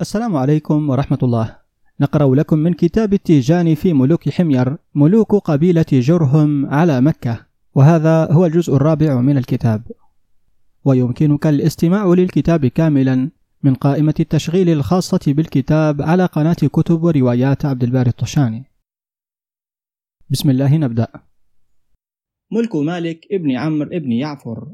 السلام 0.00 0.36
عليكم 0.36 0.90
ورحمة 0.90 1.18
الله. 1.22 1.56
نقرأ 2.00 2.34
لكم 2.34 2.58
من 2.58 2.72
كتاب 2.72 3.12
التيجان 3.12 3.74
في 3.74 3.92
ملوك 3.92 4.28
حمير 4.28 4.76
ملوك 4.94 5.34
قبيلة 5.34 5.86
جرهم 5.92 6.66
على 6.66 7.00
مكة 7.00 7.46
وهذا 7.74 8.32
هو 8.32 8.46
الجزء 8.46 8.76
الرابع 8.76 9.20
من 9.20 9.38
الكتاب. 9.38 9.82
ويمكنك 10.84 11.46
الاستماع 11.46 12.06
للكتاب 12.06 12.66
كاملا 12.66 13.30
من 13.62 13.74
قائمة 13.74 14.14
التشغيل 14.20 14.68
الخاصة 14.68 15.20
بالكتاب 15.26 16.02
على 16.02 16.26
قناة 16.26 16.62
كتب 16.72 17.02
وروايات 17.02 17.64
عبد 17.64 17.84
الباري 17.84 18.10
الطشاني. 18.10 18.64
بسم 20.30 20.50
الله 20.50 20.76
نبدأ. 20.76 21.08
ملك 22.52 22.76
مالك 22.76 23.20
ابن 23.32 23.56
عمرو 23.56 23.90
ابن 23.92 24.12
يعفر. 24.12 24.72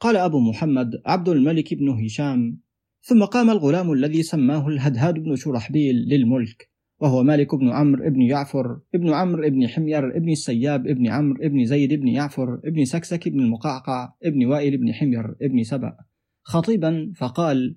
قال 0.00 0.16
أبو 0.16 0.40
محمد 0.40 0.90
عبد 1.06 1.28
الملك 1.28 1.74
بن 1.74 2.04
هشام 2.04 2.65
ثم 3.08 3.24
قام 3.24 3.50
الغلام 3.50 3.92
الذي 3.92 4.22
سماه 4.22 4.68
الهدهاد 4.68 5.14
بن 5.14 5.36
شرحبيل 5.36 5.96
للملك 5.96 6.70
وهو 7.00 7.22
مالك 7.22 7.54
بن 7.54 7.68
عمرو 7.68 8.10
بن 8.10 8.22
يعفر 8.22 8.80
ابن 8.94 9.12
عمرو 9.12 9.50
بن 9.50 9.68
حمير 9.68 10.16
ابن 10.16 10.30
السياب 10.30 10.86
ابن 10.86 11.06
عمرو 11.06 11.42
ابن 11.42 11.64
زيد 11.64 11.92
بن 11.92 12.08
يعفر 12.08 12.60
ابن 12.64 12.84
سكسك 12.84 13.28
بن 13.28 13.40
المقعقع 13.40 14.12
ابن 14.24 14.46
وائل 14.46 14.76
بن 14.76 14.92
حمير 14.92 15.36
ابن 15.42 15.62
سبأ. 15.62 15.96
خطيبا 16.42 17.12
فقال 17.16 17.76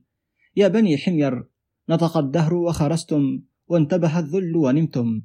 يا 0.55 0.67
بني 0.67 0.97
حمير 0.97 1.43
نطق 1.89 2.17
الدهر 2.17 2.53
وخرستم 2.53 3.41
وانتبه 3.67 4.19
الذل 4.19 4.55
ونمتم. 4.55 5.21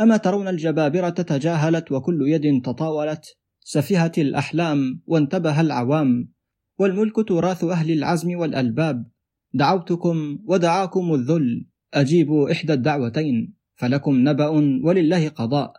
أما 0.00 0.16
ترون 0.16 0.48
الجبابرة 0.48 1.08
تجاهلت 1.08 1.92
وكل 1.92 2.28
يد 2.28 2.62
تطاولت 2.62 3.36
سفهت 3.60 4.18
الأحلام 4.18 5.02
وانتبه 5.06 5.60
العوام. 5.60 6.32
والملك 6.78 7.28
تراث 7.28 7.64
أهل 7.64 7.90
العزم 7.90 8.36
والألباب 8.38 9.15
دعوتكم 9.56 10.38
ودعاكم 10.44 11.14
الذل. 11.14 11.66
أجيبوا 11.94 12.52
إحدى 12.52 12.72
الدعوتين 12.72 13.54
فلكم 13.74 14.28
نبأ 14.28 14.48
ولله 14.84 15.28
قضاء. 15.28 15.72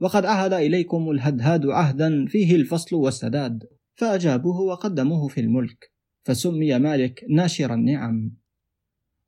وقد 0.00 0.24
عهد 0.24 0.52
إليكم 0.52 1.10
الهدهاد 1.10 1.66
عهدا 1.66 2.26
فيه 2.26 2.56
الفصل 2.56 2.96
والسداد. 2.96 3.64
فأجابوه 3.94 4.60
وقدموه 4.60 5.28
في 5.28 5.40
الملك 5.40 5.92
فسمي 6.24 6.78
مالك 6.78 7.24
ناشر 7.30 7.74
النعم. 7.74 8.30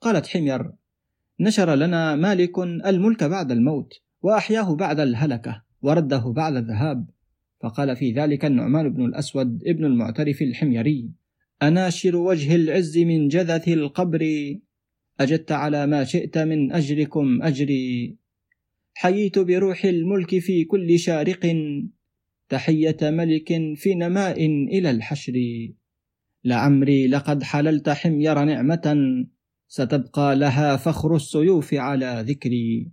قالت 0.01 0.27
حمير 0.27 0.73
نشر 1.41 1.75
لنا 1.75 2.17
مالك 2.17 2.59
الملك 2.59 3.25
بعد 3.25 3.53
الموت 3.53 3.93
وأحياه 4.23 4.75
بعد 4.75 5.01
الهلكة 5.01 5.63
ورده 5.83 6.33
بعد 6.37 6.57
الذهاب. 6.57 7.11
فقال 7.61 7.97
في 7.97 8.13
ذلك 8.13 8.45
النعمان 8.45 8.89
بن 8.89 9.05
الأسود 9.05 9.63
ابن 9.67 9.85
المعترف 9.85 10.43
الحميري. 10.43 11.11
أناشر 11.63 12.17
وجه 12.17 12.55
العز 12.55 12.99
من 12.99 13.29
جذث 13.29 13.69
القبر. 13.69 14.23
أجدت 15.21 15.53
على 15.53 15.87
ما 15.87 16.05
شئت 16.05 16.39
من 16.39 16.73
أجركم 16.73 17.43
أجري. 17.43 18.17
حييت 18.95 19.39
بروح 19.39 19.85
الملك 19.85 20.39
في 20.39 20.65
كل 20.65 20.99
شارق. 20.99 21.57
تحية 22.49 22.97
ملك 23.03 23.49
في 23.77 23.95
نماء 23.95 24.47
إلى 24.47 24.91
الحشر. 24.91 25.33
لعمري 26.45 27.07
لقد 27.07 27.43
حللت 27.43 27.89
حمير 27.89 28.45
نعمة. 28.45 28.97
ستبقى 29.69 30.37
لها 30.37 30.77
فخر 30.77 31.17
السيوف 31.17 31.75
على 31.75 32.25
ذكري. 32.29 32.91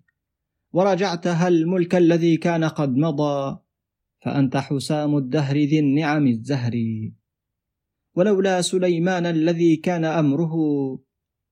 ورجعتها 0.73 1.47
الملك 1.47 1.95
الذي 1.95 2.37
كان 2.37 2.63
قد 2.63 2.95
مضى. 2.95 3.59
فأنت 4.19 4.57
حسام 4.57 5.17
الدهر 5.17 5.57
ذي 5.57 5.79
النعم 5.79 6.27
الزهر 6.27 6.73
ولولا 8.19 8.61
سليمان 8.61 9.25
الذي 9.25 9.75
كان 9.75 10.05
أمره 10.05 10.55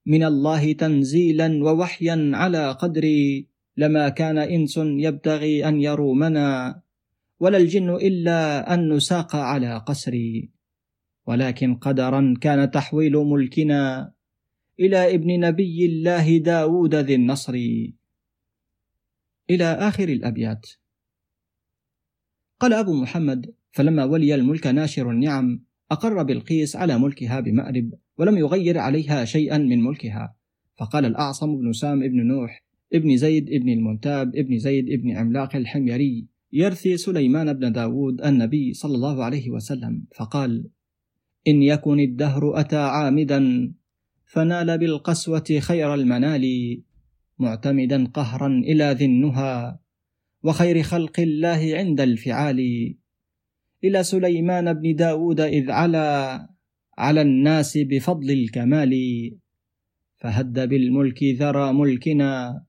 من 0.06 0.24
الله 0.24 0.74
تنزيلا 0.74 1.64
ووحيا 1.64 2.32
على 2.34 2.72
قدري 2.72 3.48
لما 3.78 4.10
كان 4.10 4.38
إنس 4.38 4.76
يبتغي 4.78 5.68
أن 5.68 5.82
يرومنا 5.82 6.82
ولا 7.40 7.58
الجن 7.58 7.90
إلا 7.96 8.74
أن 8.74 8.94
نساق 8.94 9.36
على 9.36 9.78
قسري 9.78 10.50
ولكن 11.26 11.76
قدرا 11.76 12.34
كان 12.42 12.72
تحويل 12.72 13.16
ملكنا 13.16 14.12
إلى 14.80 15.16
ابن 15.16 15.40
نبي 15.40 15.86
الله 15.86 16.38
داود 16.38 16.96
ذي 16.96 17.16
النصر. 17.16 17.54
إلى 19.50 19.66
آخر 19.66 20.10
الأبيات. 20.10 20.68
قال 22.60 22.74
أبو 22.74 22.94
محمد 22.94 23.54
فلما 23.72 24.04
ولي 24.04 24.36
الملك 24.36 24.68
ناشر 24.68 25.12
النعم 25.12 25.67
أقر 25.92 26.24
بلقيس 26.24 26.76
على 26.76 27.00
ملكها 27.00 27.40
بمأرب 27.40 27.94
ولم 28.18 28.38
يغير 28.38 28.78
عليها 28.78 29.26
شيئا 29.26 29.58
من 29.58 29.84
ملكها. 29.84 30.36
فقال 30.80 31.06
الأعصم 31.06 31.58
بن 31.58 31.74
سام 31.74 32.00
بن 32.00 32.28
نوح 32.28 32.64
ابن 32.94 33.18
زيد 33.18 33.50
ابن 33.50 33.70
المنتاب 33.70 34.36
ابن 34.36 34.58
زيد 34.58 34.90
ابن 34.90 35.12
عملاق 35.12 35.56
الحميري 35.56 36.28
يرثي 36.54 36.98
سليمان 36.98 37.54
بن 37.54 37.72
داود 37.72 38.22
النبي 38.22 38.74
صلى 38.74 38.96
الله 38.96 39.24
عليه 39.24 39.50
وسلم. 39.50 40.04
فقال 40.16 40.70
إن 41.48 41.64
يكن 41.64 42.00
الدهر 42.00 42.60
أتى 42.60 42.78
عامدا 42.78 43.72
فنال 44.26 44.78
بالقسوة 44.78 45.60
خير 45.60 45.94
المنال 45.94 46.46
معتمدا 47.40 48.06
قهرا 48.06 48.48
إلى 48.48 48.84
ذي 48.92 49.06
النهى 49.06 49.78
وخير 50.44 50.84
خلق 50.84 51.20
الله 51.20 51.72
عند 51.74 52.02
الفعال. 52.02 52.60
إلى 53.84 54.04
سليمان 54.04 54.74
بن 54.74 54.96
داود 54.96 55.40
إذ 55.40 55.72
علا 55.72 56.50
على 56.98 57.22
الناس 57.22 57.78
بفضل 57.78 58.32
الكمال 58.32 58.94
فهد 60.18 60.70
بالملك 60.70 61.24
ذرى 61.24 61.74
ملكنا 61.74 62.64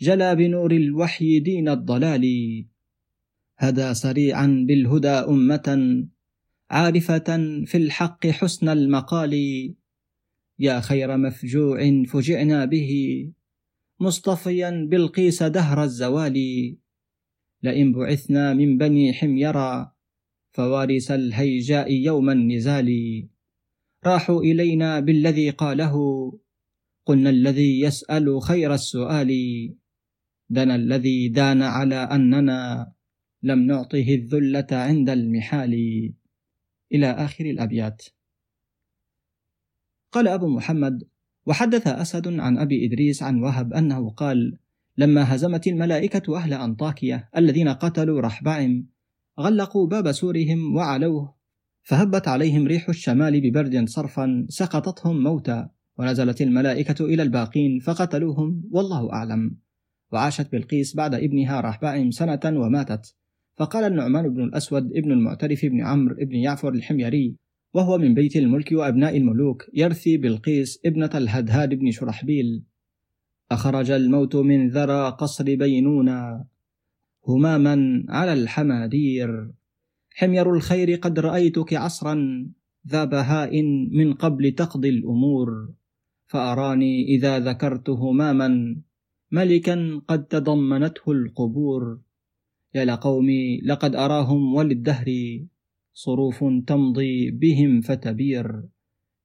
جلا 0.00 0.34
بنور 0.34 0.72
الوحي 0.72 1.40
دين 1.40 1.68
الضلال. 1.68 2.24
هدى 3.58 3.94
سريعا 3.94 4.64
بالهدى 4.68 5.08
أمة 5.08 5.68
عارفة 6.70 7.28
في 7.66 7.76
الحق 7.76 8.26
حسن 8.26 8.68
المقال. 8.68 9.34
يا 10.58 10.80
خير 10.80 11.16
مفجوع 11.16 12.04
فجعنا 12.08 12.64
به 12.64 12.90
مصطفيا 14.00 14.86
بالقيس 14.90 15.42
دهر 15.42 15.82
الزوال. 15.82 16.36
لئن 17.62 17.92
بعثنا 17.92 18.54
من 18.54 18.78
بني 18.78 19.12
حميرا 19.12 19.92
فوارس 20.50 21.10
الهيجاء 21.10 21.92
يوم 21.92 22.30
النزال. 22.30 22.90
راحوا 24.06 24.42
إلينا 24.42 25.00
بالذي 25.00 25.50
قاله. 25.50 25.94
قلنا 27.06 27.30
الذي 27.30 27.80
يسأل 27.80 28.42
خير 28.42 28.74
السؤال. 28.74 29.30
دنا 30.48 30.74
الذي 30.74 31.28
دان 31.28 31.62
على 31.62 31.94
أننا 31.94 32.92
لم 33.42 33.58
نعطه 33.66 34.14
الذلة 34.14 34.66
عند 34.72 35.10
المحال. 35.10 35.74
إلى 36.92 37.10
آخر 37.10 37.44
الأبيات. 37.44 38.02
قال 40.12 40.28
أبو 40.28 40.48
محمد 40.48 41.04
وحدث 41.46 41.86
أسد 41.86 42.28
عن 42.40 42.58
أبي 42.58 42.86
إدريس 42.86 43.22
عن 43.22 43.42
وهب 43.42 43.72
أنه 43.72 44.10
قال 44.10 44.58
لما 44.98 45.34
هزمت 45.34 45.66
الملائكة 45.66 46.36
أهل 46.36 46.54
أنطاكية 46.54 47.28
الذين 47.36 47.68
قتلوا 47.68 48.20
رحبعم 48.20 48.86
غلقوا 49.40 49.86
باب 49.86 50.12
سورهم 50.12 50.76
وعلوه 50.76 51.34
فهبت 51.82 52.28
عليهم 52.28 52.66
ريح 52.66 52.88
الشمال 52.88 53.40
ببرد 53.40 53.88
صرفا 53.88 54.46
سقطتهم 54.48 55.22
موتى 55.22 55.68
ونزلت 55.98 56.42
الملائكة 56.42 57.04
إلى 57.04 57.22
الباقين 57.22 57.78
فقتلوهم 57.78 58.62
والله 58.70 59.12
أعلم. 59.12 59.56
وعاشت 60.12 60.52
بلقيس 60.52 60.96
بعد 60.96 61.14
ابنها 61.14 61.60
رحبعم 61.60 62.10
سنة 62.10 62.40
وماتت. 62.44 63.14
فقال 63.56 63.84
النعمان 63.84 64.34
بن 64.34 64.44
الأسود 64.44 64.92
ابن 64.96 65.12
المعترف 65.12 65.64
بن 65.64 65.80
عمرو 65.80 66.16
بن 66.20 66.34
يعفر 66.34 66.68
الحميري 66.68 67.36
وهو 67.74 67.98
من 67.98 68.14
بيت 68.14 68.36
الملك 68.36 68.72
وأبناء 68.72 69.16
الملوك 69.16 69.66
يرثي 69.74 70.16
بلقيس 70.16 70.80
ابنة 70.86 71.10
الهدهاد 71.14 71.74
بن 71.74 71.90
شرحبيل. 71.90 72.62
أخرج 73.50 73.90
الموت 73.90 74.36
من 74.36 74.68
ذرى 74.68 75.10
قصر 75.10 75.44
بينونا. 75.44 76.44
هماما 77.30 78.04
على 78.08 78.32
الحمادير. 78.32 79.30
حمير 80.10 80.54
الخير 80.54 80.94
قد 80.94 81.18
رأيتك 81.18 81.74
عصرا 81.74 82.16
ذا 82.88 83.04
بهاء 83.04 83.62
من 83.92 84.12
قبل 84.12 84.52
تقضي 84.52 84.88
الأمور 84.88 85.48
فأراني 86.26 86.94
إذا 87.14 87.38
ذكرت 87.38 87.90
هماما 87.90 88.76
ملكا 89.30 90.00
قد 90.08 90.24
تضمنته 90.24 91.12
القبور. 91.12 91.82
يا 92.74 92.84
لقومي 92.84 93.60
لقد 93.60 93.94
أراهم 93.96 94.54
وللدهر 94.54 95.08
صروف 95.92 96.44
تمضي 96.66 97.30
بهم 97.30 97.80
فتبير. 97.80 98.62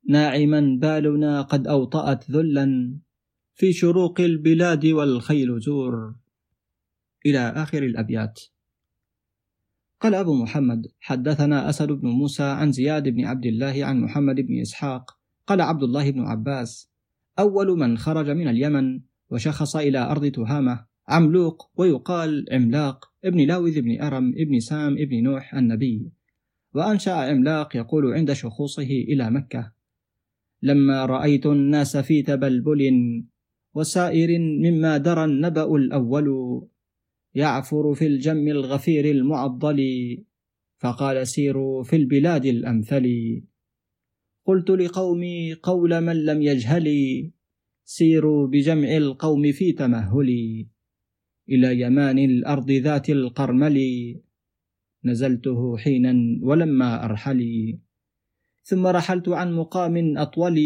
ناعما 0.10 0.62
بالنا 0.82 1.42
قد 1.42 1.68
أوطأت 1.68 2.32
ذلا 2.32 2.98
في 3.54 3.74
شروق 3.74 4.22
البلاد 4.22 4.86
والخيل 4.86 5.60
زور. 5.60 6.16
إلى 7.26 7.40
آخر 7.40 7.84
الأبيات. 7.84 8.40
قال 10.02 10.16
أبو 10.16 10.34
محمد 10.34 10.88
حدثنا 11.00 11.70
أسد 11.70 11.92
بن 11.92 12.08
موسى 12.08 12.44
عن 12.44 12.72
زياد 12.72 13.10
بن 13.10 13.26
عبد 13.26 13.46
الله 13.46 13.86
عن 13.86 14.02
محمد 14.02 14.36
بن 14.36 14.62
إسحاق. 14.62 15.18
قال 15.48 15.62
عبد 15.62 15.84
الله 15.84 16.12
بن 16.12 16.22
عباس 16.22 16.90
أول 17.40 17.68
من 17.68 17.98
خرج 17.98 18.30
من 18.30 18.48
اليمن 18.48 19.02
وشخص 19.30 19.76
إلى 19.76 20.00
أرض 20.00 20.26
تهامة 20.26 20.86
عملوق 21.08 21.72
ويقال 21.76 22.46
عملاق 22.52 23.12
ابن 23.26 23.48
لاوذ 23.48 23.78
ابن 23.78 24.02
أرم 24.02 24.34
ابن 24.38 24.60
سام 24.60 24.98
ابن 24.98 25.24
نوح 25.24 25.56
النبي. 25.56 26.12
وأنشأ 26.74 27.12
عملاق 27.12 27.76
يقول 27.76 28.14
عند 28.14 28.34
شخوصه 28.34 28.84
إلى 28.84 29.30
مكة 29.30 29.72
لما 30.62 31.06
رأيت 31.06 31.46
الناس 31.46 31.98
في 31.98 32.22
تبلبل 32.22 32.82
وسائر 33.74 34.40
مما 34.40 34.98
درى 34.98 35.26
النبأ 35.26 35.76
الأول 35.76 36.28
يعفر 37.36 37.94
في 37.94 38.08
الجم 38.08 38.48
الغفير 38.48 39.06
المعضل 39.12 39.80
فقال 40.78 41.28
سيروا 41.28 41.84
في 41.84 41.96
البلاد 41.96 42.46
الأمثل. 42.46 43.06
قلت 44.46 44.70
لقومي 44.70 45.54
قول 45.54 46.02
من 46.02 46.26
لم 46.26 46.42
يجهلي 46.42 47.32
سيروا 47.86 48.48
بجمع 48.48 48.98
القوم 48.98 49.52
في 49.52 49.72
تمهلي 49.72 50.68
إلى 51.50 51.82
يمان 51.82 52.20
الأرض 52.20 52.72
ذات 52.72 53.10
القرمل 53.10 53.78
نزلته 55.06 55.78
حينا 55.78 56.40
ولما 56.42 57.06
أرحلي 57.06 57.80
ثم 58.64 58.88
رحلت 58.88 59.30
عن 59.30 59.54
مقام 59.54 60.18
أطول 60.18 60.58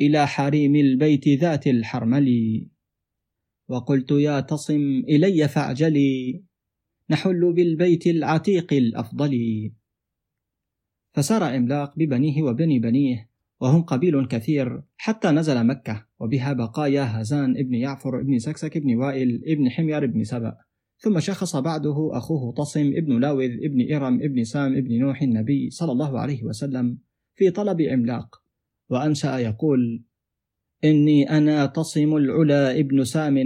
إلى 0.00 0.26
حريم 0.26 0.76
البيت 0.76 1.28
ذات 1.28 1.66
الحرمل. 1.66 2.28
وقلت 3.70 4.10
يا 4.10 4.40
تصم 4.40 5.02
إلي 5.08 5.48
فاعجلي 5.48 6.42
نحل 7.10 7.52
بالبيت 7.52 8.06
العتيق 8.06 8.72
الأفضل. 8.72 9.32
فسار 11.12 11.42
عملاق 11.44 11.98
ببنيه 11.98 12.42
وبني 12.42 12.78
بنيه 12.78 13.30
وهم 13.60 13.82
قبيل 13.82 14.26
كثير 14.26 14.82
حتى 14.96 15.30
نزل 15.30 15.66
مكة 15.66 16.06
وبها 16.20 16.52
بقايا 16.52 17.20
هزان 17.20 17.50
ابن 17.56 17.74
يعفر 17.74 18.20
ابن 18.20 18.38
سكسك 18.38 18.76
ابن 18.76 18.96
وائل 18.96 19.42
ابن 19.46 19.70
حمير 19.70 20.04
ابن 20.04 20.24
سبأ. 20.24 20.56
ثم 20.98 21.20
شخص 21.20 21.56
بعده 21.56 22.10
أخوه 22.12 22.54
تصم 22.54 22.92
ابن 22.96 23.20
لاوذ 23.20 23.50
ابن 23.64 23.94
إرم 23.94 24.14
ابن 24.22 24.44
سام 24.44 24.76
ابن 24.76 24.98
نوح 24.98 25.22
النبي 25.22 25.70
صلى 25.70 25.92
الله 25.92 26.20
عليه 26.20 26.44
وسلم 26.44 26.98
في 27.34 27.50
طلب 27.50 27.82
عملاق 27.82 28.42
وأنشأ 28.90 29.38
يقول 29.38 30.02
إني 30.84 31.30
أنا 31.30 31.66
تصم 31.66 32.16
العلا 32.16 32.78
ابن 32.78 33.04
سام 33.04 33.36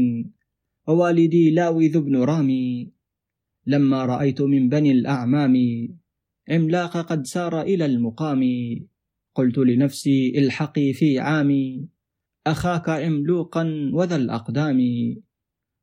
ووالدي 0.86 1.50
لاوذ 1.50 2.00
بن 2.00 2.16
رامي. 2.16 2.92
لما 3.66 4.04
رأيت 4.04 4.42
من 4.42 4.68
بني 4.68 4.92
الأعمام 4.92 5.54
عملاق 6.50 6.96
قد 6.96 7.26
سار 7.26 7.62
إلى 7.62 7.86
المقام 7.86 8.42
قلت 9.34 9.58
لنفسي 9.58 10.38
الحقي 10.38 10.92
في 10.92 11.18
عامي. 11.18 11.88
أخاك 12.46 12.88
عملوقا 12.88 13.90
وذا 13.92 14.16
الأقدام 14.16 14.80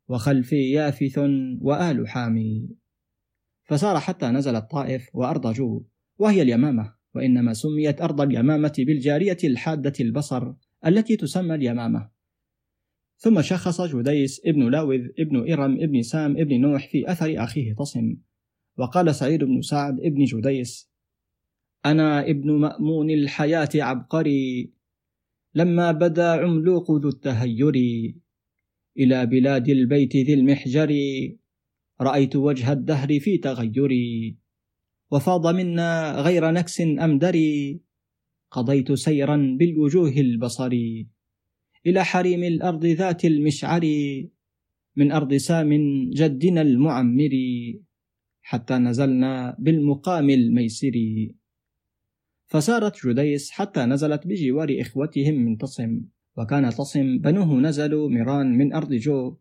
وخلفي 0.08 0.72
يافث 0.72 1.20
وآل 1.62 2.08
حامي 2.08 2.70
فسار 3.64 4.00
حتى 4.00 4.26
نزل 4.26 4.56
الطائف 4.56 5.10
وأرض 5.14 5.54
جو 5.54 5.86
وهي 6.20 6.42
اليمامة 6.42 6.94
وإنما 7.16 7.54
سميت 7.54 8.02
أرض 8.02 8.22
اليمامة 8.22 8.74
بالجارية 8.78 9.38
الحادة 9.44 9.94
البصر. 10.00 10.54
التي 10.86 11.16
تسمى 11.16 11.56
اليمامة. 11.56 12.10
ثم 13.18 13.42
شخص 13.42 13.82
جديس 13.82 14.42
ابن 14.46 14.70
لاوذ 14.70 15.08
ابن 15.20 15.52
إرم 15.52 15.82
ابن 15.82 16.02
سام 16.02 16.38
ابن 16.38 16.62
نوح 16.62 16.88
في 16.88 17.12
أثر 17.12 17.44
أخيه 17.44 17.74
تصم. 17.74 18.18
وقال 18.78 19.16
سعيد 19.16 19.44
بن 19.44 19.62
سعد 19.62 20.00
ابن 20.00 20.24
جديس 20.24 20.92
أنا 21.86 22.30
ابن 22.30 22.52
مأمون 22.52 23.10
الحياة 23.10 23.70
عبقري. 23.76 24.74
لما 25.56 25.92
بدا 25.92 26.32
عملوق 26.32 26.92
ذو 26.92 27.10
التهير. 27.10 27.74
إلى 28.98 29.26
بلاد 29.26 29.70
البيت 29.70 30.16
ذي 30.16 30.34
المحجر. 30.34 30.92
رأيت 32.02 32.36
وجه 32.36 32.72
الدهر 32.72 33.20
في 33.20 33.38
تغيري. 33.38 34.38
وفاض 35.12 35.48
منا 35.48 36.16
غير 36.22 36.52
نكس 36.52 36.82
أمدري. 36.82 37.82
قضيت 38.52 38.92
سيرا 38.92 39.58
بالوجوه 39.60 40.10
البصر 40.10 40.72
إلى 41.86 42.06
حريم 42.06 42.44
الأرض 42.44 42.86
ذات 42.86 43.26
المشعر 43.26 43.82
من 44.96 45.12
أرض 45.12 45.34
سام 45.34 45.70
جدنا 46.10 46.62
المعمر 46.62 47.34
حتى 48.42 48.74
نزلنا 48.74 49.56
بالمقام 49.60 50.30
الميسر. 50.30 50.92
فسارت 52.46 53.08
جديس 53.08 53.52
حتى 53.52 53.86
نزلت 53.86 54.28
بجوار 54.28 54.78
إخوتهم 54.82 55.34
من 55.34 55.58
تصم 55.58 56.02
وكان 56.38 56.70
تصم 56.70 57.18
بنوه 57.18 57.54
نزلوا 57.60 58.10
ميران 58.10 58.58
من 58.58 58.74
أرض 58.74 58.94
جو 58.94 59.38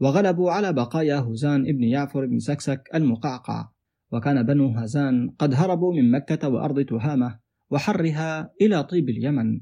وغلبوا 0.00 0.50
على 0.50 0.72
بقايا 0.72 1.18
هزان 1.18 1.60
ابن 1.68 1.84
يعفر 1.84 2.26
بن 2.26 2.38
سكسك 2.38 2.82
المقعقع 2.94 3.68
وكان 4.12 4.42
بنو 4.42 4.68
هزان 4.68 5.30
قد 5.38 5.54
هربوا 5.54 5.94
من 5.94 6.10
مكة 6.10 6.48
وأرض 6.48 6.80
تهامة. 6.80 7.47
وحرها 7.70 8.52
إلى 8.60 8.84
طيب 8.84 9.08
اليمن 9.08 9.60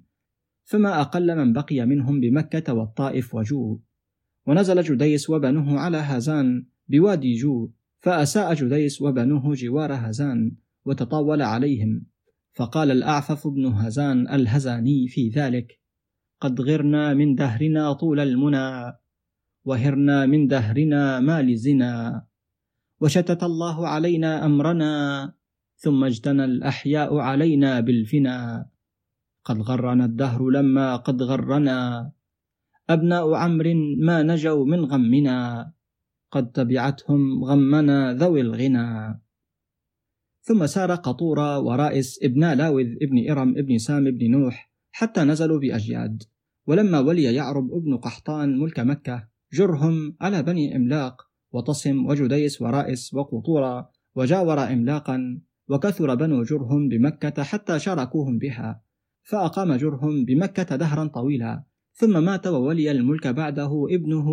فما 0.65 1.01
أقل 1.01 1.37
من 1.37 1.53
بقي 1.53 1.87
منهم 1.87 2.21
بمكة 2.21 2.75
والطائف 2.75 3.35
وجو 3.35 3.81
ونزل 4.47 4.83
جديس 4.83 5.31
وبنوه 5.31 5.81
على 5.81 5.97
هزان 5.97 6.67
بوادي 6.89 7.35
جو 7.35 7.71
فأساء 7.99 8.55
جديس 8.55 9.03
وبنوه 9.03 9.55
جوار 9.55 9.95
هزان 9.95 10.53
وتطاول 10.85 11.43
عليهم. 11.43 12.07
فقال 12.53 12.91
الأعفف 12.91 13.47
بن 13.47 13.67
هزان 13.67 14.29
الهزاني 14.29 15.09
في 15.09 15.29
ذلك 15.29 15.81
قد 16.41 16.61
غرنا 16.61 17.15
من 17.15 17.35
دهرنا 17.35 17.93
طول 17.93 18.21
المنى 18.21 18.93
وهرنا 19.65 20.27
من 20.27 20.47
دهرنا 20.47 21.21
ما 21.21 21.43
لزنا 21.43 22.25
وشتت 23.01 23.43
الله 23.43 23.89
علينا 23.89 24.47
أمرنا 24.47 25.35
ثم 25.77 26.05
اجتنى 26.05 26.45
الأحياء 26.45 27.17
علينا 27.17 27.81
بالفنا. 27.81 28.67
قد 29.45 29.59
غرنا 29.61 30.05
الدهر 30.05 30.51
لما 30.51 30.97
قد 30.97 31.23
غرنا. 31.23 32.13
أبناء 32.91 33.35
عمرو 33.35 33.75
ما 33.99 34.23
نجوا 34.23 34.65
من 34.65 34.85
غمنا. 34.85 35.73
قد 36.31 36.53
تبعتهم 36.53 37.45
غمنا 37.45 38.15
ذوي 38.15 38.41
الغنى. 38.41 39.21
ثم 40.43 40.67
سار 40.67 40.95
قطورة 40.95 41.59
ورائس 41.59 42.23
ابن 42.23 42.53
لاوذ 42.55 42.89
ابن 43.03 43.31
إرم 43.31 43.51
ابن 43.59 43.79
سام 43.79 44.07
ابن 44.07 44.31
نوح 44.31 44.73
حتى 44.93 45.21
نزلوا 45.25 45.61
بأجياد. 45.61 46.23
ولما 46.67 47.01
ولي 47.01 47.23
يعرب 47.23 47.73
ابن 47.73 47.97
قحطان 47.97 48.59
ملك 48.59 48.81
مكة 48.81 49.29
جرهم 49.53 50.17
على 50.21 50.43
بني 50.43 50.75
عملاق 50.75 51.23
وتصم 51.53 52.07
وجديس 52.07 52.63
ورائس 52.63 53.15
وقطورة 53.15 53.91
وجاور 54.15 54.59
عملاقا 54.59 55.41
وكثر 55.69 56.15
بنو 56.15 56.43
جرهم 56.43 56.89
بمكة 56.89 57.43
حتى 57.43 57.79
شاركوهم 57.79 58.39
بها 58.39 58.83
فأقام 59.23 59.77
جرهم 59.77 60.25
بمكة 60.25 60.77
دهرا 60.77 61.05
طويلا 61.07 61.65
ثم 61.93 62.25
مات 62.25 62.47
وولي 62.47 62.91
الملك 62.91 63.27
بعده 63.27 63.87
ابنه 63.91 64.27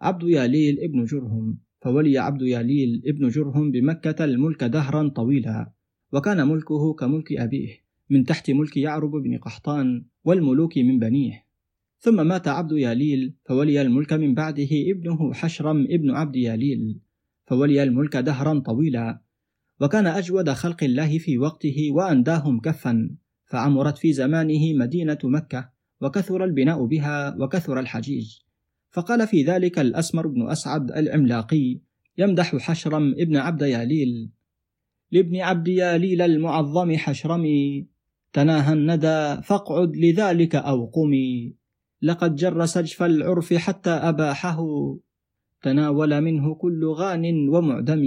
عبد 0.00 0.22
ياليل 0.22 0.80
ابن 0.80 1.04
جرهم 1.04 1.58
فولي 1.80 2.18
عبد 2.18 2.42
ياليل 2.42 3.02
ابن 3.06 3.28
جرهم 3.28 3.70
بمكة 3.70 4.24
الملك 4.24 4.64
دهرا 4.64 5.08
طويلا 5.08 5.72
وكان 6.12 6.48
ملكه 6.48 6.94
كملك 6.94 7.32
أبيه 7.32 7.86
من 8.10 8.24
تحت 8.24 8.50
ملك 8.50 8.76
يعرب 8.76 9.10
بن 9.10 9.38
قحطان 9.38 10.04
والملوك 10.24 10.78
من 10.78 10.98
بنيه. 10.98 11.46
ثم 11.98 12.26
مات 12.26 12.48
عبد 12.48 12.72
ياليل 12.72 13.34
فولي 13.44 13.82
الملك 13.82 14.12
من 14.12 14.34
بعده 14.34 14.68
ابنه 14.72 15.32
حشرم 15.32 15.86
ابن 15.90 16.10
عبد 16.10 16.36
ياليل 16.36 17.00
فولي 17.46 17.82
الملك 17.82 18.16
دهرا 18.16 18.58
طويلا 18.58 19.20
وكان 19.80 20.06
أجود 20.06 20.50
خلق 20.50 20.84
الله 20.84 21.18
في 21.18 21.38
وقته 21.38 21.88
وأنداهم 21.92 22.60
كفا 22.60 23.10
فعمرت 23.46 23.98
في 23.98 24.12
زمانه 24.12 24.74
مدينة 24.74 25.18
مكة 25.24 25.70
وكثر 26.00 26.44
البناء 26.44 26.84
بها 26.84 27.36
وكثر 27.40 27.80
الحجيج. 27.80 28.38
فقال 28.90 29.26
في 29.26 29.42
ذلك 29.42 29.78
الأسمر 29.78 30.26
بن 30.26 30.50
أسعد 30.50 30.90
العملاقي 30.90 31.80
يمدح 32.18 32.56
حشرم 32.56 33.14
ابن 33.18 33.36
عبد 33.36 33.62
ياليل 33.62 34.30
لابن 35.12 35.36
عبد 35.36 35.68
ياليل 35.68 36.22
المعظم 36.22 36.96
حشرمي 36.96 37.86
تناهى 38.32 38.72
الندى 38.72 39.42
فاقعد 39.42 39.96
لذلك 39.96 40.54
أو 40.54 40.86
قمي. 40.86 41.54
لقد 42.02 42.34
جر 42.34 42.66
سجف 42.66 43.02
العرف 43.02 43.54
حتى 43.54 43.90
أباحه. 43.90 44.58
تناول 45.62 46.20
منه 46.20 46.54
كل 46.54 46.84
غان 46.84 47.48
ومعدم 47.48 48.04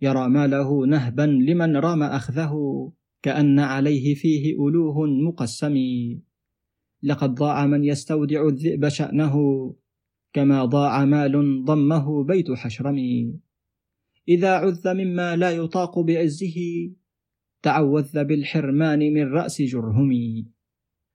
يرى 0.00 0.28
ماله 0.28 0.86
نهبا 0.86 1.22
لمن 1.22 1.76
رام 1.76 2.02
أخذه 2.02 2.52
كأن 3.22 3.58
عليه 3.58 4.14
فيه 4.14 4.54
ألوه 4.54 5.06
مقسم. 5.06 5.76
لقد 7.02 7.34
ضاع 7.34 7.66
من 7.66 7.84
يستودع 7.84 8.48
الذئب 8.48 8.88
شأنه 8.88 9.34
كما 10.32 10.64
ضاع 10.64 11.04
مال 11.04 11.64
ضمه 11.64 12.24
بيت 12.24 12.52
حشرم. 12.52 12.98
إذا 14.28 14.52
عذ 14.54 14.94
مما 14.94 15.36
لا 15.36 15.50
يطاق 15.50 15.98
بعزه 15.98 16.56
تعوذ 17.62 18.24
بالحرمان 18.24 18.98
من 18.98 19.32
رأس 19.32 19.62
جرهم. 19.62 20.10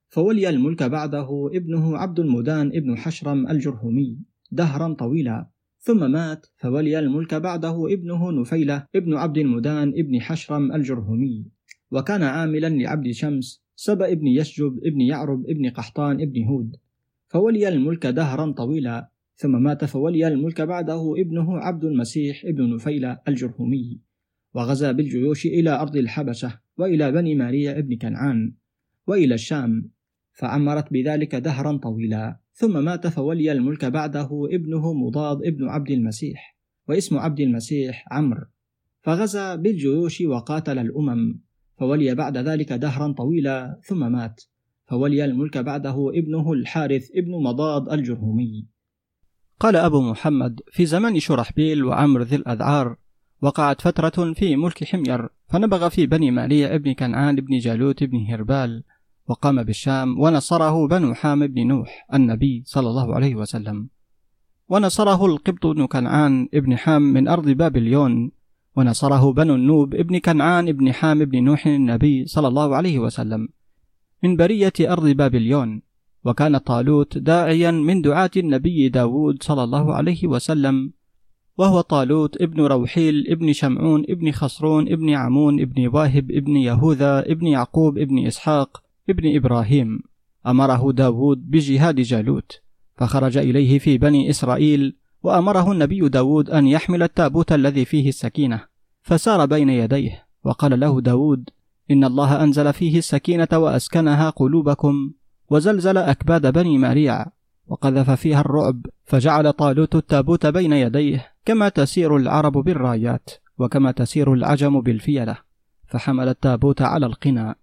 فولي 0.09 0.49
الملك 0.49 0.83
بعده 0.83 1.49
ابنه 1.53 1.97
عبد 1.97 2.19
المدان 2.19 2.67
ابن 2.67 2.97
حشرم 2.97 3.47
الجرهمي 3.47 4.19
دهرا 4.51 4.93
طويلا. 4.93 5.52
ثم 5.85 6.11
مات 6.11 6.45
فولي 6.57 6.99
الملك 6.99 7.33
بعده 7.35 7.93
ابنه 7.93 8.31
نفيلة 8.31 8.87
ابن 8.95 9.13
عبد 9.13 9.37
المدان 9.37 9.89
ابن 9.89 10.21
حشرم 10.21 10.71
الجرهمي. 10.71 11.45
وكان 11.91 12.23
عاملا 12.23 12.69
لعبد 12.69 13.11
شمس 13.11 13.63
سبأ 13.75 14.11
ابن 14.11 14.27
يشجب 14.27 14.79
ابن 14.83 15.01
يعرب 15.01 15.49
ابن 15.49 15.69
قحطان 15.69 16.21
ابن 16.21 16.43
هود. 16.43 16.75
فولي 17.27 17.67
الملك 17.67 18.07
دهرا 18.07 18.51
طويلا 18.51 19.09
ثم 19.35 19.63
مات 19.63 19.85
فولي 19.85 20.27
الملك 20.27 20.61
بعده 20.61 21.13
ابنه 21.17 21.57
عبد 21.57 21.83
المسيح 21.83 22.45
ابن 22.45 22.73
نفيلة 22.75 23.19
الجرهمي. 23.27 23.99
وغزا 24.53 24.91
بالجيوش 24.91 25.45
إلى 25.45 25.69
أرض 25.69 25.95
الحبشة 25.95 26.59
وإلى 26.77 27.11
بني 27.11 27.35
ماريا 27.35 27.79
ابن 27.79 27.97
كنعان 27.97 28.53
وإلى 29.07 29.33
الشام. 29.33 29.89
فعمرت 30.33 30.93
بذلك 30.93 31.35
دهرا 31.35 31.77
طويلا. 31.77 32.42
ثم 32.53 32.83
مات 32.85 33.07
فولي 33.07 33.51
الملك 33.51 33.85
بعده 33.85 34.29
ابنه 34.51 34.93
مضاد 34.93 35.37
ابن 35.45 35.69
عبد 35.69 35.91
المسيح 35.91 36.57
واسم 36.89 37.17
عبد 37.17 37.39
المسيح 37.39 38.05
عمرو. 38.11 38.45
فغزا 39.01 39.55
بالجيوش 39.55 40.21
وقاتل 40.21 40.79
الأمم. 40.79 41.41
فولي 41.79 42.15
بعد 42.15 42.37
ذلك 42.37 42.73
دهرا 42.73 43.11
طويلا 43.11 43.79
ثم 43.83 44.11
مات. 44.11 44.41
فولي 44.85 45.25
الملك 45.25 45.57
بعده 45.57 46.11
ابنه 46.15 46.53
الحارث 46.53 47.09
ابن 47.15 47.31
مضاد 47.43 47.89
الجرهمي 47.89 48.67
قال 49.59 49.75
أبو 49.75 50.01
محمد 50.01 50.59
في 50.71 50.85
زمان 50.85 51.19
شرحبيل 51.19 51.83
وعمر 51.83 52.21
ذي 52.21 52.35
الأذعار 52.35 52.95
وقعت 53.41 53.81
فترة 53.81 54.33
في 54.33 54.55
ملك 54.55 54.83
حمير 54.83 55.29
فنبغ 55.49 55.89
في 55.89 56.07
بني 56.07 56.31
مالية 56.31 56.75
ابن 56.75 56.93
كنعان 56.93 57.37
ابن 57.37 57.57
جالوت 57.57 58.03
ابن 58.03 58.25
هربال 58.29 58.83
وقام 59.27 59.63
بالشام 59.63 60.19
ونصره 60.19 60.87
بنو 60.87 61.13
حام 61.13 61.47
بن 61.47 61.67
نوح 61.67 62.07
النبي 62.13 62.63
صلى 62.65 62.87
الله 62.89 63.15
عليه 63.15 63.35
وسلم. 63.35 63.89
ونصره 64.69 65.25
القبط 65.25 65.67
بن 65.67 65.85
كنعان 65.85 66.47
ابن 66.53 66.77
حام 66.77 67.01
من 67.01 67.27
أرض 67.27 67.49
بابليون. 67.49 68.31
ونصره 68.75 69.33
بنو 69.33 69.55
النوب 69.55 69.95
ابن 69.95 70.17
كنعان 70.17 70.67
ابن 70.67 70.91
حام 70.91 71.21
ابن 71.21 71.43
نوح 71.43 71.67
النبي 71.67 72.25
صلى 72.25 72.47
الله 72.47 72.75
عليه 72.75 72.99
وسلم. 72.99 73.49
من 74.23 74.35
برية 74.35 74.73
أرض 74.81 75.07
بابليون. 75.07 75.81
وكان 76.25 76.57
طالوت 76.57 77.17
داعيا 77.17 77.71
من 77.71 78.01
دعاة 78.01 78.31
النبي 78.37 78.89
داود 78.89 79.43
صلى 79.43 79.63
الله 79.63 79.93
عليه 79.93 80.27
وسلم. 80.27 80.93
وهو 81.57 81.81
طالوت 81.81 82.41
ابن 82.41 82.61
روحيل 82.61 83.25
ابن 83.29 83.53
شمعون 83.53 84.03
ابن 84.09 84.31
خصرون 84.31 84.91
ابن 84.91 85.09
عمون 85.09 85.61
ابن 85.61 85.87
واهب 85.87 86.31
ابن 86.31 86.55
يهوذا 86.57 87.19
ابن 87.19 87.47
يعقوب 87.47 87.97
ابن 87.97 88.27
إسحاق 88.27 88.82
ابن 89.09 89.35
إبراهيم 89.35 89.99
أمره 90.47 90.91
داود 90.91 91.51
بجهاد 91.51 91.95
جالوت 91.95 92.61
فخرج 92.95 93.37
إليه 93.37 93.79
في 93.79 93.97
بني 93.97 94.29
إسرائيل 94.29 94.95
وأمره 95.23 95.71
النبي 95.71 96.09
داود 96.09 96.49
أن 96.49 96.67
يحمل 96.67 97.03
التابوت 97.03 97.51
الذي 97.51 97.85
فيه 97.85 98.09
السكينة 98.09 98.63
فسار 99.01 99.45
بين 99.45 99.69
يديه 99.69 100.25
وقال 100.43 100.79
له 100.79 101.01
داود 101.01 101.49
إن 101.91 102.03
الله 102.03 102.43
أنزل 102.43 102.73
فيه 102.73 102.97
السكينة 102.97 103.47
وأسكنها 103.53 104.29
قلوبكم 104.29 105.11
وزلزل 105.49 105.97
أكباد 105.97 106.53
بني 106.53 106.77
ماريع 106.77 107.25
وقذف 107.67 108.11
فيها 108.11 108.41
الرعب 108.41 108.85
فجعل 109.05 109.53
طالوت 109.53 109.95
التابوت 109.95 110.45
بين 110.45 110.73
يديه 110.73 111.27
كما 111.45 111.69
تسير 111.69 112.17
العرب 112.17 112.53
بالرايات 112.53 113.29
وكما 113.57 113.91
تسير 113.91 114.33
العجم 114.33 114.81
بالفيلة 114.81 115.37
فحمل 115.87 116.27
التابوت 116.27 116.81
على 116.81 117.05
القنا. 117.05 117.55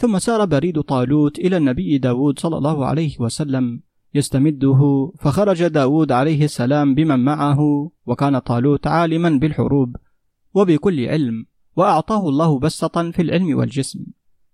ثم 0.00 0.18
سار 0.18 0.44
بريد 0.44 0.80
طالوت 0.80 1.38
إلى 1.38 1.56
النبي 1.56 1.98
داود 1.98 2.38
صلى 2.38 2.56
الله 2.58 2.86
عليه 2.86 3.20
وسلم 3.20 3.82
يستمده 4.14 5.12
فخرج 5.20 5.66
داود 5.66 6.12
عليه 6.12 6.44
السلام 6.44 6.94
بمن 6.94 7.24
معه 7.24 7.90
وكان 8.06 8.38
طالوت 8.38 8.86
عالما 8.86 9.28
بالحروب 9.28 9.96
وبكل 10.54 11.06
علم 11.06 11.46
وأعطاه 11.76 12.28
الله 12.28 12.58
بسطا 12.58 13.10
في 13.10 13.22
العلم 13.22 13.58
والجسم. 13.58 14.06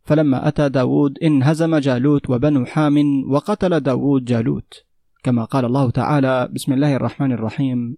فلما 0.02 0.48
أتى 0.48 0.68
داود 0.68 1.18
انهزم 1.18 1.76
جالوت 1.76 2.30
وبنو 2.30 2.64
حام 2.64 2.96
وقتل 3.30 3.80
داود 3.80 4.24
جالوت. 4.24 4.84
كما 5.22 5.44
قال 5.44 5.64
الله 5.64 5.90
تعالى 5.90 6.48
بسم 6.52 6.72
الله 6.72 6.96
الرحمن 6.96 7.32
الرحيم. 7.32 7.96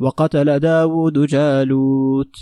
وقتل 0.00 0.58
داود 0.58 1.26
جالوت. 1.26 2.36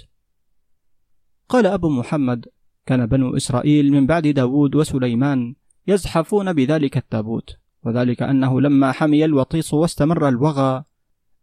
قال 1.48 1.66
أبو 1.66 1.88
محمد 1.88 2.46
كان 2.90 3.06
بنو 3.06 3.36
إسرائيل 3.36 3.92
من 3.92 4.06
بعد 4.06 4.26
داود 4.26 4.74
وسليمان 4.74 5.54
يزحفون 5.86 6.52
بذلك 6.52 6.96
التابوت 6.96 7.56
وذلك 7.84 8.22
أنه 8.22 8.60
لما 8.60 8.92
حمي 8.92 9.24
الوطيس 9.24 9.74
واستمر 9.74 10.28
الوغى 10.28 10.84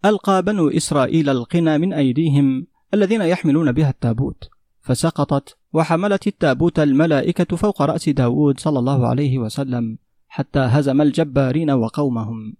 ألقى 0.06 0.44
بنو 0.44 0.70
إسرائيل 0.70 1.30
القنا 1.30 1.78
من 1.78 1.94
أيديهم 1.94 2.68
الذين 2.94 3.22
يحملون 3.22 3.72
بها 3.72 3.90
التابوت 3.90 4.50
فسقطت 4.82 5.58
وحملت 5.74 6.28
التابوت 6.28 6.80
الملائكة 6.80 7.56
فوق 7.56 7.82
رأس 7.82 8.10
داود 8.10 8.60
صلى 8.60 8.80
الله 8.80 9.08
عليه 9.08 9.38
وسلم 9.38 9.98
حتى 10.28 10.60
هزم 10.60 11.02
الجبارين 11.02 11.72
وقومهم. 11.72 12.56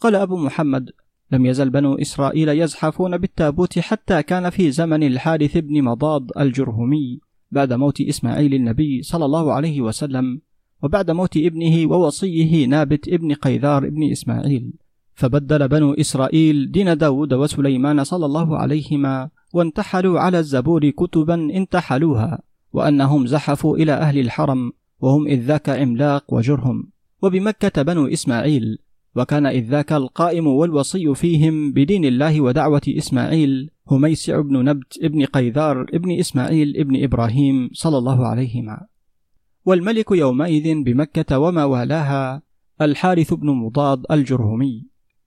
قال 0.00 0.14
أبو 0.14 0.36
محمد 0.36 0.90
لم 1.30 1.46
يزل 1.46 1.70
بنو 1.70 1.94
إسرائيل 1.94 2.48
يزحفون 2.48 3.18
بالتابوت 3.18 3.78
حتى 3.78 4.22
كان 4.22 4.50
في 4.50 4.70
زمن 4.70 5.02
الحارث 5.02 5.56
بن 5.56 5.82
مضاد 5.82 6.32
الجرهمي 6.38 7.31
بعد 7.52 7.72
موت 7.72 8.00
إسماعيل 8.00 8.54
النبي 8.54 9.02
صلى 9.02 9.24
الله 9.24 9.52
عليه 9.52 9.80
وسلم 9.80 10.40
وبعد 10.82 11.10
موت 11.10 11.36
ابنه 11.36 11.90
ووصيه 11.90 12.66
نابت 12.66 13.08
ابن 13.08 13.34
قيذار 13.34 13.86
ابن 13.86 14.10
إسماعيل. 14.10 14.72
فبدل 15.14 15.68
بنو 15.68 15.92
إسرائيل 15.92 16.72
دين 16.72 16.96
داود 16.96 17.32
وسليمان 17.34 18.04
صلى 18.04 18.26
الله 18.26 18.58
عليهما 18.58 19.30
وانتحلوا 19.52 20.20
على 20.20 20.38
الزبور 20.38 20.90
كتبا 20.90 21.34
انتحلوها 21.34 22.42
وأنهم 22.72 23.26
زحفوا 23.26 23.76
إلى 23.76 23.92
أهل 23.92 24.18
الحرم 24.18 24.72
وهم 25.00 25.26
إذ 25.26 25.40
ذاك 25.40 25.68
عملاق 25.68 26.34
وجرهم. 26.34 26.90
وبمكة 27.22 27.82
بنو 27.82 28.06
إسماعيل 28.06 28.78
وكان 29.16 29.46
إذ 29.46 29.64
ذاك 29.70 29.92
القائم 29.92 30.46
والوصي 30.46 31.14
فيهم 31.14 31.72
بدين 31.72 32.04
الله 32.04 32.40
ودعوة 32.40 32.82
إسماعيل 32.88 33.70
هميسع 33.90 34.40
بن 34.40 34.64
نبت 34.64 34.98
ابن 35.02 35.24
قيذار 35.24 35.86
ابن 35.94 36.18
إسماعيل 36.18 36.76
ابن 36.76 37.04
إبراهيم 37.04 37.70
صلى 37.72 37.98
الله 37.98 38.26
عليهما. 38.26 38.86
والملك 39.64 40.10
يومئذ 40.10 40.82
بمكة 40.82 41.38
وما 41.38 41.64
والاها 41.64 42.42
الحارث 42.80 43.34
بن 43.34 43.50
مضاد 43.50 44.02
الجرهمي. 44.10 44.86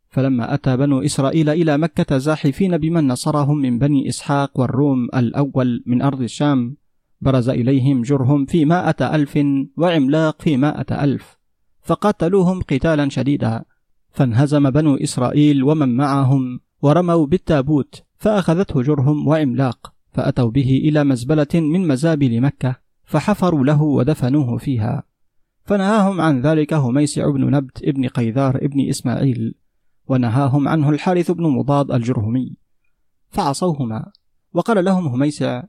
فلما 0.10 0.54
أتى 0.54 0.78
بنو 0.78 1.02
إسرائيل 1.02 1.50
إلى 1.50 1.78
مكة 1.78 2.18
زاحفين 2.18 2.78
بمن 2.78 3.08
نصرهم 3.08 3.58
من 3.58 3.80
بني 3.80 4.10
إسحاق 4.10 4.60
والروم 4.60 5.06
الأول 5.16 5.84
من 5.86 6.02
أرض 6.02 6.22
الشام 6.22 6.78
برز 7.22 7.50
إليهم 7.50 8.02
جرهم 8.02 8.46
في 8.46 8.66
مائة 8.66 9.16
ألف 9.16 9.40
وعملاق 9.78 10.42
في 10.42 10.58
مائة 10.58 11.04
ألف 11.04 11.38
فقاتلوهم 11.82 12.62
قتالا 12.62 13.10
شديدا. 13.10 13.66
فانهزم 14.12 14.70
بنو 14.70 14.96
إسرائيل 14.96 15.64
ومن 15.64 15.96
معهم 15.96 16.60
ورموا 16.82 17.26
بالتابوت 17.26 18.05
فأخذته 18.18 18.82
جرهم 18.82 19.28
وعملاق 19.28 19.94
فأتوا 20.12 20.50
به 20.50 20.82
إلى 20.84 21.04
مزبلة 21.04 21.48
من 21.54 21.88
مزابل 21.88 22.42
مكة 22.42 22.76
فحفروا 23.04 23.66
له 23.66 23.82
ودفنوه 23.82 24.58
فيها. 24.58 25.04
فنهاهم 25.64 26.22
عن 26.22 26.42
ذلك 26.42 26.74
هميسع 26.74 27.32
بن 27.32 27.52
نبت 27.52 27.84
ابن 27.84 28.08
قيذار 28.08 28.56
ابن 28.56 28.90
إسماعيل 28.90 29.56
ونهاهم 30.08 30.68
عنه 30.68 30.90
الحارث 30.90 31.32
بن 31.32 31.44
مضاد 31.44 31.92
الجرهمي. 31.92 32.58
فعصوهما 33.30 34.12
وقال 34.54 34.86
لهم 34.86 35.08
هميسع 35.08 35.64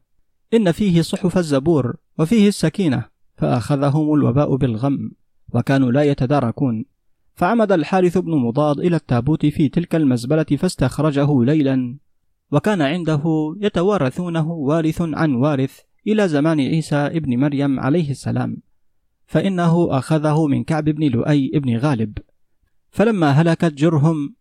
إن 0.55 0.73
فيه 0.73 1.03
صحف 1.03 1.39
الزبور 1.39 1.97
وفيه 2.19 2.49
السكينة 2.49 3.05
فأخذهم 3.37 4.15
الوباء 4.15 4.57
بالغم 4.57 5.11
وكانوا 5.53 5.93
لا 5.93 6.03
يتداركون. 6.03 6.85
فعمد 7.35 7.73
الحارث 7.73 8.19
بن 8.19 8.31
مضاد 8.31 8.79
إلى 8.79 8.97
التابوت 8.97 9.47
في 9.47 9.69
تلك 9.69 9.95
المزبلة 9.95 10.45
فاستخرجه 10.45 11.45
ليلا. 11.45 11.99
وكان 12.53 12.83
عنده 12.83 13.23
يتوارثونه 13.61 14.53
وارث 14.53 15.03
عن 15.03 15.35
وارث 15.35 15.81
إلى 16.07 16.29
زمان 16.29 16.61
عيسى 16.61 16.97
ابن 16.97 17.37
مريم 17.41 17.81
عليه 17.81 18.11
السلام 18.11 18.57
فإنه 19.27 19.99
أخذه 19.99 20.47
من 20.47 20.65
كعب 20.65 20.85
بن 20.85 21.05
لؤي 21.05 21.51
بن 21.55 21.77
غالب. 21.77 22.19
فلما 22.91 23.31
هلكت 23.31 23.75
جرهم 23.75 24.35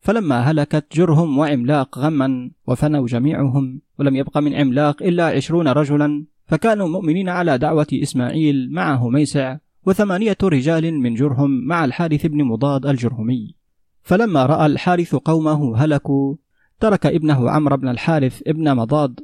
فلما 0.00 0.40
هلكت 0.40 0.86
جرهم 0.96 1.38
وعملاق 1.38 1.98
غما 1.98 2.50
وفنوا 2.66 3.06
جميعهم 3.06 3.80
ولم 3.98 4.16
يبق 4.16 4.38
من 4.38 4.54
عملاق 4.54 5.02
إلا 5.02 5.26
عشرون 5.26 5.68
رجلا 5.68 6.24
فكانوا 6.46 6.88
مؤمنين 6.88 7.28
على 7.28 7.58
دعوة 7.58 7.86
إسماعيل 7.92 8.72
معه 8.72 9.08
ميسع 9.08 9.56
وثمانية 9.86 10.36
رجال 10.42 11.00
من 11.00 11.14
جرهم 11.14 11.66
مع 11.66 11.84
الحارث 11.84 12.26
بن 12.26 12.44
مضاد 12.44 12.86
الجرهمي. 12.86 13.54
فلما 14.02 14.46
رأى 14.46 14.66
الحارث 14.66 15.14
قومه 15.14 15.76
هلكوا 15.76 16.36
ترك 16.80 17.06
ابنه 17.06 17.50
عمرو 17.50 17.76
بن 17.76 17.88
الحارث 17.88 18.42
ابن 18.46 18.76
مضاد. 18.76 19.20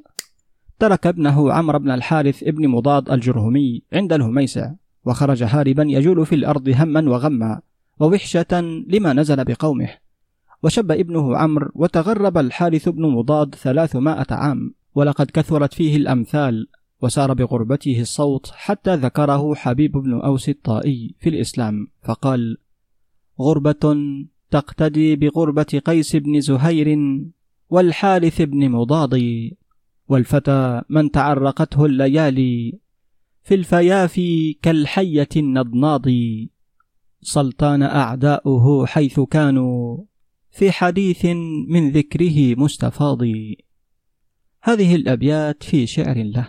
ترك 0.78 1.06
ابنه 1.06 1.52
عمرو 1.52 1.78
بن 1.78 1.90
الحارث 1.90 2.42
ابن 2.42 2.68
مضاد 2.68 3.11
الجرهمي 3.11 3.82
عند 3.92 4.12
الهميسع 4.12 4.73
وخرج 5.04 5.42
هاربا 5.42 5.82
يجول 5.82 6.26
في 6.26 6.34
الأرض 6.34 6.68
هما 6.68 7.11
وغما 7.11 7.61
ووحشة 8.00 8.61
لما 8.88 9.12
نزل 9.12 9.44
بقومه. 9.44 9.88
وشب 10.62 10.90
ابنه 10.90 11.37
عمرو 11.37 11.70
وتغرب 11.75 12.38
الحارث 12.38 12.88
بن 12.88 13.02
مضاد 13.02 13.54
ثلاثمائة 13.54 14.26
عام 14.30 14.75
ولقد 14.94 15.30
كثرت 15.30 15.75
فيه 15.75 15.96
الأمثال 15.96 16.68
وسار 17.02 17.34
بغربته 17.34 18.00
الصوت 18.00 18.50
حتى 18.54 18.94
ذكره 18.94 19.54
حبيب 19.54 19.92
بن 19.92 20.20
أوس 20.20 20.49
الطائي 20.49 21.14
في 21.20 21.28
الإسلام 21.28 21.88
فقال 22.02 22.56
غربة 23.40 23.96
تقتدي 24.50 25.16
بغربة 25.16 25.82
قيس 25.84 26.16
بن 26.16 26.40
زهير 26.40 26.99
والحارث 27.75 28.43
بن 28.43 28.69
مضاد 28.69 29.21
والفتى 30.09 30.83
من 30.88 31.11
تعرقته 31.11 31.85
الليالي 31.87 32.78
في 33.43 33.54
الفيافي 33.54 34.52
كالحية 34.62 35.28
النضناض 35.37 36.04
سلطان 37.23 37.83
أعداؤه 37.83 38.87
حيث 38.87 39.21
كانوا 39.21 40.04
في 40.50 40.73
حديث 40.73 41.25
من 41.69 41.90
ذكره 41.90 42.54
مستفاض 42.61 43.23
هذه 44.62 44.95
الأبيات 44.95 45.62
في 45.62 45.87
شعر 45.87 46.23
له 46.23 46.49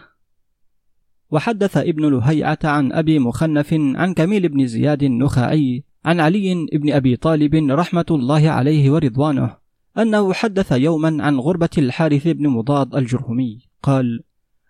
وحدث 1.32 1.78
ابن 1.78 2.10
لهيعة 2.10 2.60
عن 2.64 2.92
أبي 2.92 3.20
مخنف 3.20 3.74
عن 3.74 4.14
كميل 4.14 4.50
بن 4.50 4.68
زياد 4.68 5.04
النخعي 5.04 5.84
عن 6.06 6.20
علي 6.20 6.68
بن 6.74 6.94
أبي 6.94 7.16
طالب 7.16 7.56
رحمة 7.72 8.06
الله 8.12 8.50
عليه 8.50 8.92
ورضوانه. 8.92 9.65
أنه 9.98 10.34
حدث 10.34 10.72
يوما 10.72 11.24
عن 11.24 11.40
غربة 11.40 11.70
الحارث 11.78 12.28
بن 12.28 12.48
مضاد 12.48 12.96
الجرهمي. 12.96 13.60
قال 13.84 14.20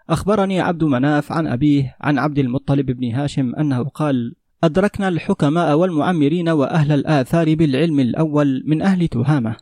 أخبرني 0.10 0.60
عبد 0.62 0.84
مناف 0.84 1.32
عن 1.32 1.48
أبيه 1.48 1.96
عن 2.02 2.18
عبد 2.18 2.40
المطلب 2.40 2.86
بن 2.92 3.12
هاشم 3.12 3.56
أنه 3.56 3.84
قال 3.84 4.36
أدركنا 4.64 5.08
الحكماء 5.08 5.78
والمعمرين 5.78 6.50
وأهل 6.50 6.92
الآثار 6.92 7.56
بالعلم 7.56 8.00
الأول 8.00 8.64
من 8.66 8.82
أهل 8.82 9.08
تهامة 9.08 9.56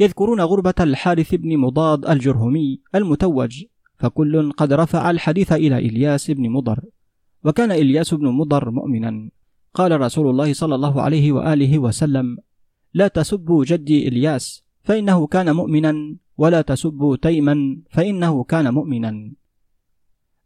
يذكرون 0.00 0.40
غربة 0.40 0.74
الحارث 0.80 1.34
بن 1.34 1.56
مضاد 1.56 2.06
الجرهمي 2.06 2.80
المتوج 2.94 3.64
فكل 3.96 4.52
قد 4.52 4.72
رفع 4.72 5.10
الحديث 5.10 5.52
إلى 5.52 5.78
إلياس 5.78 6.30
بن 6.30 6.50
مضر 6.50 6.80
وكان 7.44 7.72
إلياس 7.72 8.14
بن 8.14 8.26
مضر 8.28 8.70
مؤمنا. 8.70 9.30
قال 9.74 10.00
رسول 10.00 10.30
الله 10.30 10.52
صلى 10.52 10.74
الله 10.74 11.02
عليه 11.02 11.32
وآله 11.32 11.78
وسلم 11.78 12.38
لا 12.94 13.08
تسبوا 13.08 13.64
جدي 13.64 14.08
إلياس 14.08 14.64
فإنه 14.82 15.26
كان 15.26 15.56
مؤمنا 15.56 16.16
ولا 16.38 16.60
تسبوا 16.62 17.16
تيما 17.16 17.82
فإنه 17.90 18.44
كان 18.44 18.74
مؤمنا. 18.74 19.32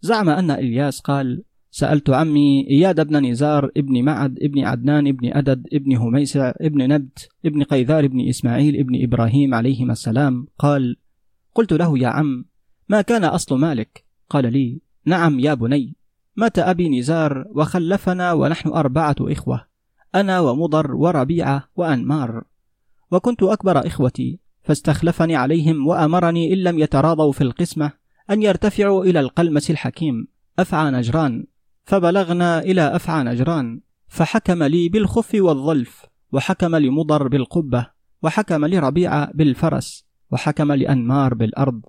زعم 0.01 0.29
أن 0.29 0.51
إلياس 0.51 1.01
قال 1.01 1.43
سألت 1.71 2.11
عمي 2.11 2.67
إياد 2.71 3.07
بن 3.07 3.27
نزار 3.27 3.71
ابن 3.77 4.05
معد 4.05 4.39
ابن 4.43 4.65
عدنان 4.65 5.07
ابن 5.07 5.33
أدد 5.33 5.67
ابن 5.73 5.97
هميسع 5.97 6.53
ابن 6.61 6.89
نبت 6.89 7.29
ابن 7.47 7.63
قيذار 7.63 8.05
ابن 8.05 8.29
إسماعيل 8.29 8.77
ابن 8.77 9.03
إبراهيم 9.03 9.55
عليهما 9.55 9.93
السلام 9.93 10.47
قال 10.59 10.97
قلت 11.55 11.73
له 11.73 11.99
يا 11.99 12.09
عم 12.09 12.45
ما 12.89 13.03
كان 13.03 13.25
أصل 13.25 13.59
مالك؟ 13.59 14.05
قال 14.31 14.53
لي 14.53 14.81
نعم 15.05 15.41
يا 15.41 15.55
بني 15.55 15.97
مات 16.37 16.59
أبي 16.59 16.99
نزار 16.99 17.45
وخلفنا 17.51 18.33
ونحن 18.33 18.69
أربعة 18.69 19.17
إخوة 19.21 19.67
أنا 20.15 20.41
ومضر 20.41 20.95
وربيعة 20.95 21.69
وأنمار. 21.77 22.45
وكنت 23.11 23.43
أكبر 23.43 23.87
إخوتي 23.87 24.41
فاستخلفني 24.63 25.37
عليهم 25.37 25.87
وأمرني 25.87 26.53
إن 26.53 26.59
لم 26.59 26.79
يتراضوا 26.79 27.33
في 27.33 27.41
القسمة 27.41 27.93
أن 28.31 28.43
يرتفعوا 28.43 29.05
إلى 29.05 29.21
القلمة 29.21 29.63
الحكيم 29.71 30.29
أفعى 30.59 30.91
نجران. 30.91 31.47
فبلغنا 31.85 32.59
إلى 32.59 32.97
أفعى 32.97 33.25
نجران 33.25 33.81
فحكم 34.09 34.63
لي 34.63 34.89
بالخف 34.89 35.35
والظلف 35.35 36.07
وحكم 36.33 36.77
لمضر 36.77 37.29
بالقبة 37.29 37.87
وحكم 38.23 38.65
لربيعة 38.67 39.31
بالفرس 39.35 40.07
وحكم 40.31 40.73
لأنمار 40.73 41.35
بالأرض. 41.35 41.83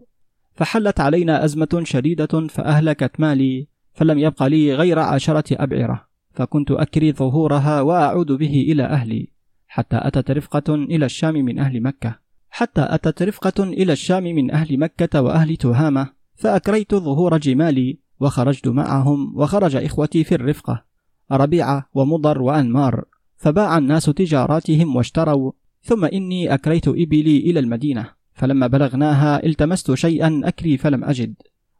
فحلت 0.54 1.00
علينا 1.00 1.46
أزمة 1.46 1.82
شديدة 1.84 2.48
فأهلكت 2.48 3.20
مالي 3.20 3.68
فلم 3.94 4.20
يبق 4.20 4.44
لي 4.44 4.74
غير 4.74 5.00
عشرة 5.00 5.64
أبعرة 5.64 6.08
فكنت 6.34 6.72
أكري 6.72 7.14
ظهورها 7.14 7.82
وأعود 7.82 8.32
به 8.32 8.66
إلى 8.72 8.84
أهلي. 8.84 9.35
حتى 9.76 10.00
أتت 10.02 10.32
رفقة 10.32 10.76
إلى 10.76 11.06
الشام 11.06 11.34
من 11.34 11.60
أهل 11.60 11.82
مكة. 11.82 12.20
حتى 12.50 12.88
أتت 12.90 13.24
رفقة 13.24 13.64
إلى 13.64 13.94
الشام 13.94 14.24
من 14.24 14.52
أهل 14.52 14.80
مكة 14.80 15.22
وأهل 15.22 15.58
تهامة 15.58 16.08
فأكريت 16.36 16.96
ظهور 16.96 17.38
جمالي 17.38 18.00
وخرجت 18.20 18.68
معهم 18.68 19.38
وخرج 19.38 19.76
إخوتي 19.76 20.24
في 20.24 20.36
الرفقة 20.36 20.84
ربيعة 21.32 21.90
ومضر 21.94 22.42
وأنمار 22.42 23.04
فباع 23.38 23.78
الناس 23.78 24.06
تجاراتهم 24.06 24.96
واشتروا 24.96 25.52
ثم 25.82 26.06
إني 26.06 26.54
أكريت 26.54 26.88
إبلي 26.88 27.38
إلى 27.38 27.60
المدينة 27.60 28.10
فلما 28.34 28.68
بلغناها 28.68 29.46
التمست 29.46 29.94
شيئا 29.94 30.42
أكري 30.44 30.78
فلم 30.78 31.04
أجد. 31.04 31.36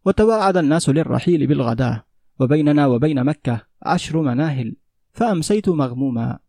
وتواعد 0.06 0.58
الناس 0.58 0.90
للرحيل 0.90 1.48
بالغداة 1.48 2.04
وبيننا 2.40 2.88
وبين 2.88 3.24
مكة 3.24 3.62
عشر 3.84 4.22
مناهل 4.22 4.76
فأمسيت 5.12 5.70
مغموما. 5.70 6.45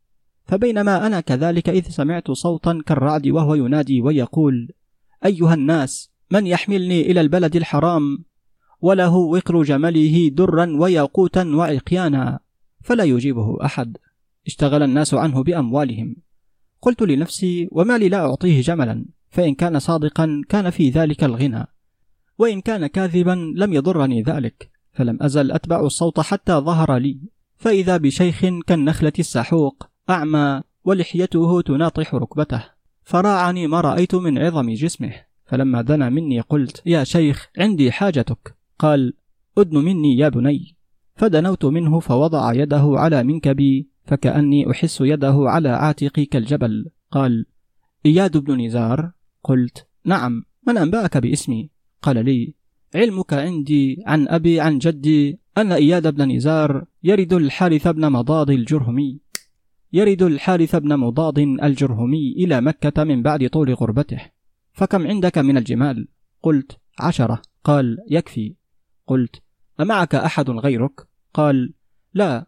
فبينما 0.46 1.06
أنا 1.06 1.20
كذلك 1.20 1.68
إذ 1.68 1.88
سمعت 1.90 2.30
صوتا 2.30 2.82
كالرعد 2.86 3.28
وهو 3.28 3.54
ينادي 3.54 4.00
ويقول 4.00 4.68
أيها 5.24 5.54
الناس 5.54 6.10
من 6.30 6.46
يحملني 6.46 7.10
إلى 7.10 7.20
البلد 7.20 7.56
الحرام؟ 7.56 8.24
وله 8.80 9.14
وقر 9.14 9.62
جمله 9.62 10.28
درا 10.28 10.76
وياقوتا 10.76 11.44
وعقيانا 11.44 12.38
فلا 12.80 13.04
يجيبه 13.04 13.64
أحد. 13.64 13.96
اشتغل 14.46 14.82
الناس 14.82 15.14
عنه 15.14 15.42
بأموالهم. 15.42 16.16
قلت 16.82 17.02
لنفسي 17.02 17.68
وما 17.72 17.98
لي 17.98 18.08
لا 18.08 18.18
أعطيه 18.18 18.60
جملا 18.60 19.04
فإن 19.30 19.54
كان 19.54 19.78
صادقا 19.78 20.42
كان 20.48 20.70
في 20.70 20.90
ذلك 20.90 21.24
الغنى. 21.24 21.66
وإن 22.38 22.60
كان 22.60 22.86
كاذبا 22.86 23.52
لم 23.56 23.72
يضرني 23.72 24.22
ذلك 24.22 24.70
فلم 24.92 25.18
أزل 25.22 25.52
أتبع 25.52 25.80
الصوت 25.80 26.20
حتى 26.20 26.52
ظهر 26.52 26.96
لي. 26.96 27.20
فإذا 27.56 27.96
بشيخ 27.96 28.44
كالنخلة 28.66 29.12
السحوق 29.18 29.95
أعمى 30.10 30.62
ولحيته 30.84 31.60
تناطح 31.60 32.14
ركبته. 32.14 32.64
فراعني 33.02 33.66
ما 33.66 33.80
رأيت 33.80 34.14
من 34.14 34.38
عظم 34.38 34.70
جسمه. 34.70 35.12
فلما 35.46 35.82
دنا 35.82 36.08
مني 36.08 36.40
قلت 36.40 36.82
يا 36.86 37.04
شيخ 37.04 37.48
عندي 37.58 37.92
حاجتك. 37.92 38.56
قال 38.78 39.14
أدن 39.58 39.78
مني 39.78 40.18
يا 40.18 40.28
بني. 40.28 40.76
فدنوت 41.16 41.64
منه 41.64 42.00
فوضع 42.00 42.52
يده 42.52 42.84
على 42.86 43.24
منكبي 43.24 43.88
فكأني 44.04 44.70
أحس 44.70 45.00
يده 45.00 45.36
على 45.38 45.68
عاتقي 45.68 46.24
كالجبل. 46.24 46.90
قال 47.10 47.46
إياد 48.06 48.36
بن 48.36 48.66
نزار؟ 48.66 49.12
قلت 49.44 49.86
نعم 50.04 50.44
من 50.66 50.78
أنبأك 50.78 51.16
باسمي؟ 51.16 51.70
قال 52.02 52.24
لي 52.24 52.54
علمك 52.94 53.32
عندي 53.32 54.02
عن 54.06 54.28
أبي 54.28 54.60
عن 54.60 54.78
جدي 54.78 55.40
أن 55.58 55.72
إياد 55.72 56.14
بن 56.14 56.36
نزار 56.36 56.84
يرد 57.02 57.32
الحارث 57.32 57.88
بن 57.88 58.12
مضاد 58.12 58.50
الجرهمي. 58.50 59.20
يرد 59.92 60.22
الحارث 60.22 60.76
بن 60.76 60.96
مضاد 60.96 61.38
الجرهمي 61.38 62.32
إلى 62.32 62.60
مكة 62.60 63.04
من 63.04 63.22
بعد 63.22 63.48
طول 63.48 63.74
غربته. 63.74 64.20
فكم 64.72 65.06
عندك 65.06 65.38
من 65.38 65.56
الجمال؟ 65.56 66.08
قلت 66.42 66.78
عشرة. 66.98 67.42
قال 67.64 67.98
يكفي. 68.10 68.56
قلت 69.06 69.42
أمعك 69.80 70.14
أحد 70.14 70.50
غيرك؟ 70.50 71.08
قال 71.34 71.74
لا 72.14 72.46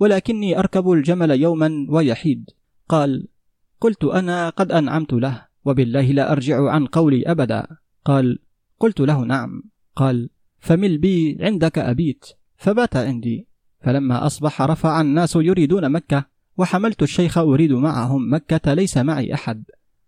ولكني 0.00 0.58
أركب 0.58 0.90
الجمل 0.90 1.30
يوما 1.30 1.86
ويحيد. 1.88 2.50
قال 2.88 3.28
قلت 3.80 4.04
أنا 4.04 4.48
قد 4.48 4.72
أنعمت 4.72 5.12
له 5.12 5.46
وبالله 5.64 6.12
لا 6.12 6.32
أرجع 6.32 6.70
عن 6.70 6.86
قولي 6.86 7.22
أبدا. 7.26 7.66
قال 8.04 8.38
قلت 8.78 9.00
له 9.00 9.24
نعم. 9.24 9.62
قال 9.96 10.30
فمل 10.58 10.98
بي 10.98 11.38
عندك 11.40 11.78
أبيت 11.78 12.24
فبات 12.56 12.96
عندي. 12.96 13.46
فلما 13.80 14.26
أصبح 14.26 14.62
رفع 14.62 15.00
الناس 15.00 15.36
يريدون 15.36 15.92
مكة 15.92 16.29
وحملت 16.58 17.02
الشيخ 17.02 17.38
أريد 17.38 17.72
معهم 17.72 18.34
مكة 18.34 18.74
ليس 18.74 18.96
معي 18.98 19.34
أحد. 19.34 19.64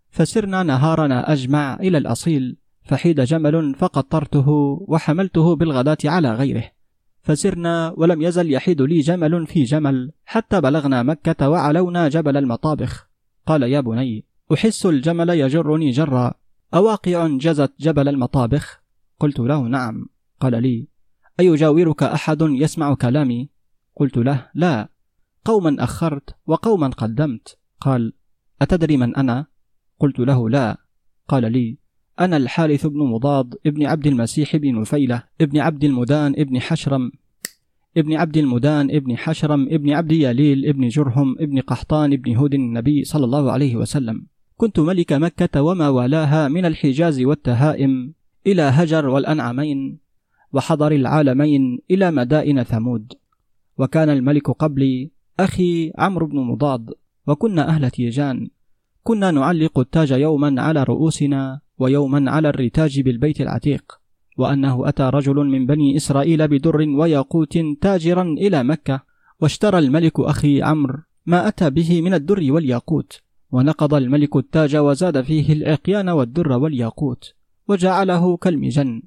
فسرنا 0.09 0.63
نهارنا 0.63 1.33
أجمع 1.33 1.73
إلى 1.73 1.97
الأصيل 1.97 2.57
فحيد 2.83 3.21
جمل 3.21 3.75
فقطرته 3.75 4.49
وحملته 4.87 5.55
بالغداة 5.55 5.97
على 6.05 6.33
غيره. 6.33 6.71
فسرنا 7.21 7.93
ولم 7.97 8.21
يزل 8.21 8.51
يحيد 8.51 8.81
لي 8.81 8.99
جمل 8.99 9.47
في 9.47 9.63
جمل 9.63 10.11
حتى 10.25 10.61
بلغنا 10.61 11.03
مكة 11.03 11.49
وعلونا 11.49 12.09
جبل 12.09 12.37
المطابخ. 12.37 13.09
قال 13.47 13.63
يا 13.63 13.79
بني 13.79 14.25
أحس 14.53 14.85
الجمل 14.85 15.29
يجرني 15.29 15.91
جرا 15.91 16.33
أواقع 16.73 17.27
جزت 17.27 17.73
جبل 17.79 18.09
المطابخ؟ 18.09 18.83
قلت 19.19 19.39
له 19.39 19.61
نعم. 19.61 20.05
قال 20.39 20.63
لي 20.63 20.87
أيجاورك 21.39 22.03
أحد 22.03 22.41
يسمع 22.41 22.93
كلامي؟ 22.93 23.49
قلت 23.95 24.17
له 24.17 24.49
لا. 24.55 24.89
قوما 25.45 25.83
أخرت 25.83 26.35
وقوما 26.47 26.87
قدمت. 26.87 27.57
قال 27.81 28.13
أتدري 28.61 28.97
من 28.97 29.15
أنا؟ 29.15 29.45
قلت 29.99 30.19
له 30.19 30.49
لا. 30.49 30.77
قال 31.27 31.51
لي 31.51 31.77
أنا 32.19 32.37
الحارث 32.37 32.85
بن 32.85 32.99
مضاد 32.99 33.55
ابن 33.65 33.85
عبد 33.85 34.07
المسيح 34.07 34.55
بن 34.55 34.79
نفيلة 34.81 35.23
ابن 35.41 35.59
عبد 35.59 35.83
المدان 35.83 36.33
ابن 36.37 36.61
حشرم 36.61 37.11
ابن 37.97 38.13
عبد 38.13 38.37
المدان 38.37 38.91
ابن 38.91 39.17
حشرم 39.17 39.67
ابن 39.71 39.89
عبد 39.89 40.11
ياليل 40.11 40.65
ابن 40.65 40.87
جرهم 40.87 41.35
ابن 41.39 41.59
قحطان 41.59 42.13
ابن 42.13 42.35
هود 42.35 42.53
النبي 42.53 43.03
صلى 43.03 43.25
الله 43.25 43.51
عليه 43.51 43.75
وسلم. 43.75 44.27
كنت 44.57 44.79
ملك 44.79 45.13
مكة 45.13 45.61
وما 45.61 45.89
والاها 45.89 46.47
من 46.47 46.65
الحجاز 46.65 47.21
والتهائم 47.21 48.13
إلى 48.47 48.61
هجر 48.61 49.07
والأنعمين 49.07 49.99
وحضر 50.53 50.91
العالمين 50.91 51.79
إلى 51.91 52.11
مدائن 52.11 52.63
ثمود. 52.63 53.13
وكان 53.77 54.09
الملك 54.09 54.49
قبلي 54.49 55.11
أخي 55.39 55.91
عمرو 55.97 56.27
بن 56.27 56.39
مضاد 56.39 56.93
وكنا 57.27 57.67
أهل 57.67 57.91
تيجان. 57.91 58.49
كنا 59.03 59.31
نعلق 59.31 59.79
التاج 59.79 60.11
يوما 60.11 60.61
على 60.61 60.83
رؤوسنا 60.83 61.59
ويوما 61.77 62.31
على 62.31 62.49
الرتاج 62.49 63.01
بالبيت 63.01 63.41
العتيق. 63.41 63.99
وأنه 64.37 64.89
أتى 64.89 65.03
رجل 65.03 65.35
من 65.35 65.65
بني 65.65 65.97
إسرائيل 65.97 66.47
بدر 66.47 66.77
وياقوت 66.81 67.57
تاجرا 67.81 68.23
إلى 68.23 68.63
مكة 68.63 69.03
واشترى 69.39 69.79
الملك 69.79 70.19
أخي 70.19 70.61
عمرو 70.61 70.99
ما 71.25 71.47
أتى 71.47 71.69
به 71.69 72.01
من 72.01 72.13
الدر 72.13 72.51
والياقوت. 72.51 73.21
ونقض 73.51 73.93
الملك 73.93 74.35
التاج 74.35 74.75
وزاد 74.75 75.21
فيه 75.21 75.53
العقيان 75.53 76.09
والدر 76.09 76.51
والياقوت 76.51 77.33
وجعله 77.67 78.37
كالمجن. 78.37 79.01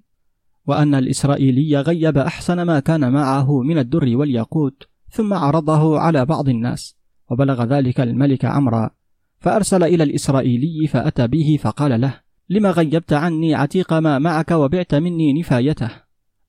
وأن 0.66 0.94
الإسرائيلي 0.94 1.80
غيب 1.80 2.18
أحسن 2.18 2.62
ما 2.62 2.80
كان 2.80 3.12
معه 3.12 3.62
من 3.62 3.78
الدر 3.78 4.16
والياقوت. 4.16 4.88
ثم 5.16 5.34
عرضه 5.34 5.98
على 5.98 6.24
بعض 6.24 6.48
الناس 6.48 6.96
وبلغ 7.30 7.64
ذلك 7.64 8.00
الملك 8.00 8.44
عمرا 8.44 8.90
فأرسل 9.38 9.82
إلى 9.82 10.04
الإسرائيلي 10.04 10.86
فأتى 10.86 11.26
به 11.26 11.58
فقال 11.62 12.00
له 12.00 12.20
لم 12.48 12.66
غيبت 12.66 13.12
عني 13.12 13.54
عتيق 13.54 13.92
ما 13.92 14.18
معك 14.18 14.50
وبعت 14.50 14.94
مني 14.94 15.40
نفايته؟ 15.40 15.90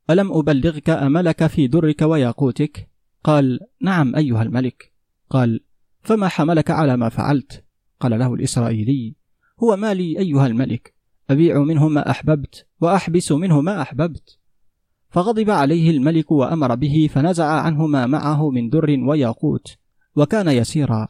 ألم 0.09 0.33
أبلغك 0.33 0.89
أملك 0.89 1.47
في 1.47 1.67
درك 1.67 2.01
وياقوتك؟ 2.01 2.89
قال 3.23 3.59
نعم 3.81 4.15
أيها 4.15 4.43
الملك. 4.43 4.93
قال 5.29 5.59
فما 6.01 6.27
حملك 6.27 6.71
على 6.71 6.97
ما 6.97 7.09
فعلت؟ 7.09 7.63
قال 7.99 8.19
له 8.19 8.33
الإسرائيلي 8.33 9.15
هو 9.63 9.75
مالي 9.75 10.19
أيها 10.19 10.47
الملك 10.47 10.93
أبيع 11.29 11.59
منه 11.59 11.87
ما 11.87 12.11
أحببت 12.11 12.67
وأحبس 12.81 13.31
منه 13.31 13.61
ما 13.61 13.81
أحببت. 13.81 14.39
فغضب 15.17 15.49
عليه 15.49 15.91
الملك 15.91 16.31
وأمر 16.31 16.75
به 16.75 17.09
فنزع 17.13 17.45
عنه 17.45 17.87
ما 17.87 18.05
معه 18.05 18.49
من 18.49 18.69
در 18.69 18.99
وياقوت 19.07 19.77
وكان 20.15 20.47
يسيرا. 20.47 21.07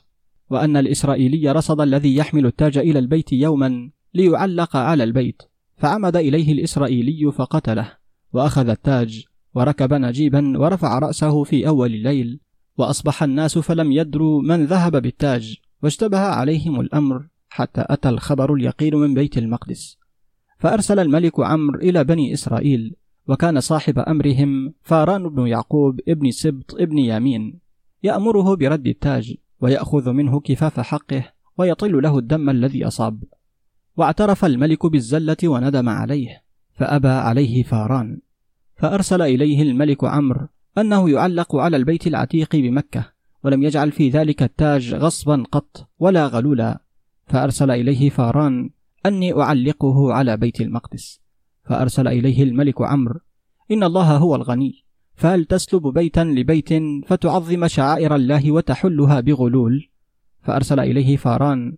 وأن 0.50 0.78
الإسرائيلي 0.78 1.52
رصد 1.52 1.82
الذي 1.82 2.16
يحمل 2.16 2.46
التاج 2.46 2.78
إلى 2.78 3.00
البيت 3.00 3.34
يوما 3.34 3.92
ليعلق 4.14 4.76
على 4.76 5.04
البيت 5.04 5.42
فعمد 5.78 6.16
إليه 6.16 6.52
الإسرائيلي 6.52 7.32
فقتله 7.32 7.92
وأخذ 8.34 8.70
التاج 8.70 9.26
وركب 9.56 9.94
نجيبا 9.94 10.60
ورفع 10.60 11.00
رأسه 11.00 11.44
في 11.44 11.68
أول 11.68 11.94
الليل 11.94 12.40
وأصبح 12.78 13.24
الناس 13.24 13.58
فلم 13.58 13.92
يدروا 13.92 14.42
من 14.42 14.66
ذهب 14.66 15.02
بالتاج 15.02 15.58
واشتبه 15.84 16.20
عليهم 16.20 16.80
الأمر 16.80 17.28
حتى 17.50 17.86
أتى 17.86 18.10
الخبر 18.10 18.54
اليقين 18.54 18.96
من 18.96 19.14
بيت 19.14 19.38
المقدس. 19.38 19.98
فأرسل 20.60 21.00
الملك 21.00 21.40
عمرو 21.40 21.80
إلى 21.80 22.04
بني 22.04 22.34
إسرائيل 22.34 22.96
وكان 23.28 23.60
صاحب 23.60 24.00
أمرهم 24.00 24.74
فاران 24.84 25.30
بن 25.30 25.48
يعقوب 25.48 26.00
ابن 26.08 26.32
سبط 26.32 26.76
ابن 26.76 26.98
يامين. 26.98 27.60
يأمره 28.04 28.56
برد 28.56 28.88
التاج 28.88 29.36
ويأخذ 29.62 30.12
منه 30.12 30.40
كفاف 30.40 30.80
حقه 30.80 31.24
ويطل 31.58 32.02
له 32.04 32.18
الدم 32.18 32.50
الذي 32.50 32.88
أصاب. 32.88 33.24
واعترف 33.98 34.46
الملك 34.46 34.86
بالزلة 34.86 35.38
وندم 35.44 35.90
عليه 35.90 36.44
فأبى 36.74 37.08
عليه 37.08 37.64
فاران. 37.64 38.20
فأرسل 38.76 39.22
إليه 39.22 39.62
الملك 39.62 40.04
عمرو 40.04 40.48
أنه 40.78 41.10
يعلق 41.10 41.56
على 41.56 41.78
البيت 41.78 42.08
العتيق 42.08 42.56
بمكة 42.56 43.12
ولم 43.44 43.64
يجعل 43.64 43.92
في 43.92 44.10
ذلك 44.10 44.44
التاج 44.44 44.94
غصبا 44.94 45.44
قط 45.52 45.90
ولا 46.00 46.28
غلولا. 46.28 46.82
فأرسل 47.28 47.72
إليه 47.72 48.10
فاران 48.10 48.70
أني 49.06 49.34
أعلقه 49.42 50.14
على 50.14 50.38
بيت 50.38 50.62
المقدس. 50.62 51.27
فأرسل 51.68 52.08
إليه 52.08 52.44
الملك 52.44 52.82
عمرو 52.82 53.20
إن 53.72 53.84
الله 53.84 54.18
هو 54.18 54.36
الغني. 54.36 54.84
فهل 55.16 55.46
تسلب 55.46 55.88
بيتا 55.88 56.24
لبيت 56.24 56.70
فتعظم 57.06 57.68
شعائر 57.68 58.16
الله 58.16 58.52
وتحلها 58.52 59.20
بغلول؟ 59.20 59.90
فأرسل 60.42 60.80
إليه 60.80 61.18
فاران 61.18 61.78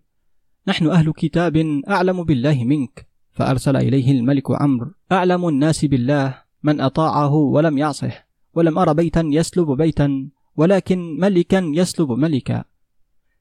نحن 0.67 0.87
أهل 0.87 1.11
كتاب 1.11 1.81
أعلم 1.89 2.23
بالله 2.23 2.63
منك. 2.63 3.07
فأرسل 3.31 3.75
إليه 3.75 4.11
الملك 4.11 4.51
عمرو 4.51 4.91
أعلم 5.11 5.47
الناس 5.47 5.85
بالله 5.85 6.41
من 6.63 6.81
أطاعه 6.81 7.33
ولم 7.33 7.77
يعصه 7.77 8.13
ولم 8.53 8.79
أر 8.79 8.93
بيتا 8.93 9.23
يسلب 9.25 9.71
بيتا 9.71 10.29
ولكن 10.57 11.19
ملكا 11.19 11.71
يسلب 11.75 12.11
ملكا. 12.11 12.63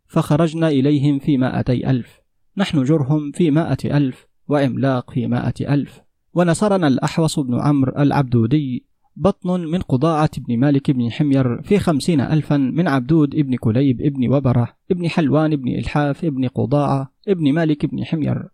فخرجنا 0.06 0.68
إليهم 0.68 1.18
في 1.18 1.38
مائتي 1.38 1.90
ألف 1.90 2.20
نحن 2.56 2.82
جرهم 2.82 3.32
في 3.32 3.50
مائة 3.50 3.96
ألف 3.96 4.26
وعملاق 4.48 5.10
في 5.10 5.26
مائة 5.26 5.74
ألف. 5.74 6.07
ونصرنا 6.34 6.86
الأحوص 6.86 7.38
بن 7.38 7.60
عمرو 7.60 7.92
العبدودي 8.02 8.86
بطن 9.16 9.60
من 9.60 9.80
قضاعة 9.80 10.30
بن 10.38 10.58
مالك 10.58 10.90
بن 10.90 11.10
حمير 11.10 11.62
في 11.62 11.78
خمسين 11.78 12.20
ألفا 12.20 12.56
من 12.56 12.88
عبدود 12.88 13.34
ابن 13.34 13.56
كليب 13.56 14.00
ابن 14.00 14.28
وبرة 14.34 14.68
ابن 14.90 15.08
حلوان 15.08 15.52
ابن 15.52 15.68
إلحاف 15.68 16.24
ابن 16.24 16.48
قضاعة 16.48 17.12
ابن 17.28 17.52
مالك 17.52 17.86
بن 17.86 18.04
حمير. 18.04 18.48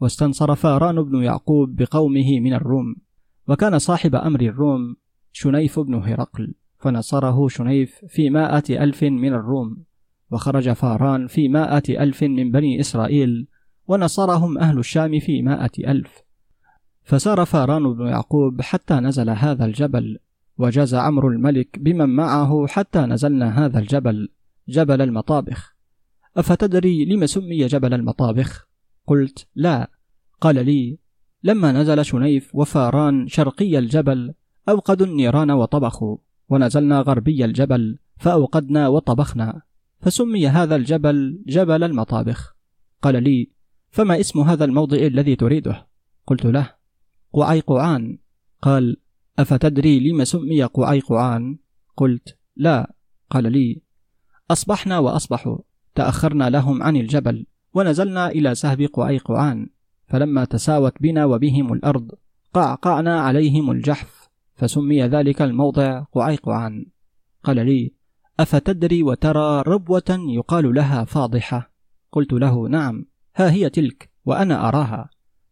واستنصر 0.00 0.54
فاران 0.54 1.02
بن 1.02 1.22
يعقوب 1.22 1.76
بقومه 1.76 2.40
من 2.40 2.54
الروم 2.54 2.96
وكان 3.48 3.78
صاحب 3.78 4.14
أمر 4.14 4.40
الروم 4.40 4.96
شنيف 5.32 5.80
بن 5.80 5.94
هرقل 5.94 6.54
فنصره 6.78 7.48
شنيف 7.48 8.04
في 8.08 8.30
مائة 8.30 8.84
ألف 8.84 9.02
من 9.02 9.32
الروم 9.32 9.84
وخرج 10.30 10.70
فاران 10.70 11.26
في 11.26 11.48
مائة 11.48 12.02
ألف 12.02 12.22
من 12.22 12.50
بني 12.50 12.80
إسرائيل 12.80 13.48
ونصرهم 13.88 14.58
أهل 14.58 14.78
الشام 14.78 15.18
في 15.18 15.42
مائة 15.42 15.90
ألف. 15.90 16.22
فسار 17.10 17.44
فاران 17.44 17.94
بن 17.94 18.06
يعقوب 18.06 18.62
حتى 18.62 18.94
نزل 18.94 19.30
هذا 19.30 19.64
الجبل 19.64 20.18
وجاز 20.58 20.94
عمرو 20.94 21.28
الملك 21.28 21.78
بمن 21.78 22.08
معه 22.08 22.66
حتى 22.66 22.98
نزلنا 22.98 23.64
هذا 23.64 23.78
الجبل 23.78 24.28
جبل 24.68 25.02
المطابخ. 25.02 25.76
أفتدري 26.36 27.04
لم 27.04 27.26
سمي 27.26 27.66
جبل 27.66 27.94
المطابخ؟ 27.94 28.68
قلت 29.06 29.46
لا. 29.54 29.90
قال 30.40 30.66
لي 30.66 30.98
لما 31.42 31.72
نزل 31.72 32.04
شنيف 32.04 32.54
وفاران 32.54 33.28
شرقي 33.28 33.78
الجبل 33.78 34.34
أوقدوا 34.68 35.06
النيران 35.06 35.50
وطبخوا 35.50 36.16
ونزلنا 36.48 37.00
غربي 37.00 37.44
الجبل 37.44 37.98
فأوقدنا 38.18 38.88
وطبخنا. 38.88 39.62
فسمي 40.00 40.48
هذا 40.48 40.76
الجبل 40.76 41.42
جبل 41.46 41.84
المطابخ. 41.84 42.56
قال 43.02 43.22
لي 43.22 43.50
فما 43.90 44.20
اسم 44.20 44.40
هذا 44.40 44.64
الموضع 44.64 44.98
الذي 44.98 45.36
تريده؟ 45.36 45.86
قلت 46.26 46.44
له 46.44 46.79
قعيقعان 47.32 48.18
قال 48.62 48.96
أفتدري 49.38 50.10
لم 50.10 50.24
سمي 50.24 50.64
قعيقعان 50.64 51.58
قلت 51.96 52.38
لا. 52.56 52.94
قال 53.30 53.52
لي 53.52 53.82
أصبحنا 54.50 54.98
وأصبحوا 54.98 55.58
تأخرنا 55.94 56.50
لهم 56.50 56.82
عن 56.82 56.96
الجبل 56.96 57.46
ونزلنا 57.74 58.28
إلى 58.28 58.54
سهب 58.54 58.82
قعيقعان 58.82 59.68
فلما 60.06 60.44
تساوت 60.44 60.92
بنا 61.00 61.24
وبهم 61.24 61.72
الأرض 61.72 62.10
قعقعنا 62.54 63.20
عليهم 63.20 63.70
الجحف 63.70 64.28
فسمي 64.54 65.02
ذلك 65.02 65.42
الموضع 65.42 66.00
قعيقعان 66.00 66.86
قال 67.44 67.66
لي 67.66 67.92
أفتدري 68.40 69.02
وترى 69.02 69.62
ربوة 69.66 70.18
يقال 70.28 70.74
لها 70.74 71.04
فاضحة؟ 71.04 71.72
قلت 72.12 72.32
له 72.32 72.68
نعم. 72.68 73.06
ها 73.36 73.50
هي 73.50 73.70
تلك 73.70 74.10
وأنا 74.24 74.68
أراها. 74.68 75.10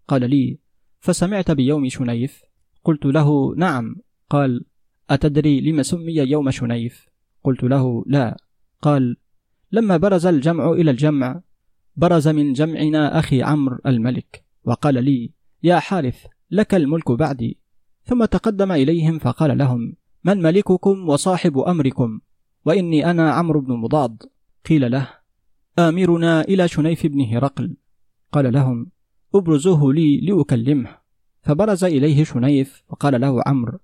قال 0.09 0.31
لي 0.31 0.59
فسمعت 1.01 1.51
بيوم 1.51 1.89
شنيف. 1.89 2.43
قلت 2.85 3.07
له 3.07 3.55
نعم. 3.57 3.97
قال 4.31 4.65
أتدري 5.11 5.61
لم 5.61 5.83
سمي 5.83 6.13
يوم 6.13 6.51
شنيف؟ 6.51 7.07
قلت 7.45 7.63
له 7.63 8.05
لا. 8.07 8.37
قال 8.83 9.17
لما 9.73 9.97
برز 9.97 10.27
الجمع 10.27 10.73
إلى 10.73 10.91
الجمع 10.91 11.41
برز 11.97 12.29
من 12.29 12.53
جمعنا 12.53 13.19
أخي 13.19 13.43
عمرو 13.43 13.79
الملك 13.87 14.45
وقال 14.65 15.05
لي 15.05 15.33
يا 15.63 15.79
حارث 15.79 16.27
لك 16.51 16.75
الملك 16.75 17.13
بعدي. 17.13 17.59
ثم 18.05 18.25
تقدم 18.25 18.73
إليهم 18.73 19.19
فقال 19.19 19.59
لهم 19.59 19.93
من 20.25 20.43
ملككم 20.43 21.09
وصاحب 21.09 21.59
أمركم؟ 21.59 22.21
وإني 22.65 23.11
أنا 23.11 23.33
عمرو 23.33 23.61
بن 23.61 23.73
مضاد. 23.73 24.23
قيل 24.69 24.91
له 24.91 25.09
آمرنا 25.79 26.41
إلى 26.41 26.69
شنيف 26.69 27.07
بن 27.07 27.21
هرقل. 27.25 27.77
قال 28.33 28.53
لهم 28.53 28.91
ابرزوه 29.35 29.95
لي 29.95 30.21
لأكلمه. 30.21 30.99
فبرز 31.43 31.85
إليه 31.85 32.25
شنيف 32.25 32.83
وقال 32.89 33.21
له 33.21 33.43
عمرو 33.47 33.79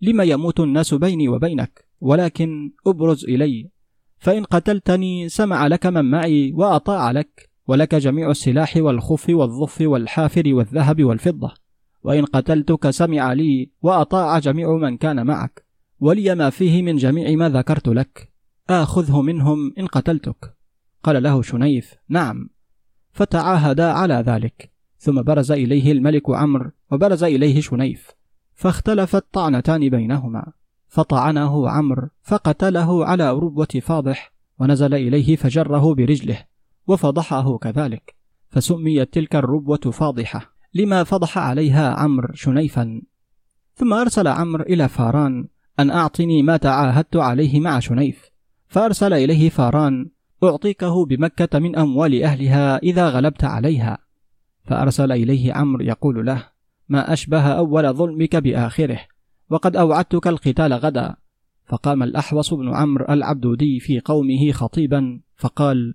لم 0.00 0.20
يموت 0.20 0.60
الناس 0.60 0.94
بيني 0.94 1.28
وبينك؟ 1.28 1.88
ولكن 2.00 2.72
أبرز 2.86 3.24
إلي. 3.24 3.70
فإن 4.18 4.44
قتلتني 4.44 5.28
سمع 5.28 5.66
لك 5.66 5.86
من 5.86 6.04
معي 6.04 6.52
وأطاع 6.52 7.10
لك 7.10 7.50
ولك 7.66 7.94
جميع 7.94 8.30
السلاح 8.30 8.76
والخف 8.76 9.26
والظف 9.30 9.80
والحافر 9.80 10.54
والذهب 10.54 11.04
والفضة. 11.04 11.54
وإن 12.02 12.24
قتلتك 12.24 12.90
سمع 12.90 13.32
لي 13.32 13.70
وأطاع 13.82 14.38
جميع 14.38 14.76
من 14.76 14.96
كان 14.96 15.26
معك 15.26 15.66
ولي 16.00 16.34
ما 16.34 16.50
فيه 16.50 16.82
من 16.82 16.96
جميع 16.96 17.36
ما 17.36 17.48
ذكرت 17.48 17.88
لك. 17.88 18.32
آخذه 18.70 19.22
منهم 19.22 19.74
إن 19.78 19.86
قتلتك. 19.86 20.54
قال 21.02 21.22
له 21.22 21.42
شنيف 21.42 21.94
نعم. 22.08 22.50
فتعاهدا 23.12 23.92
على 23.92 24.14
ذلك. 24.14 24.77
ثم 25.08 25.22
برز 25.22 25.52
إليه 25.52 25.92
الملك 25.92 26.30
عمرو 26.30 26.70
وبرز 26.92 27.24
إليه 27.24 27.60
شنيف 27.60 28.10
فاختلفت 28.54 29.24
طعنتان 29.32 29.88
بينهما 29.88 30.52
فطعنه 30.88 31.70
عمرو 31.70 32.08
فقتله 32.22 33.06
على 33.06 33.32
ربوة 33.32 33.68
فاضح 33.82 34.32
ونزل 34.58 34.94
إليه 34.94 35.36
فجره 35.36 35.94
برجله 35.94 36.44
وفضحه 36.86 37.58
كذلك 37.58 38.14
فسميت 38.50 39.14
تلك 39.14 39.36
الربوة 39.36 39.90
فاضحة 39.92 40.52
لما 40.74 41.04
فضح 41.04 41.38
عليها 41.38 41.94
عمرو 41.94 42.34
شنيفا. 42.34 43.02
ثم 43.74 43.92
أرسل 43.92 44.28
عمرو 44.28 44.64
إلى 44.64 44.88
فاران 44.88 45.48
أن 45.80 45.90
أعطني 45.90 46.42
ما 46.42 46.56
تعاهدت 46.56 47.16
عليه 47.16 47.60
مع 47.60 47.78
شنيف. 47.78 48.30
فأرسل 48.66 49.12
إليه 49.12 49.48
فاران 49.48 50.10
أعطيكه 50.44 51.06
بمكة 51.06 51.58
من 51.58 51.76
أموال 51.76 52.22
أهلها 52.22 52.78
إذا 52.78 53.08
غلبت 53.08 53.44
عليها. 53.44 54.07
فأرسل 54.68 55.12
إليه 55.12 55.52
عمرو 55.52 55.84
يقول 55.84 56.26
له 56.26 56.48
ما 56.88 57.12
أشبه 57.12 57.42
أول 57.42 57.92
ظلمك 57.92 58.36
بآخره 58.36 59.00
وقد 59.50 59.76
أوعدتك 59.76 60.26
القتال 60.26 60.72
غدا. 60.72 61.16
فقام 61.66 62.02
الأحوص 62.02 62.54
بن 62.54 62.74
عمرو 62.74 63.06
العبدودي 63.10 63.80
في 63.80 64.00
قومه 64.00 64.52
خطيبا 64.52 65.20
فقال 65.36 65.94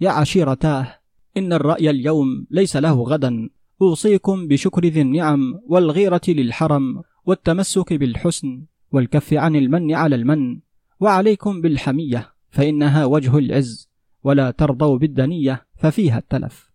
يا 0.00 0.10
عشيرتاه 0.10 0.94
إن 1.36 1.52
الرأي 1.52 1.90
اليوم 1.90 2.46
ليس 2.50 2.76
له 2.76 3.02
غدا 3.02 3.48
أوصيكم 3.82 4.48
بشكر 4.48 4.86
ذي 4.86 5.00
النعم 5.00 5.60
والغيرة 5.66 6.20
للحرم 6.28 7.02
والتمسك 7.26 7.92
بالحسن 7.92 8.64
والكف 8.92 9.34
عن 9.34 9.56
المن 9.56 9.94
على 9.94 10.16
المن 10.16 10.60
وعليكم 11.00 11.60
بالحمية 11.60 12.32
فإنها 12.50 13.04
وجه 13.04 13.38
العز 13.38 13.90
ولا 14.24 14.50
ترضوا 14.50 14.98
بالدنية 14.98 15.66
ففيها 15.76 16.18
التلف. 16.18 16.69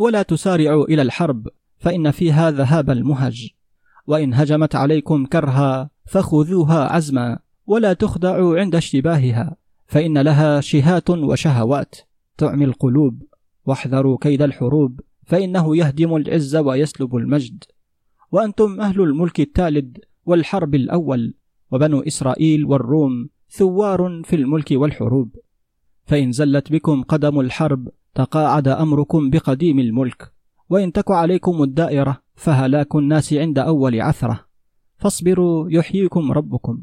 ولا 0.00 0.22
تسارعوا 0.22 0.84
إلى 0.84 1.02
الحرب 1.02 1.48
فإن 1.78 2.10
فيها 2.10 2.50
ذهاب 2.50 2.90
المهج. 2.90 3.50
وإن 4.06 4.34
هجمت 4.34 4.74
عليكم 4.74 5.26
كرها 5.26 5.90
فخذوها 6.06 6.92
عزما 6.92 7.38
ولا 7.66 7.92
تخدعوا 7.92 8.58
عند 8.58 8.74
اشتباهها 8.74 9.56
فإن 9.86 10.18
لها 10.18 10.60
شهات 10.60 11.10
وشهوات 11.10 11.94
تعمي 12.38 12.64
القلوب. 12.64 13.22
واحذروا 13.66 14.18
كيد 14.20 14.42
الحروب 14.42 15.00
فإنه 15.24 15.76
يهدم 15.76 16.16
العز 16.16 16.56
ويسلب 16.56 17.16
المجد. 17.16 17.64
وأنتم 18.32 18.80
أهل 18.80 19.00
الملك 19.00 19.40
التالد 19.40 19.98
والحرب 20.26 20.74
الأول 20.74 21.34
وبنو 21.70 22.00
إسرائيل 22.00 22.64
والروم 22.64 23.28
ثوار 23.50 24.22
في 24.24 24.36
الملك 24.36 24.68
والحروب. 24.72 25.36
فإن 26.06 26.32
زلت 26.32 26.72
بكم 26.72 27.02
قدم 27.02 27.40
الحرب 27.40 27.88
تقاعد 28.14 28.68
أمركم 28.68 29.30
بقديم 29.30 29.78
الملك 29.78 30.32
وإن 30.70 30.92
تك 30.92 31.10
عليكم 31.10 31.62
الدائرة 31.62 32.22
فهلاك 32.34 32.96
الناس 32.96 33.32
عند 33.32 33.58
أول 33.58 34.00
عثرة. 34.00 34.40
فاصبروا 34.96 35.70
يحييكم 35.70 36.32
ربكم. 36.32 36.82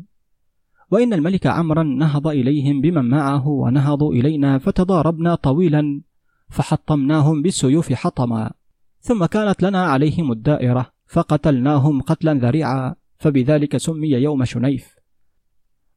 وإن 0.92 1.14
الملك 1.14 1.48
عمرا 1.48 1.84
نهض 1.84 2.28
إليهم 2.28 2.82
بمن 2.82 3.10
معه 3.10 3.48
ونهضوا 3.48 4.14
إلينا 4.14 4.58
فتضاربنا 4.58 5.36
طويلا 5.36 6.02
فحطمناهم 6.50 7.42
بالسيوف 7.42 7.94
حطما. 7.94 8.52
ثم 9.00 9.26
كانت 9.26 9.64
لنا 9.64 9.86
عليهم 9.86 10.32
الدائرة 10.32 10.92
فقتلناهم 11.08 12.02
قتلا 12.02 12.34
ذريعا 12.34 12.96
فبذلك 13.18 13.78
سمي 13.78 14.10
يوم 14.10 14.46
شنيف. 14.46 14.96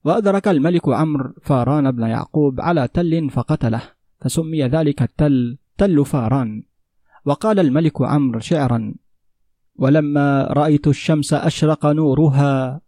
وأدرك 0.05 0.49
الملك 0.49 0.89
عمرو 0.89 1.35
فاران 1.43 1.91
بن 1.91 2.03
يعقوب 2.03 2.61
على 2.61 2.89
تل 2.89 3.31
فقتله. 3.31 3.83
فسمي 4.21 4.63
ذلك 4.65 5.03
التل 5.03 5.59
تل 5.79 6.05
فاران. 6.05 6.63
وقال 7.25 7.59
الملك 7.59 8.03
عمرو 8.03 8.41
شعرا 8.41 8.95
ولما 9.77 10.43
رأيت 10.43 10.89
الشمس 10.89 11.35
أشرق 11.35 11.87
نورها 11.87 12.81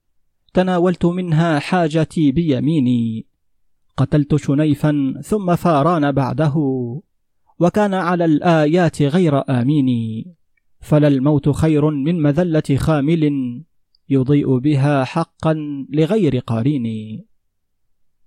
تناولت 0.54 1.04
منها 1.04 1.58
حاجتي 1.58 2.32
بيميني. 2.32 3.26
قتلت 3.96 4.36
شنيفا 4.36 5.14
ثم 5.24 5.56
فاران 5.56 6.12
بعده 6.12 6.54
وكان 7.58 7.94
على 7.94 8.24
الآيات 8.24 9.02
غير 9.02 9.50
آمين 9.50 9.88
فلا 10.80 11.08
الموت 11.08 11.48
خير 11.48 11.90
من 11.90 12.22
مذلة 12.22 12.76
خامل 12.76 13.24
يضيء 14.08 14.58
بها 14.58 15.04
حقا 15.04 15.54
لغير 15.90 16.38
قارين. 16.38 16.86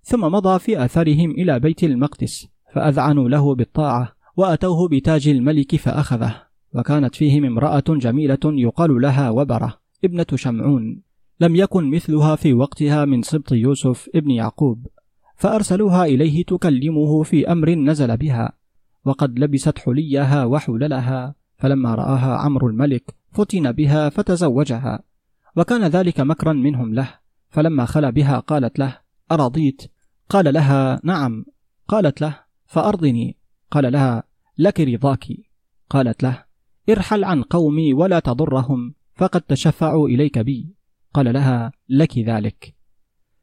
ثم 0.04 0.22
مضى 0.22 0.60
في 0.60 0.86
أثرهم 0.86 1.32
إلى 1.32 1.60
بيت 1.60 1.84
المقدس. 1.84 2.48
فأذعنوا 2.76 3.30
له 3.30 3.56
بالطاعة 3.56 4.12
وأتوه 4.38 4.88
بتاج 4.88 5.28
الملك 5.28 5.76
فأخذه. 5.76 6.36
وكانت 6.74 7.16
فيهم 7.16 7.46
امرأة 7.46 7.84
جميلة 7.88 8.40
يقال 8.44 9.02
لها 9.02 9.30
وبرة 9.30 9.78
ابنة 10.04 10.26
شمعون. 10.36 11.02
لم 11.40 11.56
يكن 11.56 11.92
مثلها 11.92 12.36
في 12.36 12.54
وقتها 12.54 13.06
من 13.06 13.22
سبط 13.22 13.52
يوسف 13.52 14.10
ابن 14.16 14.32
يعقوب. 14.32 14.88
فأرسلوها 15.36 16.06
إليه 16.06 16.44
تكلمه 16.44 17.24
في 17.24 17.52
أمر 17.52 17.70
نزل 17.70 18.18
بها. 18.18 18.52
وقد 19.06 19.40
لبست 19.40 19.80
حليها 19.80 20.46
وحللها. 20.46 21.36
فلما 21.58 21.96
رآها 21.96 22.38
عمرو 22.38 22.68
الملك 22.68 23.16
فتن 23.32 23.72
بها 23.72 24.10
فتزوجها. 24.10 25.04
وكان 25.56 25.84
ذلك 25.84 26.20
مكرا 26.20 26.54
منهم 26.54 26.94
له. 26.94 27.10
فلما 27.50 27.86
خلا 27.86 28.10
بها 28.10 28.40
قالت 28.40 28.80
له 28.80 28.98
أرضيت 29.32 29.82
قال 30.30 30.54
لها 30.54 31.00
نعم. 31.04 31.46
قالت 31.88 32.22
له 32.22 32.45
فأرضني. 32.66 33.38
قال 33.72 33.92
لها 33.92 34.24
لك 34.58 34.80
رضاك. 34.80 35.26
قالت 35.90 36.24
له 36.24 36.44
ارحل 36.90 37.24
عن 37.24 37.42
قومي 37.42 37.94
ولا 37.94 38.20
تضرهم 38.20 38.94
فقد 39.16 39.42
تشفعوا 39.42 40.08
إليك 40.08 40.40
بي. 40.40 40.76
قال 41.14 41.34
لها 41.34 41.72
لك 41.90 42.18
ذلك. 42.18 42.76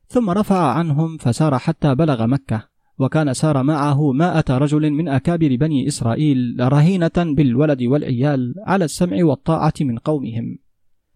ثم 0.06 0.30
رفع 0.30 0.72
عنهم 0.72 1.16
فسار 1.16 1.58
حتى 1.58 1.94
بلغ 1.94 2.26
مكة 2.26 2.68
وكان 2.98 3.34
سار 3.34 3.62
معه 3.62 4.12
مائة 4.12 4.44
رجل 4.50 4.90
من 4.90 5.08
أكابر 5.08 5.56
بني 5.56 5.88
إسرائيل 5.88 6.56
رهينة 6.60 7.12
بالولد 7.16 7.82
والعيال 7.82 8.54
على 8.58 8.84
السمع 8.84 9.24
والطاعة 9.24 9.74
من 9.80 9.98
قومهم. 9.98 10.58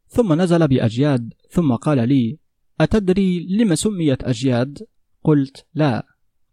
ثم 0.08 0.32
نزل 0.32 0.68
بأجياد 0.68 1.34
ثم 1.50 1.74
قال 1.74 2.08
لي 2.08 2.38
أتدري 2.80 3.46
لم 3.50 3.74
سميت 3.74 4.24
أجياد؟ 4.24 4.86
قلت 5.24 5.66
لا. 5.74 6.06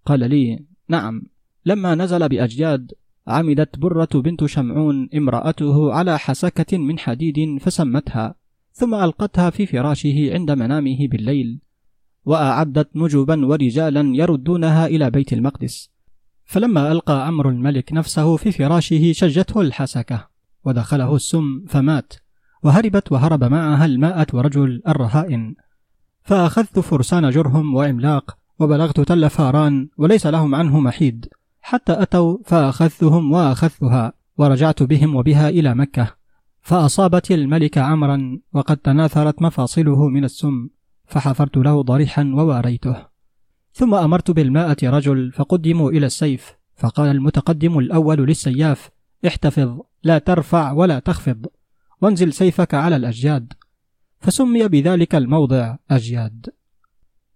قال 0.06 0.20
لي 0.30 0.66
نعم. 0.88 1.22
لما 1.66 1.96
نزل 1.96 2.30
بأجياد 2.30 2.92
عمدت 3.28 3.80
برة 3.80 4.10
بنت 4.14 4.46
شمعون 4.46 5.10
امرأته 5.16 5.94
على 5.94 6.20
حسكة 6.20 6.78
من 6.78 7.00
حديد 7.00 7.60
فسمتها 7.62 8.36
ثم 8.74 8.94
ألقتها 8.96 9.50
في 9.50 9.66
فراشه 9.66 10.34
عند 10.34 10.52
منامه 10.52 11.08
بالليل 11.08 11.60
وأعدت 12.26 12.90
نجبا 12.96 13.46
ورجالا 13.46 14.16
يردونها 14.16 14.88
إلى 14.88 15.10
بيت 15.10 15.34
المقدس. 15.34 15.90
فلما 16.46 16.92
ألقى 16.92 17.28
عمرو 17.28 17.50
الملك 17.50 17.94
نفسه 17.94 18.36
في 18.36 18.52
فراشه 18.52 19.12
شجته 19.12 19.62
الحسكة 19.62 20.28
ودخله 20.66 21.16
السم 21.16 21.66
فمات 21.68 22.14
وهربت 22.64 23.12
وهرب 23.12 23.44
معها 23.44 23.86
الماءة 23.86 24.28
ورجل 24.34 24.82
الرهائن. 24.88 25.56
فأخذت 26.24 26.80
فرسان 26.80 27.30
جرهم 27.30 27.76
وإملاق 27.76 28.38
وبلغت 28.60 29.00
تل 29.00 29.30
فاران 29.30 29.90
وليس 29.98 30.28
لهم 30.28 30.56
عنه 30.56 30.80
محيد. 30.80 31.28
حتى 31.64 32.02
أتوا 32.02 32.38
فأخذتهم 32.46 33.32
وأخذتها 33.32 34.14
ورجعت 34.38 34.84
بهم 34.84 35.16
وبها 35.16 35.50
إلى 35.50 35.76
مكة. 35.76 36.16
فأصابت 36.62 37.32
الملك 37.32 37.78
عمرا 37.78 38.40
وقد 38.54 38.78
تناثرت 38.78 39.42
مفاصله 39.42 40.08
من 40.08 40.24
السم 40.24 40.70
فحفرت 41.06 41.58
له 41.58 41.82
ضريحا 41.82 42.24
وواريته. 42.24 42.96
ثم 43.74 43.94
أمرت 43.96 44.32
بالماءة 44.32 44.78
رجل 44.84 45.32
فقدموا 45.32 45.92
إلى 45.92 46.06
السيف. 46.06 46.54
فقال 46.76 47.12
المتقدم 47.12 47.80
الأول 47.80 48.18
للسياف 48.18 48.90
احتفظ 49.28 49.80
لا 50.04 50.18
ترفع 50.18 50.72
ولا 50.72 51.00
تخفض 51.00 51.46
وانزل 52.02 52.34
سيفك 52.34 52.74
على 52.74 52.96
الأجياد. 52.96 53.54
فسمي 54.20 54.68
بذلك 54.68 55.16
الموضع 55.16 55.76
أجياد. 55.92 56.50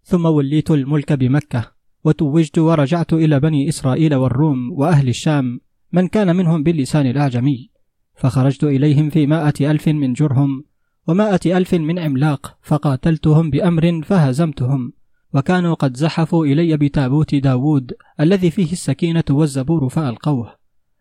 ثم 0.04 0.26
وليت 0.26 0.72
الملك 0.72 1.14
بمكة. 1.14 1.77
وتوجت 2.08 2.60
ورجعت 2.60 3.14
إلى 3.14 3.40
بني 3.40 3.70
إسرائيل 3.70 4.16
والروم 4.16 4.72
وأهل 4.72 5.10
الشام 5.10 5.60
من 5.92 6.08
كان 6.08 6.36
منهم 6.36 6.64
باللسان 6.64 7.08
الأعجمي. 7.08 7.70
فخرجت 8.16 8.64
إليهم 8.64 9.10
في 9.10 9.28
مائة 9.28 9.72
ألف 9.72 9.88
من 9.88 10.14
جرهم 10.14 10.64
ومائة 11.08 11.58
ألف 11.58 11.74
من 11.74 12.00
عملاق 12.00 12.58
فقاتلتهم 12.62 13.50
بأمر 13.50 14.02
فهزمتهم. 14.02 14.94
وكانوا 15.34 15.74
قد 15.74 15.98
زحفوا 15.98 16.46
إلي 16.46 16.78
بتابوت 16.78 17.36
داود 17.36 17.94
الذي 18.20 18.52
فيه 18.52 18.72
السكينة 18.72 19.24
والزبور 19.30 19.90
فألقوه. 19.90 20.56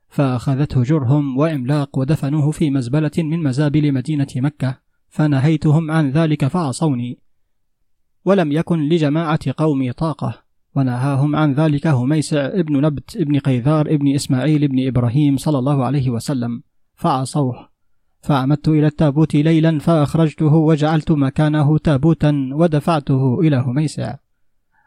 فأخذته 0.08 0.82
جرهم 0.82 1.38
وعملاق 1.38 1.98
ودفنوه 1.98 2.50
في 2.50 2.70
مزبلة 2.70 3.10
من 3.18 3.42
مزابل 3.42 3.92
مدينة 3.92 4.28
مكة. 4.36 4.78
فنهيتهم 5.08 5.90
عن 5.90 6.10
ذلك 6.10 6.46
فعصوني. 6.46 7.18
ولم 8.24 8.52
يكن 8.52 8.88
لجماعة 8.88 9.40
قومي 9.56 9.92
طاقة. 9.92 10.45
ونهاهم 10.76 11.36
عن 11.36 11.52
ذلك 11.52 11.86
هميسع 11.86 12.46
ابن 12.46 12.80
نبت 12.80 13.16
ابن 13.16 13.38
قيذار 13.38 13.86
ابن 13.86 14.14
إسماعيل 14.14 14.64
ابن 14.64 14.86
إبراهيم 14.86 15.36
صلى 15.36 15.58
الله 15.58 15.84
عليه 15.84 16.10
وسلم. 16.10 16.62
فعصوه. 16.94 17.68
فعمدت 18.20 18.68
إلى 18.68 18.86
التابوت 18.86 19.34
ليلا 19.34 19.78
فأخرجته 19.78 20.54
وجعلت 20.54 21.10
مكانه 21.10 21.78
تابوتا 21.78 22.50
ودفعته 22.52 23.40
إلى 23.40 23.56
هميسع 23.56 24.16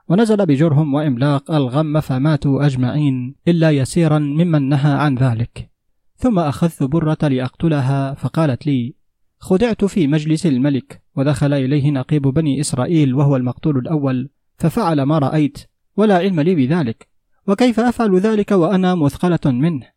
ونزل 0.07 0.45
بجرهم 0.45 0.93
وإملاق 0.93 1.51
الغم 1.51 1.99
فماتوا 1.99 2.65
أجمعين 2.65 3.35
إلا 3.47 3.71
يسيرا 3.71 4.19
ممن 4.19 4.69
نهى 4.69 4.91
عن 4.91 5.15
ذلك. 5.15 5.69
ثم 6.15 6.39
أخذت 6.39 6.83
برة 6.83 7.17
لأقتلها 7.21 8.13
فقالت 8.13 8.67
لي 8.67 8.95
خدعت 9.39 9.85
في 9.85 10.07
مجلس 10.07 10.45
الملك 10.45 11.01
ودخل 11.15 11.53
إليه 11.53 11.91
نقيب 11.91 12.21
بني 12.21 12.59
إسرائيل 12.59 13.15
وهو 13.15 13.35
المقتول 13.35 13.77
الأول 13.77 14.29
ففعل 14.57 15.01
ما 15.01 15.19
رأيت 15.19 15.68
ولا 15.99 16.17
علم 16.17 16.39
لي 16.39 16.55
بذلك. 16.55 17.07
وكيف 17.47 17.79
أفعل 17.79 18.19
ذلك 18.19 18.51
وأنا 18.51 18.95
مثقلة 18.95 19.39
منه؟ 19.45 19.87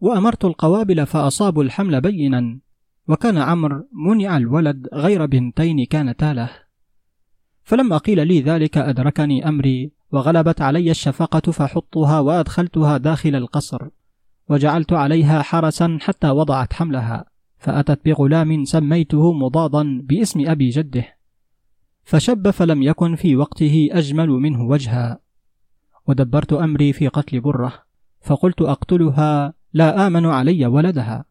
وأمرت 0.00 0.44
القوابل 0.44 1.06
فأصابوا 1.06 1.62
الحمل 1.62 2.00
بينا. 2.00 2.58
وكان 3.08 3.38
عمرو 3.38 3.88
منع 3.92 4.36
الولد 4.36 4.88
غير 4.92 5.26
بنتين 5.26 5.84
كانتا 5.84 6.34
له. 6.34 6.50
فلما 7.64 7.96
قيل 7.96 8.26
لي 8.26 8.40
ذلك 8.40 8.78
أدركني 8.78 9.48
أمري 9.48 9.92
وغلبت 10.12 10.60
علي 10.62 10.90
الشفقة 10.90 11.52
فحطها 11.52 12.20
وأدخلتها 12.20 12.96
داخل 12.96 13.36
القصر. 13.36 13.88
وجعلت 14.48 14.92
عليها 14.92 15.42
حرسا 15.42 15.98
حتى 16.00 16.30
وضعت 16.30 16.72
حملها. 16.72 17.24
فأتت 17.58 18.00
بغلام 18.04 18.64
سميته 18.64 19.32
مضاضا 19.32 20.00
باسم 20.04 20.48
أبي 20.48 20.68
جده. 20.68 21.04
فشب 22.04 22.50
فلم 22.50 22.82
يكن 22.82 23.16
في 23.16 23.36
وقته 23.36 23.88
أجمل 23.92 24.28
منه 24.28 24.62
وجها. 24.62 25.25
ودبرت 26.08 26.52
أمري 26.52 26.92
في 26.92 27.08
قتل 27.08 27.40
برة 27.40 27.72
فقلت 28.20 28.62
أقتلها 28.62 29.54
لا 29.72 30.06
آمن 30.06 30.26
علي 30.26 30.66
ولدها. 30.66 31.24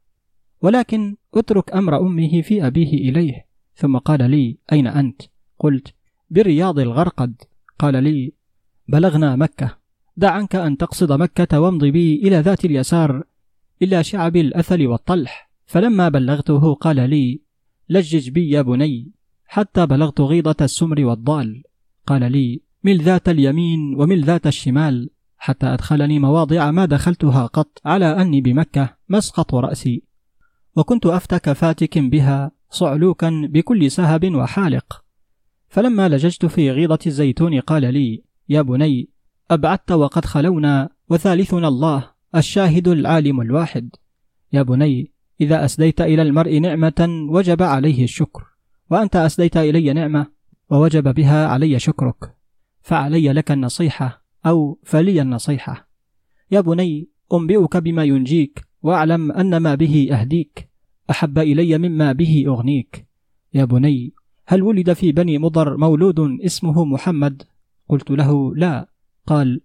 ولكن 0.62 1.16
أترك 1.36 1.74
أمر 1.74 2.00
أمه 2.00 2.42
في 2.42 2.68
أبيه 2.68 3.10
إليه. 3.10 3.46
ثم 3.76 3.98
قال 3.98 4.32
لي 4.32 4.58
أين 4.72 4.88
أنت؟ 4.88 5.22
قلت 5.60 5.94
برياض 6.30 6.80
الغرقد. 6.80 7.42
قال 7.80 8.04
لي 8.04 8.34
بلغنا 8.88 9.36
مكة. 9.36 9.78
دع 10.18 10.32
عنك 10.32 10.56
أن 10.56 10.78
تقصد 10.78 11.12
مكة 11.12 11.60
وامض 11.60 11.86
بي 11.86 12.16
إلى 12.16 12.40
ذات 12.40 12.66
اليسار 12.66 13.24
إلى 13.82 14.04
شعب 14.04 14.36
الأثل 14.36 14.88
والطلح. 14.88 15.52
فلما 15.66 16.10
بلغته 16.10 16.74
قال 16.74 17.10
لي 17.10 17.42
لجج 17.90 18.30
بي 18.30 18.50
يا 18.50 18.62
بني 18.62 19.12
حتى 19.46 19.86
بلغت 19.86 20.22
غيضة 20.22 20.56
السمر 20.62 21.06
والضأل. 21.06 21.64
قال 22.08 22.32
لي 22.32 22.62
مل 22.86 23.02
ذات 23.02 23.30
اليمين 23.30 23.96
ومل 23.96 24.24
ذات 24.24 24.48
الشمال 24.48 25.10
حتى 25.38 25.66
أدخلني 25.66 26.20
مواضع 26.20 26.72
ما 26.72 26.86
دخلتها 26.86 27.46
قط 27.46 27.82
على 27.86 28.22
أني 28.22 28.42
بمكة 28.42 28.90
مسقط 29.10 29.56
رأسي. 29.56 30.04
وكنت 30.76 31.06
أفتك 31.06 31.52
فاتك 31.54 31.98
بها 31.98 32.52
صعلوكا 32.70 33.48
بكل 33.50 33.92
سهب 33.92 34.36
وحالق. 34.36 35.04
فلما 35.68 36.10
لججت 36.10 36.46
في 36.46 36.72
غيضة 36.72 37.00
الزيتون 37.08 37.60
قال 37.60 37.94
لي 37.94 38.24
يا 38.50 38.62
بني 38.62 39.10
أبعدت 39.52 39.92
وقد 39.92 40.26
خلونا 40.26 40.90
وثالثنا 41.10 41.68
الله 41.68 42.12
الشاهد 42.36 42.88
العالم 42.88 43.42
الواحد. 43.42 43.90
يا 44.54 44.62
بني 44.62 45.12
إذا 45.42 45.66
أسديت 45.66 46.02
إلى 46.02 46.22
المرء 46.22 46.60
نعمة 46.60 47.28
وجب 47.30 47.64
عليه 47.64 48.04
الشكر. 48.04 48.44
وأنت 48.90 49.16
أسديت 49.16 49.58
إلي 49.58 49.94
نعمة 49.94 50.28
ووجب 50.70 51.14
بها 51.14 51.48
علي 51.48 51.80
شكرك. 51.80 52.36
فعلي 52.86 53.34
لك 53.34 53.52
النصيحة 53.52 54.24
أو 54.46 54.80
فلي 54.84 55.22
النصيحة. 55.22 55.90
يا 56.52 56.62
بني 56.62 57.10
أنبئك 57.34 57.78
بما 57.78 58.04
ينجيك 58.04 58.66
وأعلم 58.84 59.32
أن 59.32 59.58
ما 59.58 59.76
به 59.76 60.10
أهديك. 60.12 60.70
أحب 61.10 61.40
إلي 61.40 61.78
مما 61.78 62.12
به 62.12 62.44
أغنيك. 62.48 63.08
يا 63.54 63.66
بني 63.66 64.14
هل 64.46 64.64
ولد 64.64 64.94
في 64.94 65.12
بني 65.12 65.38
مضر 65.38 65.78
مولود 65.78 66.20
اسمه 66.46 66.86
محمد؟ 66.86 67.44
قلت 67.90 68.12
له 68.12 68.56
لا. 68.56 68.90
قال 69.28 69.62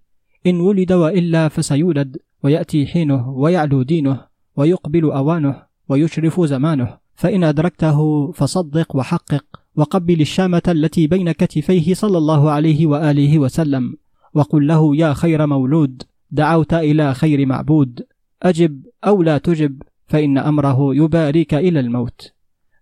إن 0.47 0.61
ولد 0.61 0.93
وإلا 0.93 1.49
فسيولد 1.49 2.17
ويأتي 2.43 2.87
حينه 2.87 3.29
ويعلو 3.31 3.83
دينه 3.83 4.27
ويقبل 4.57 5.05
أوانه 5.05 5.63
ويشرف 5.89 6.41
زمانه 6.41 6.99
فإن 7.15 7.45
أدركته 7.45 8.33
فصدق 8.33 8.97
وحقق. 8.97 9.60
وقبل 9.77 10.21
الشامة 10.21 10.63
التي 10.69 11.07
بين 11.07 11.33
كتفيه 11.33 11.95
صلى 11.95 12.19
الله 12.19 12.51
عليه 12.51 12.87
وآله 12.87 13.39
وسلم 13.39 13.97
وقل 14.35 14.67
له 14.67 14.97
يا 14.97 15.15
خير 15.15 15.47
مولود 15.47 16.03
دعوت 16.31 16.75
إلى 16.75 17.15
خير 17.15 17.47
معبود 17.47 18.07
أجب 18.43 18.87
أو 19.05 19.23
لا 19.23 19.39
تجب 19.39 19.83
فإن 20.07 20.39
أمره 20.39 20.95
يباريك 20.95 21.55
إلى 21.55 21.81
الموت. 21.81 22.33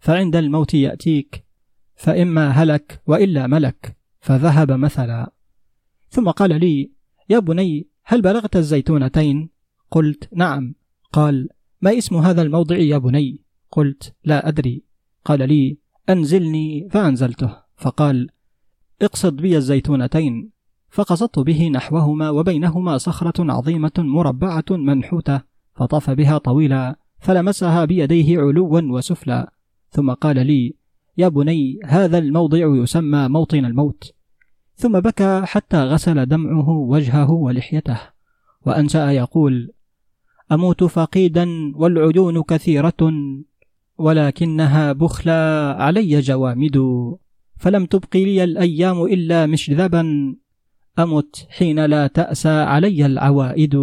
فعند 0.00 0.36
الموت 0.36 0.74
يأتيك 0.74 1.44
فإما 1.96 2.48
هلك 2.48 3.02
وإلا 3.06 3.46
ملك 3.46 3.96
فذهب 4.20 4.72
مثلا. 4.72 5.32
ثم 6.10 6.30
قال 6.30 6.60
لي 6.60 6.90
يا 7.30 7.38
بني 7.38 7.88
هل 8.04 8.22
بلغت 8.22 8.56
الزيتونتين؟ 8.56 9.50
قلت 9.90 10.28
نعم. 10.34 10.74
قال 11.12 11.48
ما 11.80 11.98
اسم 11.98 12.16
هذا 12.16 12.42
الموضع 12.42 12.76
يا 12.76 12.98
بني؟ 12.98 13.44
قلت 13.70 14.14
لا 14.24 14.48
أدري. 14.48 14.84
قال 15.24 15.48
لي 15.48 15.78
أنزلني 16.08 16.88
فأنزلته. 16.90 17.56
فقال 17.76 18.28
اقصد 19.02 19.36
بي 19.36 19.56
الزيتونتين. 19.56 20.50
فقصدت 20.90 21.38
به 21.38 21.68
نحوهما 21.68 22.30
وبينهما 22.30 22.98
صخرة 22.98 23.52
عظيمة 23.52 23.92
مربعة 23.98 24.64
منحوتة 24.70 25.40
فطاف 25.76 26.10
بها 26.10 26.38
طويلا 26.38 26.98
فلمسها 27.18 27.84
بيديه 27.84 28.38
علوا 28.38 28.80
وسفلا. 28.80 29.52
ثم 29.90 30.12
قال 30.12 30.46
لي 30.46 30.74
يا 31.16 31.28
بني 31.28 31.78
هذا 31.84 32.18
الموضع 32.18 32.58
يسمى 32.58 33.28
موطن 33.28 33.64
الموت. 33.64 34.12
ثم 34.74 35.00
بكى 35.00 35.42
حتى 35.44 35.76
غسل 35.76 36.26
دمعه 36.26 36.68
وجهه 36.68 37.30
ولحيته. 37.30 38.00
وأنشأ 38.66 39.10
يقول 39.10 39.72
أموت 40.52 40.84
فقيدا 40.84 41.72
والعيون 41.74 42.42
كثيرة. 42.42 43.12
ولكنها 43.98 44.92
بخلى 44.92 45.74
علي 45.78 46.20
جوامد 46.20 46.78
فلم 47.56 47.86
تبق 47.86 48.16
لي 48.16 48.44
الأيام 48.44 49.02
إلا 49.02 49.46
مشذبا 49.46 50.34
أمت 50.98 51.46
حين 51.50 51.84
لا 51.84 52.06
تأسى 52.06 52.48
علي 52.48 53.06
العوائد. 53.06 53.76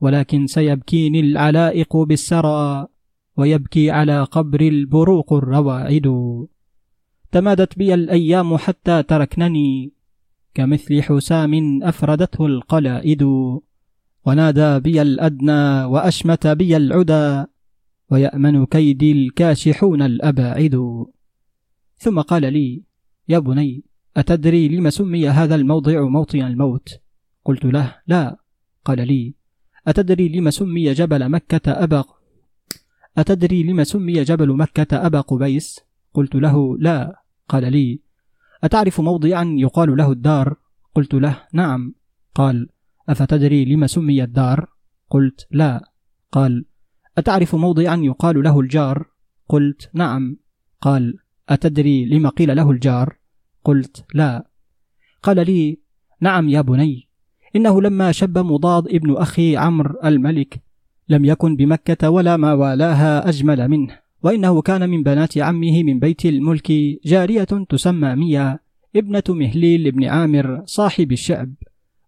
ولكن 0.00 0.46
سيبكيني 0.46 1.20
العلائق 1.20 1.96
بالسرى 1.96 2.86
ويبكي 3.36 3.90
على 3.90 4.22
قبر 4.22 4.60
البروق 4.60 5.32
الرواعد 5.32 6.08
تمادت 7.32 7.78
بي 7.78 7.94
الأيام 7.94 8.56
حتى 8.56 9.02
تركنني 9.02 9.92
كمثل 10.54 11.02
حسام 11.02 11.82
أفردته 11.82 12.46
القلائد. 12.46 13.22
ونادى 14.26 14.80
بي 14.80 15.02
الأدنى 15.02 15.84
وأشمت 15.84 16.46
بي 16.46 16.76
العدى. 16.76 17.44
ويأمن 18.10 18.66
كيدي 18.66 19.12
الكاشحون 19.12 20.02
الأباعد. 20.02 21.04
ثم 21.98 22.20
قال 22.20 22.52
لي 22.52 22.82
يا 23.28 23.38
بني 23.38 23.84
أتدري 24.16 24.68
لم 24.68 24.90
سمي 24.90 25.28
هذا 25.28 25.54
الموضع 25.54 26.00
موطن 26.00 26.42
الموت؟ 26.42 27.00
قلت 27.44 27.64
له 27.64 27.96
لا. 28.06 28.36
قال 28.84 29.06
لي 29.08 29.34
أتدري 29.86 30.28
لم 30.28 30.50
سمي 30.50 30.92
جبل 30.92 31.28
مكة 31.28 31.72
أبا 31.72 32.04
أتدري 33.18 33.62
لم 33.62 33.84
سمي 33.84 34.12
جبل 34.12 34.56
مكة 34.56 35.06
أبا 35.06 35.20
قبيس؟ 35.20 35.80
قلت 36.14 36.34
له 36.34 36.78
لا. 36.78 37.22
قال 37.48 37.72
لي 37.72 38.00
أتعرف 38.64 39.00
موضعا 39.00 39.54
يقال 39.58 39.96
له 39.96 40.12
الدار؟ 40.12 40.56
قلت 40.94 41.14
له 41.14 41.42
نعم. 41.52 41.94
قال 42.34 42.68
أفتدري 43.08 43.64
لم 43.64 43.86
سمي 43.86 44.22
الدار؟ 44.22 44.68
قلت 45.10 45.46
لا. 45.50 45.92
قال 46.32 46.64
أتعرف 47.18 47.54
موضعا 47.54 47.96
يقال 47.96 48.42
له 48.42 48.60
الجار؟ 48.60 49.06
قلت 49.48 49.90
نعم. 49.94 50.36
قال 50.80 51.14
أتدري 51.48 52.04
لم 52.04 52.28
قيل 52.28 52.56
له 52.56 52.70
الجار؟ 52.70 53.16
قلت 53.64 54.04
لا. 54.14 54.46
قال 55.22 55.46
لي 55.46 55.78
نعم 56.20 56.48
يا 56.48 56.60
بني. 56.60 57.08
إنه 57.56 57.82
لما 57.82 58.12
شب 58.12 58.38
مضاد 58.38 58.88
ابن 58.88 59.16
أخي 59.16 59.56
عمرو 59.56 60.00
الملك 60.04 60.62
لم 61.08 61.24
يكن 61.24 61.56
بمكة 61.56 62.10
ولا 62.10 62.36
ما 62.36 62.52
والاها 62.52 63.28
أجمل 63.28 63.68
منه. 63.68 63.98
وإنه 64.22 64.62
كان 64.62 64.90
من 64.90 65.02
بنات 65.02 65.38
عمه 65.38 65.82
من 65.82 65.98
بيت 65.98 66.26
الملك 66.26 66.72
جارية 67.04 67.44
تسمى 67.44 68.14
ميا 68.14 68.58
ابنة 68.96 69.22
مهليل 69.28 69.90
بن 69.92 70.04
عامر 70.04 70.62
صاحب 70.64 71.12
الشعب. 71.12 71.54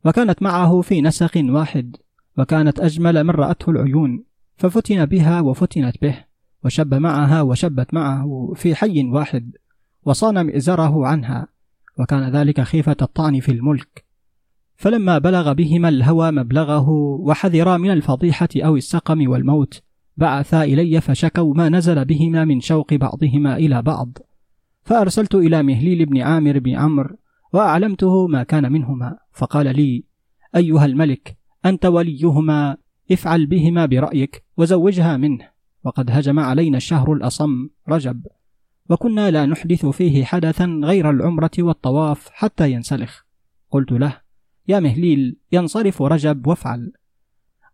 وكانت 0.04 0.42
معه 0.42 0.80
في 0.80 1.00
نسق 1.00 1.42
واحد 1.44 1.96
وكانت 2.38 2.80
أجمل 2.80 3.24
من 3.24 3.30
رأته 3.30 3.70
العيون. 3.70 4.24
ففتن 4.56 5.04
بها 5.04 5.40
وفتنت 5.40 6.02
به 6.02 6.24
وشب 6.64 6.94
معها 6.94 7.42
وشبت 7.42 7.94
معه 7.94 8.52
في 8.54 8.74
حي 8.74 9.04
واحد 9.04 9.56
وصان 10.04 10.46
مئزره 10.46 11.06
عنها 11.06 11.48
وكان 11.98 12.30
ذلك 12.30 12.60
خيفة 12.60 12.96
الطعن 13.02 13.40
في 13.40 13.52
الملك. 13.52 14.04
فلما 14.76 15.18
بلغ 15.18 15.52
بهما 15.52 15.88
الهوى 15.88 16.30
مبلغه 16.30 16.88
وحذرا 17.20 17.76
من 17.76 17.90
الفضيحة 17.90 18.48
أو 18.56 18.76
السقم 18.76 19.30
والموت 19.30 19.82
بعثا 20.16 20.64
إلي 20.64 21.00
فشكوا 21.00 21.54
ما 21.54 21.68
نزل 21.68 22.04
بهما 22.04 22.44
من 22.44 22.60
شوق 22.60 22.94
بعضهما 22.94 23.56
إلى 23.56 23.82
بعض. 23.82 24.18
فأرسلت 24.82 25.34
إلى 25.34 25.62
مهليل 25.62 26.06
بن 26.06 26.20
عامر 26.20 26.58
بن 26.58 26.74
عمرو 26.74 27.16
وأعلمته 27.52 28.26
ما 28.26 28.42
كان 28.42 28.72
منهما. 28.72 29.18
فقال 29.32 29.76
لي 29.76 30.04
أيها 30.56 30.84
الملك 30.84 31.36
أنت 31.66 31.86
وليهما 31.86 32.76
افعل 33.12 33.46
بهما 33.46 33.86
برأيك 33.86 34.42
وزوجها 34.56 35.16
منه. 35.16 35.48
وقد 35.84 36.10
هجم 36.10 36.38
علينا 36.38 36.76
الشهر 36.76 37.12
الأصم 37.12 37.68
رجب. 37.88 38.26
وكنا 38.90 39.30
لا 39.30 39.46
نحدث 39.46 39.86
فيه 39.86 40.24
حدثا 40.24 40.80
غير 40.84 41.10
العمرة 41.10 41.50
والطواف 41.58 42.28
حتى 42.32 42.72
ينسلخ. 42.72 43.22
قلت 43.70 43.92
له 43.92 44.16
يا 44.68 44.80
مهليل 44.80 45.36
ينصرف 45.52 46.02
رجب 46.02 46.46
وافعل. 46.46 46.92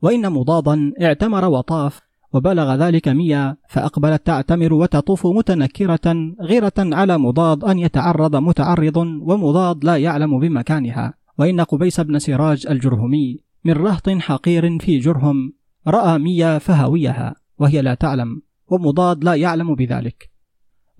وإن 0.02 0.32
مضادا 0.32 0.92
اعتمر 1.02 1.44
وطاف 1.44 2.00
وبلغ 2.32 2.74
ذلك 2.74 3.08
مية 3.08 3.58
فأقبلت 3.68 4.26
تعتمر 4.26 4.72
وتطوف 4.72 5.26
متنكرة 5.26 6.34
غيرة 6.40 6.72
على 6.78 7.18
مضاد 7.18 7.64
أن 7.64 7.78
يتعرض 7.78 8.36
متعرض 8.36 8.96
ومضاد 8.96 9.84
لا 9.84 9.96
يعلم 9.96 10.38
بمكانها. 10.38 11.14
وإن 11.38 11.60
قبيس 11.60 12.00
بن 12.00 12.18
سراج 12.18 12.66
الجرهمي 12.66 13.38
من 13.64 13.72
رهط 13.72 14.10
حقير 14.10 14.78
في 14.78 14.98
جرهم 14.98 15.52
رأى 15.86 16.18
مية 16.18 16.58
فهويها 16.58 17.34
وهي 17.58 17.82
لا 17.82 17.94
تعلم 17.94 18.42
ومضاد 18.68 19.24
لا 19.24 19.34
يعلم 19.34 19.74
بذلك. 19.74 20.30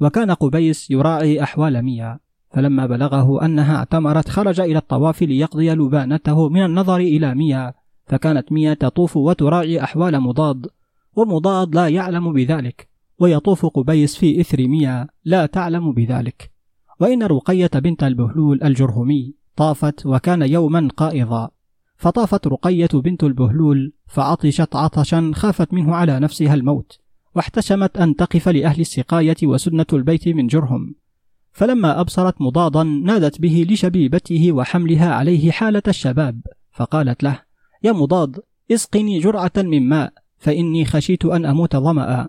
وكان 0.01 0.31
قبيس 0.31 0.91
يراعي 0.91 1.43
أحوال 1.43 1.83
مية 1.83 2.21
فلما 2.51 2.87
بلغه 2.87 3.45
أنها 3.45 3.77
اعتمرت 3.77 4.29
خرج 4.29 4.61
إلى 4.61 4.79
الطواف 4.79 5.23
ليقضي 5.23 5.71
لبانته 5.71 6.49
من 6.49 6.65
النظر 6.65 6.97
إلى 6.97 7.35
مية 7.35 7.75
فكانت 8.07 8.53
مية 8.53 8.75
تطوف 8.75 9.17
وتراعي 9.17 9.83
أحوال 9.83 10.21
مضاد 10.21 10.67
ومضاد 11.17 11.75
لا 11.75 11.89
يعلم 11.89 12.33
بذلك 12.33 12.89
ويطوف 13.19 13.67
قبيس 13.67 14.17
في 14.17 14.41
إثر 14.41 14.69
مية 14.69 15.09
لا 15.25 15.47
تعلم 15.47 15.93
بذلك. 15.93 16.53
وإن 17.01 17.23
رقية 17.23 17.71
بنت 17.75 18.05
البهلول 18.05 18.63
الجرهمي 18.65 19.35
طافت 19.57 20.07
وكان 20.07 20.43
يوما 20.43 20.89
قائضا. 20.97 21.51
فطافت 22.03 22.46
رقية 22.46 22.88
بنت 22.94 23.24
البهلول 23.24 23.92
فعطشت 24.07 24.76
عطشا 24.76 25.30
خافت 25.34 25.74
منه 25.74 25.94
على 25.94 26.20
نفسها 26.20 26.55
الموت 26.55 26.98
واحتشمت 27.34 27.96
أن 27.96 28.16
تقف 28.16 28.48
لأهل 28.48 28.80
السقاية 28.80 29.36
وسنة 29.42 29.86
البيت 29.92 30.28
من 30.28 30.46
جرهم. 30.46 30.94
فلما 31.53 32.00
أبصرت 32.00 32.40
مضادا 32.40 32.82
نادت 32.82 33.40
به 33.40 33.66
لشبيبته 33.70 34.53
وحملها 34.53 35.14
عليه 35.14 35.50
حالة 35.50 35.82
الشباب 35.88 36.40
فقالت 36.72 37.22
له 37.22 37.38
يا 37.82 37.92
مضاد 37.92 38.40
اسقني 38.70 39.18
جرعة 39.18 39.53
من 39.57 39.88
ماء 39.88 40.12
فإني 40.38 40.84
خشيت 40.84 41.24
أن 41.24 41.46
أموت 41.46 41.76
ظمأ. 41.76 42.28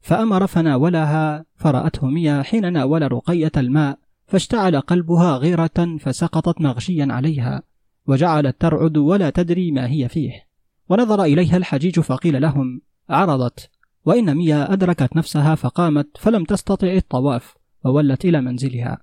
فأمر 0.00 0.46
فناولها 0.46 1.44
فرأته 1.56 2.06
ميا 2.06 2.42
حين 2.42 2.72
ناول 2.72 3.12
رقية 3.12 3.52
الماء 3.56 3.98
فاشتعل 4.26 4.80
قلبها 4.80 5.36
غيرة 5.36 5.96
فسقطت 6.00 6.60
مغشيا 6.60 7.08
عليها. 7.10 7.67
وجعلت 8.08 8.60
ترعد 8.60 8.96
ولا 8.96 9.30
تدري 9.30 9.70
ما 9.70 9.90
هي 9.90 10.08
فيه. 10.08 10.46
ونظر 10.88 11.22
إليها 11.22 11.56
الحجيج 11.56 12.00
فقيل 12.00 12.42
لهم 12.42 12.80
عرضت. 13.08 13.70
وإن 14.04 14.34
ميا 14.34 14.72
أدركت 14.72 15.16
نفسها 15.16 15.54
فقامت 15.54 16.16
فلم 16.18 16.44
تستطع 16.44 16.92
الطواف 16.92 17.54
وولت 17.84 18.24
إلى 18.24 18.40
منزلها. 18.40 18.98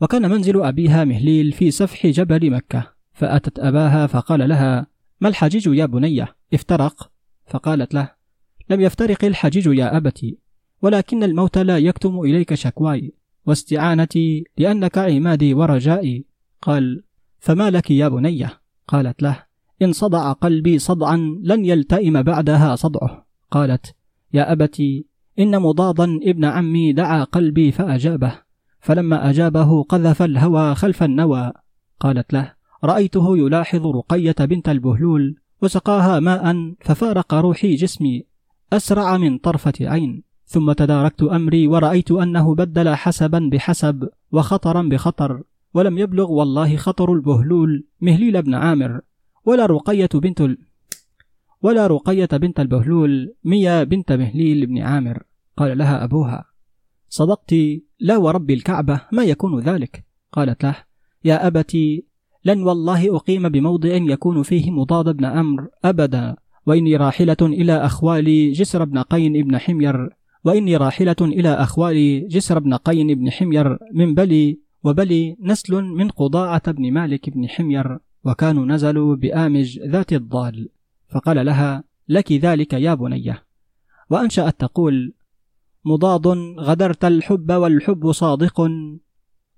وكان 0.00 0.30
منزل 0.30 0.62
أبيها 0.62 1.04
مهليل 1.04 1.52
في 1.52 1.70
سفح 1.70 2.06
جبل 2.06 2.50
مكة 2.50 2.92
فأتت 3.12 3.58
أباها 3.58 4.06
فقال 4.06 4.48
لها 4.48 4.86
ما 5.20 5.28
الحجيج 5.28 5.66
يا 5.66 5.86
بنية 5.86 6.36
افترق. 6.54 7.10
فقالت 7.46 7.94
له 7.94 8.10
لم 8.70 8.80
يفترق 8.80 9.24
الحجيج 9.24 9.66
يا 9.66 9.96
أبتي 9.96 10.38
ولكن 10.82 11.22
الموت 11.22 11.58
لا 11.58 11.78
يكتم 11.78 12.20
إليك 12.20 12.54
شكواي 12.54 13.14
واستعانتي 13.46 14.44
لأنك 14.58 14.98
عمادي 14.98 15.54
ورجائي. 15.54 16.26
قال 16.62 17.05
فما 17.46 17.70
لك 17.70 17.90
يا 17.90 18.08
بنية 18.08 18.60
قالت 18.88 19.22
له 19.22 19.42
إن 19.82 19.92
صدع 19.92 20.32
قلبي 20.32 20.78
صدعا 20.78 21.16
لن 21.42 21.64
يلتئم 21.64 22.22
بعدها 22.22 22.76
صدعه. 22.76 23.26
قالت 23.50 23.94
يا 24.34 24.52
أبتي 24.52 25.06
إن 25.38 25.62
مضادا 25.62 26.04
ابن 26.22 26.44
عمي 26.44 26.92
دعا 26.92 27.24
قلبي 27.24 27.72
فأجابه 27.72 28.32
فلما 28.80 29.30
أجابه 29.30 29.82
قذف 29.82 30.22
الهوى 30.22 30.74
خلف 30.74 31.02
النوى. 31.02 31.52
قالت 32.00 32.32
له 32.32 32.52
رأيته 32.84 33.38
يلاحظ 33.38 33.86
رقية 33.86 34.36
بنت 34.40 34.68
البهلول 34.68 35.36
وسقاها 35.62 36.20
ماء 36.20 36.74
ففارق 36.80 37.34
روحي 37.34 37.74
جسمي 37.74 38.24
أسرع 38.72 39.16
من 39.16 39.38
طرفة 39.38 39.74
عين. 39.80 40.22
ثم 40.46 40.72
تداركت 40.72 41.22
أمري 41.22 41.66
ورأيت 41.66 42.10
أنه 42.10 42.54
بدل 42.54 42.94
حسبا 42.94 43.50
بحسب 43.52 44.08
وخطرا 44.32 44.82
بخطر. 44.82 45.42
ولم 45.74 45.98
يبلغ 45.98 46.30
والله 46.30 46.76
خطر 46.76 47.12
البهلول 47.12 47.86
مهليل 48.00 48.42
بن 48.42 48.54
عامر 48.54 49.00
ولا 49.44 49.66
رقية 49.66 50.08
بنت 50.14 50.40
ال... 50.40 50.58
ولا 51.62 51.86
رقية 51.86 52.28
بنت 52.32 52.60
البهلول 52.60 53.34
ميا 53.44 53.84
بنت 53.84 54.12
مهليل 54.12 54.66
بن 54.66 54.78
عامر. 54.78 55.22
قال 55.56 55.78
لها 55.78 56.04
أبوها 56.04 56.44
صدقت 57.08 57.54
لا 58.00 58.16
ورب 58.16 58.50
الكعبة 58.50 59.00
ما 59.12 59.24
يكون 59.24 59.60
ذلك. 59.60 60.04
قالت 60.32 60.64
له 60.64 60.76
يا 61.24 61.46
أبتي 61.46 62.04
لن 62.44 62.62
والله 62.62 63.16
أقيم 63.16 63.48
بموضع 63.48 63.94
يكون 63.94 64.42
فيه 64.42 64.70
مضاد 64.70 65.16
بن 65.16 65.24
أمر 65.24 65.68
أبدا 65.84 66.36
وإني 66.66 66.96
راحلة 66.96 67.36
إلى 67.42 67.72
أخوالي 67.72 68.50
جسر 68.50 68.84
بن 68.84 68.98
قين 68.98 69.32
بن 69.32 69.58
حمير 69.58 70.08
وإني 70.44 70.76
راحلة 70.76 71.16
إلى 71.20 71.48
أخوالي 71.48 72.20
جسر 72.20 72.58
بن 72.58 72.74
قين 72.74 73.14
بن 73.14 73.30
حمير 73.30 73.78
من 73.94 74.14
بلي 74.14 74.60
وبلي 74.86 75.36
نسل 75.40 75.72
من 75.82 76.08
قضاعة 76.08 76.72
بن 76.72 76.92
مالك 76.92 77.30
بن 77.30 77.48
حمير 77.48 77.98
وكانوا 78.24 78.66
نزلوا 78.66 79.16
بآمج 79.16 79.78
ذات 79.78 80.12
الضال. 80.12 80.68
فقال 81.08 81.46
لها 81.46 81.84
لك 82.08 82.32
ذلك 82.32 82.72
يا 82.72 82.94
بنية. 82.94 83.42
وأنشأت 84.10 84.60
تقول 84.60 85.12
مضاد 85.84 86.26
غدرت 86.58 87.04
الحب 87.04 87.52
والحب 87.52 88.12
صادق 88.12 88.70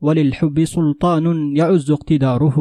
وللحب 0.00 0.64
سلطان 0.64 1.56
يعز 1.56 1.90
اقتداره. 1.90 2.58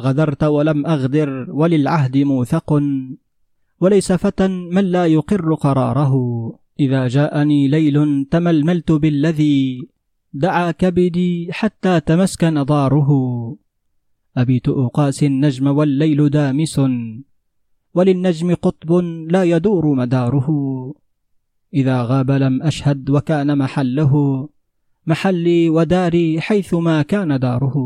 غدرت 0.00 0.44
ولم 0.44 0.86
أغدر 0.86 1.46
وللعهد 1.50 2.16
موثق 2.16 2.82
وليس 3.80 4.12
فتى 4.12 4.48
من 4.48 4.84
لا 4.84 5.06
يقر 5.06 5.54
قراره. 5.54 6.14
إذا 6.80 7.08
جاءني 7.08 7.68
ليل 7.68 8.26
تململت 8.30 8.92
بالذي 8.92 9.88
دعا 10.36 10.70
كبدي 10.70 11.48
حتى 11.52 12.00
تمسكن 12.00 12.62
ضاره. 12.62 13.10
أبيت 14.36 14.68
أقاسي 14.68 15.26
النجم 15.26 15.66
والليل 15.66 16.30
دامس 16.30 16.80
وللنجم 17.94 18.54
قطب 18.54 18.92
لا 19.30 19.44
يدور 19.44 19.94
مداره. 19.94 20.48
إذا 21.74 22.02
غاب 22.02 22.30
لم 22.30 22.62
أشهد 22.62 23.10
وكان 23.10 23.58
محله 23.58 24.48
محلي 25.06 25.68
وداري 25.70 26.40
حيثما 26.40 27.02
كان 27.02 27.38
داره. 27.38 27.76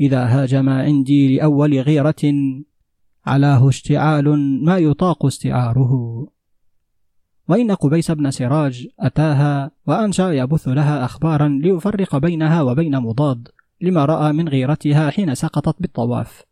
إذا 0.00 0.24
هاجم 0.24 0.68
عندي 0.68 1.36
لأول 1.36 1.80
غيرة 1.80 2.34
علاه 3.26 3.68
اشتعال 3.68 4.38
ما 4.64 4.78
يطاق 4.78 5.26
استعاره. 5.26 6.26
وإن 7.48 7.72
قبيس 7.72 8.10
بن 8.10 8.30
سراج 8.30 8.88
أتاها 9.00 9.70
وأنشأ 9.86 10.32
يبث 10.32 10.68
لها 10.68 11.04
أخبارا 11.04 11.48
ليفرق 11.48 12.16
بينها 12.16 12.62
وبين 12.62 12.98
مضاد 13.00 13.48
لما 13.80 14.04
رأى 14.04 14.32
من 14.32 14.48
غيرتها 14.48 15.10
حين 15.10 15.34
سقطت 15.34 15.82
بالطواف 15.82 16.42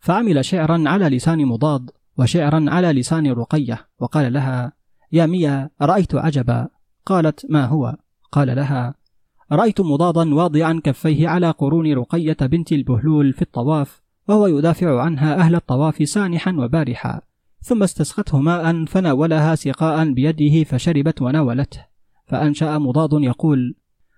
فعمل 0.00 0.44
شعرا 0.44 0.82
على 0.86 1.08
لسان 1.08 1.46
مضاد 1.46 1.90
وشعرا 2.18 2.64
على 2.68 2.92
لسان 2.92 3.32
رقية 3.32 3.88
وقال 3.98 4.32
لها 4.32 4.72
يا 5.12 5.26
ميا 5.26 5.70
رأيت 5.82 6.14
عجبا 6.14 6.68
قالت 7.06 7.46
ما 7.50 7.66
هو 7.66 7.96
قال 8.32 8.56
لها 8.56 8.94
رأيت 9.52 9.80
مضادا 9.80 10.34
واضعا 10.34 10.80
كفيه 10.84 11.28
على 11.28 11.50
قرون 11.50 11.92
رقية 11.92 12.36
بنت 12.40 12.72
البهلول 12.72 13.32
في 13.32 13.42
الطواف 13.42 14.02
وهو 14.28 14.46
يدافع 14.46 15.00
عنها 15.00 15.34
أهل 15.34 15.54
الطواف 15.54 16.08
سانحا 16.08 16.52
وبارحا 16.58 17.20
ثم 17.66 17.82
استسقته 17.82 18.40
ماء 18.40 18.84
فناولها 18.84 19.54
سقاء 19.54 20.12
بيده 20.12 20.64
فشربت 20.64 21.22
وناولته. 21.22 21.86
فأنشأ 22.26 22.78
مضاد 22.78 23.12
يقول 23.12 23.74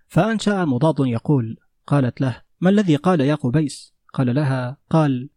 فأنشأ 0.09 0.64
مضاد 0.64 0.96
يقول 1.01 1.57
قالت 1.86 2.20
له 2.20 2.42
ما 2.61 2.70
الذي 2.70 2.96
قال 2.96 3.20
يا 3.20 3.34
قبيس؟ 3.34 3.94
قال 4.14 4.34
لها 4.34 4.76
قال 4.90 5.30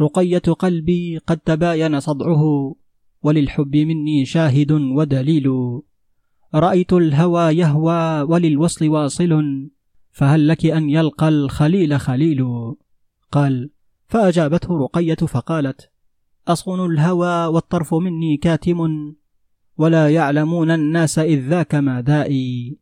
رقية 0.00 0.38
قلبي 0.38 1.18
قد 1.18 1.38
تباين 1.38 2.00
صدعه 2.00 2.74
وللحب 3.22 3.76
مني 3.76 4.24
شاهد 4.24 4.72
ودليل. 4.72 5.48
رأيت 6.54 6.92
الهوى 6.92 7.42
يهوى 7.42 8.22
وللوصل 8.22 8.88
واصل 8.88 9.32
فهل 10.10 10.48
لك 10.48 10.66
أن 10.66 10.90
يلقى 10.90 11.28
الخليل 11.28 12.00
خليل؟ 12.00 12.44
قال 13.32 13.70
فأجابته 14.06 14.78
رقية 14.78 15.14
فقالت 15.14 15.91
أصون 16.48 16.92
الهوى 16.92 17.46
والطرف 17.46 17.94
مني 17.94 18.36
كاتم 18.36 19.12
ولا 19.76 20.10
يعلمون 20.10 20.70
الناس 20.70 21.18
إذ 21.18 21.48
ذاك 21.48 21.74
ما 21.74 22.00
دائي 22.00 22.78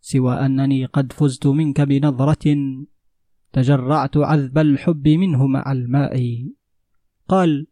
سوى 0.00 0.34
أنني 0.34 0.84
قد 0.84 1.12
فزت 1.12 1.46
منك 1.46 1.80
بنظرة 1.80 2.56
تجرعت 3.52 4.16
عذب 4.16 4.58
الحب 4.58 5.08
منه 5.08 5.46
مع 5.46 5.72
الماء. 5.72 6.46
قال 7.28 7.66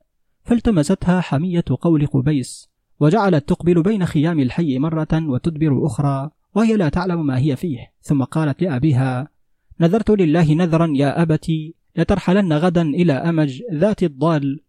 فالتمستها 0.44 1.20
حمية 1.20 1.64
قول 1.80 2.06
قبيس 2.06 2.70
وجعلت 3.00 3.48
تقبل 3.48 3.82
بين 3.82 4.06
خيام 4.06 4.40
الحي 4.40 4.78
مرة 4.78 5.08
وتدبر 5.12 5.86
أخرى 5.86 6.30
وهي 6.54 6.76
لا 6.76 6.88
تعلم 6.88 7.26
ما 7.26 7.38
هي 7.38 7.56
فيه. 7.56 7.92
ثم 8.00 8.24
قالت 8.24 8.62
لأبيها 8.62 9.28
نذرت 9.80 10.10
لله 10.10 10.54
نذرا 10.54 10.92
يا 10.94 11.22
أبتي 11.22 11.74
لترحلن 11.96 12.52
غدا 12.52 12.82
إلى 12.82 13.12
أمج 13.12 13.62
ذات 13.72 14.02
الضال 14.02 14.60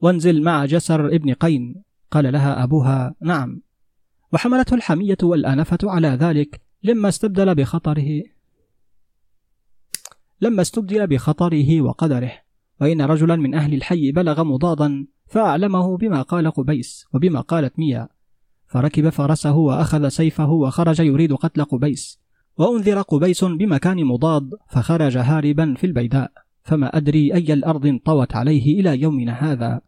وانزل 0.00 0.42
مع 0.42 0.64
جسر 0.64 1.06
ابن 1.06 1.32
قين. 1.32 1.82
قال 2.10 2.32
لها 2.32 2.64
أبوها 2.64 3.14
نعم. 3.20 3.62
وحملته 4.32 4.74
الحمية 4.74 5.16
والأنفة 5.22 5.78
على 5.82 6.08
ذلك 6.08 6.60
لما 6.82 7.08
استبدل 7.08 7.54
بخطره 7.54 8.22
لما 10.40 10.62
استبدل 10.62 11.06
بخطره 11.06 11.80
وقدره. 11.82 12.32
وإن 12.80 13.02
رجلا 13.02 13.36
من 13.36 13.54
أهل 13.54 13.74
الحي 13.74 14.12
بلغ 14.12 14.44
مضادا 14.44 15.06
فأعلمه 15.26 15.96
بما 15.96 16.22
قال 16.22 16.50
قبيس 16.50 17.04
وبما 17.14 17.40
قالت 17.40 17.78
ميا. 17.78 18.08
فركب 18.66 19.08
فرسه 19.08 19.56
وأخذ 19.56 20.08
سيفه 20.08 20.50
وخرج 20.50 21.00
يريد 21.00 21.32
قتل 21.32 21.64
قبيس. 21.64 22.20
وأنذر 22.58 23.02
قبيس 23.02 23.44
بمكان 23.44 24.04
مضاد 24.04 24.50
فخرج 24.70 25.16
هاربا 25.16 25.74
في 25.74 25.86
البيداء. 25.86 26.45
فما 26.66 26.96
أدري 26.96 27.34
أي 27.34 27.52
الأرض 27.52 27.86
انطوت 27.86 28.36
عليه 28.36 28.80
إلى 28.80 29.02
يومنا 29.02 29.32
هذا. 29.32 29.80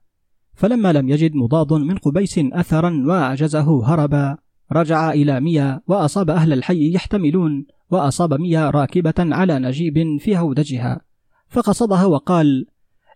فلما 0.54 0.92
لم 0.92 1.08
يجد 1.08 1.34
مضاد 1.34 1.72
من 1.72 1.96
قبيس 1.96 2.40
أثرا 2.52 3.02
وأعجزه 3.06 3.84
هربا 3.84 4.36
رجع 4.72 5.12
إلى 5.12 5.40
ميا 5.40 5.80
وأصاب 5.86 6.30
أهل 6.30 6.52
الحي 6.52 6.92
يحتملون 6.94 7.66
وأصاب 7.90 8.34
ميا 8.34 8.70
راكبة 8.70 9.14
على 9.18 9.58
نجيب 9.58 10.18
في 10.20 10.36
هودجها. 10.38 11.00
فقصدها 11.48 12.04
وقال 12.04 12.66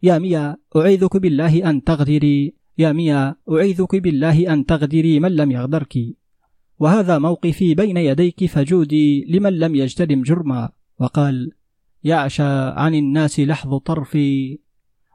يا 0.03 0.19
ميا 0.19 0.57
أعيذك 0.77 1.17
بالله 1.17 1.71
أن 1.71 1.85
تغدري. 1.85 2.55
يا 2.79 2.93
ميا 2.93 3.37
أعيذك 3.53 3.97
بالله 3.97 4.53
أن 4.53 4.67
تغدري 4.67 5.21
من 5.21 5.37
لم 5.37 5.51
يغدرك. 5.51 5.99
وهذا 6.79 7.19
موقفي 7.19 7.75
بين 7.75 7.97
يديك 7.97 8.45
فجودي 8.47 9.25
لمن 9.29 9.59
لم 9.59 9.75
يجترم 9.75 10.23
جرما. 10.23 10.71
وقال 11.01 11.53
يعشى 12.05 12.43
عن 12.77 12.95
الناس 12.95 13.41
لحظ 13.41 13.77
طرفي 13.77 14.59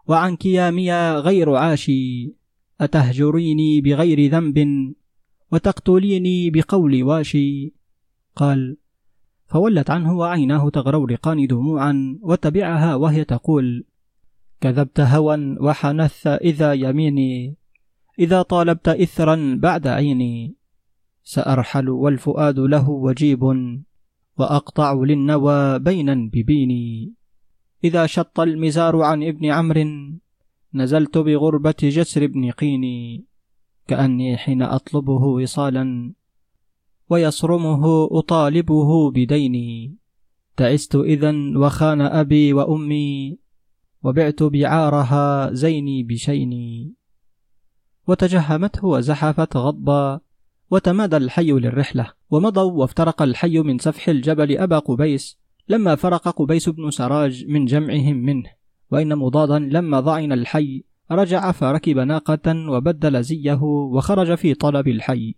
وعنك 0.08 0.46
يا 0.46 0.72
ميا 0.72 1.20
غير 1.20 1.56
عاشي 1.56 2.34
أتهجريني 2.82 3.82
بغير 3.82 4.32
ذنب 4.32 4.94
وتقتليني 5.52 6.50
بقول 6.50 7.04
واشي؟ 7.04 7.74
قال 8.36 8.78
فولت 9.48 9.90
عنه 9.90 10.18
وعيناه 10.18 10.70
تغرورقان 10.70 11.48
دموعا 11.48 12.20
وتبعها 12.22 12.96
وهي 12.96 13.24
تقول 13.24 13.86
كذبت 14.62 15.00
هوى 15.00 15.56
وحنث 15.60 16.28
إذا 16.28 16.74
يميني 16.74 17.56
إذا 18.20 18.42
طالبت 18.42 18.88
إثرا 18.88 19.56
بعد 19.62 19.88
عيني 19.88 20.56
سأرحل 21.24 21.90
والفؤاد 21.90 22.60
له 22.60 22.90
وجيب. 22.90 23.44
وأقطع 24.38 24.94
للنوى 24.94 25.80
بينا 25.80 26.30
ببيني. 26.34 27.14
إذا 27.84 28.06
شط 28.06 28.40
المزار 28.40 29.02
عن 29.02 29.24
ابن 29.24 29.46
عمرو 29.46 30.20
نزلت 30.74 31.18
بغربة 31.18 31.76
جسر 31.82 32.28
بن 32.28 32.52
قيني 32.52 33.26
كأني 33.88 34.38
حين 34.38 34.62
أطلبه 34.62 35.24
وصالا 35.24 36.14
ويصرمه 37.10 38.08
أطالبه 38.12 39.12
بديني 39.12 39.96
تعست 40.58 40.96
إذا 40.96 41.34
وخان 41.56 42.02
أبي 42.02 42.54
وأمي 42.54 43.38
وبعت 44.04 44.44
بعارها 44.44 45.54
زيني 45.54 46.04
بشيني. 46.04 46.94
وتجهمته 48.08 48.86
وزحفت 48.86 49.58
غضبا 49.58 50.20
وتمادى 50.72 51.18
الحي 51.18 51.52
للرحلة 51.52 52.12
ومضوا 52.30 52.72
وافترق 52.72 53.22
الحي 53.22 53.60
من 53.60 53.80
سفح 53.80 54.10
الجبل 54.10 54.58
أبا 54.58 54.80
قبيس 54.80 55.38
لما 55.70 55.96
فرق 55.96 56.28
قبيس 56.30 56.70
بن 56.70 56.92
سراج 56.92 57.46
من 57.48 57.66
جمعهم 57.66 58.18
منه. 58.18 58.50
وإن 58.92 59.16
مضادا 59.16 59.60
لما 59.60 60.00
ضعن 60.00 60.32
الحي 60.32 60.84
رجع 61.12 61.52
فركب 61.52 61.98
ناقة 61.98 62.70
وبدل 62.70 63.24
زيه 63.24 63.64
وخرج 63.64 64.36
في 64.36 64.54
طلب 64.54 64.88
الحي. 64.88 65.36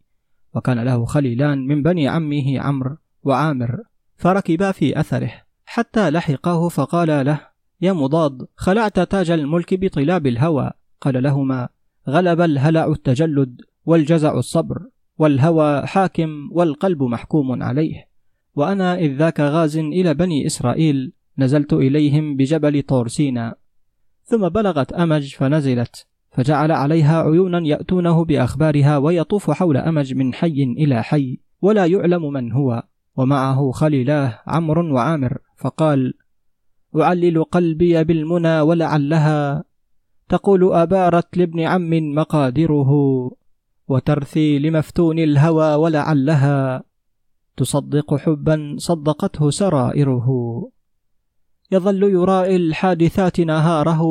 وكان 0.56 0.80
له 0.80 1.06
خليلان 1.06 1.68
من 1.68 1.84
بني 1.84 2.08
عمه 2.08 2.60
عمرو 2.60 2.98
وعامر 3.24 3.78
فركبا 4.18 4.72
في 4.72 5.00
أثره. 5.00 5.32
حتى 5.66 6.10
لحقاه 6.10 6.70
فقال 6.70 7.26
له 7.26 7.42
يا 7.82 7.94
مضاد 7.94 8.48
خلعت 8.56 9.00
تاج 9.00 9.32
الملك 9.32 9.74
بطلاب 9.74 10.28
الهوى. 10.28 10.72
قال 11.02 11.24
لهما 11.24 11.70
غلب 12.10 12.42
الهلع 12.42 12.86
التجلد 12.86 13.62
والجزع 13.86 14.38
الصبر. 14.38 14.82
والهوى 15.20 15.88
حاكم 15.88 16.50
والقلب 16.52 17.04
محكوم 17.04 17.64
عليه. 17.64 18.10
وأنا 18.56 19.00
إذ 19.00 19.16
ذاك 19.16 19.40
غاز 19.40 19.78
إلى 19.78 20.14
بني 20.14 20.46
إسرائيل 20.46 21.14
نزلت 21.38 21.74
إليهم 21.74 22.36
بجبل 22.36 22.82
طور 22.82 23.08
سينا 23.08 23.56
ثم 24.24 24.50
بلغت 24.50 24.94
أمج 24.94 25.36
فنزلت 25.36 26.08
فجعل 26.32 26.72
عليها 26.72 27.22
عيونا 27.22 27.68
يأتونه 27.68 28.26
بأخبارها 28.26 28.98
ويطوف 28.98 29.52
حول 29.52 29.78
أمج 29.78 30.14
من 30.14 30.34
حي 30.34 30.64
إلى 30.64 31.04
حي 31.04 31.40
ولا 31.62 31.86
يعلم 31.86 32.34
من 32.34 32.52
هو 32.52 32.84
ومعه 33.16 33.72
خليلاه 33.72 34.40
عمرو 34.48 34.96
وعامر 34.96 35.38
فقال 35.58 36.14
أعلل 36.96 37.44
قلبي 37.44 38.04
بالمنى 38.04 38.62
ولعلها 38.62 39.64
تقول 40.30 40.74
أبارت 40.74 41.38
لابن 41.38 41.60
عم 41.60 42.16
مقادره. 42.16 42.92
وترثي 43.90 44.60
لمفتون 44.60 45.20
الهوى 45.20 45.76
ولعلها 45.76 46.84
تصدق 47.58 48.16
حبا 48.16 48.76
صدقته 48.78 49.50
سرائره. 49.50 50.28
يظل 51.72 52.04
يرائي 52.04 52.56
الحادثات 52.56 53.40
نهاره 53.40 54.04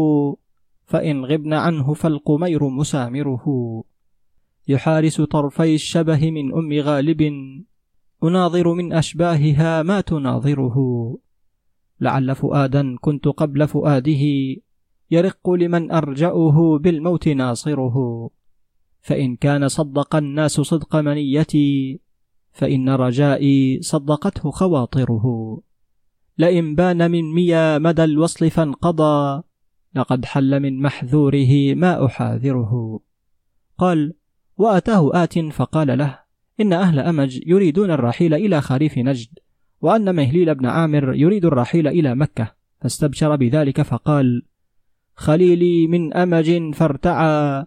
فإن 0.86 1.24
غبن 1.24 1.52
عنه 1.52 1.94
فالقمير 1.94 2.68
مسامره. 2.68 3.44
يحارس 4.68 5.20
طرفي 5.20 5.74
الشبه 5.74 6.30
من 6.30 6.54
أم 6.54 6.72
غالب 6.72 7.22
أناظر 8.24 8.72
من 8.74 8.92
أشباهها 8.92 9.82
ما 9.82 10.00
تناظره. 10.00 10.76
لعل 12.00 12.34
فؤادا 12.34 12.96
كنت 13.00 13.28
قبل 13.28 13.68
فؤاده 13.68 14.24
يرق 15.10 15.50
لمن 15.50 15.90
أرجأه 15.90 16.78
بالموت 16.78 17.28
ناصره. 17.28 18.28
فإن 19.00 19.36
كان 19.36 19.68
صدق 19.68 20.16
الناس 20.16 20.60
صدق 20.60 20.96
منيتي 20.96 22.00
فإن 22.52 22.88
رجائي 22.88 23.82
صدقته 23.82 24.50
خواطره. 24.50 25.24
لئن 26.38 26.74
بان 26.74 27.10
من 27.10 27.34
ميا 27.34 27.78
مدى 27.78 28.04
الوصل 28.04 28.50
فانقضى 28.50 29.42
لقد 29.94 30.24
حل 30.24 30.60
من 30.60 30.82
محذوره 30.82 31.74
ما 31.74 32.06
أحاذره. 32.06 33.00
قال 33.78 34.14
وأتاه 34.56 35.10
آت 35.24 35.38
فقال 35.38 35.98
له 35.98 36.18
إن 36.60 36.72
أهل 36.72 36.98
أمج 36.98 37.40
يريدون 37.46 37.90
الرحيل 37.90 38.34
إلى 38.34 38.60
خريف 38.60 38.98
نجد 38.98 39.38
وأن 39.80 40.14
مهليل 40.14 40.54
بن 40.54 40.66
عامر 40.66 41.14
يريد 41.14 41.44
الرحيل 41.44 41.88
إلى 41.88 42.14
مكة 42.14 42.54
فاستبشر 42.80 43.36
بذلك 43.36 43.82
فقال 43.82 44.42
خليلي 45.14 45.86
من 45.86 46.14
أمج 46.14 46.74
فارتعى. 46.74 47.64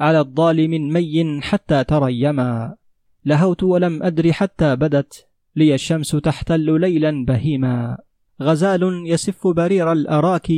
على 0.00 0.20
الضال 0.20 0.68
من 0.68 0.92
مي 0.92 1.40
حتى 1.42 1.84
تريما. 1.84 2.76
لهوت 3.24 3.62
ولم 3.62 4.02
أدر 4.02 4.32
حتى 4.32 4.76
بدت 4.76 5.26
لي 5.56 5.74
الشمس 5.74 6.10
تحتل 6.10 6.80
ليلا 6.80 7.24
بهيما. 7.24 7.98
غزال 8.42 9.02
يسف 9.06 9.46
برير 9.46 9.92
الأراك 9.92 10.52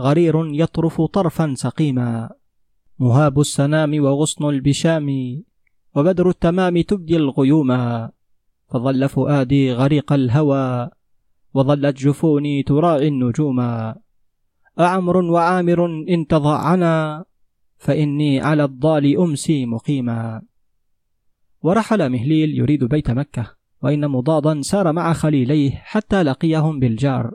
غرير 0.00 0.46
يطرف 0.54 1.00
طرفا 1.00 1.54
سقيما. 1.54 2.30
مهاب 2.98 3.40
السنام 3.40 4.04
وغصن 4.04 4.48
البشام 4.48 5.08
وبدر 5.94 6.28
التمام 6.28 6.80
تبدي 6.80 7.16
الغيوما. 7.16 8.10
فظل 8.70 9.08
فؤادي 9.08 9.72
غريق 9.72 10.12
الهوى 10.12 10.90
وظلت 11.54 11.96
جفوني 11.96 12.62
تراعي 12.62 13.08
النجوما. 13.08 13.96
أعمر 14.80 15.16
وعامر 15.16 15.86
إن 16.08 16.26
تضعنا 16.26 17.24
فإني 17.80 18.40
على 18.40 18.64
الضال 18.64 19.18
أمسي 19.18 19.66
مقيما. 19.66 20.42
ورحل 21.62 22.08
مهليل 22.10 22.58
يريد 22.58 22.84
بيت 22.84 23.10
مكة 23.10 23.56
وإن 23.82 24.08
مضادا 24.08 24.62
سار 24.62 24.92
مع 24.92 25.12
خليليه 25.12 25.70
حتى 25.70 26.22
لقيهم 26.22 26.80
بالجار. 26.80 27.32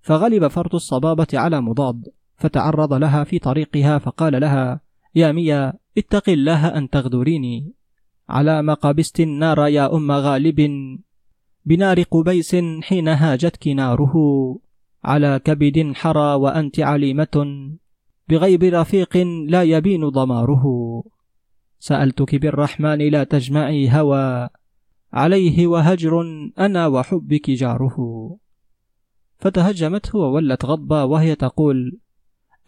فغلب 0.00 0.48
فرط 0.48 0.74
الصبابة 0.74 1.26
على 1.34 1.60
مضاد 1.60 2.08
فتعرض 2.36 2.92
لها 2.92 3.24
في 3.24 3.38
طريقها 3.38 3.98
فقال 3.98 4.40
لها 4.40 4.80
يا 5.14 5.32
ميا 5.32 5.72
اتق 5.98 6.28
الله 6.28 6.66
أن 6.66 6.90
تغدريني. 6.90 7.72
على 8.28 8.62
ما 8.62 8.74
قبست 8.74 9.20
النار 9.20 9.68
يا 9.68 9.94
أم 9.96 10.12
غالب. 10.12 10.60
بنار 11.64 12.02
قبيس 12.02 12.56
حين 12.82 13.08
هاجتك 13.08 13.68
ناره. 13.68 14.14
على 15.04 15.40
كبد 15.44 15.92
حرى 15.94 16.34
وأنت 16.34 16.80
عليمة. 16.80 17.46
بغيب 18.28 18.62
رفيق 18.64 19.16
لا 19.48 19.62
يبين 19.62 20.08
ضماره. 20.08 20.64
سألتك 21.78 22.34
بالرحمن 22.34 22.98
لا 22.98 23.24
تجمعي 23.24 23.90
هوى 23.90 24.48
عليه 25.12 25.66
وهجر 25.66 26.22
أنا 26.58 26.86
وحبك 26.86 27.50
جاره. 27.50 27.96
فتهجمته 29.36 30.18
وولت 30.18 30.64
غضبا 30.64 31.02
وهي 31.02 31.34
تقول 31.34 31.98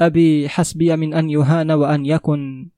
أبي 0.01 0.49
حسبي 0.49 0.97
من 0.97 1.15
أن 1.15 1.31
يهان 1.31 1.71
وأن 1.71 2.07
يكن 2.07 2.71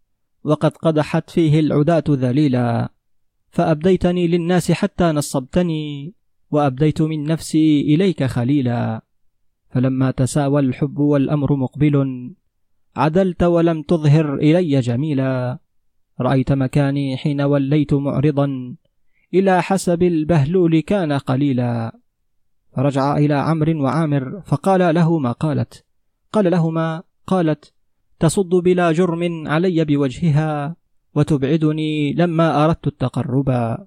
وقد 0.45 0.77
قدحت 0.77 1.31
فيه 1.31 1.61
العداة 1.61 2.05
ذليلا. 2.09 2.93
فأبديتني 3.51 4.27
للناس 4.27 4.73
حتى 4.73 5.05
نصبتني 5.05 6.15
وأبديت 6.51 7.03
من 7.03 7.25
نفسي 7.25 7.81
إليك 7.81 8.25
خليلا. 8.25 9.03
فلما 9.71 10.11
تساوى 10.11 10.61
الحب 10.61 10.99
والأمر 10.99 11.57
مقبل 11.57 12.35
عدلت 12.99 13.43
ولم 13.43 13.83
تظهر 13.83 14.35
إلي 14.35 14.81
جميلا. 14.81 15.59
رأيت 16.21 16.53
مكاني 16.53 17.17
حين 17.17 17.41
وليت 17.41 17.95
معرضا 17.95 18.47
إلى 19.35 19.63
حسب 19.63 20.03
البهلول 20.03 20.81
كان 20.81 21.13
قليلا. 21.13 21.99
فرجع 22.77 23.17
إلى 23.17 23.35
عمرو 23.35 23.83
وعامر 23.85 24.43
فقال 24.47 24.95
له 24.95 25.19
ما 25.19 25.33
قالت 25.33 25.85
قال 26.33 26.51
لهما 26.51 27.03
قالت 27.27 27.73
تصد 28.21 28.49
بلا 28.49 28.93
جرم 28.93 29.49
علي 29.49 29.85
بوجهها 29.85 30.77
وتبعدني 31.15 32.13
لما 32.13 32.65
أردت 32.65 32.87
التقربا 32.87 33.87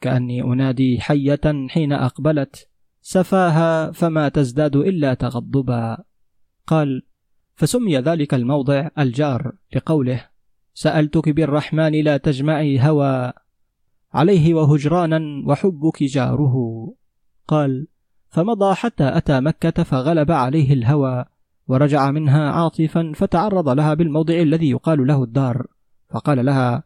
كأني 0.00 0.42
أنادي 0.42 1.00
حية 1.00 1.40
حين 1.68 1.92
أقبلت 1.92 2.68
سفاها 3.00 3.90
فما 3.90 4.28
تزداد 4.28 4.76
إلا 4.76 5.14
تغضبا. 5.14 5.98
قال 6.66 7.02
فسمي 7.62 7.98
ذلك 7.98 8.34
الموضع 8.34 8.88
الجار 8.98 9.52
لقوله 9.76 10.26
سألتك 10.74 11.28
بالرحمن 11.28 11.92
لا 11.92 12.16
تجمعي 12.16 12.80
هوى 12.80 13.32
عليه 14.14 14.54
وهجرانا 14.54 15.42
وحبك 15.46 16.02
جاره. 16.02 16.54
قال 17.48 17.86
فمضى 18.28 18.74
حتى 18.74 19.16
أتى 19.16 19.40
مكة 19.40 19.82
فغلب 19.82 20.30
عليه 20.30 20.72
الهوى 20.72 21.24
ورجع 21.68 22.10
منها 22.10 22.50
عاطفا 22.50 23.12
فتعرض 23.14 23.68
لها 23.68 23.94
بالموضع 23.94 24.34
الذي 24.34 24.70
يقال 24.70 25.06
له 25.06 25.22
الدار. 25.22 25.66
فقال 26.10 26.46
لها 26.46 26.84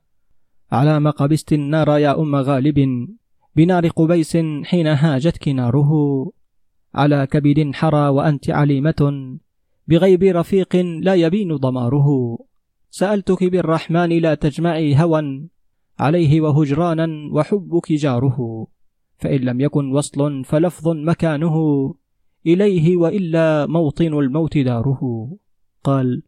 على 0.72 1.00
ما 1.00 1.10
قبست 1.10 1.52
النار 1.52 1.88
يا 1.98 2.20
أم 2.20 2.36
غالب 2.36 3.08
بنار 3.56 3.88
قبيس 3.88 4.36
حين 4.64 4.86
هاجتك 4.86 5.48
ناره. 5.48 5.92
على 6.94 7.26
كبد 7.26 7.74
حرى 7.74 8.08
وأنت 8.08 8.50
عليمة. 8.50 9.38
بغيب 9.88 10.22
رفيق 10.22 10.76
لا 10.76 11.14
يبين 11.14 11.56
ضماره. 11.56 12.38
سألتك 12.90 13.44
بالرحمن 13.44 14.08
لا 14.08 14.34
تجمعي 14.34 15.02
هوى 15.02 15.48
عليه 15.98 16.40
وهجرانا 16.40 17.08
وحبك 17.32 17.92
جاره. 17.92 18.66
فإن 19.18 19.40
لم 19.40 19.60
يكن 19.60 19.92
وصل 19.92 20.44
فلفظ 20.44 20.88
مكانه 20.88 21.56
إليه 22.46 22.96
وإلا 22.96 23.66
موطن 23.66 24.18
الموت 24.18 24.58
داره. 24.58 25.30
قال 25.84 26.22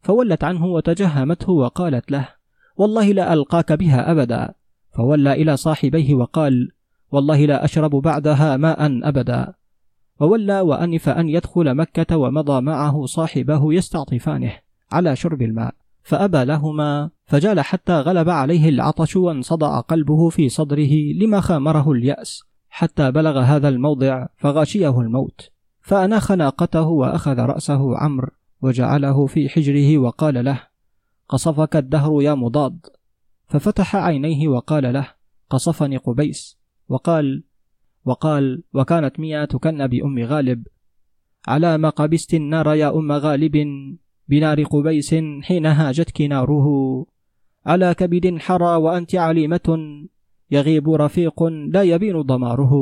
فولت 0.00 0.44
عنه 0.44 0.66
وتجهمته 0.66 1.52
وقالت 1.52 2.10
له 2.10 2.28
والله 2.76 3.12
لا 3.12 3.32
ألقاك 3.32 3.72
بها 3.72 4.10
أبدا. 4.10 4.54
فولى 4.92 5.32
إلى 5.32 5.56
صاحبيه 5.56 6.14
وقال 6.14 6.68
والله 7.12 7.46
لا 7.46 7.64
أشرب 7.64 7.90
بعدها 7.90 8.56
ماء 8.56 9.08
أبدا. 9.08 9.54
وولى 10.20 10.60
وأنف 10.60 11.08
أن 11.08 11.28
يدخل 11.28 11.74
مكة 11.74 12.16
ومضى 12.16 12.60
معه 12.60 13.06
صاحبه 13.06 13.72
يستعطفانه 13.72 14.52
على 14.92 15.16
شرب 15.16 15.42
الماء 15.42 15.74
فأبى 16.02 16.44
لهما 16.44 17.10
فجال 17.26 17.60
حتى 17.60 17.92
غلب 17.92 18.28
عليه 18.28 18.68
العطش 18.68 19.16
وانصدع 19.16 19.80
قلبه 19.80 20.28
في 20.28 20.48
صدره 20.48 21.12
لما 21.14 21.40
خامره 21.40 21.92
اليأس 21.92 22.42
حتى 22.68 23.10
بلغ 23.10 23.38
هذا 23.38 23.68
الموضع 23.68 24.26
فغاشيه 24.36 25.00
الموت 25.00 25.50
فأناخ 25.80 26.32
ناقته 26.32 26.86
وأخذ 26.86 27.38
رأسه 27.38 27.98
عمرو 27.98 28.28
وجعله 28.62 29.26
في 29.26 29.48
حجره 29.48 29.98
وقال 29.98 30.44
له 30.44 30.62
قصفك 31.28 31.76
الدهر 31.76 32.22
يا 32.22 32.34
مضاد. 32.34 32.86
ففتح 33.48 33.96
عينيه 33.96 34.48
وقال 34.48 34.92
له 34.92 35.08
قصفني 35.50 35.96
قبيس. 35.96 36.58
وقال 36.88 37.44
وقال 38.10 38.62
وكانت 38.74 39.20
ميا 39.20 39.44
تكن 39.44 39.86
بأم 39.86 40.18
غالب. 40.18 40.66
على 41.48 41.78
ما 41.78 41.88
قبست 41.88 42.34
النار 42.34 42.74
يا 42.74 42.88
أم 42.98 43.12
غالب 43.12 43.56
بنار 44.28 44.62
قبيس 44.62 45.14
حين 45.42 45.66
هاجتك 45.66 46.20
ناره. 46.20 46.66
على 47.66 47.94
كبد 47.94 48.38
حرى 48.38 48.76
وأنت 48.76 49.14
عليمة 49.14 49.68
يغيب 50.50 50.90
رفيق 50.90 51.42
لا 51.74 51.82
يبين 51.82 52.20
ضماره. 52.20 52.74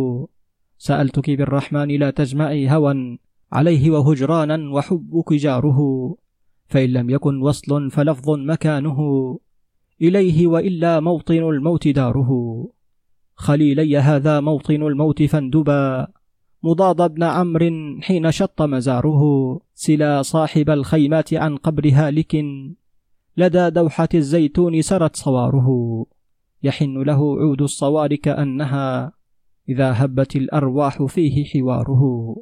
سألتك 0.78 1.30
بالرحمن 1.30 1.88
لا 1.88 2.10
تجمعي 2.10 2.70
هوى 2.70 3.18
عليه 3.52 3.90
وهجرانا 3.90 4.72
وحبك 4.74 5.32
جاره. 5.32 5.80
فإن 6.66 6.90
لم 6.92 7.10
يكن 7.10 7.42
وصل 7.42 7.90
فلفظ 7.90 8.30
مكانه 8.30 8.98
إليه 10.02 10.46
وإلا 10.46 11.00
موطن 11.00 11.42
الموت 11.52 11.88
داره. 11.88 12.30
خليلي 13.38 13.98
هذا 13.98 14.40
موطن 14.40 14.82
الموت 14.82 15.22
فاندبا. 15.22 16.06
مضاد 16.62 17.14
بن 17.14 17.22
عمرو 17.22 18.00
حين 18.00 18.30
شط 18.30 18.62
مزاره. 18.62 19.22
سلا 19.74 20.22
صاحب 20.22 20.70
الخيمات 20.70 21.34
عن 21.34 21.56
قبر 21.56 21.90
هالك. 21.92 22.44
لدى 23.36 23.70
دوحة 23.70 24.08
الزيتون 24.14 24.82
سرت 24.82 25.16
صواره. 25.16 25.68
يحن 26.62 27.02
له 27.02 27.40
عود 27.40 27.62
الصوار 27.62 28.14
كأنها 28.14 29.12
إذا 29.68 30.04
هبت 30.04 30.36
الأرواح 30.36 31.02
فيه 31.02 31.44
حواره. 31.44 32.36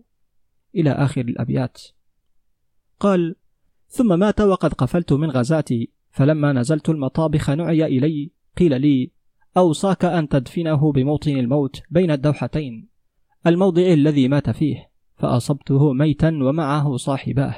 إلى 0.74 0.90
آخر 0.90 1.20
الأبيات. 1.20 1.82
قال 3.00 3.36
ثم 3.88 4.18
مات 4.18 4.40
وقد 4.40 4.74
قفلت 4.74 5.12
من 5.12 5.30
غزاتي 5.30 5.90
فلما 6.10 6.52
نزلت 6.52 6.88
المطابخ 6.88 7.50
نعي 7.50 7.84
إلي 7.84 8.30
قيل 8.56 8.80
لي 8.80 9.15
أوصاك 9.56 10.04
أن 10.04 10.28
تدفنه 10.28 10.92
بموطن 10.92 11.30
الموت 11.30 11.82
بين 11.90 12.10
الدوحتين. 12.10 12.88
الموضع 13.46 13.82
الذي 13.82 14.28
مات 14.28 14.50
فيه 14.50 14.90
فأصبته 15.16 15.92
ميتا 15.92 16.28
ومعه 16.28 16.96
صاحباه. 16.96 17.54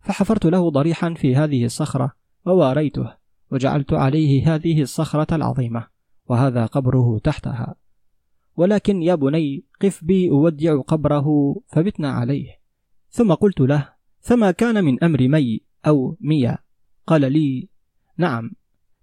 فحفرت 0.00 0.46
له 0.46 0.70
ضريحا 0.70 1.14
في 1.14 1.36
هذه 1.36 1.64
الصخرة 1.64 2.12
وواريته 2.46 3.12
وجعلت 3.50 3.92
عليه 3.92 4.54
هذه 4.54 4.82
الصخرة 4.82 5.34
العظيمة 5.34 5.86
وهذا 6.26 6.66
قبره 6.66 7.18
تحتها. 7.18 7.74
ولكن 8.56 9.02
يا 9.02 9.14
بني 9.14 9.64
قف 9.82 10.04
بي 10.04 10.30
أودع 10.30 10.80
قبره 10.80 11.56
فبتنا 11.66 12.10
عليه. 12.10 12.58
ثم 13.10 13.34
قلت 13.34 13.60
له 13.60 13.88
فما 14.20 14.50
كان 14.50 14.84
من 14.84 15.04
أمر 15.04 15.28
مي 15.28 15.60
أو 15.86 16.16
ميا؟ 16.20 16.58
قال 17.06 17.32
لي 17.32 17.68
نعم. 18.16 18.50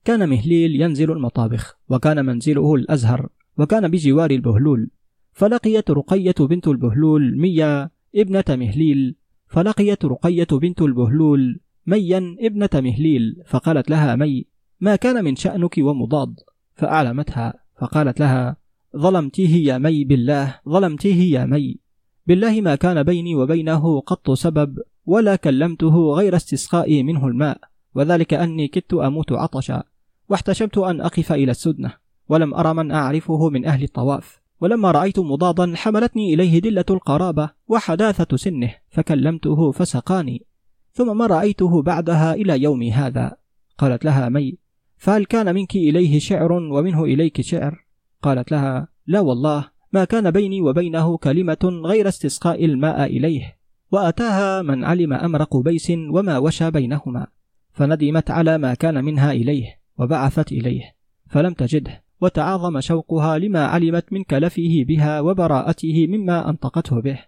كان 0.06 0.30
مهليل 0.30 0.82
ينزل 0.82 1.12
المطابخ 1.12 1.78
وكان 1.90 2.26
منزله 2.26 2.76
الأزهر 2.76 3.30
وكان 3.58 3.88
بجوار 3.88 4.32
البهلول. 4.32 4.90
فلقيت 5.34 5.92
رقية 5.92 6.36
بنت 6.40 6.68
البهلول 6.68 7.38
ميا 7.38 7.90
ابنة 8.16 8.44
مهليل. 8.50 9.16
فلقيت 9.48 10.06
رقية 10.06 10.48
بنت 10.52 10.82
البهلول 10.82 11.60
ميا 11.88 12.36
ابنة 12.40 12.70
مهليل. 12.74 13.44
فقالت 13.46 13.90
لها 13.90 14.16
مي 14.16 14.46
ما 14.80 14.96
كان 14.96 15.24
من 15.24 15.36
شأنك 15.36 15.76
ومضاد؟ 15.78 16.36
فأعلمتها 16.76 17.54
فقالت 17.82 18.20
لها 18.20 18.58
ظلمتيه 18.98 19.68
يا 19.68 19.78
مي 19.78 20.04
بالله 20.04 20.60
ظلمتيه 20.70 21.40
يا 21.40 21.46
مي. 21.46 21.80
بالله 22.28 22.62
ما 22.62 22.76
كان 22.76 23.04
بيني 23.04 23.36
وبينه 23.36 24.00
قط 24.00 24.32
سبب 24.32 24.80
ولا 25.06 25.36
كلمته 25.36 26.14
غير 26.14 26.36
استسقائي 26.36 27.04
منه 27.04 27.28
الماء. 27.28 27.60
وذلك 27.96 28.34
أني 28.34 28.68
كدت 28.68 28.94
أموت 28.94 29.32
عطشا. 29.32 29.84
واحتشمت 30.30 30.78
أن 30.78 31.02
أقف 31.02 31.32
إلى 31.32 31.52
السدنة 31.52 31.94
ولم 32.30 32.54
أرى 32.54 32.74
من 32.74 32.92
أعرفه 32.92 33.50
من 33.50 33.66
أهل 33.66 33.84
الطواف. 33.84 34.42
ولما 34.62 34.92
رأيت 34.92 35.20
مضادا 35.20 35.76
حملتني 35.76 36.34
إليه 36.34 36.60
دلة 36.60 36.86
القرابة 36.90 37.50
وحداثة 37.68 38.38
سنه 38.38 38.74
فكلمته 38.90 39.72
فسقاني. 39.72 40.46
ثم 40.94 41.18
ما 41.18 41.26
رأيته 41.26 41.82
بعدها 41.82 42.34
إلى 42.34 42.64
يومي 42.64 42.92
هذا؟ 42.92 43.38
قالت 43.78 44.06
لها 44.06 44.30
مي 44.30 44.58
فهل 44.98 45.26
كان 45.26 45.56
منك 45.56 45.76
إليه 45.76 46.20
شعر 46.20 46.52
ومنه 46.52 47.04
إليك 47.04 47.42
شعر؟ 47.42 47.86
قالت 48.22 48.52
لها 48.52 48.88
لا 49.08 49.20
والله 49.20 49.70
ما 49.92 50.06
كان 50.06 50.32
بيني 50.32 50.62
وبينه 50.62 51.18
كلمة 51.18 51.82
غير 51.86 52.08
استسقاء 52.08 52.66
الماء 52.66 53.06
إليه. 53.06 53.58
وأتاها 53.92 54.62
من 54.62 54.84
علم 54.84 55.14
أمر 55.14 55.44
قبيس 55.44 55.92
وما 55.92 56.38
وشى 56.38 56.72
بينهما. 56.72 57.28
فندمت 57.74 58.32
على 58.32 58.58
ما 58.58 58.74
كان 58.74 59.06
منها 59.06 59.32
إليه. 59.32 59.85
وبعثت 60.00 60.52
إليه 60.52 60.96
فلم 61.30 61.54
تجده 61.54 62.04
وتعاظم 62.22 62.80
شوقها 62.80 63.38
لما 63.38 63.66
علمت 63.66 64.14
من 64.14 64.24
كلفه 64.24 64.86
بها 64.88 65.20
وبراءته 65.20 66.08
مما 66.08 66.50
أنطقته 66.50 67.02
به. 67.02 67.20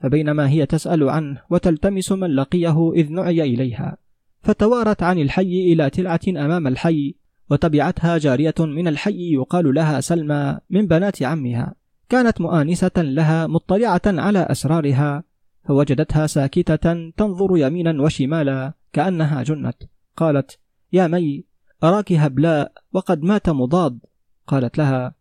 فبينما 0.00 0.48
هي 0.48 0.66
تسأل 0.66 1.08
عنه 1.08 1.42
وتلتمس 1.50 2.12
من 2.12 2.30
لقيه 2.30 2.92
إذ 2.94 3.12
نعي 3.12 3.42
إليها 3.42 3.96
فتوارت 4.42 5.02
عن 5.02 5.18
الحي 5.18 5.72
إلى 5.72 5.90
تلعة 5.90 6.20
أمام 6.28 6.66
الحي 6.66 7.14
وتبعتها 7.50 8.18
جارية 8.18 8.54
من 8.58 8.88
الحي 8.88 9.32
يقال 9.32 9.74
لها 9.74 10.00
سلمى 10.00 10.58
من 10.70 10.86
بنات 10.86 11.22
عمها. 11.22 11.74
كانت 12.08 12.40
مؤانسة 12.40 12.90
لها 12.96 13.46
مطلعة 13.46 14.02
على 14.06 14.38
أسرارها 14.38 15.24
فوجدتها 15.64 16.26
ساكتة 16.26 17.10
تنظر 17.10 17.56
يمينا 17.56 18.02
وشمالا 18.02 18.72
كأنها 18.92 19.42
جنت 19.42 19.76
قالت 20.16 20.58
يا 20.92 21.06
مي 21.06 21.44
أراك 21.84 22.12
هبلاء 22.12 22.72
وقد 22.92 23.22
مات 23.22 23.48
مضاد؟ 23.50 23.98
قالت 24.46 24.78
لها 24.78 25.14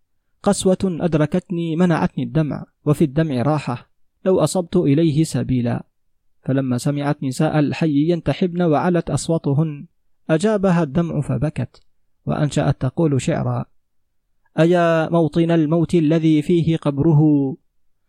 قسوة 0.43 0.78
أدركتني 0.84 1.76
منعتني 1.76 2.24
الدمع 2.24 2.66
وفي 2.86 3.03
الدمع 3.03 3.41
راحة 3.41 3.89
لو 4.26 4.39
أصبت 4.39 4.76
إليه 4.76 5.24
سبيلا. 5.24 5.86
فلما 6.43 6.78
سمعت 6.78 7.24
نساء 7.24 7.60
الحي 7.60 8.10
ينتحبن 8.10 8.62
وعلت 8.62 9.10
أصواتهن 9.10 9.86
أجابها 10.30 10.84
الدمع 10.84 11.22
فبكت 11.22 11.82
وأنشأت 12.26 12.82
تقول 12.82 13.22
شعرا 13.22 13.66
أيا 14.60 15.10
موطن 15.10 15.51
الموت 15.51 15.95
الذي 15.95 16.41
فيه 16.41 16.78
قبره؟ 16.78 17.22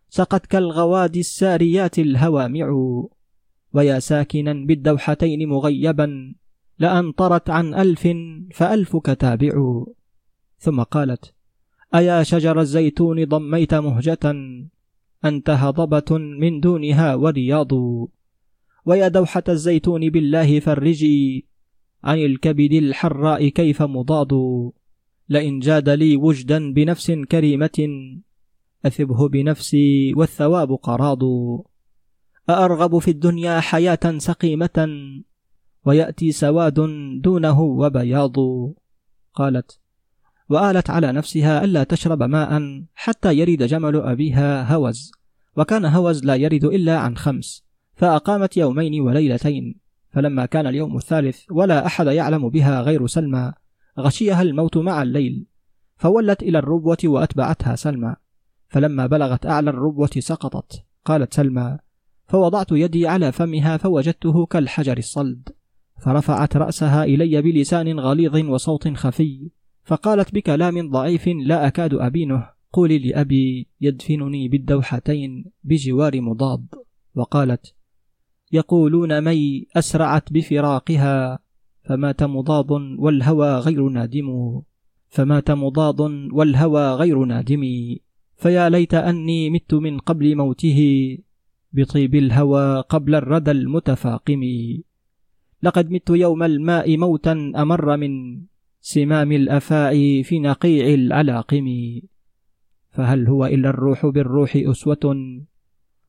سقت 0.09 0.47
كالغواد 0.47 1.16
الساريات 1.16 1.99
الهوامع. 1.99 2.66
ويا 3.72 3.99
ساكنا 3.99 4.53
بالدوحتين 4.53 5.49
مغيبا 5.49 6.34
لأنطرت 6.79 7.51
عن 7.51 7.74
ألف 7.74 8.09
فألفك 8.55 9.07
تابع. 9.07 9.85
ثم 10.59 10.83
قالت 10.83 11.33
أيا 11.95 12.22
شجر 12.22 12.61
الزيتون 12.61 13.24
ضميت 13.24 13.74
مهجة 13.74 14.35
أنت 15.24 15.51
هضبة 15.51 16.18
من 16.18 16.61
دونها 16.61 17.14
ورياض. 17.14 17.72
ويا 18.87 19.09
دوحة 19.09 19.43
الزيتون 19.49 20.11
بالله 20.11 20.61
فرجي 20.61 21.47
عن 22.05 22.18
الكبد 22.18 22.72
الحراء 22.72 23.49
كيف 23.49 23.83
مضاد؟ 23.83 24.33
لئن 25.29 25.59
جاد 25.59 25.89
لي 25.89 26.16
وجدا 26.16 26.72
بنفس 26.72 27.11
كريمة 27.11 27.89
أثبه 28.85 29.29
بنفسي 29.29 30.14
والثواب 30.14 30.72
قراض. 30.72 31.22
أأرغب 32.51 32.99
في 32.99 33.11
الدنيا 33.11 33.61
حياة 33.61 34.18
سقيمة 34.18 34.89
ويأتي 35.87 36.32
سواد 36.32 36.74
دونه 37.22 37.61
وبياض 37.61 38.37
قالت 39.34 39.80
وآلت 40.49 40.91
على 40.91 41.12
نفسها 41.12 41.64
ألا 41.64 41.84
تشرب 41.84 42.22
ماء 42.22 42.82
حتى 42.95 43.39
يرد 43.39 43.62
جمل 43.62 43.97
أبيها 43.97 44.74
هوز 44.74 45.12
وكان 45.57 45.84
هوز 45.84 46.24
لا 46.24 46.34
يرد 46.34 46.64
إلا 46.64 46.99
عن 46.99 47.16
خمس 47.16 47.64
فأقامت 47.95 48.57
يومين 48.57 49.01
وليلتين 49.01 49.80
فلما 50.11 50.47
كان 50.47 50.66
اليوم 50.66 50.97
الثالث 50.97 51.41
ولا 51.51 51.87
أحد 51.87 52.07
يعلم 52.07 52.49
بها 52.49 52.80
غير 52.80 53.07
سلمى 53.07 53.53
غشيها 53.99 54.43
الموت 54.43 54.76
مع 54.76 55.03
الليل 55.03 55.47
فولت 55.97 56.43
إلى 56.43 56.59
الربوة 56.59 56.99
وأتبعتها 57.05 57.76
سلمى 57.76 58.16
فلما 58.68 59.07
بلغت 59.07 59.47
أعلى 59.47 59.70
الربوة 59.70 60.11
سقطت 60.18 60.84
قالت 61.05 61.34
سلمى 61.34 61.78
فوضعت 62.28 62.72
يدي 62.72 63.07
على 63.07 63.32
فمها 63.32 63.76
فوجدته 63.76 64.47
كالحجر 64.47 64.99
الصلد. 64.99 65.49
فرفعت 65.99 66.57
رأسها 66.57 67.05
إلي 67.05 67.42
بلسان 67.42 68.01
غليظ 68.01 68.36
وصوت 68.36 68.88
خفي 68.88 69.51
فقالت 69.84 70.34
بكلام 70.34 70.90
ضعيف 70.90 71.28
لا 71.28 71.66
أكاد 71.66 71.94
أبينه. 71.94 72.49
قولي 72.72 72.99
لأبي 72.99 73.68
يدفنني 73.80 74.49
بالدوحتين 74.49 75.44
بجوار 75.64 76.20
مضاد. 76.20 76.66
وقالت 77.14 77.74
يقولون 78.53 79.20
مي 79.20 79.66
أسرعت 79.76 80.32
بفراقها 80.32 81.38
فمات 81.84 82.22
مضاد 82.22 82.70
والهوى 82.99 83.59
غير 83.59 83.88
نادم. 83.88 84.61
فمات 85.09 85.51
مضاد 85.51 86.01
والهوى 86.32 86.94
غير 86.94 87.24
نادم. 87.24 87.62
فيا 88.36 88.68
ليت 88.68 88.94
أني 88.94 89.51
مت 89.51 89.74
من 89.74 89.99
قبل 89.99 90.36
موته 90.36 90.80
بطيب 91.72 92.14
الهوى 92.14 92.80
قبل 92.80 93.14
الردى 93.14 93.51
المتفاقم. 93.51 94.42
لقد 95.67 95.91
مت 95.91 96.11
يوم 96.11 96.43
الماء 96.43 96.97
موتا 96.97 97.33
أمر 97.57 97.97
من 97.97 98.43
سمام 98.81 99.33
الأفاء 99.33 100.23
في 100.23 100.39
نقيع 100.39 100.95
العلاقم 100.95 101.67
فهل 102.91 103.29
هو 103.29 103.47
إلا 103.47 103.69
الروح 103.71 104.07
بالروح 104.07 104.53
أسوة؟ 104.57 105.17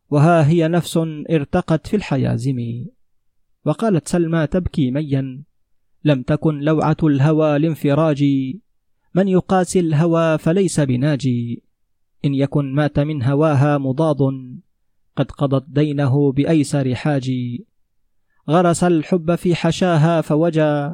وها 0.09 0.47
هي 0.47 0.67
نفس 0.67 0.97
ارتقت 1.29 1.87
في 1.87 1.95
الحيازم. 1.95 2.85
وقالت 3.65 4.07
سلمى 4.07 4.47
تبكي 4.47 4.91
ميا 4.91 5.43
لم 6.03 6.21
تكن 6.21 6.59
لوعة 6.59 6.97
الهوى 7.03 7.59
لانفراج 7.59 8.23
من 9.15 9.27
يقاسي 9.27 9.79
الهوى 9.79 10.37
فليس 10.37 10.79
بناجي 10.79 11.63
إن 12.25 12.33
يكن 12.33 12.73
مات 12.73 12.99
من 12.99 13.23
هواها 13.23 13.77
مضاد 13.77 14.17
قد 15.15 15.31
قضت 15.31 15.65
دينه 15.69 16.31
بأيسر 16.31 16.95
حاج 16.95 17.31
غرس 18.49 18.83
الحب 18.83 19.35
في 19.35 19.55
حشاها 19.55 20.21
فوجى 20.21 20.93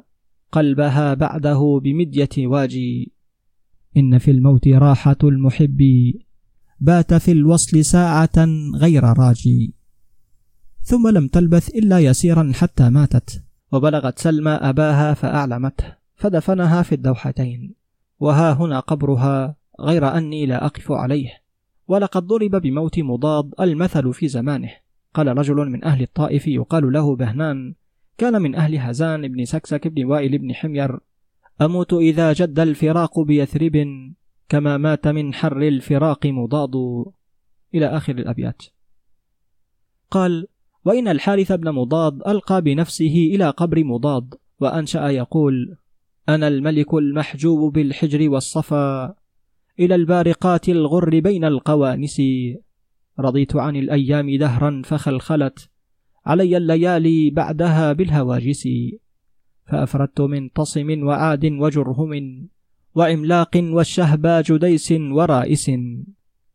قلبها 0.51 1.13
بعده 1.13 1.79
بمدية 1.83 2.29
واجي. 2.37 3.13
إن 3.97 4.17
في 4.17 4.31
الموت 4.31 4.67
راحة 4.67 5.17
المحب. 5.23 5.81
بات 6.79 7.13
في 7.13 7.31
الوصل 7.31 7.85
ساعة 7.85 8.47
غير 8.75 9.03
راجي. 9.03 9.73
ثم 10.81 11.07
لم 11.07 11.27
تلبث 11.27 11.69
إلا 11.69 11.99
يسيرا 11.99 12.51
حتى 12.55 12.89
ماتت. 12.89 13.43
وبلغت 13.71 14.19
سلمى 14.19 14.51
أباها 14.51 15.13
فأعلمته 15.13 15.95
فدفنها 16.15 16.81
في 16.81 16.95
الدوحتين. 16.95 17.75
وها 18.19 18.53
هنا 18.53 18.79
قبرها. 18.79 19.55
غير 19.79 20.17
أني 20.17 20.45
لا 20.45 20.65
أقف 20.65 20.91
عليه. 20.91 21.29
ولقد 21.87 22.27
ضرب 22.27 22.55
بموت 22.55 22.99
مضاد 22.99 23.51
المثل 23.59 24.13
في 24.13 24.27
زمانه. 24.27 24.82
قال 25.14 25.38
رجل 25.38 25.55
من 25.55 25.84
أهل 25.84 26.01
الطائف 26.01 26.47
يقال 26.47 26.93
له 26.93 27.16
بهنان 27.16 27.76
كان 28.18 28.41
من 28.41 28.55
أهل 28.55 28.78
هزان 28.78 29.28
بن 29.28 29.45
سكسك 29.45 29.88
بن 29.88 30.05
وائل 30.05 30.38
بن 30.38 30.53
حمير 30.53 30.99
أموت 31.61 31.93
إذا 31.93 32.34
جد 32.34 32.59
الفراق 32.59 33.20
بيثرب 33.20 33.88
كما 34.49 34.78
مات 34.78 35.07
من 35.07 35.34
حر 35.34 35.61
الفراق 35.61 36.26
مضاد. 36.26 36.76
إلى 37.76 37.86
آخر 37.86 38.14
الأبيات. 38.18 38.61
قال 40.11 40.47
وإن 40.86 41.07
الحارث 41.07 41.51
بن 41.51 41.72
مضاد 41.72 42.28
ألقى 42.28 42.61
بنفسه 42.61 43.30
إلى 43.36 43.49
قبر 43.49 43.84
مضاد 43.84 44.36
وأنشأ 44.59 45.07
يقول 45.07 45.78
أنا 46.30 46.47
الملك 46.47 46.93
المحجوب 46.93 47.74
بالحجر 47.74 48.30
والصفا 48.30 49.16
إلى 49.80 49.95
البارقات 49.95 50.70
الغر 50.70 51.20
بين 51.20 51.45
القوانس 51.45 52.22
رضيت 53.20 53.55
عن 53.55 53.76
الأيام 53.76 54.38
دهرا 54.38 54.82
فخلخلت 54.86 55.70
علي 56.26 56.57
الليالي 56.57 57.30
بعدها 57.30 57.93
بالهواجس 57.93 58.68
فأفردت 59.66 60.22
من 60.22 60.51
تصم 60.51 61.03
وعاد 61.03 61.45
وجرهم 61.45 62.11
وعملاق 62.95 63.51
والشهبا 63.55 64.41
جديس 64.41 64.91
ورائس 64.91 65.72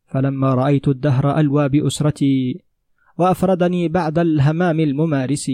فلما 0.07 0.55
رأيت 0.55 0.89
الدهر 0.89 1.39
ألوى 1.41 1.69
بأسرتي 1.69 2.61
وأفردني 3.19 3.89
بعد 3.89 4.19
الهمام 4.19 4.81
الممارس 4.81 5.51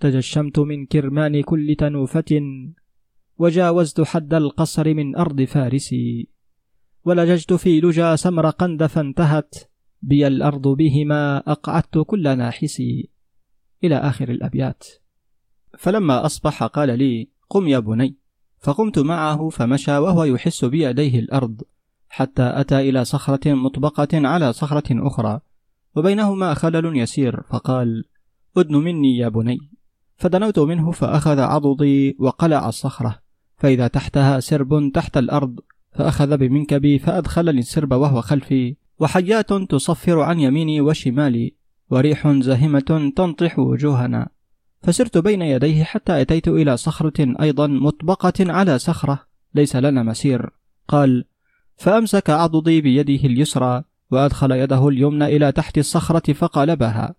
تجشمت 0.00 0.58
من 0.58 0.86
كرمان 0.86 1.42
كل 1.42 1.74
تنوفة 1.78 2.42
وجاوزت 3.38 4.00
حد 4.00 4.34
القصر 4.34 4.94
من 4.94 5.16
أرض 5.16 5.42
فارس 5.42 5.94
ولججت 7.04 7.52
في 7.52 7.80
لجا 7.80 8.16
سمرقند 8.16 8.86
فانتهت 8.86 9.54
بي 10.02 10.26
الأرض 10.26 10.68
بهما 10.68 11.38
أقعدت 11.38 11.98
كل 11.98 12.38
ناحس 12.38 12.82
إلى 13.84 13.96
آخر 13.96 14.28
الأبيات. 14.28 14.84
فلما 15.78 16.26
أصبح 16.26 16.62
قال 16.62 16.98
لي 16.98 17.28
قم 17.50 17.68
يا 17.68 17.78
بني. 17.78 18.16
فقمت 18.58 18.98
معه 18.98 19.48
فمشى 19.48 19.98
وهو 19.98 20.24
يحس 20.24 20.64
بيديه 20.64 21.18
الأرض 21.18 21.62
حتى 22.08 22.42
أتى 22.42 22.88
إلى 22.88 23.04
صخرة 23.04 23.54
مطبقة 23.54 24.08
على 24.12 24.52
صخرة 24.52 25.06
أخرى 25.06 25.40
وبينهما 25.96 26.54
خلل 26.54 26.96
يسير 26.96 27.42
فقال 27.42 28.04
أدن 28.56 28.76
مني 28.76 29.16
يا 29.16 29.28
بني. 29.28 29.58
فدنوت 30.16 30.58
منه 30.58 30.90
فأخذ 30.90 31.40
عضدي 31.40 32.16
وقلع 32.18 32.68
الصخرة 32.68 33.18
فإذا 33.56 33.86
تحتها 33.86 34.40
سرب 34.40 34.92
تحت 34.94 35.16
الأرض 35.16 35.60
فأخذ 35.92 36.36
بمنكبي 36.36 36.98
فأدخلني 36.98 37.58
السرب 37.58 37.92
وهو 37.92 38.20
خلفي 38.20 38.76
وحيات 39.02 39.52
تصفر 39.52 40.20
عن 40.20 40.40
يميني 40.40 40.80
وشمالي 40.80 41.54
وريح 41.90 42.28
زاهمة 42.28 43.12
تنطح 43.16 43.58
وجوهنا. 43.58 44.28
فسرت 44.82 45.18
بين 45.18 45.42
يديه 45.42 45.84
حتى 45.84 46.20
أتيت 46.20 46.48
إلى 46.48 46.76
صخرة 46.76 47.34
أيضا 47.42 47.66
مطبقة 47.66 48.32
على 48.40 48.78
صخرة 48.78 49.26
ليس 49.54 49.76
لنا 49.76 50.02
مسير. 50.02 50.50
قال 50.88 51.24
فأمسك 51.76 52.30
عضدي 52.30 52.80
بيده 52.80 53.28
اليسرى 53.28 53.84
وأدخل 54.10 54.52
يده 54.52 54.88
اليمنى 54.88 55.24
إلى 55.24 55.52
تحت 55.52 55.78
الصخرة 55.78 56.32
فقلبها. 56.32 57.14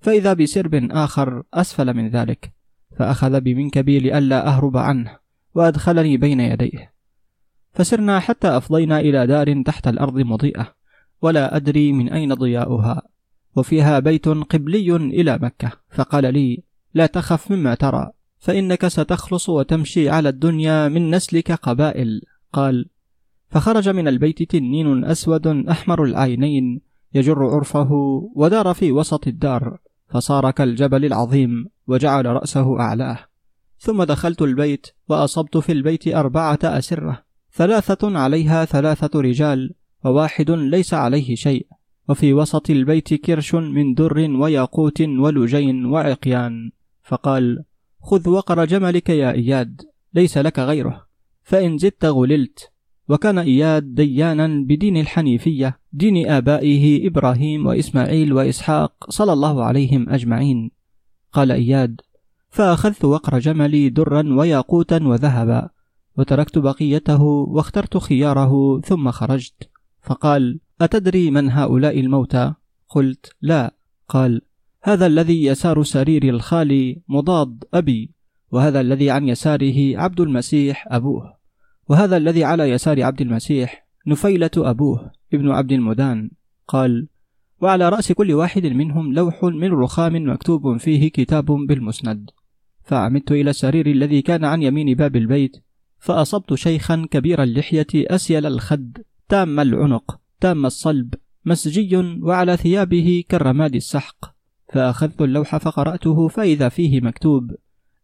فإذا 0.00 0.32
بسرب 0.32 0.74
آخر 0.74 1.42
أسفل 1.54 1.94
من 1.94 2.08
ذلك. 2.08 2.52
فأخذ 2.96 3.40
بمنكبي 3.40 3.98
لئلا 3.98 4.46
أهرب 4.46 4.76
عنه 4.76 5.16
وأدخلني 5.54 6.16
بين 6.16 6.40
يديه. 6.40 6.92
فسرنا 7.72 8.20
حتى 8.20 8.48
أفضينا 8.56 9.00
إلى 9.00 9.26
دار 9.26 9.62
تحت 9.62 9.88
الأرض 9.88 10.18
مضيئة. 10.18 10.77
ولا 11.22 11.56
أدري 11.56 11.92
من 11.92 12.08
أين 12.08 12.34
ضياؤها 12.34 13.02
وفيها 13.56 13.98
بيت 13.98 14.28
قبلي 14.28 14.96
إلى 14.96 15.38
مكة. 15.42 15.72
فقال 15.90 16.34
لي 16.34 16.62
لا 16.94 17.06
تخف 17.06 17.50
مما 17.50 17.74
ترى 17.74 18.10
فإنك 18.38 18.88
ستخلص 18.88 19.48
وتمشي 19.48 20.08
على 20.08 20.28
الدنيا 20.28 20.88
من 20.88 21.10
نسلك 21.10 21.52
قبائل. 21.52 22.22
قال 22.52 22.86
فخرج 23.48 23.88
من 23.88 24.08
البيت 24.08 24.42
تنين 24.42 25.04
أسود 25.04 25.46
أحمر 25.46 26.04
العينين 26.04 26.80
يجر 27.14 27.44
عرفه 27.44 27.92
ودار 28.34 28.74
في 28.74 28.92
وسط 28.92 29.26
الدار 29.28 29.78
فصار 30.08 30.50
كالجبل 30.50 31.04
العظيم 31.04 31.68
وجعل 31.86 32.26
رأسه 32.26 32.80
أعلاه. 32.80 33.18
ثم 33.78 34.02
دخلت 34.02 34.42
البيت 34.42 34.86
وأصبت 35.08 35.56
في 35.56 35.72
البيت 35.72 36.08
أربعة 36.08 36.58
أسرة 36.64 37.22
ثلاثة 37.52 38.18
عليها 38.18 38.64
ثلاثة 38.64 39.20
رجال 39.20 39.74
وواحد 40.04 40.50
ليس 40.50 40.94
عليه 40.94 41.34
شيء. 41.34 41.66
وفي 42.08 42.32
وسط 42.32 42.70
البيت 42.70 43.14
كرش 43.14 43.54
من 43.54 43.94
در 43.94 44.30
وياقوت 44.30 45.00
ولجين 45.00 45.86
وعقيان. 45.86 46.70
فقال 47.02 47.64
خذ 48.02 48.28
وقر 48.28 48.64
جملك 48.64 49.08
يا 49.08 49.32
إياد 49.32 49.82
ليس 50.14 50.38
لك 50.38 50.58
غيره. 50.58 51.06
فإن 51.42 51.78
زدت 51.78 52.04
غللت. 52.04 52.70
وكان 53.08 53.38
إياد 53.38 53.94
ديانا 53.94 54.64
بدين 54.68 54.96
الحنيفية 54.96 55.78
دين 55.92 56.26
آبائه 56.28 57.06
إبراهيم 57.06 57.66
وإسماعيل 57.66 58.32
وإسحاق 58.32 59.10
صلى 59.10 59.32
الله 59.32 59.64
عليهم 59.64 60.08
أجمعين. 60.08 60.70
قال 61.32 61.52
إياد 61.52 62.00
فأخذت 62.50 63.04
وقر 63.04 63.38
جملي 63.38 63.88
درا 63.88 64.34
وياقوتا 64.38 65.06
وذهبا 65.06 65.68
وتركت 66.18 66.58
بقيته 66.58 67.22
واخترت 67.22 67.96
خياره 67.96 68.80
ثم 68.80 69.10
خرجت. 69.10 69.77
فقال 70.08 70.60
أتدري 70.80 71.30
من 71.30 71.50
هؤلاء 71.50 72.00
الموتى؟ 72.00 72.54
قلت 72.88 73.32
لا. 73.42 73.74
قال 74.08 74.40
هذا 74.82 75.06
الذي 75.06 75.44
يسار 75.44 75.82
سرير 75.82 76.24
الخالي 76.24 77.02
مضاد 77.08 77.64
أبي 77.74 78.10
وهذا 78.50 78.80
الذي 78.80 79.10
عن 79.10 79.28
يساره 79.28 79.98
عبد 79.98 80.20
المسيح 80.20 80.88
أبوه 80.90 81.34
وهذا 81.88 82.16
الذي 82.16 82.44
على 82.44 82.70
يسار 82.70 83.02
عبد 83.02 83.20
المسيح 83.20 83.86
نفيلة 84.06 84.50
أبوه 84.56 85.12
ابن 85.34 85.50
عبد 85.50 85.72
المدان. 85.72 86.30
قال 86.68 87.08
وعلى 87.60 87.88
رأس 87.88 88.12
كل 88.12 88.32
واحد 88.32 88.66
منهم 88.66 89.12
لوح 89.12 89.44
من 89.44 89.72
رخام 89.72 90.30
مكتوب 90.30 90.76
فيه 90.76 91.08
كتاب 91.10 91.44
بالمسند. 91.44 92.30
فعمدت 92.84 93.32
إلى 93.32 93.50
السرير 93.50 93.86
الذي 93.86 94.22
كان 94.22 94.44
عن 94.44 94.62
يمين 94.62 94.94
باب 94.94 95.16
البيت 95.16 95.56
فأصبت 95.98 96.54
شيخا 96.54 97.06
كبير 97.10 97.42
اللحية 97.42 97.86
أسيل 97.94 98.46
الخد 98.46 98.98
تام 99.28 99.60
العنق 99.60 100.20
تام 100.40 100.66
الصلب 100.66 101.14
مسجي 101.44 101.96
وعلى 102.22 102.56
ثيابه 102.56 103.24
كالرماد 103.28 103.74
السحق. 103.74 104.34
فأخذت 104.72 105.22
اللوح 105.22 105.56
فقرأته 105.56 106.28
فإذا 106.28 106.68
فيه 106.68 107.00
مكتوب 107.00 107.54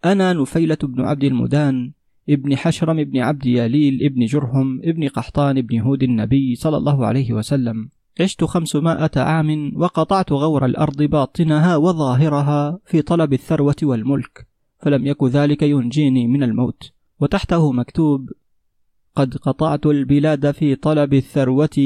أنا 0.04 0.32
نفيلة 0.32 0.78
بن 0.82 1.00
عبد 1.00 1.24
المدان 1.24 1.92
ابن 2.30 2.56
حشرم 2.56 3.04
بن 3.04 3.18
عبد 3.18 3.46
ياليل 3.46 4.02
ابن 4.02 4.24
جرهم 4.24 4.80
ابن 4.84 5.08
قحطان 5.08 5.58
ابن 5.58 5.80
هود 5.80 6.02
النبي 6.02 6.54
صلى 6.54 6.76
الله 6.76 7.06
عليه 7.06 7.32
وسلم. 7.32 7.88
عشت 8.20 8.44
خمسمائة 8.44 9.10
عام 9.16 9.72
وقطعت 9.76 10.32
غور 10.32 10.64
الأرض 10.64 11.02
باطنها 11.02 11.76
وظاهرها 11.76 12.78
في 12.86 13.02
طلب 13.02 13.32
الثروة 13.32 13.76
والملك 13.82 14.46
فلم 14.78 15.06
يك 15.06 15.24
ذلك 15.24 15.62
ينجيني 15.62 16.26
من 16.26 16.42
الموت. 16.42 16.92
وتحته 17.20 17.72
مكتوب 17.72 18.30
قد 19.16 19.36
قطعت 19.36 19.86
البلاد 19.86 20.50
في 20.50 20.74
طلب 20.74 21.14
الثروة 21.14 21.78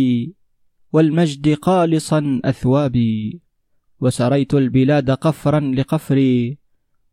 والمجد 0.93 1.55
قالصا 1.55 2.41
أثوابي 2.45 3.41
وسريت 4.01 4.55
البلاد 4.55 5.11
قفرا 5.11 5.61
لقفري 5.61 6.59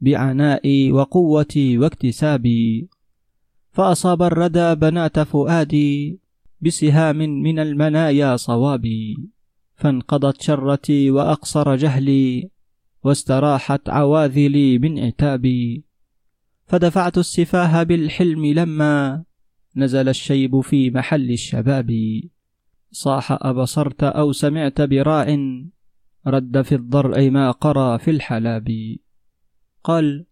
بعنائي 0.01 0.91
وقوتي 0.91 1.77
واكتسابي. 1.77 2.89
فأصاب 3.71 4.21
الردى 4.21 4.75
بنات 4.75 5.19
فؤادي 5.19 6.19
بسهام 6.61 7.17
من 7.17 7.59
المنايا 7.59 8.35
صوابي. 8.35 9.29
فانقضت 9.75 10.41
شرتي 10.41 11.11
وأقصر 11.11 11.75
جهلي 11.75 12.49
واستراحت 13.03 13.89
عواذلي 13.89 14.79
من 14.79 14.99
عتابي 14.99 15.83
فدفعت 16.65 17.17
السفاه 17.17 17.83
بالحلم 17.83 18.45
لما 18.45 19.23
نزل 19.75 20.09
الشيب 20.09 20.61
في 20.61 20.91
محل 20.91 21.31
الشباب. 21.31 22.21
صاح 22.91 23.37
أبصرت 23.41 24.03
أو 24.03 24.31
سمعت 24.31 24.81
براع 24.81 25.37
رد 26.27 26.61
في 26.61 26.75
الضرع 26.75 27.29
ما 27.29 27.51
قرى 27.51 27.99
في 27.99 28.11
الحلاب. 28.11 28.95
قال 29.83 30.25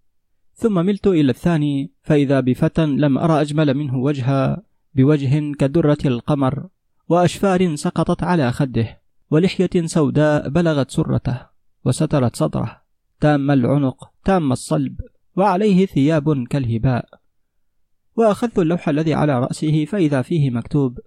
ثم 0.53 0.85
ملت 0.85 1.07
إلى 1.07 1.29
الثاني 1.31 1.91
فإذا 2.01 2.39
بفتى 2.39 2.85
لم 2.85 3.17
أرى 3.17 3.41
أجمل 3.41 3.73
منه 3.73 3.97
وجها 3.97 4.63
بوجه 4.95 5.53
كدرة 5.59 5.97
القمر 6.05 6.67
وأشفار 7.09 7.75
سقطت 7.75 8.23
على 8.23 8.51
خده 8.51 9.01
ولحية 9.31 9.69
سوداء 9.85 10.49
بلغت 10.49 10.91
سرته 10.91 11.39
وسترت 11.85 12.35
صدره. 12.35 12.81
تام 13.19 13.51
العنق 13.51 14.09
تام 14.25 14.51
الصلب 14.51 15.01
وعليه 15.35 15.85
ثياب 15.85 16.47
كالهباء. 16.47 17.22
وأخذت 18.15 18.59
اللوح 18.59 18.89
الذي 18.89 19.13
على 19.13 19.39
رأسه 19.39 19.85
فإذا 19.85 20.21
فيه 20.21 20.49
مكتوب 20.49 20.99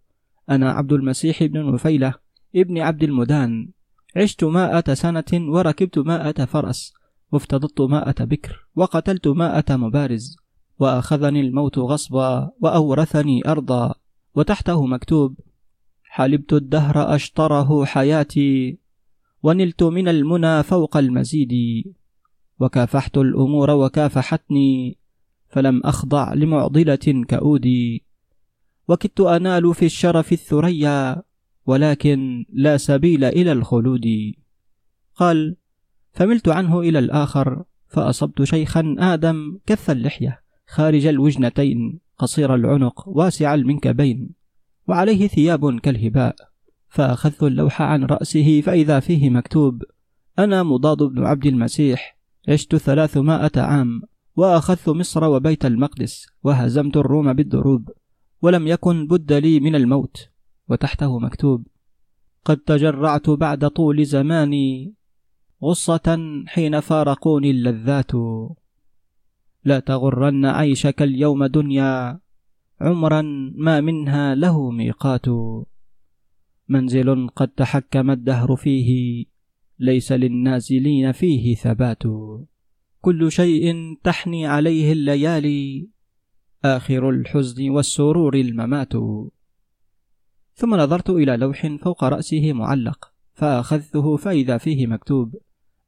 أنا 0.51 0.73
عبد 0.73 0.93
المسيح 0.93 1.43
بن 1.45 1.73
نفيلة 1.73 2.15
ابن 2.57 2.79
عبد 2.79 3.03
المدان. 3.03 3.69
عشت 4.17 4.45
مائة 4.45 4.95
سنة 4.95 5.25
وركبت 5.33 5.99
مائة 5.99 6.45
فرس 6.45 6.93
وافتضضت 7.33 7.81
مائة 7.81 8.25
بكر 8.25 8.67
وقتلت 8.77 9.29
مائة 9.29 9.77
مبارز 9.77 10.37
وأخذني 10.79 11.41
الموت 11.41 11.79
غصبا 11.79 12.51
وأورثني 12.61 13.49
أرضا. 13.49 13.95
وتحته 14.35 14.87
مكتوب 14.87 15.41
حلبت 16.05 16.53
الدهر 16.53 17.15
أشطره 17.15 17.85
حياتي 17.85 18.79
ونلت 19.43 19.83
من 19.83 20.09
المنى 20.09 20.63
فوق 20.63 20.97
المزيد. 20.97 21.53
وكافحت 22.61 23.19
الأمور 23.19 23.71
وكافحتني 23.71 24.99
فلم 25.57 25.81
أخضع 25.85 26.35
لمعضلة 26.35 27.25
كأودي. 27.29 28.05
وكدت 28.89 29.21
أنال 29.21 29.75
في 29.75 29.85
الشرف 29.85 30.33
الثريا 30.33 31.23
ولكن 31.67 32.47
لا 32.53 32.77
سبيل 32.77 33.25
إلى 33.25 33.53
الخلود. 33.53 34.07
قال 35.15 35.57
فملت 36.13 36.49
عنه 36.49 36.81
إلى 36.81 36.99
الآخر 36.99 37.65
فأصبت 37.89 38.43
شيخا 38.43 38.97
آدم 38.99 39.59
كث 39.67 39.91
اللحية 39.91 40.43
خارج 40.67 41.07
الوجنتين 41.07 42.01
قصير 42.19 42.55
العنق 42.55 43.09
واسع 43.09 43.55
المنكبين 43.55 44.31
وعليه 44.89 45.27
ثياب 45.27 45.81
كالهباء. 45.81 46.37
فأخذت 46.89 47.43
اللوح 47.43 47.83
عن 47.83 48.05
رأسه 48.05 48.61
فإذا 48.61 49.01
فيه 49.01 49.31
مكتوب 49.31 49.83
أنا 50.39 50.63
مضاد 50.63 51.03
بن 51.03 51.25
عبد 51.25 51.47
المسيح 51.47 52.19
عشت 52.49 52.77
ثلاثمائة 52.77 53.53
عام. 53.57 54.03
وأخذت 54.37 54.89
مصر 54.89 55.25
وبيت 55.25 55.65
المقدس 55.67 56.27
وهزمت 56.43 56.97
الروم 56.97 57.33
بالدروب 57.33 57.91
ولم 58.43 58.67
يكن 58.67 59.07
بد 59.07 59.33
لي 59.33 59.61
من 59.61 59.75
الموت 59.75 60.29
وتحته 60.69 61.19
مكتوب 61.19 61.67
قد 62.45 62.57
تجرعت 62.57 63.31
بعد 63.31 63.69
طول 63.69 64.05
زماني 64.05 64.95
غصة 65.63 66.19
حين 66.47 66.81
فارقوني 66.81 67.51
اللذات 67.51 68.13
لا 69.65 69.81
تغرن 69.81 70.45
عيشك 70.45 71.03
اليوم 71.03 71.45
دنيا 71.45 72.21
عمرا 72.81 73.23
ما 73.55 73.81
منها 73.81 74.35
له 74.35 74.71
ميقات 74.71 75.27
منزل 76.69 77.29
قد 77.29 77.49
تحكم 77.49 78.11
الدهر 78.11 78.57
فيه 78.57 79.25
ليس 79.79 80.13
للنازلين 80.13 81.13
فيه 81.13 81.55
ثبات 81.55 82.03
كل 83.07 83.33
شيء 83.33 83.97
تحني 84.05 84.47
عليه 84.47 84.93
الليالي 84.93 85.89
آخر 86.65 87.11
الحزن 87.11 87.71
والسرور 87.71 88.35
الممات. 88.35 88.93
ثم 90.55 90.75
نظرت 90.75 91.11
إلى 91.11 91.37
لوح 91.37 91.77
فوق 91.83 92.05
رأسه 92.05 92.53
معلق 92.53 93.13
فأخذته 93.35 94.17
فإذا 94.17 94.59
فيه 94.59 94.87
مكتوب 94.87 95.37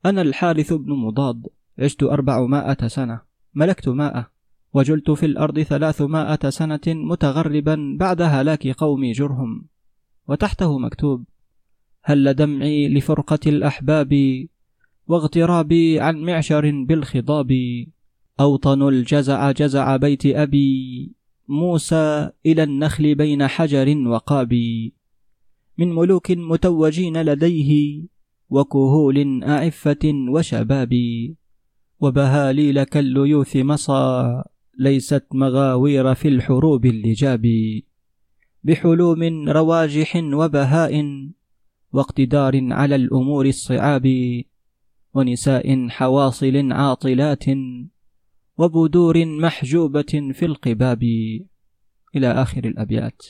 أنا 0.06 0.22
الحارث 0.22 0.72
بن 0.72 0.92
مضاد 0.92 1.46
عشت 1.78 2.02
أربعمائة 2.02 2.88
سنة 2.88 3.20
ملكت 3.54 3.88
ماء 3.88 4.26
وجلت 4.72 5.10
في 5.10 5.26
الأرض 5.26 5.60
ثلاثمائة 5.60 6.50
سنة 6.50 6.80
متغربا 6.86 7.96
بعد 8.00 8.22
هلاك 8.22 8.68
قومي 8.68 9.12
جرهم 9.12 9.64
وتحته 10.28 10.78
مكتوب 10.78 11.24
هل 12.02 12.34
دمعي 12.34 12.88
لفرقة 12.88 13.40
الأحباب 13.46 14.12
واغترابي 15.08 16.00
عن 16.00 16.20
معشر 16.20 16.84
بالخضاب. 16.84 17.52
أوطن 18.40 18.88
الجزع 18.88 19.50
جزع 19.50 19.96
بيت 19.96 20.26
أبي 20.26 21.12
موسى 21.48 22.30
إلى 22.46 22.62
النخل 22.62 23.14
بين 23.14 23.46
حجر 23.46 23.98
وقاب. 24.06 24.52
من 25.78 25.94
ملوك 25.94 26.30
متوجين 26.30 27.22
لديه 27.22 28.02
وكهول 28.50 29.44
أعفة 29.44 30.04
وشباب. 30.28 30.94
وبهاليل 32.00 32.84
كالليوث 32.84 33.56
مصى 33.56 34.42
ليست 34.78 35.24
مغاوير 35.34 36.14
في 36.14 36.28
الحروب 36.28 36.86
اللجاب. 36.86 37.46
بحلوم 38.64 39.48
رواجح 39.48 40.16
وبهاء 40.16 41.04
واقتدار 41.92 42.72
على 42.72 42.94
الأمور 42.94 43.46
الصعاب. 43.46 44.06
ونساء 45.14 45.88
حواصل 45.88 46.72
عاطلات 46.72 47.44
وبدور 48.58 49.26
محجوبة 49.26 50.32
في 50.32 50.46
القباب 50.46 51.02
إلى 52.16 52.32
آخر 52.32 52.64
الأبيات. 52.64 53.22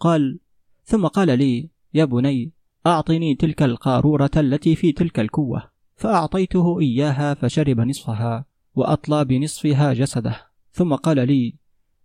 قال 0.00 0.38
ثم 0.84 1.06
قال 1.06 1.38
لي 1.38 1.68
يا 1.94 2.04
بني 2.04 2.52
أعطني 2.86 3.34
تلك 3.34 3.62
القارورة 3.62 4.30
التي 4.36 4.76
في 4.76 4.92
تلك 4.92 5.20
الكوة 5.20 5.70
فأعطيته 5.96 6.80
إياها 6.80 7.34
فشرب 7.34 7.80
نصفها 7.80 8.44
وأطلى 8.74 9.24
بنصفها 9.24 9.92
جسده. 9.92 10.46
ثم 10.72 10.94
قال 10.94 11.28
لي 11.28 11.54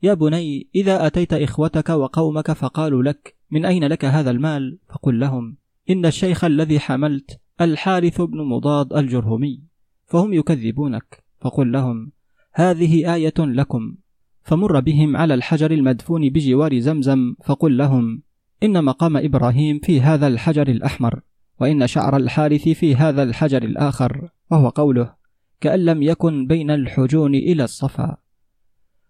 يا 0.03 0.13
بني 0.13 0.67
إذا 0.75 1.07
أتيت 1.07 1.33
إخوتك 1.33 1.89
وقومك 1.89 2.51
فقالوا 2.51 3.03
لك 3.03 3.35
من 3.51 3.65
أين 3.65 3.83
لك 3.83 4.05
هذا 4.05 4.31
المال؟ 4.31 4.79
فقل 4.89 5.19
لهم 5.19 5.57
إن 5.89 6.05
الشيخ 6.05 6.43
الذي 6.43 6.79
حملت 6.79 7.39
الحارث 7.61 8.21
بن 8.21 8.41
مضاد 8.41 8.93
الجرهمي 8.93 9.63
فهم 10.05 10.33
يكذبونك 10.33 11.23
فقل 11.41 11.71
لهم 11.71 12.11
هذه 12.53 13.15
آية 13.15 13.33
لكم 13.39 13.95
فمر 14.43 14.79
بهم 14.79 15.17
على 15.17 15.33
الحجر 15.33 15.71
المدفون 15.71 16.29
بجوار 16.29 16.79
زمزم 16.79 17.35
فقل 17.45 17.77
لهم 17.77 18.21
إن 18.63 18.83
مقام 18.83 19.17
إبراهيم 19.17 19.79
في 19.79 20.01
هذا 20.01 20.27
الحجر 20.27 20.67
الأحمر 20.67 21.21
وإن 21.59 21.87
شعر 21.87 22.17
الحارث 22.17 22.69
في 22.69 22.95
هذا 22.95 23.23
الحجر 23.23 23.63
الآخر 23.63 24.29
وهو 24.51 24.69
قوله 24.69 25.13
كأن 25.61 25.85
لم 25.85 26.03
يكن 26.03 26.47
بين 26.47 26.71
الحجون 26.71 27.35
إلى 27.35 27.63
الصفا. 27.63 28.17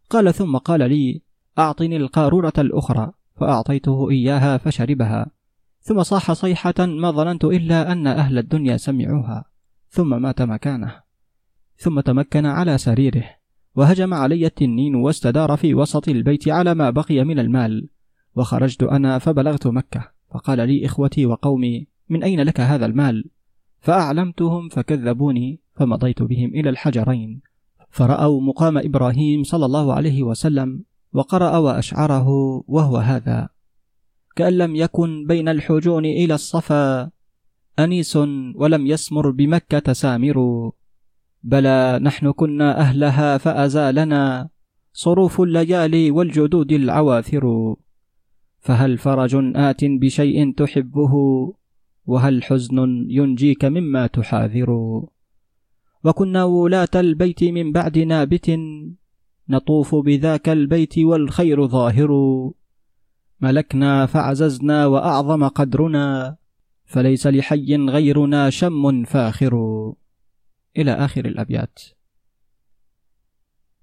قال 0.09 0.33
ثم 0.33 0.57
قال 0.57 0.89
لي 0.89 1.21
أعطني 1.59 1.97
القارورة 1.97 2.53
الأخرى 2.57 3.11
فأعطيته 3.35 4.09
إياها 4.09 4.57
فشربها. 4.57 5.31
ثم 5.84 6.03
صاح 6.03 6.31
صيحة 6.31 6.73
ما 6.79 7.11
ظننت 7.11 7.45
إلا 7.45 7.91
أن 7.91 8.07
أهل 8.07 8.38
الدنيا 8.38 8.77
سمعوها. 8.77 9.45
ثم 9.89 10.21
مات 10.21 10.41
مكانه. 10.41 10.95
ثم 11.77 11.99
تمكن 11.99 12.45
على 12.45 12.77
سريره. 12.77 13.23
وهجم 13.75 14.13
علي 14.13 14.45
التنين 14.45 14.95
واستدار 14.95 15.57
في 15.57 15.73
وسط 15.73 16.09
البيت 16.09 16.47
على 16.47 16.73
ما 16.73 16.89
بقي 16.89 17.23
من 17.23 17.39
المال. 17.39 17.89
وخرجت 18.36 18.84
أنا 18.84 19.19
فبلغت 19.19 19.67
مكة. 19.67 20.11
فقال 20.34 20.67
لي 20.67 20.86
إخوتي 20.86 21.25
وقومي 21.25 21.88
من 22.09 22.23
أين 22.23 22.41
لك 22.41 22.59
هذا 22.59 22.86
المال؟ 22.86 23.25
فأعلمتهم 23.79 24.69
فكذبوني 24.69 25.59
فمضيت 25.75 26.23
بهم 26.23 26.49
إلى 26.49 26.69
الحجرين. 26.69 27.41
فرأوا 27.89 28.41
مقام 28.41 28.77
إبراهيم 28.77 29.43
صلى 29.43 29.65
الله 29.65 29.93
عليه 29.93 30.23
وسلم 30.23 30.84
وقرأ 31.13 31.57
وأشعره 31.57 32.27
وهو 32.67 32.97
هذا. 32.97 33.49
كأن 34.36 34.53
لم 34.57 34.75
يكن 34.75 35.27
بين 35.27 35.49
الحجون 35.49 36.05
إلى 36.05 36.34
الصفا 36.34 37.09
أنيس 37.79 38.15
ولم 38.55 38.88
يسمر 38.88 39.29
بمكة 39.29 39.93
سامر. 39.93 40.71
بلى 41.43 41.99
نحن 42.01 42.31
كنا 42.31 42.79
أهلها 42.79 43.38
فأزالنا 43.38 44.49
صروف 44.93 45.41
الليالي 45.41 46.11
والجدود 46.11 46.71
العواثر 46.71 47.75
فهل 48.59 48.97
فرج 48.97 49.51
آت 49.55 49.86
بشيء 49.86 50.53
تحبه؟ 50.53 51.13
وهل 52.05 52.43
حزن 52.43 53.05
ينجيك 53.09 53.65
مما 53.65 54.07
تحاذر؟ 54.07 54.69
وكنا 56.03 56.43
ولاة 56.43 56.95
البيت 56.95 57.43
من 57.43 57.71
بعد 57.71 57.97
نابت 57.99 58.59
نطوف 59.49 59.95
بذاك 59.95 60.49
البيت 60.49 60.99
والخير 60.99 61.67
ظاهر. 61.67 62.09
ملكنا 63.43 64.05
فعززنا 64.05 64.85
وأعظم 64.85 65.47
قدرنا 65.47 66.35
فليس 66.85 67.27
لحي 67.27 67.75
غيرنا 67.75 68.49
شم 68.49 69.03
فاخر. 69.03 69.53
إلى 70.77 70.91
آخر 70.91 71.25
الأبيات. 71.25 71.79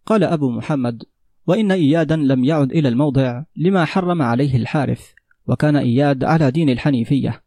قال 0.07 0.25
أبو 0.25 0.51
محمد 0.51 1.03
وإن 1.47 1.73
إيادا 1.73 2.17
لم 2.17 2.45
يعد 2.45 2.73
إلى 2.73 2.89
الموضع 2.89 3.45
لما 3.57 3.85
حرم 3.85 4.23
عليه 4.23 4.57
الحارث 4.57 5.03
وكان 5.47 5.77
إياد 5.77 6.25
على 6.25 6.51
دين 6.51 6.71
الحنيفية. 6.71 7.43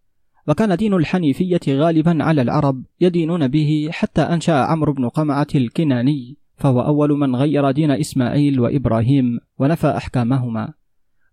وكان 0.47 0.76
دين 0.76 0.93
الحنيفية 0.93 1.59
غالبا 1.68 2.24
على 2.24 2.41
العرب 2.41 2.84
يدينون 3.01 3.47
به 3.47 3.89
حتى 3.91 4.22
أنشأ 4.22 4.53
عمرو 4.53 4.93
بن 4.93 5.09
قمعة 5.09 5.47
الكناني 5.55 6.38
فهو 6.55 6.82
أول 6.82 7.09
من 7.09 7.36
غير 7.36 7.72
دين 7.72 7.91
إسماعيل 7.91 8.59
وإبراهيم 8.59 9.39
ونفى 9.59 9.88
أحكامهما. 9.88 10.74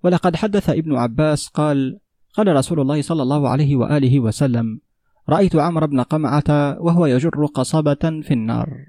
ولقد 0.02 0.36
حدث 0.36 0.70
ابن 0.70 0.96
عباس 0.96 1.48
قال 1.48 1.98
قال 2.34 2.56
رسول 2.56 2.80
الله 2.80 3.02
صلى 3.02 3.22
الله 3.22 3.48
عليه 3.48 3.76
وآله 3.76 4.20
وسلم 4.20 4.80
رأيت 5.28 5.56
عمرو 5.56 5.86
بن 5.86 6.00
قمعة 6.00 6.78
وهو 6.80 7.06
يجر 7.06 7.46
قصبة 7.46 8.20
في 8.22 8.34
النار. 8.34 8.86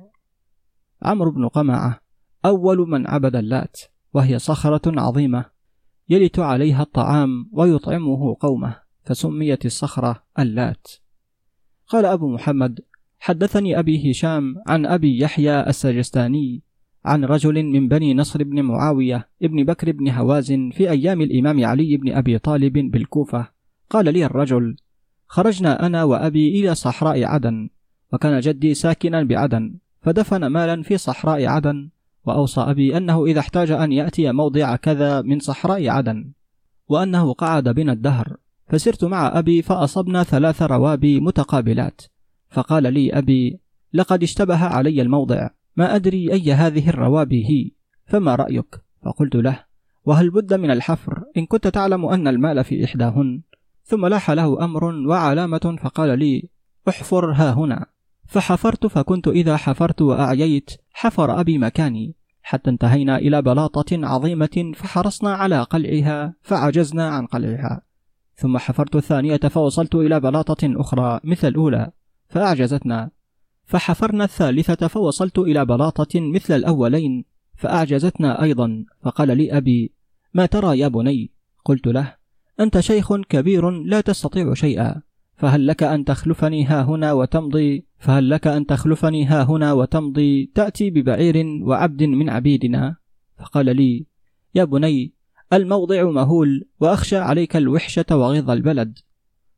عمرو 1.02 1.32
بن 1.32 1.48
قمعة 1.48 2.00
أول 2.46 2.78
من 2.78 3.08
عبد 3.08 3.36
اللات 3.36 3.82
وهي 4.14 4.40
صخرة 4.40 5.02
عظيمة 5.02 5.46
يلت 6.10 6.40
عليها 6.40 6.82
الطعام 6.82 7.50
ويطعمه 7.52 8.38
قومه 8.40 8.76
فسميت 9.04 9.66
الصخرة 9.66 10.24
اللات. 10.40 10.88
قال 11.88 12.06
أبو 12.06 12.34
محمد 12.34 12.80
حدثني 13.20 13.80
أبي 13.80 14.12
هشام 14.12 14.56
عن 14.68 14.86
أبي 14.86 15.20
يحيى 15.20 15.68
السجستاني 15.68 16.64
عن 17.06 17.26
رجل 17.26 17.64
من 17.64 17.88
بني 17.88 18.14
نصر 18.14 18.44
بن 18.44 18.62
معاوية 18.62 19.30
ابن 19.44 19.64
بكر 19.64 19.92
بن 19.92 20.10
هوازن 20.10 20.70
في 20.74 20.90
أيام 20.90 21.22
الإمام 21.22 21.66
علي 21.66 21.98
بن 21.98 22.14
أبي 22.14 22.40
طالب 22.40 22.74
بالكوفة. 22.92 23.48
قال 23.90 24.14
لي 24.14 24.26
الرجل 24.26 24.76
خرجنا 25.28 25.86
أنا 25.86 26.04
وأبي 26.04 26.60
إلى 26.60 26.76
صحراء 26.76 27.24
عدن 27.24 27.70
وكان 28.14 28.40
جدي 28.40 28.74
ساكنا 28.74 29.24
بعدن 29.24 29.76
فدفن 30.02 30.48
مالا 30.48 30.84
في 30.84 30.98
صحراء 30.98 31.46
عدن 31.46 31.90
وأوصى 32.26 32.62
أبي 32.62 32.98
أنه 32.98 33.26
إذا 33.26 33.40
احتاج 33.40 33.72
أن 33.72 33.92
يأتي 33.92 34.32
موضع 34.32 34.76
كذا 34.76 35.22
من 35.22 35.40
صحراء 35.40 35.90
عدن 35.90 36.32
وأنه 36.88 37.34
قعد 37.34 37.70
بنا 37.70 37.94
الدهر. 37.94 38.38
فسرت 38.68 39.04
مع 39.04 39.40
أبي 39.40 39.62
فأصبنا 39.62 40.24
ثلاث 40.24 40.62
روابي 40.62 41.20
متقابلات. 41.20 42.02
فقال 42.50 42.94
لي 42.94 43.18
أبي 43.18 43.60
لقد 43.94 44.24
اشتبه 44.24 44.66
علي 44.66 45.02
الموضع 45.02 45.50
ما 45.76 45.96
أدري 45.96 46.34
أي 46.34 46.54
هذه 46.54 46.90
الروابي 46.90 47.46
هي 47.46 47.72
فما 48.06 48.36
رأيك؟ 48.36 48.82
فقلت 49.06 49.36
له 49.36 49.64
وهل 50.06 50.30
بد 50.30 50.54
من 50.54 50.72
الحفر؟ 50.72 51.24
إن 51.38 51.46
كنت 51.46 51.68
تعلم 51.68 52.06
أن 52.06 52.28
المال 52.28 52.64
في 52.64 52.86
إحداهن. 52.86 53.42
ثم 53.84 54.06
لاح 54.06 54.32
له 54.32 54.64
أمر 54.64 54.84
وعلامة 54.84 55.78
فقال 55.82 56.20
لي 56.20 56.50
احفر 56.90 57.32
ها 57.32 57.54
هنا. 57.54 57.86
فحفرت 58.28 58.86
فكنت 58.86 59.28
إذا 59.28 59.58
حفرت 59.58 60.02
وأعييت 60.02 60.72
حفر 60.94 61.40
أبي 61.40 61.58
مكاني. 61.58 62.16
حتى 62.44 62.70
انتهينا 62.70 63.18
إلى 63.18 63.42
بلاطة 63.42 64.06
عظيمة 64.06 64.72
فحرصنا 64.76 65.34
على 65.34 65.62
قلعها 65.62 66.34
فعجزنا 66.42 67.10
عن 67.10 67.26
قلعها. 67.26 67.82
ثم 68.36 68.58
حفرت 68.58 68.96
الثانية 68.96 69.38
فوصلت 69.38 69.96
إلى 69.96 70.20
بلاطة 70.20 70.58
أخرى 70.64 71.20
مثل 71.24 71.48
الأولى 71.48 71.92
فأعجزتنا. 72.30 73.12
فحفرنا 73.72 74.24
الثالثة 74.24 74.88
فوصلت 74.88 75.40
إلى 75.40 75.66
بلاطة 75.66 76.20
مثل 76.20 76.56
الأولين 76.56 77.26
فأعجزتنا 77.56 78.44
أيضا 78.44 78.86
فقال 79.02 79.38
لي 79.38 79.58
أبي 79.58 79.92
ما 80.34 80.46
ترى 80.46 80.80
يا 80.80 80.88
بني؟ 80.88 81.32
قلت 81.66 81.88
له 81.88 82.16
أنت 82.60 82.80
شيخ 82.80 83.14
كبير 83.14 83.70
لا 83.70 84.02
تستطيع 84.02 84.54
شيئا 84.54 85.02
فهل 85.36 85.68
لك 85.68 85.84
أن 85.84 86.06
تخلفني 86.06 86.66
ها 86.66 86.84
هنا 86.84 87.14
وتمضي؟ 87.14 87.86
فهل 88.00 88.30
لك 88.30 88.48
أن 88.48 88.66
تخلفني 88.66 89.26
ها 89.26 89.44
هنا 89.44 89.74
وتمضي؟ 89.74 90.52
تأتي 90.56 90.90
ببعير 90.90 91.46
وعبد 91.62 92.04
من 92.04 92.30
عبيدنا. 92.30 92.96
فقال 93.40 93.76
لي 93.76 94.06
يا 94.56 94.64
بني 94.64 95.14
الموضع 95.54 96.04
مهول 96.04 96.66
وأخشى 96.80 97.18
عليك 97.18 97.56
الوحشة 97.56 98.06
وغيظ 98.12 98.50
البلد. 98.50 99.00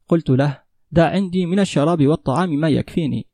قلت 0.07 0.30
له 0.30 0.59
دع 0.91 1.09
عندي 1.09 1.45
من 1.45 1.59
الشراب 1.59 2.07
والطعام 2.07 2.49
ما 2.49 2.70
يكفيني. 2.70 3.28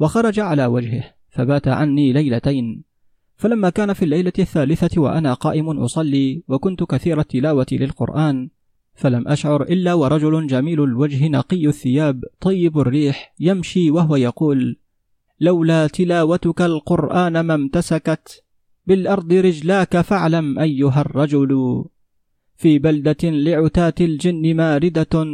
وخرج 0.00 0.40
على 0.40 0.66
وجهه 0.66 1.04
فبات 1.28 1.68
عني 1.68 2.12
ليلتين. 2.12 2.90
فلما 3.36 3.70
كان 3.70 3.92
في 3.92 4.04
الليلة 4.04 4.32
الثالثة 4.38 5.00
وأنا 5.00 5.34
قائم 5.34 5.70
أصلي 5.70 6.42
وكنت 6.48 6.82
كثير 6.82 7.20
التلاوة 7.20 7.66
للقرآن 7.72 8.50
فلم 8.94 9.28
أشعر 9.28 9.62
إلا 9.62 9.94
ورجل 9.94 10.46
جميل 10.46 10.82
الوجه 10.84 11.28
نقي 11.28 11.66
الثياب 11.66 12.24
طيب 12.40 12.78
الريح 12.78 13.34
يمشي 13.40 13.90
وهو 13.90 14.16
يقول 14.16 14.76
لولا 15.40 15.86
تلاوتك 15.86 16.62
القرآن 16.62 17.40
ما 17.40 17.54
امتسكت 17.54 18.44
بالأرض 18.86 19.32
رجلاك 19.32 20.00
فاعلم 20.00 20.58
أيها 20.58 21.00
الرجل. 21.00 21.84
في 22.56 22.78
بلدة 22.78 23.16
لعتاة 23.22 23.94
الجن 24.00 24.56
ماردة 24.56 25.26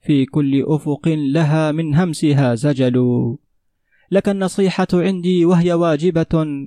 في 0.00 0.26
كل 0.26 0.64
أفق 0.66 1.08
لها 1.08 1.72
من 1.72 1.94
همسها 1.94 2.54
زجل. 2.54 2.96
لك 4.10 4.28
النصيحة 4.28 4.86
عندي 4.94 5.44
وهي 5.44 5.72
واجبة 5.72 6.66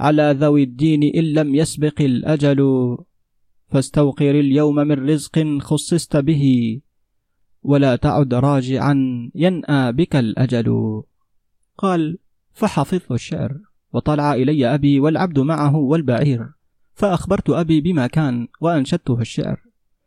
على 0.00 0.36
ذوي 0.38 0.62
الدين 0.62 1.02
إن 1.02 1.24
لم 1.24 1.54
يسبق 1.54 2.00
الأجل. 2.00 2.96
فاستوقر 3.68 4.30
اليوم 4.30 4.74
من 4.74 5.10
رزق 5.10 5.58
خصصت 5.60 6.16
به 6.16 6.80
ولا 7.62 7.96
تعد 7.96 8.34
راجعا 8.34 8.94
ينأى 9.34 9.92
بك 9.92 10.16
الأجل. 10.16 11.02
قال 11.78 12.18
فحفظت 12.52 13.12
الشعر 13.12 13.58
وطلع 13.92 14.34
إلي 14.34 14.74
أبي 14.74 15.00
والعبد 15.00 15.38
معه 15.38 15.76
والبعير 15.76 16.48
فأخبرت 16.94 17.50
أبي 17.50 17.80
بما 17.80 18.06
كان 18.06 18.48
وأنشدته 18.60 19.20
الشعر. 19.20 19.60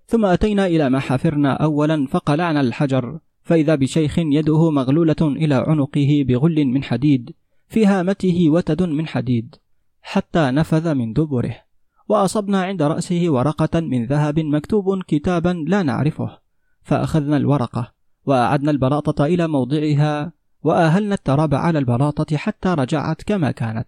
ثم 0.08 0.26
أتينا 0.26 0.66
إلى 0.68 0.90
ما 0.90 1.00
حفرنا 1.00 1.54
أولا 1.54 2.08
فقلعنا 2.08 2.62
الحجر 2.62 3.20
فإذا 3.46 3.76
بشيخ 3.76 4.20
يده 4.20 4.72
مغلولة 4.72 5.16
إلى 5.22 5.56
عنقه 5.56 6.26
بغل 6.28 6.66
من 6.66 6.84
حديد 6.84 7.32
في 7.68 7.86
هامته 7.86 8.50
وتد 8.50 8.84
من 8.84 9.08
حديد 9.08 9.56
حتى 10.02 10.52
نفذ 10.52 10.94
من 10.94 11.14
دبره 11.14 11.56
وأصبنا 12.10 12.64
عند 12.64 12.82
رأسه 12.82 13.26
ورقة 13.28 13.80
من 13.80 14.06
ذهب 14.06 14.40
مكتوب 14.40 15.04
كتابا 15.04 15.66
لا 15.68 15.84
نعرفه 15.84 16.40
فأخذنا 16.84 17.38
الورقة 17.38 17.92
وأعدنا 18.26 18.72
البلاطة 18.72 19.26
إلى 19.26 19.48
موضعها 19.48 20.32
وآهلنا 20.64 21.14
التراب 21.16 21.56
على 21.56 21.80
البلاطة 21.80 22.38
حتى 22.38 22.70
رجعت 22.70 23.24
كما 23.24 23.52
كانت. 23.52 23.88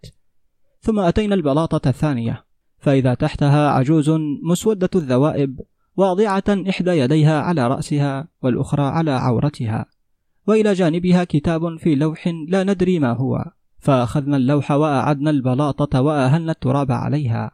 ثم 0.81 0.99
أتينا 0.99 1.35
البلاطة 1.35 1.89
الثانية 1.89 2.45
فإذا 2.79 3.13
تحتها 3.13 3.69
عجوز 3.69 4.09
مسودة 4.43 4.89
الذوائب 4.95 5.61
واضعة 5.97 6.43
إحدى 6.69 6.91
يديها 6.91 7.41
على 7.41 7.67
رأسها 7.67 8.27
والأخرى 8.41 8.83
على 8.83 9.11
عورتها. 9.11 9.85
وإلى 10.47 10.73
جانبها 10.73 11.23
كتاب 11.23 11.77
في 11.77 11.95
لوح 11.95 12.27
لا 12.47 12.63
ندري 12.63 12.99
ما 12.99 13.13
هو. 13.13 13.45
فأخذنا 13.79 14.37
اللوح 14.37 14.71
وأعدنا 14.71 15.29
البلاطة 15.29 16.01
وآهلنا 16.01 16.51
التراب 16.51 16.91
عليها. 16.91 17.51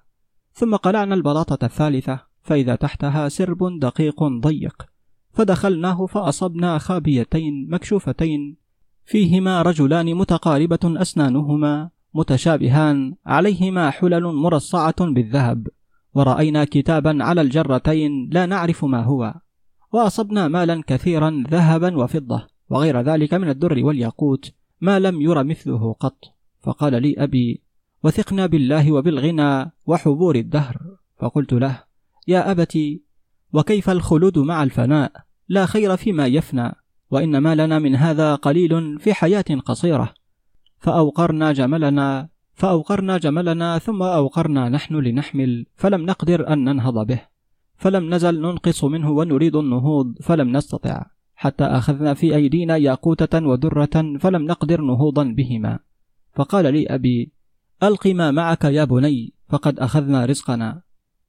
ثم 0.53 0.75
قلعنا 0.75 1.15
البلاطة 1.15 1.65
الثالثة 1.65 2.19
فإذا 2.41 2.75
تحتها 2.75 3.29
سرب 3.29 3.79
دقيق 3.79 4.23
ضيق. 4.23 4.85
فدخلناه 5.33 6.05
فأصبنا 6.05 6.77
خابيتين 6.77 7.69
مكشوفتين. 7.69 8.57
فيهما 9.05 9.61
رجلان 9.61 10.15
متقاربة 10.15 10.79
أسنانهما 10.83 11.89
متشابهان 12.13 13.15
عليهما 13.25 13.89
حلل 13.89 14.23
مرصعة 14.23 14.95
بالذهب. 14.99 15.67
ورأينا 16.15 16.65
كتابا 16.65 17.23
على 17.23 17.41
الجرتين 17.41 18.29
لا 18.31 18.45
نعرف 18.45 18.85
ما 18.85 19.03
هو. 19.03 19.33
وأصبنا 19.91 20.47
مالا 20.47 20.83
كثيرا 20.87 21.43
ذهبا 21.51 21.97
وفضة 21.97 22.47
وغير 22.69 23.01
ذلك 23.01 23.33
من 23.33 23.49
الدر 23.49 23.85
والياقوت 23.85 24.51
ما 24.81 24.99
لم 24.99 25.21
ير 25.21 25.43
مثله 25.43 25.93
قط. 25.93 26.23
فقال 26.61 27.01
لي 27.01 27.15
أبي 27.17 27.61
وثقنا 28.03 28.45
بالله 28.45 28.91
وبالغنى 28.91 29.71
وحبور 29.85 30.35
الدهر. 30.35 30.77
فقلت 31.19 31.53
له 31.53 31.83
يا 32.27 32.51
أبتي 32.51 33.01
وكيف 33.53 33.89
الخلود 33.89 34.39
مع 34.39 34.63
الفناء؟ 34.63 35.11
لا 35.49 35.65
خير 35.65 35.97
فيما 35.97 36.27
يفنى 36.27 36.71
وإن 37.11 37.37
ما 37.37 37.55
لنا 37.55 37.79
من 37.79 37.95
هذا 37.95 38.35
قليل 38.35 38.99
في 38.99 39.13
حياة 39.13 39.45
قصيرة. 39.65 40.13
فأوقرنا 40.79 41.51
جملنا 41.51 42.29
فأوقرنا 42.53 43.17
جملنا 43.17 43.77
ثم 43.77 44.03
أوقرنا 44.03 44.69
نحن 44.69 44.95
لنحمل 44.95 45.65
فلم 45.75 46.01
نقدر 46.05 46.53
أن 46.53 46.63
ننهض 46.63 47.07
به. 47.07 47.21
فلم 47.75 48.13
نزل 48.13 48.41
ننقص 48.41 48.83
منه 48.83 49.11
ونريد 49.11 49.55
النهوض 49.55 50.15
فلم 50.21 50.57
نستطع. 50.57 51.05
حتى 51.35 51.63
أخذنا 51.63 52.13
في 52.13 52.35
أيدينا 52.35 52.77
ياقوتة 52.77 53.47
ودرة 53.47 54.17
فلم 54.19 54.45
نقدر 54.45 54.81
نهوضا 54.81 55.23
بهما. 55.23 55.79
فقال 56.33 56.73
لي 56.73 56.87
أبي 56.87 57.31
ألق 57.83 58.07
ما 58.07 58.31
معك 58.31 58.63
يا 58.63 58.83
بني 58.83 59.33
فقد 59.49 59.79
أخذنا 59.79 60.25
رزقنا. 60.25 60.81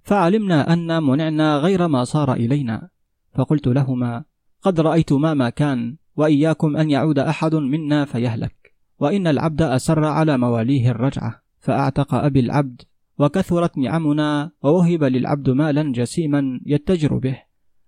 فعلمنا 0.03 0.73
أن 0.73 1.03
منعنا 1.03 1.57
غير 1.57 1.89
ما 1.89 2.05
صار 2.05 2.33
إلينا. 2.33 2.89
فقلت 3.35 3.67
لهما 3.67 4.25
قد 4.63 4.81
رأيتما 4.81 5.35
ما 5.35 5.51
كان 5.51 5.97
وإياكم 6.17 6.77
أن 6.77 6.91
يعود 6.91 7.19
أحد 7.19 7.55
منا 7.55 8.05
فيهلك. 8.05 8.64
وإن 9.05 9.27
العبد 9.27 9.63
أسر 9.63 10.05
على 10.05 10.39
مواليه 10.39 10.91
الرجعة 10.91 11.43
فأعتق 11.61 12.15
أبي 12.15 12.41
العبد 12.41 12.83
وكثرت 13.19 13.79
نعمنا 13.79 14.51
ووهب 14.63 15.05
للعبد 15.05 15.51
مالا 15.51 15.93
جسيما 15.93 16.61
يتجر 16.67 17.19
به. 17.19 17.39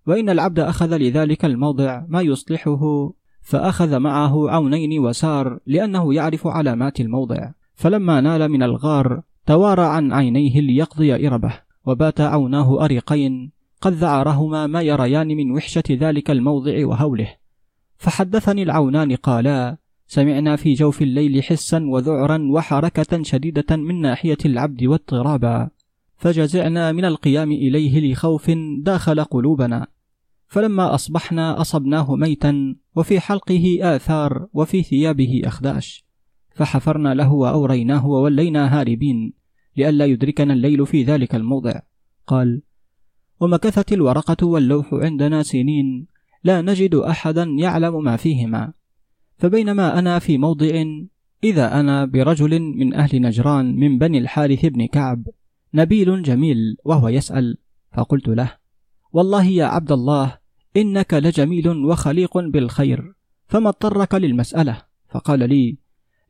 وإن 0.06 0.30
العبد 0.30 0.58
أخذ 0.58 0.96
لذلك 0.96 1.44
الموضع 1.44 2.04
ما 2.08 2.20
يصلحه 2.20 3.12
فأخذ 3.42 3.98
معه 3.98 4.50
عونين 4.50 4.98
وسار 4.98 5.58
لأنه 5.66 6.14
يعرف 6.14 6.46
علامات 6.46 7.00
الموضع. 7.00 7.50
فلما 7.74 8.20
نال 8.20 8.48
من 8.48 8.62
الغار 8.62 9.22
توارى 9.46 9.84
عن 9.84 10.12
عينيه 10.12 10.60
ليقضي 10.60 11.26
إربه. 11.26 11.52
وبات 11.86 12.20
عوناه 12.20 12.84
أريقين 12.84 13.52
قد 13.80 13.92
ذعرهما 13.92 14.66
ما 14.66 14.82
يريان 14.82 15.26
من 15.26 15.50
وحشة 15.50 15.84
ذلك 15.90 16.30
الموضع 16.30 16.86
وهوله. 16.86 17.28
فحدثني 17.96 18.62
العونان 18.62 19.14
قالا 19.16 19.76
سمعنا 20.06 20.56
في 20.56 20.72
جوف 20.72 21.02
الليل 21.02 21.42
حسا 21.42 21.86
وذعرا 21.86 22.48
وحركة 22.50 23.22
شديدة 23.22 23.76
من 23.76 24.00
ناحية 24.00 24.38
العبد 24.44 24.84
واضطرابا. 24.84 25.70
فجزعنا 26.16 26.92
من 26.92 27.04
القيام 27.04 27.52
إليه 27.52 28.12
لخوف 28.12 28.50
داخل 28.78 29.24
قلوبنا. 29.24 29.86
فلما 30.48 30.94
أصبحنا 30.94 31.60
أصبناه 31.60 32.16
ميتا 32.16 32.76
وفي 32.96 33.20
حلقه 33.20 33.78
آثار 33.82 34.46
وفي 34.52 34.82
ثيابه 34.82 35.42
أخداش. 35.44 36.04
فحفرنا 36.54 37.14
له 37.14 37.32
وأوريناه 37.32 38.06
وولينا 38.06 38.80
هاربين 38.80 39.32
لئلا 39.76 40.04
يدركنا 40.04 40.52
الليل 40.52 40.86
في 40.86 41.02
ذلك 41.02 41.34
الموضع. 41.34 41.80
قال 42.26 42.62
ومكثت 43.40 43.92
الورقة 43.92 44.46
واللوح 44.46 44.94
عندنا 44.94 45.42
سنين. 45.42 46.06
لا 46.44 46.62
نجد 46.62 46.94
أحدا 46.94 47.42
يعلم 47.58 48.04
ما 48.04 48.16
فيهما. 48.16 48.72
فبينما 49.38 49.98
أنا 49.98 50.18
في 50.18 50.38
موضع 50.38 50.84
إذا 51.44 51.80
أنا 51.80 52.04
برجل 52.04 52.60
من 52.60 52.94
أهل 52.94 53.22
نجران 53.22 53.76
من 53.76 53.98
بني 53.98 54.18
الحارث 54.18 54.66
بن 54.66 54.86
كعب 54.86 55.26
نبيل 55.74 56.22
جميل 56.22 56.76
وهو 56.84 57.08
يسأل 57.08 57.58
فقلت 57.92 58.28
له 58.28 58.52
والله 59.12 59.44
يا 59.44 59.64
عبد 59.64 59.92
الله 59.92 60.38
إنك 60.76 61.14
لجميل 61.14 61.68
وخليق 61.68 62.38
بالخير 62.38 63.12
فما 63.48 63.68
اضطرك 63.68 64.14
للمسألة؟ 64.14 64.82
فقال 65.08 65.48
لي 65.48 65.78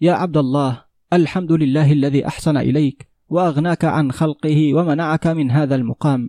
يا 0.01 0.13
عبد 0.13 0.37
الله 0.37 0.85
الحمد 1.13 1.53
لله 1.53 1.93
الذي 1.93 2.27
أحسن 2.27 2.57
إليك 2.57 3.09
وأغناك 3.29 3.85
عن 3.85 4.13
خلقه 4.13 4.75
ومنعك 4.75 5.27
من 5.27 5.51
هذا 5.51 5.75
المقام. 5.75 6.29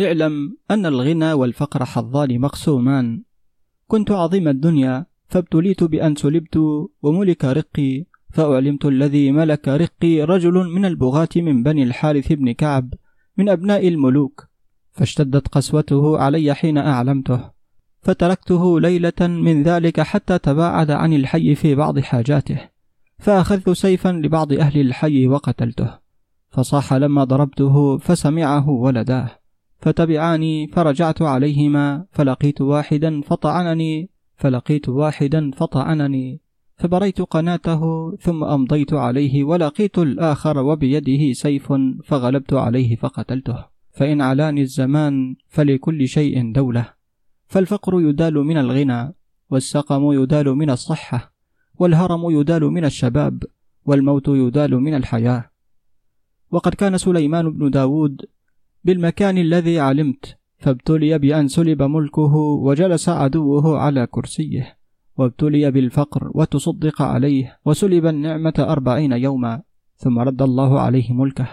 اعلم 0.00 0.56
أن 0.70 0.86
الغنى 0.86 1.32
والفقر 1.32 1.84
حظان 1.84 2.40
مقسومان. 2.40 3.22
كنت 3.86 4.10
عظيم 4.10 4.48
الدنيا 4.48 5.06
فابتليت 5.28 5.84
بأن 5.84 6.16
سلبت 6.16 6.56
وملك 7.02 7.44
رقي 7.44 8.04
فأعلمت 8.34 8.84
الذي 8.84 9.32
ملك 9.32 9.68
رقي 9.68 10.22
رجل 10.22 10.52
من 10.52 10.84
البغاة 10.84 11.28
من 11.36 11.62
بني 11.62 11.82
الحارث 11.82 12.32
بن 12.32 12.52
كعب 12.52 12.94
من 13.36 13.48
أبناء 13.48 13.88
الملوك. 13.88 14.46
فاشتدت 14.92 15.48
قسوته 15.48 16.18
علي 16.18 16.54
حين 16.54 16.78
أعلمته. 16.78 17.40
فتركته 18.02 18.80
ليلة 18.80 19.20
من 19.20 19.62
ذلك 19.62 20.00
حتى 20.00 20.38
تباعد 20.38 20.90
عن 20.90 21.12
الحي 21.12 21.54
في 21.54 21.74
بعض 21.74 21.98
حاجاته. 21.98 22.58
فأخذت 23.18 23.70
سيفا 23.70 24.08
لبعض 24.08 24.52
أهل 24.52 24.80
الحي 24.80 25.28
وقتلته. 25.28 25.90
فصاح 26.50 26.94
لما 26.94 27.24
ضربته 27.24 27.98
فسمعه 27.98 28.68
ولداه. 28.68 29.30
فتبعاني 29.80 30.66
فرجعت 30.66 31.22
عليهما 31.22 32.06
فلقيت 32.12 32.60
واحدا 32.60 33.20
فطعنني 33.20 34.10
فلقيت 34.36 34.88
واحدا 34.88 35.50
فطعنني 35.50 36.40
فبريت 36.76 37.22
قناته 37.22 38.12
ثم 38.16 38.44
أمضيت 38.44 38.92
عليه 38.92 39.44
ولقيت 39.44 39.98
الآخر 39.98 40.58
وبيده 40.58 41.32
سيف 41.32 41.72
فغلبت 42.04 42.52
عليه 42.52 42.96
فقتلته. 42.96 43.64
فإن 43.92 44.20
علاني 44.20 44.60
الزمان 44.60 45.36
فلكل 45.48 46.08
شيء 46.08 46.52
دولة. 46.52 46.88
فالفقر 47.46 48.00
يدال 48.00 48.34
من 48.34 48.56
الغنى 48.56 49.14
والسقم 49.50 50.12
يدال 50.12 50.48
من 50.48 50.70
الصحة 50.70 51.32
والهرم 51.74 52.40
يدال 52.40 52.62
من 52.62 52.84
الشباب 52.84 53.42
والموت 53.84 54.28
يدال 54.28 54.76
من 54.80 54.94
الحياة. 54.94 55.50
وقد 56.50 56.74
كان 56.74 56.98
سليمان 56.98 57.50
بن 57.52 57.70
داود 57.70 58.26
بالمكان 58.84 59.38
الذي 59.38 59.80
علمت 59.80 60.38
فابتلي 60.64 61.18
بأن 61.18 61.48
سلب 61.48 61.82
ملكه 61.82 62.34
وجلس 62.36 63.08
عدوه 63.08 63.78
على 63.78 64.06
كرسيه 64.06 64.78
وابتلي 65.16 65.70
بالفقر 65.70 66.30
وتصدق 66.34 67.02
عليه 67.02 67.58
وسلب 67.64 68.06
النعمة 68.06 68.54
أربعين 68.58 69.12
يوما 69.12 69.62
ثم 69.96 70.18
رد 70.18 70.42
الله 70.42 70.80
عليه 70.80 71.12
ملكه. 71.12 71.48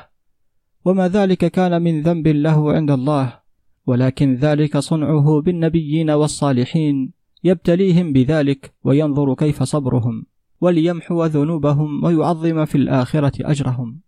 وما 0.85 1.07
ذلك 1.07 1.45
كان 1.45 1.81
من 1.81 2.01
ذنب 2.01 2.27
له 2.27 2.73
عند 2.73 2.91
الله 2.91 3.39
ولكن 3.87 4.35
ذلك 4.35 4.77
صنعه 4.77 5.41
بالنبيين 5.41 6.09
والصالحين 6.09 7.13
يبتليهم 7.43 8.13
بذلك 8.13 8.73
وينظر 8.83 9.33
كيف 9.33 9.63
صبرهم 9.63 10.25
وليمحو 10.61 11.25
ذنوبهم 11.25 12.03
ويعظم 12.03 12.65
في 12.65 12.75
الآخرة 12.75 13.51
أجرهم. 13.51 13.99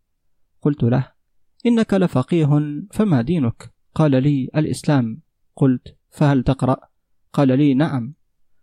قلت 0.61 0.83
له 0.83 1.07
إنك 1.65 1.93
لفقيه 1.93 2.49
فما 2.91 3.21
دينك؟ 3.21 3.72
قال 3.95 4.23
لي 4.23 4.49
الإسلام. 4.55 5.21
قلت 5.55 5.95
فهل 6.09 6.43
تقرأ؟ 6.43 6.77
قال 7.33 7.47
لي 7.57 7.73
نعم. 7.73 8.13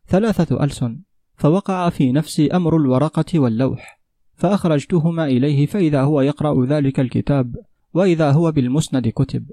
ثلاثة 0.08 0.64
ألسن. 0.64 1.00
فوقع 1.36 1.88
في 1.88 2.12
نفسي 2.12 2.50
أمر 2.50 2.76
الورقة 2.76 3.40
واللوح. 3.40 4.00
فأخرجتهما 4.34 5.24
إليه 5.24 5.66
فإذا 5.66 6.02
هو 6.02 6.20
يقرأ 6.20 6.66
ذلك 6.66 7.00
الكتاب 7.00 7.56
وإذا 7.94 8.30
هو 8.30 8.52
بالمسند 8.52 9.08
كتب. 9.08 9.50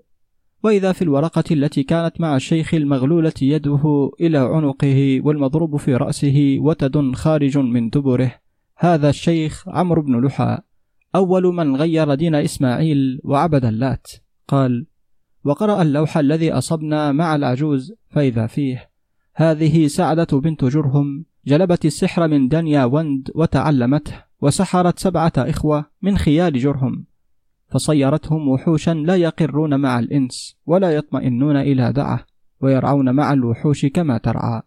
وإذا 0.64 0.92
في 0.92 1.02
الورقة 1.02 1.44
التي 1.52 1.84
كانت 1.84 2.22
مع 2.22 2.36
الشيخ 2.36 2.74
المغلولة 2.74 3.34
يده 3.42 4.12
إلى 4.22 4.38
عنقه 4.38 5.22
والمضروب 5.22 5.78
في 5.78 5.96
رأسه 5.96 6.58
وتد 6.60 7.16
خارج 7.16 7.58
من 7.58 7.90
دبره 7.90 8.36
هذا 8.78 9.10
الشيخ 9.10 9.70
عمرو 9.70 10.02
بن 10.02 10.26
لحى. 10.26 10.58
أول 11.16 11.44
من 11.44 11.76
غير 11.76 12.14
دين 12.14 12.36
إسماعيل 12.36 13.20
وعبد 13.24 13.66
اللات. 13.66 14.08
قال 14.48 14.86
وقرأ 15.48 15.82
اللوح 15.82 16.18
الذي 16.18 16.52
أصبنا 16.52 17.12
مع 17.12 17.36
العجوز 17.36 17.94
فإذا 18.10 18.48
فيه. 18.48 18.90
هذه 19.36 19.88
سعدة 19.88 20.40
بنت 20.40 20.66
جرهم 20.66 21.26
جلبت 21.46 21.86
السحر 21.86 22.28
من 22.28 22.48
دنيا 22.48 22.86
وند 22.86 23.32
وتعلمته 23.36 24.14
وسحرت 24.42 25.00
سبعة 25.00 25.34
إخوة 25.38 25.86
من 26.02 26.18
خيال 26.18 26.60
جرهم. 26.60 27.06
فصيرتهم 27.70 28.48
وحوشا 28.48 28.92
لا 28.92 29.16
يقرون 29.16 29.80
مع 29.80 30.00
الإنس 30.00 30.58
ولا 30.66 30.92
يطمئنون 30.92 31.58
إلى 31.58 31.94
دعة 31.94 32.26
ويرعون 32.62 33.16
مع 33.16 33.34
الوحوش 33.34 33.86
كما 33.86 34.18
ترعى. 34.18 34.62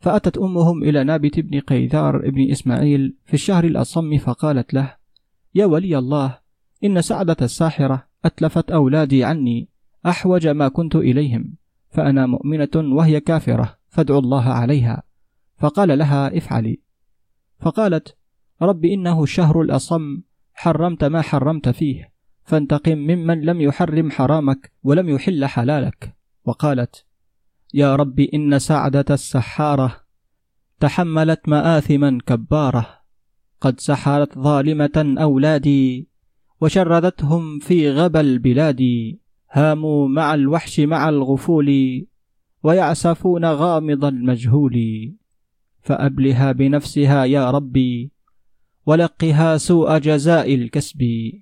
فأتت 0.00 0.38
أمهم 0.38 0.82
إلى 0.82 1.04
نابت 1.04 1.40
بن 1.40 1.60
قيذار 1.60 2.30
بن 2.30 2.50
إسماعيل 2.50 3.16
في 3.24 3.34
الشهر 3.34 3.64
الأصم 3.64 4.18
فقالت 4.18 4.74
له 4.74 4.94
يا 5.54 5.66
ولي 5.66 5.98
الله 5.98 6.38
إن 6.84 7.02
سعدة 7.02 7.36
الساحرة 7.42 8.06
أتلفت 8.24 8.70
أولادي 8.70 9.24
عني 9.24 9.68
أحوج 10.06 10.48
ما 10.48 10.68
كنت 10.68 10.96
إليهم 10.96 11.56
فأنا 11.90 12.26
مؤمنة 12.26 12.68
وهي 12.76 13.20
كافرة 13.20 13.78
فادعوا 13.88 14.20
الله 14.20 14.48
عليها. 14.48 15.02
فقال 15.58 15.98
لها 15.98 16.36
افعلي. 16.36 16.80
فقالت 17.60 18.16
رب 18.62 18.84
إنه 18.84 19.22
الشهر 19.22 19.62
الأصم 19.62 20.20
حرمت 20.54 21.04
ما 21.04 21.22
حرمت 21.22 21.68
فيه 21.68 22.12
فانتقم 22.42 22.98
ممن 22.98 23.40
لم 23.40 23.60
يحرم 23.60 24.10
حرامك 24.10 24.72
ولم 24.82 25.08
يحل 25.08 25.44
حلالك. 25.46 26.16
وقالت 26.44 27.04
يا 27.74 27.96
رب 27.96 28.20
إن 28.20 28.58
سعدة 28.58 29.04
السحارة 29.10 30.00
تحملت 30.80 31.48
مآثما 31.48 32.18
كبارة 32.26 32.86
قد 33.60 33.80
سحرت 33.80 34.38
ظالمة 34.38 35.16
أولادي 35.20 36.08
وشردتهم 36.60 37.58
في 37.58 37.90
غبى 37.90 38.20
البلاد. 38.20 38.82
هاموا 39.50 40.08
مع 40.08 40.34
الوحش 40.34 40.80
مع 40.80 41.08
الغفول 41.08 41.68
ويعسفون 42.62 43.44
غامض 43.44 44.04
المجهول. 44.04 44.78
فأبلها 45.80 46.52
بنفسها 46.52 47.24
يا 47.24 47.50
ربي 47.50 48.12
ولقها 48.86 49.56
سوء 49.56 49.98
جزاء 49.98 50.54
الكسب 50.54 51.32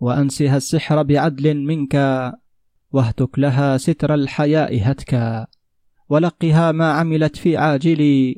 وأنسها 0.00 0.56
السحر 0.56 1.02
بعدل 1.02 1.56
منك 1.56 1.94
واهتك 2.92 3.38
لها 3.38 3.76
ستر 3.76 4.14
الحياء 4.14 4.90
هتكا 4.90 5.46
ولقها 6.08 6.72
ما 6.72 6.92
عملت 6.92 7.36
في 7.36 7.56
عاجل 7.56 8.34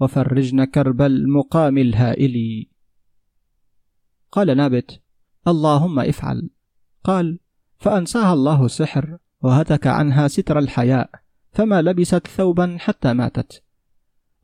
وفرجن 0.00 0.64
كرب 0.64 1.02
المقام 1.02 1.78
الهائل. 1.78 2.66
قال 4.32 4.56
نابت 4.56 5.00
اللهم 5.48 5.98
افعل. 5.98 6.50
قال 7.04 7.38
فأنساها 7.78 8.32
الله 8.32 8.64
السحر 8.64 9.18
وهتك 9.42 9.86
عنها 9.86 10.28
ستر 10.28 10.58
الحياء 10.58 11.10
فما 11.52 11.82
لبست 11.82 12.26
ثوبا 12.26 12.76
حتى 12.80 13.12
ماتت. 13.12 13.62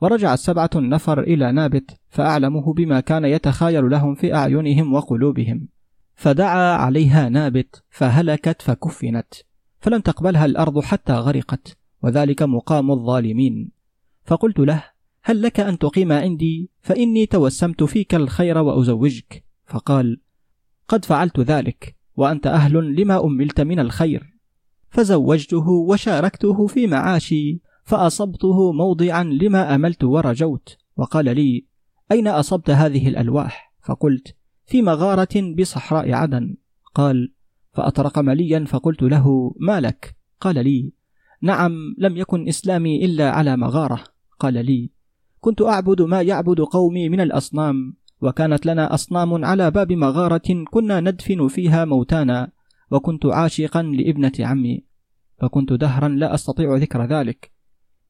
ورجع 0.00 0.34
السبعة 0.34 0.70
النفر 0.76 1.20
إلى 1.20 1.52
نابت 1.52 2.00
فأعلمه 2.08 2.72
بما 2.72 3.00
كان 3.00 3.24
يتخايل 3.24 3.90
لهم 3.90 4.14
في 4.14 4.34
أعينهم 4.34 4.94
وقلوبهم. 4.94 5.68
فدعا 6.14 6.76
عليها 6.76 7.28
نابت 7.28 7.82
فهلكت 7.90 8.62
فكفنت. 8.62 9.34
فلم 9.80 10.00
تقبلها 10.00 10.44
الأرض 10.44 10.80
حتى 10.80 11.12
غرقت 11.12 11.76
وذلك 12.02 12.42
مقام 12.42 12.90
الظالمين. 12.90 13.70
فقلت 14.24 14.58
له 14.58 14.84
هل 15.22 15.42
لك 15.42 15.60
أن 15.60 15.78
تقيم 15.78 16.12
عندي؟ 16.12 16.70
فإني 16.80 17.26
توسمت 17.26 17.84
فيك 17.84 18.14
الخير 18.14 18.58
وأزوجك. 18.58 19.44
فقال 19.66 20.20
قد 20.88 21.04
فعلت 21.04 21.40
ذلك. 21.40 21.96
وأنت 22.16 22.46
أهل 22.46 22.96
لما 22.96 23.24
أملت 23.24 23.60
من 23.60 23.78
الخير. 23.78 24.32
فزوجته 24.90 25.68
وشاركته 25.68 26.66
في 26.66 26.86
معاشي 26.86 27.60
فأصبته 27.84 28.72
موضعا 28.72 29.24
لما 29.24 29.74
أملت 29.74 30.04
ورجوت. 30.04 30.76
وقال 30.96 31.24
لي 31.24 31.66
أين 32.12 32.28
أصبت 32.28 32.70
هذه 32.70 33.08
الألواح؟ 33.08 33.72
فقلت 33.82 34.36
في 34.66 34.82
مغارة 34.82 35.54
بصحراء 35.58 36.12
عدن. 36.12 36.56
قال 36.94 37.32
فأطرق 37.72 38.18
مليا 38.18 38.64
فقلت 38.64 39.02
له 39.02 39.54
ما 39.60 39.80
لك؟ 39.80 40.16
قال 40.40 40.64
لي 40.64 40.92
نعم 41.42 41.94
لم 41.98 42.16
يكن 42.16 42.48
إسلامي 42.48 43.04
إلا 43.04 43.30
على 43.30 43.56
مغارة. 43.56 44.04
قال 44.38 44.66
لي 44.66 44.90
كنت 45.40 45.62
أعبد 45.62 46.02
ما 46.02 46.22
يعبد 46.22 46.60
قومي 46.60 47.08
من 47.08 47.20
الأصنام. 47.20 47.96
وكانت 48.22 48.66
لنا 48.66 48.94
أصنام 48.94 49.44
على 49.44 49.70
باب 49.70 49.92
مغارة 49.92 50.64
كنا 50.70 51.00
ندفن 51.00 51.48
فيها 51.48 51.84
موتانا 51.84 52.50
وكنت 52.90 53.26
عاشقا 53.26 53.82
لابنة 53.82 54.32
عمي 54.40 54.84
فكنت 55.38 55.72
دهرا 55.72 56.08
لا 56.08 56.34
أستطيع 56.34 56.76
ذكر 56.76 57.04
ذلك. 57.04 57.52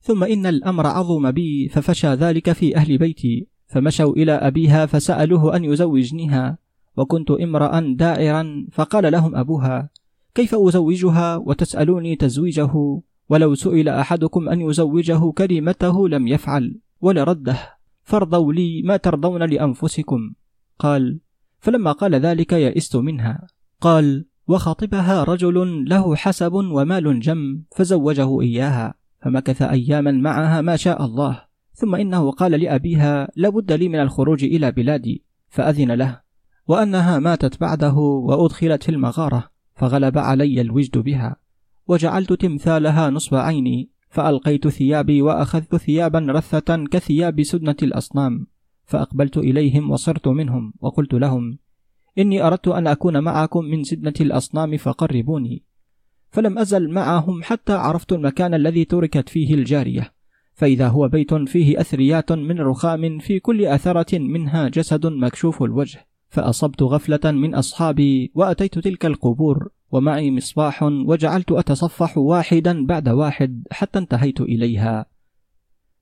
ثم 0.01 0.25
إن 0.25 0.47
الأمر 0.47 0.87
عظم 0.87 1.31
بي 1.31 1.69
ففشى 1.69 2.09
ذلك 2.09 2.53
في 2.53 2.77
أهل 2.77 2.99
بيتي 2.99 3.47
فمشوا 3.67 4.13
إلى 4.13 4.33
أبيها 4.33 4.87
فسألوه 4.87 5.57
أن 5.57 5.65
يزوجنيها 5.65 6.59
وكنت 6.97 7.31
امرأ 7.31 7.81
دائرا 7.81 8.67
فقال 8.73 9.13
لهم 9.13 9.37
أبوها 9.37 9.91
كيف 10.35 10.55
أزوجها 10.55 11.37
وتسألوني 11.37 12.17
تزويجه؟ 12.17 13.01
ولو 13.29 13.55
سئل 13.55 13.89
أحدكم 13.89 14.49
أن 14.49 14.61
يزوجه 14.61 15.31
كلمته 15.31 16.09
لم 16.09 16.29
يفعل 16.29 16.81
ولرده 17.01 17.59
فارضوا 18.05 18.53
لي 18.53 18.83
ما 18.83 18.97
ترضون 18.97 19.43
لأنفسكم. 19.43 20.33
قال 20.79 21.21
فلما 21.59 21.93
قال 21.93 22.15
ذلك 22.15 22.53
يئست 22.53 22.97
منها. 22.97 23.47
قال 23.81 24.27
وخطبها 24.49 25.25
رجل 25.25 25.89
له 25.89 26.17
حسب 26.17 26.53
ومال 26.53 27.21
جم 27.21 27.63
فزوجه 27.77 28.41
إياها 28.41 28.95
فمكث 29.21 29.63
أياما 29.63 30.13
معها 30.13 30.61
ما 30.61 30.77
شاء 30.77 31.05
الله. 31.05 31.43
ثم 31.75 31.95
إنه 31.95 32.31
قال 32.31 32.53
لأبيها 32.53 33.29
لابد 33.37 33.73
لي 33.73 33.89
من 33.89 34.01
الخروج 34.01 34.45
إلى 34.45 34.73
بلادي. 34.73 35.25
فأذن 35.49 35.93
له. 35.93 36.21
وأنها 36.69 37.19
ماتت 37.19 37.61
بعده 37.61 37.95
وأدخلت 37.97 38.83
في 38.83 38.89
المغارة 38.89 39.51
فغلب 39.75 40.19
علي 40.19 40.61
الوجد 40.61 40.99
بها. 40.99 41.37
وجعلت 41.87 42.33
تمثالها 42.33 43.11
نصب 43.11 43.35
عيني. 43.35 43.91
فألقيت 44.13 44.69
ثيابي 44.69 45.23
وأخذت 45.23 45.77
ثيابا 45.77 46.27
رثة 46.29 46.85
كثياب 46.85 47.43
سدنة 47.43 47.77
الأصنام 47.83 48.47
فأقبلت 48.85 49.37
إليهم 49.39 49.91
وصرت 49.91 50.29
منهم 50.29 50.75
وقلت 50.81 51.15
لهم 51.15 51.59
إني 52.19 52.43
أردت 52.43 52.69
أن 52.69 52.87
أكون 52.87 53.19
معكم 53.25 53.65
من 53.65 53.85
سدنة 53.85 54.13
الأصنام 54.21 54.77
فقربوني. 54.77 55.63
فلم 56.31 56.59
أزل 56.59 56.91
معهم 56.91 57.43
حتى 57.43 57.73
عرفت 57.73 58.13
المكان 58.13 58.55
الذي 58.55 58.85
تركت 58.85 59.29
فيه 59.29 59.55
الجارية 59.55 60.13
فإذا 60.55 60.89
هو 60.89 61.09
بيت 61.09 61.35
فيه 61.35 61.81
أثريات 61.81 62.33
من 62.33 62.61
رخام 62.61 63.19
في 63.19 63.41
كل 63.41 63.67
أثرة 63.67 64.19
منها 64.19 64.69
جسد 64.69 65.07
مكشوف 65.07 65.63
الوجه 65.63 66.07
فأصبت 66.29 66.83
غفلة 66.83 67.31
من 67.31 67.55
أصحابي 67.55 68.33
وأتيت 68.35 68.79
تلك 68.79 69.07
القبور. 69.07 69.69
ومعي 69.93 70.31
مصباح 70.31 70.83
وجعلت 70.83 71.53
أتصفح 71.53 72.19
واحدا 72.19 72.87
بعد 72.87 73.09
واحد 73.09 73.67
حتى 73.71 73.99
انتهيت 73.99 74.41
إليها. 74.41 75.07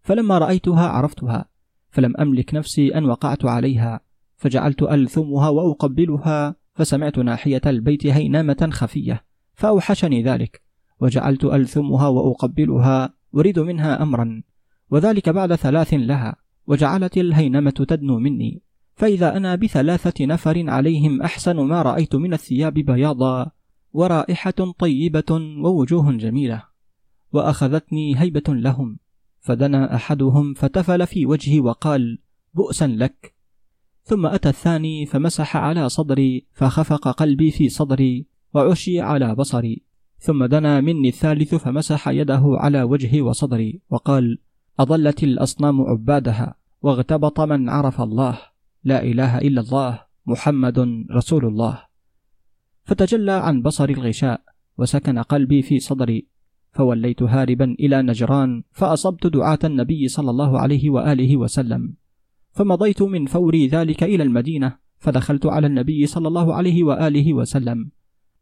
فلما 0.02 0.38
رأيتها 0.38 0.88
عرفتها 0.88 1.44
فلم 1.90 2.16
أملك 2.16 2.54
نفسي 2.54 2.94
أن 2.94 3.04
وقعت 3.04 3.44
عليها. 3.44 4.00
فجعلت 4.36 4.82
ألثمها 4.82 5.48
وأقبلها 5.48 6.54
فسمعت 6.74 7.18
ناحية 7.18 7.60
البيت 7.66 8.06
هينامة 8.06 8.68
خفية 8.72 9.24
فأوحشني 9.54 10.22
ذلك. 10.22 10.62
وجعلت 11.00 11.44
ألثمها 11.44 12.08
وأقبلها 12.08 13.14
أريد 13.34 13.58
منها 13.58 14.02
أمرا 14.02 14.42
وذلك 14.90 15.28
بعد 15.28 15.54
ثلاث 15.54 15.94
لها 15.94 16.36
وجعلت 16.66 17.18
الهينمة 17.18 17.70
تدنو 17.70 18.18
مني. 18.18 18.62
فإذا 18.94 19.36
أنا 19.36 19.54
بثلاثة 19.54 20.26
نفر 20.26 20.70
عليهم 20.70 21.22
أحسن 21.22 21.56
ما 21.56 21.82
رأيت 21.82 22.14
من 22.14 22.32
الثياب 22.32 22.74
بياضا. 22.74 23.50
ورائحة 23.92 24.74
طيبة 24.78 25.40
ووجوه 25.64 26.12
جميلة 26.12 26.62
وأخذتني 27.32 28.20
هيبة 28.20 28.42
لهم 28.48 28.98
فدنا 29.40 29.94
أحدهم 29.94 30.54
فتفل 30.54 31.06
في 31.06 31.26
وجهي 31.26 31.60
وقال 31.60 32.18
بؤسا 32.54 32.86
لك. 32.86 33.34
ثم 34.02 34.26
أتى 34.26 34.48
الثاني 34.48 35.06
فمسح 35.06 35.56
على 35.56 35.88
صدري 35.88 36.46
فخفق 36.52 37.08
قلبي 37.08 37.50
في 37.50 37.68
صدري 37.68 38.26
وعشي 38.54 39.00
على 39.00 39.34
بصري 39.34 39.82
ثم 40.18 40.44
دنا 40.44 40.80
مني 40.80 41.08
الثالث 41.08 41.54
فمسح 41.54 42.08
يده 42.08 42.42
على 42.44 42.82
وجهي 42.82 43.20
وصدري 43.20 43.80
وقال 43.90 44.38
أضلت 44.78 45.22
الأصنام 45.22 45.80
عبادها 45.80 46.54
واغتبط 46.82 47.40
من 47.40 47.68
عرف 47.68 48.00
الله 48.00 48.38
لا 48.84 49.02
إله 49.02 49.38
إلا 49.38 49.60
الله 49.60 50.00
محمد 50.26 51.06
رسول 51.10 51.44
الله. 51.44 51.89
فتجلى 52.84 53.32
عن 53.32 53.62
بصري 53.62 53.94
الغشاء 53.94 54.40
وسكن 54.78 55.18
قلبي 55.18 55.62
في 55.62 55.80
صدري 55.80 56.26
فوليت 56.72 57.22
هاربا 57.22 57.76
إلى 57.80 58.02
نجران 58.02 58.62
فأصبت 58.72 59.26
دعاة 59.26 59.58
النبي 59.64 60.08
صلى 60.08 60.30
الله 60.30 60.58
عليه 60.58 60.90
وآله 60.90 61.36
وسلم. 61.36 61.94
فمضيت 62.52 63.02
من 63.02 63.26
فوري 63.26 63.68
ذلك 63.68 64.02
إلى 64.02 64.22
المدينة 64.22 64.76
فدخلت 64.98 65.46
على 65.46 65.66
النبي 65.66 66.06
صلى 66.06 66.28
الله 66.28 66.54
عليه 66.54 66.84
وآله 66.84 67.34
وسلم. 67.34 67.90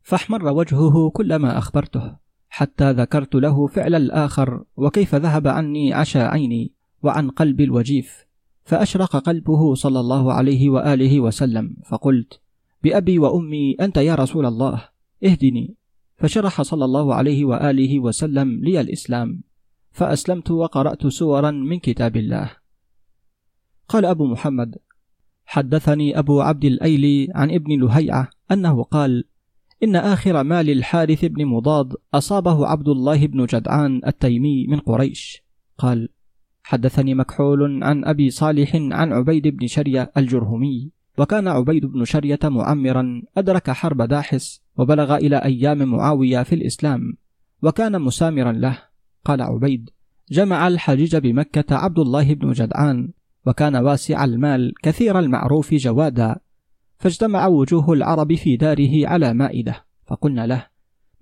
فاحمر 0.02 0.46
وجهه 0.52 1.10
كلما 1.10 1.58
أخبرته 1.58 2.16
حتى 2.48 2.92
ذكرت 2.92 3.34
له 3.34 3.66
فعل 3.66 3.94
الآخر 3.94 4.64
وكيف 4.76 5.14
ذهب 5.14 5.48
عني 5.48 5.92
عشا 5.92 6.28
عيني 6.28 6.72
وعن 7.02 7.30
قلبي 7.30 7.64
الوجيف. 7.64 8.28
فأشرق 8.64 9.16
قلبه 9.16 9.74
صلى 9.74 10.00
الله 10.00 10.32
عليه 10.32 10.68
وآله 10.68 11.20
وسلم 11.20 11.76
فقلت 11.86 12.40
بأبي 12.82 13.18
وأمي 13.18 13.76
أنت 13.80 13.96
يا 13.96 14.14
رسول 14.14 14.46
الله 14.46 14.88
اهدني. 15.24 15.74
فشرح 16.16 16.62
صلى 16.62 16.84
الله 16.84 17.14
عليه 17.14 17.44
وآله 17.44 18.00
وسلم 18.00 18.64
لي 18.64 18.80
الإسلام 18.80 19.42
فأسلمت 19.90 20.50
وقرأت 20.50 21.06
سورا 21.06 21.50
من 21.50 21.78
كتاب 21.78 22.16
الله. 22.16 22.50
قال 23.88 24.04
أبو 24.04 24.26
محمد 24.26 24.76
حدثني 25.44 26.18
أبو 26.18 26.40
عبد 26.40 26.64
الأيلي 26.64 27.28
عن 27.34 27.50
ابن 27.50 27.80
لهيعة 27.80 28.30
أنه 28.52 28.82
قال 28.82 29.24
إن 29.82 29.96
آخر 29.96 30.42
مال 30.42 30.70
الحارث 30.70 31.24
بن 31.24 31.46
مضاد 31.46 31.94
أصابه 32.14 32.66
عبد 32.66 32.88
الله 32.88 33.26
بن 33.26 33.46
جدعان 33.46 34.00
التيمي 34.06 34.66
من 34.66 34.78
قريش. 34.78 35.42
قال 35.78 36.08
حدثني 36.62 37.14
مكحول 37.14 37.82
عن 37.84 38.04
أبي 38.04 38.30
صالح 38.30 38.76
عن 38.76 39.12
عبيد 39.12 39.48
بن 39.48 39.66
شرية 39.66 40.12
الجرهمي. 40.16 40.90
وكان 41.18 41.48
عبيد 41.48 41.86
بن 41.86 42.04
شرية 42.04 42.38
معمرا 42.44 43.22
أدرك 43.36 43.70
حرب 43.70 44.02
داحس 44.02 44.62
وبلغ 44.76 45.16
إلى 45.16 45.36
أيام 45.36 45.82
معاوية 45.82 46.42
في 46.42 46.54
الإسلام 46.54 47.16
وكان 47.62 48.02
مسامرا 48.02 48.52
له. 48.52 48.78
قال 49.24 49.42
عبيد 49.42 49.90
جمع 50.30 50.68
الحجيج 50.68 51.16
بمكة 51.16 51.76
عبد 51.76 51.98
الله 51.98 52.34
بن 52.34 52.52
جدعان 52.52 53.12
وكان 53.46 53.76
واسع 53.76 54.24
المال 54.24 54.72
كثير 54.82 55.18
المعروف 55.18 55.74
جوادا 55.74 56.36
فاجتمع 56.98 57.46
وجوه 57.46 57.92
العرب 57.92 58.34
في 58.34 58.56
داره 58.56 59.08
على 59.08 59.34
مائدة. 59.34 59.84
فقلنا 60.06 60.46
له 60.46 60.66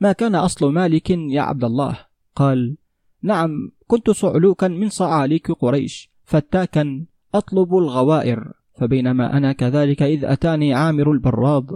ما 0.01 0.12
كان 0.12 0.35
أصل 0.35 0.73
مالك 0.73 1.10
يا 1.10 1.40
عبد 1.43 1.64
الله؟ 1.64 1.98
قال 2.36 2.77
نعم 3.23 3.73
كنت 3.86 4.10
صعلوكا 4.10 4.68
من 4.68 4.89
صعاليك 4.89 5.51
قريش 5.51 6.10
فتاكا 6.24 7.06
أطلب 7.35 7.74
الغوائر. 7.74 8.52
فبينما 8.77 9.36
أنا 9.36 9.53
كذلك 9.53 10.03
إذ 10.03 10.24
أتاني 10.24 10.74
عامر 10.74 11.12
البراض 11.12 11.70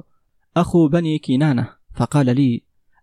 أخو 0.57 0.89
بني 0.89 1.19
كنانة 1.19 1.69
فقال 1.95 2.27
لي 2.37 2.63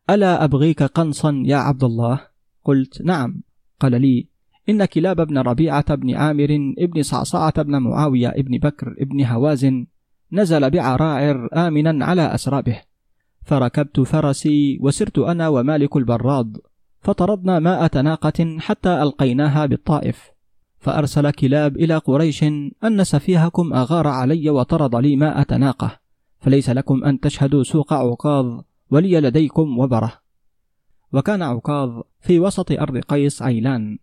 ألا 0.10 0.44
أبغيك 0.44 0.84
قنصا 0.84 1.44
يا 1.45 1.57
عبد 1.57 1.84
الله؟ 1.84 2.22
قلت 2.64 3.02
نعم. 3.02 3.41
قال 3.80 4.02
لي 4.02 4.28
إن 4.69 4.86
كلاب 4.86 5.28
بن 5.28 5.38
ربيعة 5.38 5.95
بن 5.95 6.15
عامر 6.15 6.74
ابن 6.78 7.03
صعصعة 7.03 7.64
بن 7.64 7.78
معاوية 7.78 8.30
ابن 8.30 8.57
بكر 8.57 8.95
ابن 8.99 9.26
هوازن 9.26 9.88
نزل 10.32 10.69
بعراعر 10.69 11.49
آمنا 11.53 12.06
على 12.06 12.36
أسرابه. 12.36 12.82
فركبت 13.45 13.99
فرسي 13.99 14.80
وسرت 14.82 15.19
أنا 15.19 15.48
ومالك 15.48 15.98
البراض 15.98 16.57
فطردنا 17.02 17.60
ماء 17.60 18.02
ناقة 18.02 18.57
حتى 18.60 19.02
ألقيناها 19.03 19.65
بالطائف. 19.65 20.36
فأرسل 20.88 21.31
كلاب 21.31 21.77
إلى 21.77 21.97
قريش 21.97 22.43
أن 22.84 23.03
سفيهكم 23.03 23.73
أغار 23.73 24.07
علي 24.07 24.49
وطرد 24.49 24.95
لي 24.95 25.15
ماء 25.15 25.57
ناقة 25.57 25.99
فليس 26.39 26.69
لكم 26.69 27.03
أن 27.03 27.19
تشهدوا 27.19 27.64
سوق 27.64 27.93
عكاظ 27.93 28.61
ولي 28.91 29.19
لديكم 29.19 29.80
وبرة. 29.80 30.14
وكان 31.14 31.41
عكاظ 31.41 32.01
في 32.22 32.39
وسط 32.39 32.72
أرض 32.72 32.97
قيس 32.97 33.41
عيلان 33.41 33.97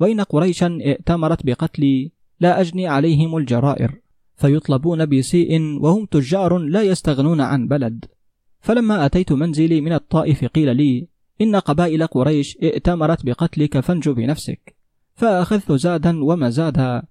وإن 0.00 0.20
قريشا 0.20 0.78
ائتمرت 0.80 1.46
بقتلي 1.46 2.12
لا 2.40 2.60
أجني 2.60 2.86
عليهم 2.86 3.36
الجرائر 3.36 4.00
فيطلبون 4.36 5.06
بسيء 5.06 5.80
وهم 5.80 6.04
تجار 6.04 6.58
لا 6.58 6.82
يستغنون 6.82 7.40
عن 7.40 7.66
بلد. 7.68 8.04
فلما 8.60 9.06
أتيت 9.06 9.32
منزلي 9.32 9.80
من 9.80 9.92
الطائف 9.92 10.44
قيل 10.44 10.76
لي 10.76 11.08
إن 11.40 11.56
قبائل 11.56 12.06
قريش 12.06 12.58
ائتمرت 12.62 13.26
بقتلك 13.26 13.80
فانجو 13.80 14.14
بنفسك. 14.14 14.83
فأخذت 15.14 15.72
زادا 15.72 16.24
ومزادا 16.24 17.02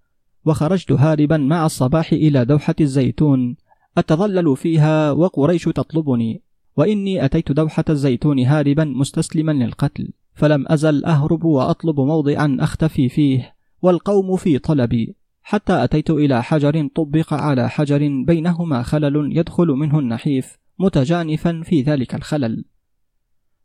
وخرجت 0.45 0.91
هاربا 0.91 1.37
مع 1.37 1.65
الصباح 1.65 2.13
إلى 2.13 2.45
دوحة 2.45 2.75
الزيتون 2.81 3.55
أتظلل 3.97 4.57
فيها 4.57 5.11
وقريش 5.11 5.63
تطلبني 5.63 6.41
وإني 6.77 7.25
أتيت 7.25 7.51
دوحة 7.51 7.85
الزيتون 7.89 8.39
هاربا 8.39 8.83
مستسلما 8.83 9.51
للقتل 9.51 10.09
فلم 10.33 10.65
أزل 10.67 11.05
أهرب 11.05 11.43
وأطلب 11.43 11.99
موضعا 11.99 12.57
أختفي 12.59 13.09
فيه 13.09 13.55
والقوم 13.81 14.35
في 14.35 14.59
طلبي 14.59 15.15
حتى 15.43 15.83
أتيت 15.83 16.09
إلى 16.09 16.43
حجر 16.43 16.87
طبق 16.95 17.33
على 17.33 17.69
حجر 17.69 18.23
بينهما 18.27 18.83
خلل 18.83 19.37
يدخل 19.37 19.67
منه 19.67 19.99
النحيف 19.99 20.57
متجانفا 20.79 21.61
في 21.65 21.81
ذلك 21.81 22.15
الخلل. 22.15 22.65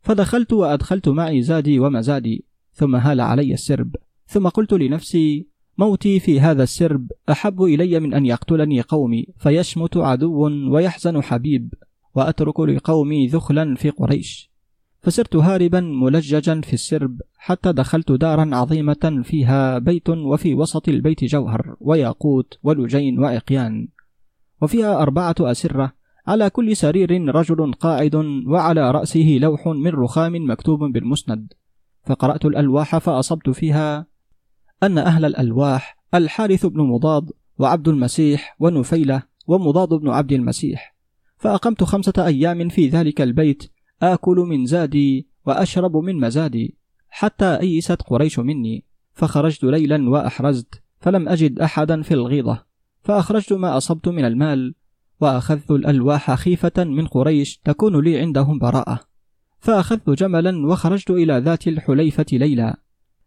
فدخلت 0.01 0.53
وأدخلت 0.53 1.09
معي 1.09 1.41
زادي 1.41 1.79
ومزادي 1.79 2.45
ثم 2.73 2.95
هال 2.95 3.21
علي 3.21 3.53
السرب. 3.53 3.95
ثم 4.29 4.47
قلت 4.47 4.73
لنفسي 4.73 5.47
موتي 5.77 6.19
في 6.19 6.39
هذا 6.39 6.63
السرب 6.63 7.11
أحب 7.29 7.63
إلي 7.63 7.99
من 7.99 8.13
أن 8.13 8.25
يقتلني 8.25 8.81
قومي 8.81 9.25
فيشمت 9.37 9.97
عدو 9.97 10.49
ويحزن 10.73 11.21
حبيب 11.21 11.73
وأترك 12.15 12.59
لقومي 12.59 13.27
ذخلا 13.27 13.75
في 13.75 13.89
قريش. 13.89 14.51
فسرت 15.01 15.35
هاربا 15.35 15.81
ملججا 15.81 16.61
في 16.61 16.73
السرب 16.73 17.21
حتى 17.37 17.73
دخلت 17.73 18.11
دارا 18.11 18.55
عظيمة 18.55 19.21
فيها 19.23 19.79
بيت 19.79 20.09
وفي 20.09 20.53
وسط 20.53 20.89
البيت 20.89 21.23
جوهر 21.23 21.75
وياقوت 21.79 22.59
ولجين 22.63 23.19
وعقيان 23.19 23.87
وفيها 24.61 25.01
أربعة 25.01 25.35
أسرة 25.39 25.93
على 26.27 26.49
كل 26.49 26.75
سرير 26.75 27.35
رجل 27.35 27.73
قاعد 27.73 28.15
وعلى 28.47 28.91
رأسه 28.91 29.37
لوح 29.41 29.67
من 29.67 29.91
رخام 29.91 30.51
مكتوب 30.51 30.83
بالمسند. 30.83 31.53
فقرأت 32.05 32.45
الألواح 32.45 32.97
فأصبت 32.97 33.49
فيها 33.49 34.08
أن 34.83 34.97
أهل 34.97 35.25
الألواح 35.25 35.97
الحارث 36.13 36.65
بن 36.65 36.81
مضاد 36.81 37.31
وعبد 37.57 37.87
المسيح 37.87 38.55
ونفيلة 38.59 39.23
ومضاد 39.47 39.89
بن 39.89 40.09
عبد 40.09 40.31
المسيح. 40.31 40.95
فأقمت 41.37 41.83
خمسة 41.83 42.13
أيام 42.17 42.69
في 42.69 42.87
ذلك 42.87 43.21
البيت 43.21 43.71
آكل 44.01 44.35
من 44.35 44.65
زادي 44.65 45.27
وأشرب 45.45 45.97
من 45.97 46.19
مزادي 46.19 46.77
حتى 47.09 47.59
أيست 47.59 48.01
قريش 48.01 48.39
مني. 48.39 48.85
فخرجت 49.13 49.63
ليلا 49.63 50.09
وأحرزت 50.09 50.81
فلم 50.99 51.29
أجد 51.29 51.59
أحدا 51.59 52.01
في 52.01 52.13
الغيضة 52.13 52.63
فأخرجت 53.03 53.53
ما 53.53 53.77
أصبت 53.77 54.07
من 54.07 54.25
المال 54.25 54.75
وأخذت 55.21 55.71
الألواح 55.71 56.35
خيفة 56.35 56.83
من 56.83 57.07
قريش 57.07 57.57
تكون 57.57 58.03
لي 58.03 58.19
عندهم 58.19 58.59
براءة. 58.59 58.99
فأخذت 59.59 60.09
جملا 60.09 60.67
وخرجت 60.67 61.09
إلى 61.11 61.37
ذات 61.37 61.67
الحليفة 61.67 62.25
ليلا 62.31 62.77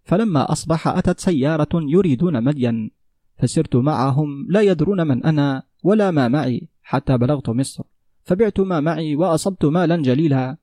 فلما 0.05 0.53
أصبح 0.53 0.89
أتت 0.89 1.21
سيارة 1.21 1.69
يريدون 1.75 2.45
مدين 2.45 2.91
فسرت 3.39 3.77
معهم 3.77 4.47
لا 4.49 4.61
يدرون 4.61 5.07
من 5.07 5.25
أنا 5.25 5.63
ولا 5.83 6.11
ما 6.11 6.29
معي 6.29 6.69
حتى 6.83 7.19
بلغت 7.19 7.51
مصر. 7.51 7.85
فبعت 8.25 8.61
ما 8.61 8.81
معي 8.81 9.17
وأصبت 9.17 9.65
مالا 9.65 9.97
جليلا. 9.97 10.57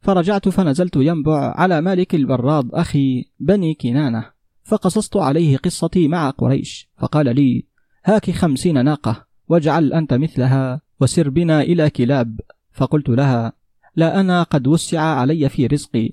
فرجعت 0.00 0.48
فنزلت 0.48 0.96
ينبع 0.96 1.54
على 1.56 1.80
مالك 1.80 2.14
البراد 2.14 2.70
أخي 2.72 3.24
بني 3.40 3.74
كنانة. 3.74 4.30
فقصصت 4.62 5.16
عليه 5.16 5.56
قصتي 5.56 6.08
مع 6.08 6.30
قريش. 6.30 6.88
فقال 6.98 7.36
لي 7.36 7.64
هاك 8.04 8.30
خمسين 8.30 8.84
ناقة 8.84 9.26
واجعل 9.48 9.92
أنت 9.92 10.14
مثلها 10.14 10.80
وسر 11.00 11.30
بنا 11.30 11.60
إلى 11.60 11.90
كلاب. 11.90 12.40
فقلت 12.72 13.08
لها 13.08 13.52
لا 13.96 14.20
أنا 14.20 14.42
قد 14.42 14.66
وسع 14.66 15.00
علي 15.00 15.48
في 15.48 15.66
رزقي 15.66 16.10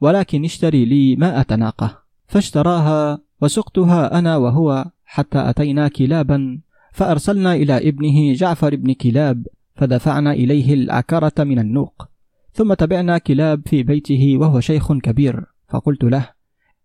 ولكن 0.00 0.44
اشتري 0.44 0.84
لي 0.84 1.16
مائة 1.16 1.56
ناقة. 1.56 2.05
فاشتراها 2.28 3.18
وسقتها 3.40 4.18
أنا 4.18 4.36
وهو 4.36 4.84
حتى 5.04 5.50
أتينا 5.50 5.88
كلابا 5.88 6.60
فأرسلنا 6.92 7.54
إلى 7.54 7.88
ابنه 7.88 8.32
جعفر 8.32 8.76
بن 8.76 8.92
كلاب 8.92 9.46
فدفعنا 9.74 10.32
إليه 10.32 10.74
العكرة 10.74 11.32
من 11.38 11.58
النوق. 11.58 12.08
ثم 12.52 12.74
تبعنا 12.74 13.18
كلاب 13.18 13.62
في 13.66 13.82
بيته 13.82 14.36
وهو 14.36 14.60
شيخ 14.60 14.92
كبير 14.92 15.44
فقلت 15.68 16.04
له 16.04 16.30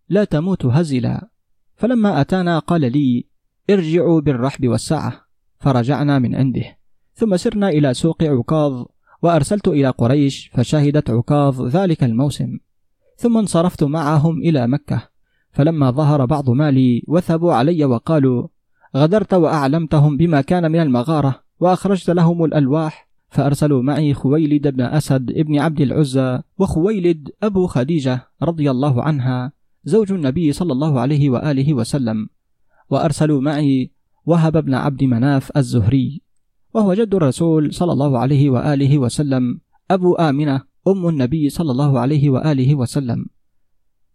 لا 0.10 0.24
تموت 0.24 0.66
هزلا. 0.66 1.30
فلما 1.76 2.22
أتانا 2.22 2.60
قال 2.60 2.92
لي 2.92 3.26
ارجعوا 3.70 4.22
بالرحب 4.22 4.68
والسعة. 4.68 5.14
فرجعنا 5.60 6.20
من 6.20 6.36
عنده. 6.36 6.78
ثم 7.14 7.38
سرنا 7.38 7.70
إلى 7.70 7.94
سوق 7.94 8.24
عكاظ 8.24 8.86
وأرسلت 9.22 9.68
إلى 9.68 9.90
قريش 9.90 10.52
فشهدت 10.54 11.10
عكاظ 11.10 11.62
ذلك 11.68 12.04
الموسم. 12.04 12.58
ثم 13.18 13.38
انصرفت 13.38 13.84
معهم 13.84 14.38
إلى 14.38 14.68
مكة. 14.68 15.11
فلما 15.52 15.92
ظهر 15.92 16.26
بعض 16.26 16.50
مالي 16.50 17.04
وثبوا 17.08 17.54
علي 17.54 17.86
وقالوا 17.86 18.48
غدرت 18.96 19.34
وأعلمتهم 19.34 20.18
بما 20.18 20.42
كان 20.42 20.72
من 20.72 20.80
المغارة 20.80 21.44
وأخرجت 21.60 22.10
لهم 22.10 22.44
الألواح 22.44 23.08
فأرسلوا 23.30 23.82
معي 23.82 24.14
خويلد 24.14 24.68
بن 24.68 24.82
أسد 24.82 25.32
ابن 25.32 25.60
عبد 25.60 25.82
العزى 25.82 26.40
وخويلد 26.58 27.30
أبو 27.44 27.68
خديجة 27.68 28.28
رضي 28.44 28.72
الله 28.72 29.04
عنها 29.04 29.52
زوج 29.86 30.12
النبي 30.12 30.52
صلى 30.52 30.74
الله 30.74 31.00
عليه 31.00 31.30
وآله 31.30 31.74
وسلم 31.74 32.30
وأرسلوا 32.90 33.42
معي 33.42 33.92
وهب 34.26 34.66
بن 34.66 34.74
عبد 34.74 35.04
مناف 35.04 35.58
الزهري 35.58 36.22
وهو 36.74 36.94
جد 36.94 37.16
الرسول 37.16 37.74
صلى 37.74 37.92
الله 37.92 38.20
عليه 38.20 38.50
وآله 38.50 38.98
وسلم 38.98 39.60
أبو 39.92 40.16
آمنة 40.16 40.62
أم 40.88 41.08
النبي 41.08 41.50
صلى 41.50 41.72
الله 41.72 42.00
عليه 42.00 42.30
وآله 42.30 42.76
وسلم. 42.76 43.26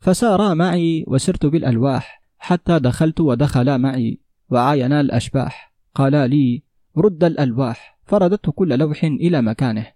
فسارا 0.07 0.55
معي 0.55 1.05
وسرت 1.09 1.47
بالألواح 1.47 2.23
حتى 2.39 2.79
دخلت 2.79 3.21
ودخلا 3.21 3.77
معي 3.77 4.21
وعاينا 4.51 5.01
الأشباح. 5.01 5.75
قالا 5.95 6.27
لي 6.27 6.63
رد 6.97 7.25
الألواح. 7.25 7.99
فرددت 8.05 8.51
كل 8.51 8.79
لوح 8.79 9.05
إلى 9.05 9.43
مكانه. 9.43 9.87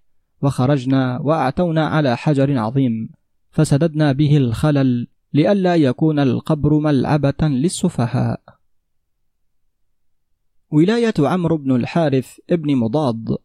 وخرجنا 0.42 1.18
وأعتونا 1.18 1.86
على 1.86 2.16
حجر 2.16 2.58
عظيم. 2.58 3.10
فسددنا 3.50 4.12
به 4.12 4.36
الخلل 4.36 5.08
لئلا 5.32 5.76
يكون 5.76 6.18
القبر 6.18 6.78
ملعبة 6.78 7.42
للسفهاء. 7.42 8.40
ولاية 10.70 11.14
عمرو 11.18 11.56
بن 11.56 11.76
الحارث 11.76 12.38
ابن 12.50 12.76
مضاد. 12.76 13.36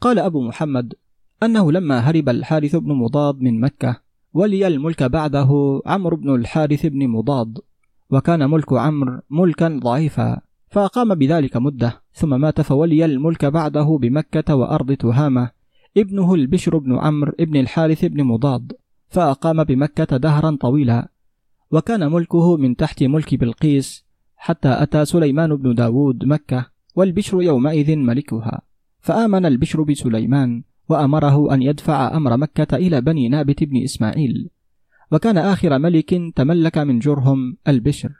قال 0.00 0.18
أبو 0.18 0.42
محمد 0.48 0.94
أنه 1.42 1.72
لما 1.72 1.98
هرب 1.98 2.28
الحارث 2.28 2.76
بن 2.76 2.92
مضاد 2.92 3.40
من 3.40 3.60
مكة 3.60 4.07
ولي 4.34 4.66
الملك 4.66 5.02
بعده 5.02 5.80
عمرو 5.86 6.16
بن 6.16 6.34
الحارث 6.34 6.86
بن 6.86 7.08
مضاد 7.08 7.58
وكان 8.10 8.50
ملك 8.50 8.72
عمرو 8.72 9.20
ملكا 9.30 9.80
ضعيفا 9.82 10.40
فأقام 10.70 11.14
بذلك 11.14 11.56
مدة 11.56 12.02
ثم 12.12 12.40
مات 12.40 12.60
فولي 12.60 13.04
الملك 13.04 13.44
بعده 13.44 13.98
بمكة 14.00 14.54
وأرض 14.54 14.92
تهامة 14.92 15.50
ابنه 15.96 16.34
البشر 16.34 16.78
بن 16.78 16.98
عمرو 16.98 17.32
بن 17.38 17.56
الحارث 17.56 18.04
بن 18.04 18.24
مضاد 18.24 18.72
فأقام 19.08 19.64
بمكة 19.64 20.16
دهرا 20.16 20.56
طويلا 20.60 21.08
وكان 21.70 22.12
ملكه 22.12 22.56
من 22.56 22.76
تحت 22.76 23.02
ملك 23.02 23.34
بلقيس 23.34 24.04
حتى 24.36 24.82
أتى 24.82 25.04
سليمان 25.04 25.56
بن 25.56 25.74
داود 25.74 26.24
مكة 26.24 26.66
والبشر 26.96 27.42
يومئذ 27.42 27.96
ملكها 27.96 28.62
فآمن 29.00 29.46
البشر 29.46 29.82
بسليمان 29.82 30.62
وأمره 30.88 31.54
أن 31.54 31.62
يدفع 31.62 32.16
أمر 32.16 32.36
مكة 32.36 32.76
إلى 32.76 33.00
بني 33.00 33.28
نابت 33.28 33.64
بن 33.64 33.82
إسماعيل. 33.84 34.50
وكان 35.12 35.38
آخر 35.38 35.78
ملك 35.78 36.14
تملك 36.36 36.78
من 36.78 36.98
جرهم 36.98 37.56
البشر 37.68 38.12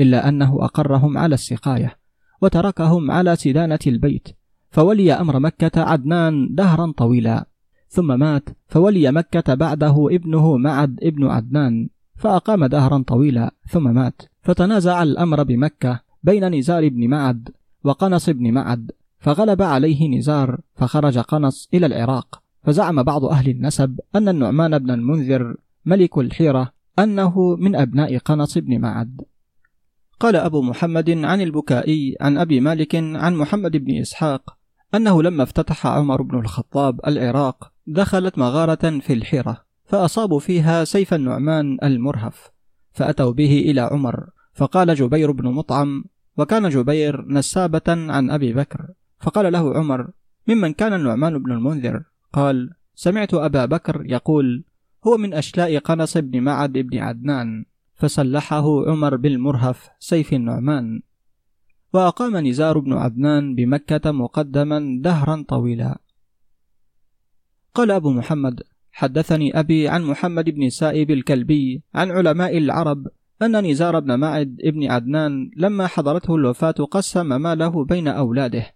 إلا 0.00 0.28
أنه 0.28 0.64
أقرهم 0.64 1.18
على 1.18 1.34
السقاية 1.34 1.98
وتركهم 2.42 3.10
على 3.10 3.36
سدانة 3.36 3.78
البيت 3.86 4.28
فولي 4.70 5.12
أمر 5.12 5.38
مكة 5.38 5.82
عدنان 5.82 6.54
دهرا 6.54 6.92
طويلا. 6.96 7.46
ثم 7.88 8.18
مات 8.18 8.48
فولي 8.66 9.12
مكة 9.12 9.54
بعده 9.54 10.08
ابنه 10.10 10.56
معد 10.56 10.98
ابن 11.02 11.26
عدنان 11.26 11.88
فأقام 12.16 12.66
دهرا 12.66 13.04
طويلا. 13.06 13.50
ثم 13.70 13.94
مات 13.94 14.22
فتنازع 14.42 15.02
الأمر 15.02 15.42
بمكة 15.42 16.00
بين 16.22 16.54
نزار 16.54 16.88
بن 16.88 17.08
معد 17.08 17.48
وقنص 17.84 18.30
بن 18.30 18.52
معد. 18.52 18.90
فغلب 19.18 19.62
عليه 19.62 20.18
نزار 20.18 20.60
فخرج 20.74 21.18
قنص 21.18 21.68
إلى 21.74 21.86
العراق 21.86 22.42
فزعم 22.64 23.02
بعض 23.02 23.24
أهل 23.24 23.48
النسب 23.50 24.00
أن 24.14 24.28
النعمان 24.28 24.78
بن 24.78 24.90
المنذر 24.90 25.56
ملك 25.84 26.18
الحيرة 26.18 26.72
أنه 26.98 27.56
من 27.56 27.76
أبناء 27.76 28.18
قنص 28.18 28.58
بن 28.58 28.80
معد. 28.80 29.20
قال 30.20 30.36
أبو 30.36 30.62
محمد 30.62 31.10
عن 31.10 31.40
البكائي 31.40 32.16
عن 32.20 32.38
أبي 32.38 32.60
مالك 32.60 32.94
عن 32.94 33.34
محمد 33.34 33.76
بن 33.76 34.00
إسحاق 34.00 34.56
أنه 34.94 35.22
لما 35.22 35.42
افتتح 35.42 35.86
عمر 35.86 36.22
بن 36.22 36.38
الخطاب 36.38 37.00
العراق 37.06 37.72
دخلت 37.86 38.38
مغارة 38.38 38.98
في 38.98 39.12
الحيرة 39.12 39.64
فأصابوا 39.84 40.40
فيها 40.40 40.84
سيف 40.84 41.14
النعمان 41.14 41.78
المرهف 41.82 42.50
فأتوا 42.92 43.32
به 43.32 43.58
إلى 43.58 43.80
عمر 43.80 44.26
فقال 44.54 44.94
جبير 44.94 45.32
بن 45.32 45.48
مطعم 45.48 46.04
وكان 46.36 46.68
جبير 46.68 47.24
نسابة 47.28 47.82
عن 47.88 48.30
أبي 48.30 48.52
بكر. 48.52 48.86
فقال 49.20 49.52
له 49.52 49.78
عمر 49.78 50.10
ممن 50.46 50.72
كان 50.72 50.92
النعمان 50.92 51.38
بن 51.38 51.52
المنذر؟ 51.52 52.04
قال 52.32 52.70
سمعت 52.94 53.34
أبا 53.34 53.64
بكر 53.64 54.02
يقول 54.06 54.64
هو 55.06 55.16
من 55.16 55.34
أشلاء 55.34 55.78
قنص 55.78 56.16
بن 56.18 56.40
معد 56.40 56.72
بن 56.72 56.98
عدنان 56.98 57.64
فسلحه 57.94 58.90
عمر 58.90 59.16
بالمرهف 59.16 59.88
سيف 59.98 60.32
النعمان. 60.32 61.02
وأقام 61.92 62.36
نزار 62.36 62.78
بن 62.78 62.92
عدنان 62.92 63.54
بمكة 63.54 64.12
مقدما 64.12 65.00
دهرا 65.02 65.44
طويلا. 65.48 65.98
قال 67.74 67.90
أبو 67.90 68.10
محمد 68.10 68.62
حدثني 68.92 69.60
أبي 69.60 69.88
عن 69.88 70.02
محمد 70.02 70.44
بن 70.50 70.70
سائب 70.70 71.10
الكلبي 71.10 71.82
عن 71.94 72.10
علماء 72.10 72.58
العرب 72.58 73.06
أن 73.42 73.70
نزار 73.70 74.00
بن 74.00 74.18
معد 74.18 74.56
بن 74.64 74.90
عدنان 74.90 75.50
لما 75.56 75.86
حضرته 75.86 76.34
الوفاة 76.34 76.70
قسم 76.70 77.42
ماله 77.42 77.84
بين 77.84 78.08
أولاده. 78.08 78.66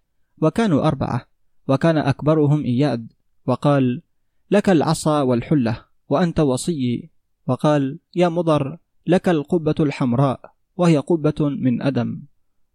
وكانوا 0.40 0.86
أربعة 0.86 1.26
وكان 1.68 1.98
أكبرهم 1.98 2.64
إياد 2.64 3.12
وقال 3.46 4.02
لك 4.50 4.70
العصا 4.70 5.22
والحلة 5.22 5.84
وأنت 6.08 6.40
وصيي 6.40 7.10
وقال 7.46 7.98
يا 8.16 8.28
مضر 8.28 8.78
لك 9.06 9.28
القبة 9.28 9.74
الحمراء 9.80 10.40
وهي 10.76 10.98
قبة 10.98 11.48
من 11.48 11.82
أدم. 11.82 12.22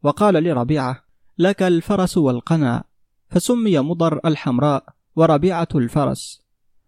وقال 0.03 0.43
لربيعة 0.43 1.03
لك 1.37 1.63
الفرس 1.63 2.17
والقنا 2.17 2.83
فسمي 3.29 3.79
مضر 3.79 4.19
الحمراء 4.25 4.83
وربيعة 5.15 5.67
الفرس. 5.75 6.45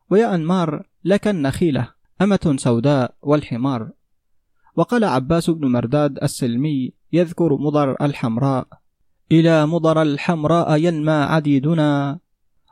ويا 0.09 0.35
أنمار 0.35 0.87
لك 1.03 1.27
النخيلة 1.27 1.91
أمة 2.21 2.55
سوداء 2.57 3.15
والحمار. 3.21 3.91
وقال 4.75 5.03
عباس 5.03 5.49
بن 5.49 5.71
مرداد 5.71 6.23
السلمي 6.23 6.93
يذكر 7.13 7.57
مضر 7.57 7.95
الحمراء. 8.01 8.67
إلى 9.31 9.65
مضر 9.65 10.01
الحمراء 10.01 10.77
ينمى 10.77 11.11
عديدنا 11.11 12.19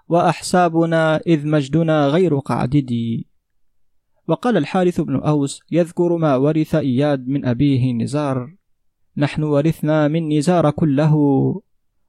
وأحسابنا 0.08 1.18
إذ 1.18 1.48
مجدنا 1.48 2.08
غير 2.08 2.40
قعددي 2.40 3.28
وقال 4.28 4.58
الحارث 4.58 5.02
بن 5.02 5.16
أوس 5.16 5.62
يذكر 5.72 6.18
ما 6.18 6.36
ورث 6.36 6.76
إياد 6.76 7.28
من 7.28 7.46
أبيه 7.46 7.94
نزار. 7.94 8.56
نحن 9.18 9.44
ورثنا 9.44 10.08
من 10.08 10.38
نزار 10.38 10.72
كله 10.72 11.16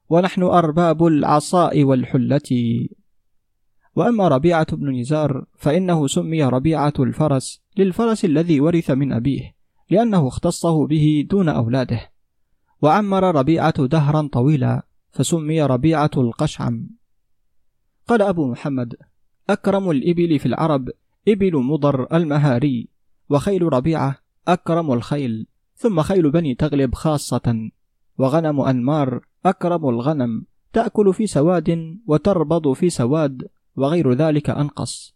ونحن 0.09 0.43
أرباب 0.43 1.05
العصاء 1.05 1.83
والحلة. 1.83 2.49
وأما 3.95 4.27
ربيعة 4.27 4.75
بن 4.75 4.99
نزار 4.99 5.45
فإنه 5.57 6.07
سمي 6.07 6.43
ربيعة 6.43 6.93
الفرس 6.99 7.61
للفرس 7.77 8.25
الذي 8.25 8.61
ورث 8.61 8.91
من 8.91 9.13
أبيه 9.13 9.55
لأنه 9.89 10.27
اختصه 10.27 10.87
به 10.87 11.27
دون 11.29 11.49
أولاده. 11.49 12.16
وعمر 12.81 13.35
ربيعة 13.35 13.85
دهرا 13.85 14.29
طويلا 14.31 14.85
فسمي 15.11 15.63
ربيعة 15.63 16.11
القشعم. 16.17 16.89
قال 18.07 18.21
أبو 18.21 18.51
محمد 18.51 18.95
أكرم 19.49 19.91
الإبل 19.91 20.39
في 20.39 20.45
العرب 20.45 20.89
إبل 21.27 21.57
مضر 21.57 22.17
المهاري 22.17 22.87
وخيل 23.29 23.73
ربيعة 23.73 24.17
أكرم 24.47 24.93
الخيل 24.93 25.47
ثم 25.75 26.01
خيل 26.01 26.31
بني 26.31 26.55
تغلب 26.55 26.95
خاصة 26.95 27.69
وغنم 28.17 28.61
أنمار 28.61 29.25
أكرم 29.45 29.89
الغنم 29.89 30.45
تأكل 30.73 31.13
في 31.13 31.27
سواد 31.27 31.97
وتربض 32.07 32.73
في 32.73 32.89
سواد 32.89 33.47
وغير 33.75 34.13
ذلك 34.13 34.49
أنقص. 34.49 35.15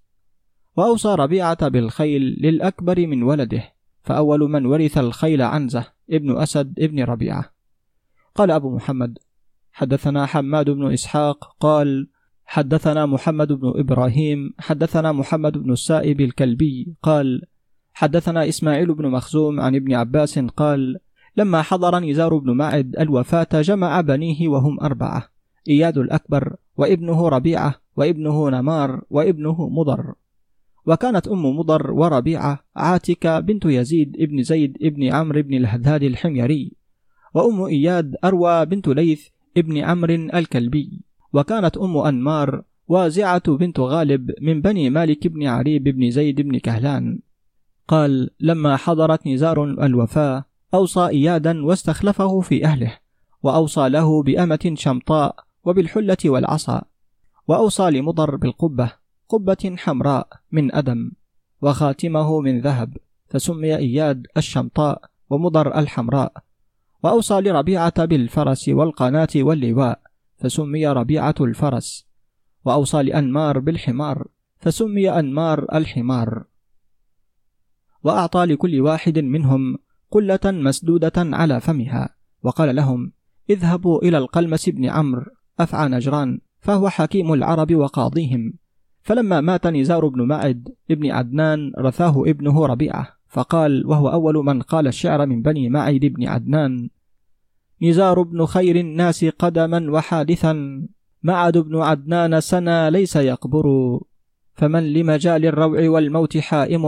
وأوصى 0.77 1.15
ربيعة 1.15 1.67
بالخيل 1.67 2.21
للأكبر 2.21 3.07
من 3.07 3.23
ولده 3.23 3.63
فأول 4.03 4.39
من 4.39 4.65
ورث 4.65 4.97
الخيل 4.97 5.41
عنزة. 5.41 5.85
ابن 6.11 6.38
أسد 6.38 6.79
ابن 6.79 7.03
ربيعة. 7.03 7.45
قال 8.35 8.51
أبو 8.51 8.75
محمد 8.75 9.17
حدثنا 9.71 10.25
حماد 10.25 10.69
بن 10.69 10.93
إسحاق 10.93 11.55
قال 11.59 12.07
حدثنا 12.45 13.05
محمد 13.05 13.51
بن 13.51 13.73
إبراهيم 13.75 14.53
حدثنا 14.59 15.11
محمد 15.11 15.57
بن 15.57 15.71
السائب 15.71 16.21
الكلبي 16.21 16.95
قال 17.01 17.41
حدثنا 17.93 18.47
إسماعيل 18.47 18.93
بن 18.93 19.07
مخزوم 19.07 19.59
عن 19.59 19.75
ابن 19.75 19.93
عباس 19.93 20.39
قال 20.39 20.97
لما 21.38 21.61
حضر 21.61 21.99
نزار 21.99 22.38
بن 22.38 22.51
معد 22.51 22.95
الوفاة 22.99 23.47
جمع 23.53 24.01
بنيه 24.01 24.47
وهم 24.47 24.79
أربعة 24.79 25.27
إياد 25.67 25.97
الأكبر 25.97 26.55
وابنه 26.77 27.29
ربيعة 27.29 27.75
وابنه 27.95 28.49
نمار 28.49 29.01
وابنه 29.09 29.69
مضر. 29.69 30.13
وكانت 30.86 31.28
أم 31.28 31.45
مضر 31.45 31.91
وربيعة 31.91 32.60
عاتكة 32.76 33.40
بنت 33.40 33.66
يزيد 33.66 34.18
ابن 34.20 34.44
زيد 34.44 34.78
ابن 34.82 35.14
عمرو 35.14 35.41
بن 35.41 35.53
الهداد 35.53 36.03
الحميري 36.03 36.72
وأم 37.34 37.64
إياد 37.64 38.16
أروى 38.24 38.66
بنت 38.66 38.88
ليث 38.88 39.28
ابن 39.58 39.78
عمرو 39.78 40.14
الكلبي. 40.14 41.02
وكانت 41.34 41.78
أم 41.78 41.98
أنمار 41.98 42.64
وازعة 42.88 43.56
بنت 43.56 43.80
غالب 43.80 44.32
من 44.41 44.62
بني 44.62 44.90
مالك 44.90 45.28
بن 45.28 45.48
عريب 45.48 45.84
بن 45.84 46.12
زيد 46.12 46.41
بن 46.41 46.58
كهلان. 46.58 47.20
قال 47.88 48.30
لما 48.40 48.78
حضرت 48.78 49.28
نزار 49.28 49.64
الوفاة 49.64 50.45
أوصى 50.74 51.08
إيادا 51.08 51.66
واستخلفه 51.66 52.40
في 52.40 52.66
أهله 52.66 52.98
وأوصى 53.44 53.90
له 53.90 54.24
بأمة 54.24 54.74
شمطاء 54.76 55.36
وبالحلة 55.64 56.18
والعصا 56.26 56.82
وأوصى 57.48 57.90
لمضر 57.90 58.36
بالقبة 58.36 58.91
قبة 59.32 59.76
حمراء 59.78 60.28
من 60.52 60.76
أدم 60.76 61.12
وخاتمه 61.62 62.41
من 62.41 62.62
ذهب 62.62 62.98
فسمي 63.30 63.76
إياد 63.76 64.28
الشمطاء 64.38 65.02
ومضر 65.30 65.80
الحمراء. 65.80 66.34
وأوصى 67.03 67.41
لربيعة 67.41 68.06
بالفرس 68.06 68.70
والقناة 68.70 69.28
واللواء 69.36 69.99
فسمي 70.38 70.88
ربيعة 70.88 71.36
الفرس. 71.41 72.08
وأوصى 72.66 73.03
لأنمار 73.03 73.60
بالحمار 73.60 74.28
فسمي 74.60 75.10
أنمار 75.10 75.66
الحمار. 75.74 76.44
وأعطى 78.03 78.45
لكل 78.45 78.82
واحد 78.82 79.20
منهم 79.20 79.78
قلة 80.12 80.40
مسدودة 80.45 81.14
على 81.18 81.62
فمها 81.62 82.10
وقال 82.44 82.76
لهم 82.76 83.12
اذهبوا 83.49 84.02
إلى 84.03 84.18
القلمس 84.18 84.70
بن 84.70 84.86
عمرو 84.86 85.26
أفعى 85.60 85.90
نجران 85.90 86.40
فهو 86.60 86.90
حكيم 86.90 87.34
العرب 87.34 87.76
وقاضيهم. 87.76 88.60
فلما 89.02 89.41
مات 89.41 89.68
نزار 89.68 90.07
بن 90.07 90.22
معد 90.22 90.69
ابن 90.91 91.11
عدنان 91.11 91.72
رثاه 91.78 92.23
ابنه 92.28 92.65
ربيعة 92.65 93.07
فقال 93.28 93.88
وهو 93.88 94.10
أول 94.10 94.36
من 94.36 94.61
قال 94.61 94.88
الشعر 94.88 95.26
من 95.26 95.41
بني 95.41 95.69
معد 95.69 95.99
بن 95.99 96.28
عدنان 96.28 96.90
نزار 97.82 98.22
بن 98.22 98.45
خير 98.45 98.76
الناس 98.76 99.26
قدما 99.26 99.91
وحادثا 99.91 100.84
معد 101.23 101.57
بن 101.57 101.82
عدنان 101.82 102.41
سنا 102.41 102.90
ليس 102.90 103.15
يقبر 103.15 103.65
فمن 104.53 104.94
لمجال 104.94 105.45
الروع 105.45 105.90
والموت 105.90 106.38
حائم 106.38 106.86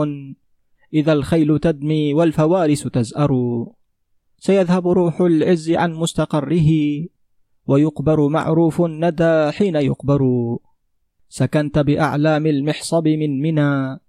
إذا 0.94 1.14
الخيل 1.14 1.60
تدمي 1.60 2.14
والفوارس 2.14 2.84
تزأر. 2.84 3.66
سيذهب 4.38 4.88
روح 4.88 5.22
العز 5.22 5.72
عن 5.72 5.94
مستقره 5.94 6.70
ويقبر 7.68 8.28
معروف 8.28 8.82
الندى 8.82 9.52
حين 9.52 9.76
يقبر. 9.76 10.22
سكنت 11.34 11.80
بأعلام 11.80 12.46
المحصب 12.46 13.08
من 13.08 13.42
منى 13.42 14.00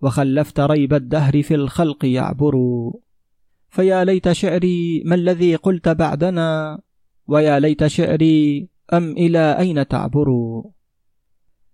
وخلفت 0.00 0.60
ريب 0.60 0.94
الدهر 0.94 1.42
في 1.42 1.54
الخلق 1.54 2.04
يعبر. 2.04 2.54
فيا 3.68 4.04
ليت 4.04 4.32
شعري 4.32 5.02
ما 5.06 5.14
الذي 5.14 5.56
قلت 5.56 5.88
بعدنا 5.88 6.80
ويا 7.26 7.58
ليت 7.60 7.86
شعري 7.86 8.68
أم 8.92 9.10
إلى 9.10 9.58
أين 9.58 9.88
تعبر. 9.88 10.28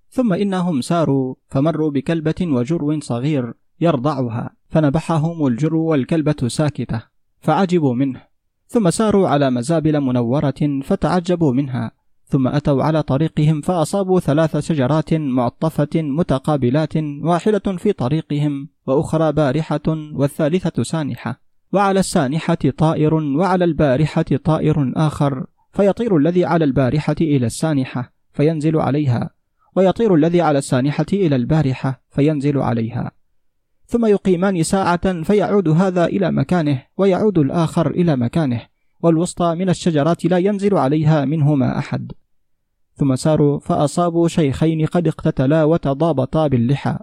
ثم 0.08 0.32
إنهم 0.32 0.80
ساروا 0.80 1.34
فمروا 1.48 1.90
بكلبة 1.90 2.40
وجرو 2.42 3.00
صغير 3.00 3.54
يرضعها 3.80 4.56
فنبحهم 4.68 5.46
الجر 5.46 5.74
والكلبة 5.74 6.48
ساكتة 6.48 7.02
فعجبوا 7.40 7.94
منه. 7.94 8.22
ثم 8.66 8.90
ساروا 8.90 9.28
على 9.28 9.50
مزابل 9.50 10.00
منورة 10.00 10.80
فتعجبوا 10.82 11.52
منها. 11.52 12.05
ثم 12.28 12.48
أتوا 12.48 12.82
على 12.82 13.02
طريقهم 13.02 13.60
فأصابوا 13.60 14.20
ثلاث 14.20 14.56
شجرات 14.56 15.14
معطفة 15.14 15.88
متقابلات 15.94 16.96
واحدة 17.22 17.76
في 17.76 17.92
طريقهم 17.92 18.68
وأخرى 18.86 19.32
بارحة 19.32 19.80
والثالثة 19.88 20.82
سانحة. 20.82 21.40
وعلى 21.72 22.00
السانحة 22.00 22.58
طائر 22.76 23.14
وعلى 23.14 23.64
البارحة 23.64 24.24
طائر 24.44 24.92
آخر 24.96 25.46
فيطير 25.72 26.16
الذي 26.16 26.44
على 26.44 26.64
البارحة 26.64 27.16
إلى 27.20 27.46
السانحة 27.46 28.12
فينزل 28.32 28.76
عليها. 28.76 29.30
ويطير 29.76 30.14
الذي 30.14 30.40
على 30.40 30.58
السانحة 30.58 31.06
إلى 31.12 31.36
البارحة 31.36 32.02
فينزل 32.10 32.58
عليها. 32.58 33.10
ثم 33.86 34.06
يقيمان 34.06 34.62
ساعة 34.62 35.22
فيعود 35.22 35.68
هذا 35.68 36.04
إلى 36.04 36.30
مكانه 36.30 36.82
ويعود 36.96 37.38
الآخر 37.38 37.90
إلى 37.90 38.16
مكانه. 38.16 38.75
والوسطى 39.00 39.54
من 39.54 39.68
الشجرات 39.68 40.24
لا 40.24 40.38
ينزل 40.38 40.76
عليها 40.76 41.24
منهما 41.24 41.78
أحد. 41.78 42.12
ثم 42.94 43.16
ساروا 43.16 43.58
فأصابوا 43.58 44.28
شيخين 44.28 44.86
قد 44.86 45.08
اقتتلا 45.08 45.64
وتضابطا 45.64 46.46
باللحى 46.46 46.98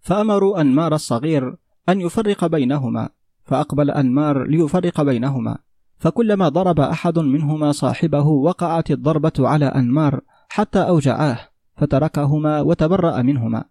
فأمروا 0.00 0.60
أنمار 0.60 0.94
الصغير 0.94 1.56
أن 1.88 2.00
يفرق 2.00 2.46
بينهما. 2.46 3.08
فأقبل 3.44 3.90
أنمار 3.90 4.44
ليفرق 4.46 5.02
بينهما. 5.02 5.58
فكلما 5.98 6.48
ضرب 6.48 6.80
أحد 6.80 7.18
منهما 7.18 7.72
صاحبه 7.72 8.26
وقعت 8.26 8.90
الضربة 8.90 9.32
على 9.38 9.64
أنمار 9.64 10.20
حتى 10.48 10.78
أوجعاه 10.78 11.38
فتركهما 11.76 12.60
وتبرأ 12.60 13.22
منهما. 13.22 13.64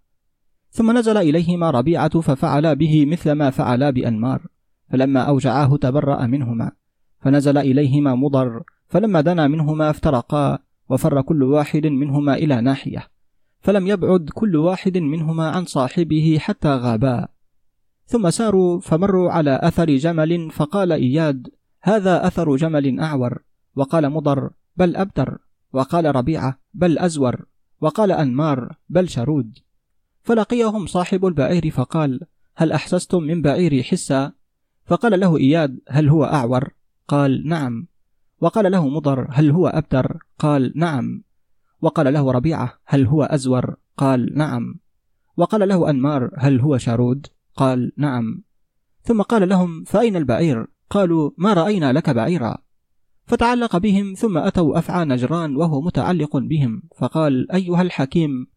ثم 0.72 0.98
نزل 0.98 1.18
إليهما 1.18 1.72
ربيعة 1.72 2.22
ففعلا 2.22 2.74
به 2.74 3.06
مثل 3.06 3.32
ما 3.32 3.50
فعلا 3.50 3.90
بأنمار. 3.90 4.42
فلما 4.92 5.22
أوجعاه 5.22 5.78
تبرأ 5.78 6.28
منهما. 6.28 6.72
فنزل 7.26 7.58
إليهما 7.58 8.16
مضر 8.16 8.64
فلما 8.88 9.22
دنا 9.22 9.48
منهما 9.48 9.90
افترقا 9.90 10.60
وفر 10.90 11.22
كل 11.22 11.44
واحد 11.44 11.88
منهما 11.88 12.34
إلى 12.34 12.62
ناحية 12.62 13.08
فلم 13.60 13.88
يبعد 13.88 14.30
كل 14.34 14.56
واحد 14.56 14.98
منهما 14.98 15.50
عن 15.50 15.66
صاحبه 15.66 16.38
حتى 16.40 16.68
غابا. 16.68 17.28
ثم 18.06 18.30
ساروا 18.30 18.80
فمروا 18.80 19.32
على 19.32 19.60
أثر 19.64 19.96
جمل 19.96 20.52
فقال 20.52 20.92
إياد 20.92 21.50
هذا 21.82 22.28
أثر 22.28 22.56
جمل 22.56 23.00
أعور. 23.00 23.44
وقال 23.76 24.10
مضر 24.10 24.50
بل 24.78 24.96
أبتر. 24.96 25.38
وقال 25.74 26.16
ربيعة 26.16 26.60
بل 26.74 27.00
أزور. 27.00 27.46
وقال 27.82 28.12
أنمار 28.12 28.76
بل 28.90 29.10
شرود. 29.10 29.60
فلقيهم 30.24 30.86
صاحب 30.86 31.26
البعير 31.26 31.70
فقال 31.72 32.20
هل 32.56 32.72
أحسستم 32.72 33.24
من 33.24 33.42
بعيري 33.42 33.84
حسا؟ 33.84 34.32
فقال 34.86 35.20
له 35.20 35.38
إياد 35.38 35.80
هل 35.90 36.10
هو 36.10 36.24
أعور؟ 36.24 36.76
قال 37.08 37.48
نعم. 37.48 37.88
وقال 38.42 38.72
له 38.72 38.88
مضر 38.88 39.28
هل 39.32 39.52
هو 39.52 39.68
أبتر؟ 39.68 40.18
قال 40.40 40.74
نعم. 40.76 41.24
وقال 41.82 42.14
له 42.14 42.32
ربيعة 42.32 42.74
هل 42.86 43.08
هو 43.08 43.24
أزور؟ 43.24 43.76
قال 43.98 44.38
نعم. 44.38 44.80
وقال 45.38 45.70
له 45.70 45.90
أنمار 45.90 46.32
هل 46.38 46.60
هو 46.60 46.78
شارود؟ 46.78 47.28
قال 47.56 47.92
نعم. 47.98 48.44
ثم 49.04 49.22
قال 49.22 49.50
لهم 49.50 49.84
فأين 49.84 50.16
البعير؟ 50.16 50.68
قالوا 50.90 51.32
ما 51.38 51.54
رأينا 51.54 51.94
لك 51.94 52.10
بعيرا. 52.10 52.58
فتعلق 53.26 53.78
بهم 53.78 54.14
ثم 54.14 54.38
أتوا 54.38 54.80
أفعى 54.80 55.06
نجران 55.06 55.56
وهو 55.56 55.82
متعلق 55.82 56.38
بهم. 56.38 56.84
فقال 56.98 57.52
أيها 57.52 57.82
الحكيم 57.82 58.48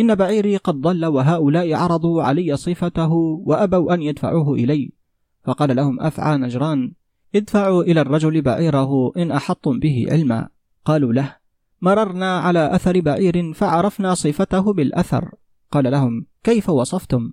إن 0.00 0.14
بعيري 0.14 0.56
قد 0.56 0.74
ضل 0.74 1.06
وهؤلاء 1.06 1.74
عرضوا 1.74 2.22
علي 2.22 2.56
صفته 2.56 3.12
وأبوا 3.46 3.94
أن 3.94 4.02
يدفعوه 4.02 4.54
إلي. 4.54 4.92
فقال 5.44 5.76
لهم 5.76 6.00
أفعى 6.00 6.36
نجران 6.36 6.92
ادفعوا 7.34 7.82
إلى 7.82 8.00
الرجل 8.00 8.42
بعيره 8.42 9.12
إن 9.16 9.30
أحطتم 9.30 9.80
به 9.80 10.06
علما. 10.10 10.48
قالوا 10.84 11.12
له 11.12 11.36
مررنا 11.82 12.38
على 12.38 12.74
أثر 12.74 13.00
بعير 13.00 13.52
فعرفنا 13.52 14.14
صفته 14.14 14.72
بالأثر. 14.72 15.34
قال 15.70 15.90
لهم 15.90 16.26
كيف 16.44 16.68
وصفتم؟ 16.68 17.32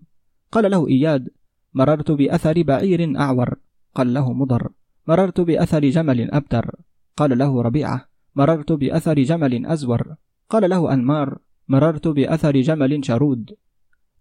قال 0.52 0.72
له 0.72 0.88
إياد 0.88 1.30
مررت 1.74 2.12
بأثر 2.12 2.62
بعير 2.62 3.20
أعور. 3.20 3.56
قال 3.96 4.14
له 4.14 4.34
مضر 4.34 4.70
مررت 5.08 5.42
بأثر 5.42 5.90
جمل 5.90 6.32
أبتر. 6.32 6.76
قال 7.18 7.38
له 7.38 7.62
ربيعة 7.62 8.10
مررت 8.36 8.72
بأثر 8.72 9.24
جمل 9.24 9.66
أزور. 9.66 10.16
قال 10.50 10.70
له 10.70 10.94
أنمار 10.94 11.38
مررت 11.68 12.08
بأثر 12.08 12.62
جمل 12.62 13.06
شرود. 13.06 13.56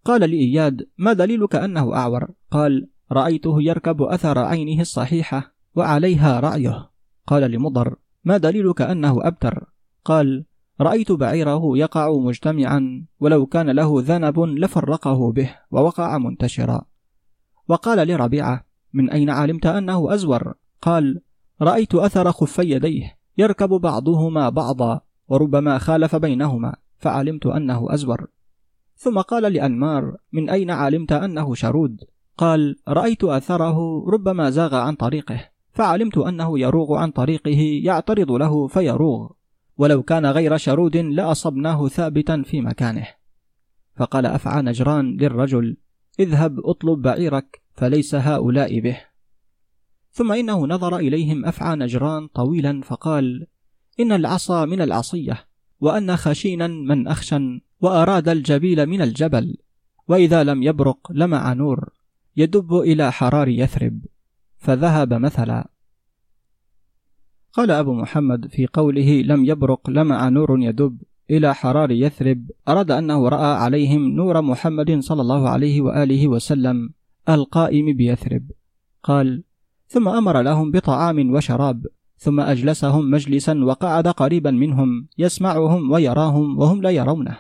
قال 0.05 0.21
لإياد 0.21 0.89
ما 0.99 1.13
دليلك 1.13 1.55
أنه 1.57 1.95
أعور؟ 1.95 2.29
قال 2.51 2.89
رأيته 3.13 3.63
يركب 3.63 4.03
أثر 4.03 4.39
عينه 4.39 4.81
الصحيحة. 4.81 5.60
وعليها 5.77 6.41
رأيه. 6.41 6.91
قال 7.27 7.51
لمضر 7.51 7.97
ما 8.25 8.37
دليلك 8.37 8.83
أنه 8.83 9.19
أبتر؟ 9.27 9.65
قال 10.05 10.45
رأيت 10.81 11.13
بعيره 11.13 11.79
يقع 11.79 12.13
مجتمعا 12.13 13.07
ولو 13.21 13.47
كان 13.47 13.71
له 13.71 13.95
ذنب 13.97 14.41
لفرقه 14.41 15.33
به 15.33 15.55
ووقع 15.71 16.19
منتشرا. 16.19 16.83
وقال 17.69 18.09
لربيعة 18.09 18.65
من 18.93 19.11
أين 19.11 19.31
علمت 19.31 19.67
أنه 19.67 20.15
أزور؟ 20.15 20.55
قال 20.83 21.21
رأيت 21.63 21.95
أثر 21.95 22.33
خفي 22.33 22.71
يديه 22.71 23.19
يركب 23.39 23.69
بعضهما 23.69 24.49
بعضا 24.49 25.01
وربما 25.29 25.79
خالف 25.79 26.17
بينهما 26.17 26.75
فعلمت 26.99 27.47
أنه 27.47 27.95
أزور. 27.95 28.27
ثم 28.97 29.21
قال 29.21 29.53
لأنمار 29.53 30.17
من 30.33 30.51
أين 30.51 30.71
علمت 30.71 31.13
أنه 31.13 31.55
شرود؟ 31.55 32.01
قال 32.39 32.77
رأيت 32.89 33.25
أثره 33.25 34.05
ربما 34.11 34.51
زاغ 34.51 34.75
عن 34.75 34.95
طريقه. 34.95 35.50
فعلمت 35.73 36.19
أنه 36.19 36.59
يروغ 36.59 36.97
عن 36.97 37.11
طريقه 37.11 37.81
يعترض 37.85 38.33
له 38.33 38.67
فيروغ. 38.67 39.31
ولو 39.77 40.03
كان 40.03 40.27
غير 40.27 40.57
شرود 40.57 40.97
لأصبناه 40.97 41.89
ثابتا 41.89 42.43
في 42.43 42.61
مكانه. 42.61 43.07
فقال 43.97 44.27
أفعى 44.27 44.63
نجران 44.63 45.17
للرجل 45.17 45.77
اذهب 46.21 46.61
اطلب 46.65 47.03
بعيرك 47.03 47.63
فليس 47.73 48.15
هؤلاء 48.15 48.81
به. 48.81 49.01
ثم 50.13 50.33
إنه 50.33 50.67
نظر 50.67 50.97
إليهم 50.97 51.45
أفعى 51.45 51.77
نجران 51.77 52.27
طويلا 52.27 52.81
فقال 52.81 53.47
إن 54.01 54.13
العصا 54.13 54.65
من 54.65 54.81
العصية 54.81 55.45
وأن 55.81 56.17
خشينا 56.17 56.67
من 56.67 57.09
أخشن 57.09 57.61
وأراد 57.81 58.29
الجبيل 58.29 58.87
من 58.87 59.03
الجبل 59.03 59.57
وإذا 60.09 60.45
لم 60.45 60.63
يبرق 60.63 61.13
لمع 61.13 61.53
نور 61.53 61.89
يدب 62.37 62.75
إلى 62.75 63.13
حرار 63.13 63.49
يثرب. 63.49 64.01
فذهب 64.61 65.15
مثلا. 65.15 65.69
قال 67.53 67.71
أبو 67.71 67.95
محمد 67.95 68.47
في 68.47 68.67
قوله 68.67 69.23
لم 69.23 69.45
يبرق 69.45 69.91
لمع 69.91 70.29
نور 70.29 70.61
يدب 70.61 71.03
إلى 71.31 71.55
حرار 71.55 71.91
يثرب 71.91 72.51
أراد 72.69 72.91
أنه 72.91 73.29
رأى 73.29 73.57
عليهم 73.57 74.09
نور 74.09 74.43
محمد 74.43 75.01
صلى 75.01 75.23
الله 75.23 75.49
عليه 75.49 75.81
وآله 75.81 76.29
وسلم 76.29 76.91
القائم 77.29 77.97
بيثرب. 77.97 78.51
قال 79.03 79.45
ثم 79.87 80.09
أمر 80.09 80.41
لهم 80.43 80.71
بطعام 80.71 81.35
وشراب 81.35 81.87
ثم 82.17 82.41
أجلسهم 82.41 83.11
مجلسا 83.11 83.65
وقعد 83.65 84.09
قريبا 84.09 84.51
منهم 84.51 85.09
يسمعهم 85.19 85.91
ويراهم 85.91 86.59
وهم 86.59 86.83
لا 86.83 86.91
يرونه. 86.91 87.39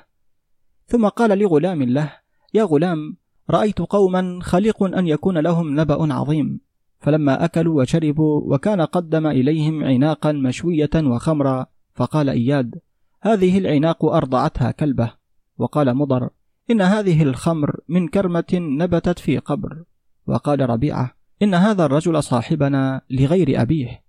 ثم 0.87 1.09
قال 1.09 1.39
لغلام 1.39 1.83
له 1.83 2.13
يا 2.55 2.65
غلام 2.65 3.17
رأيت 3.51 3.79
قوما 3.79 4.39
خليق 4.43 4.83
أن 4.83 5.07
يكون 5.07 5.39
لهم 5.39 5.81
نبأ 5.81 6.15
عظيم 6.15 6.70
فلما 7.01 7.45
أكلوا 7.45 7.83
وشربوا 7.83 8.55
وكان 8.55 8.81
قدم 8.81 9.27
إليهم 9.27 9.85
عناقا 9.85 10.33
مشوية 10.33 10.91
وخمرا 10.97 11.67
فقال 11.95 12.29
إياد 12.29 12.81
هذه 13.23 13.59
العناق 13.59 14.05
أرضعتها 14.05 14.71
كلبة. 14.71 15.13
وقال 15.59 15.95
مضر 15.95 16.31
إن 16.71 16.81
هذه 16.81 17.23
الخمر 17.23 17.81
من 17.89 18.09
كرمة 18.09 18.53
نبتت 18.53 19.19
في 19.19 19.39
قبر. 19.39 19.85
وقال 20.27 20.71
ربيعة 20.71 21.15
إن 21.43 21.55
هذا 21.55 21.85
الرجل 21.85 22.23
صاحبنا 22.23 23.01
لغير 23.11 23.63
أبيه. 23.63 24.03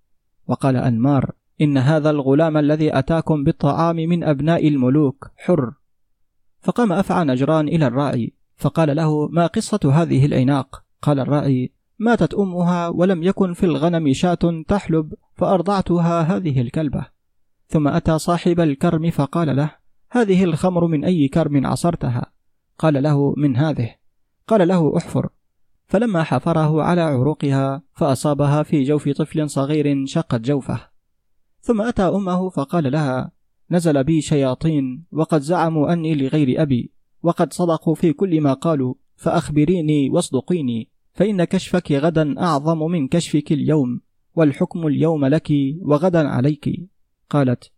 وقال 0.48 0.76
أنمار 0.76 1.32
إن 1.62 1.78
هذا 1.78 2.10
الغلام 2.10 2.58
الذي 2.58 2.98
أتاكم 2.98 3.44
بالطعام 3.44 3.96
من 3.96 4.24
أبناء 4.24 4.68
الملوك 4.68 5.32
حر. 5.38 5.74
فقام 6.62 6.94
أفعى 6.94 7.26
نجران 7.26 7.68
إلى 7.68 7.88
الراعي 7.88 8.34
فقال 8.58 8.96
له 8.96 9.28
ما 9.28 9.48
قصة 9.48 9.80
هذه 9.94 10.26
العناق؟ 10.26 10.84
قال 11.02 11.20
الراعي 11.20 11.72
ماتت 12.02 12.34
أمها 12.34 12.88
ولم 12.88 13.24
يكن 13.24 13.54
في 13.54 13.66
الغنم 13.66 14.14
شاة 14.14 14.64
تحلب 14.68 15.14
فأرضعتها 15.36 16.22
هذه 16.22 16.62
الكلبة. 16.62 17.06
ثم 17.68 17.88
أتى 17.88 18.20
صاحب 18.20 18.60
الكرم 18.60 19.10
فقال 19.10 19.56
له 19.56 19.76
هذه 20.12 20.44
الخمر 20.44 20.88
من 20.88 21.06
أي 21.06 21.28
كرم 21.28 21.68
عصرتها؟ 21.68 22.26
قال 22.78 23.04
له 23.04 23.34
من 23.38 23.58
هذه. 23.58 23.96
قال 24.48 24.68
له 24.68 24.98
احفر. 24.98 25.30
فلما 25.88 26.24
حفره 26.24 26.84
على 26.84 27.02
عروقها 27.02 27.84
فأصابها 27.94 28.64
في 28.64 28.84
جوف 28.84 29.10
طفل 29.10 29.50
صغير 29.50 30.06
شقت 30.06 30.42
جوفه. 30.42 30.88
ثم 31.62 31.82
أتى 31.82 32.04
أمه 32.04 32.50
فقال 32.50 32.92
لها 32.92 33.32
نزل 33.72 34.04
بي 34.04 34.22
شياطين 34.22 35.06
وقد 35.12 35.42
زعموا 35.42 35.94
أني 35.94 36.16
لغير 36.16 36.62
أبي 36.62 36.92
وقد 37.24 37.54
صدقوا 37.54 37.96
في 37.96 38.14
كل 38.14 38.42
ما 38.42 38.54
قالوا 38.54 38.94
فأخبريني 39.16 40.10
واصدقيني. 40.10 40.91
فإن 41.14 41.44
كشفك 41.44 41.92
غدا 41.92 42.40
أعظم 42.40 42.80
من 42.80 43.08
كشفك 43.08 43.52
اليوم 43.52 44.02
والحكم 44.36 44.88
اليوم 44.88 45.26
لك 45.26 45.52
وغدا 45.82 46.28
عليك. 46.28 46.90
قالت 47.30 47.72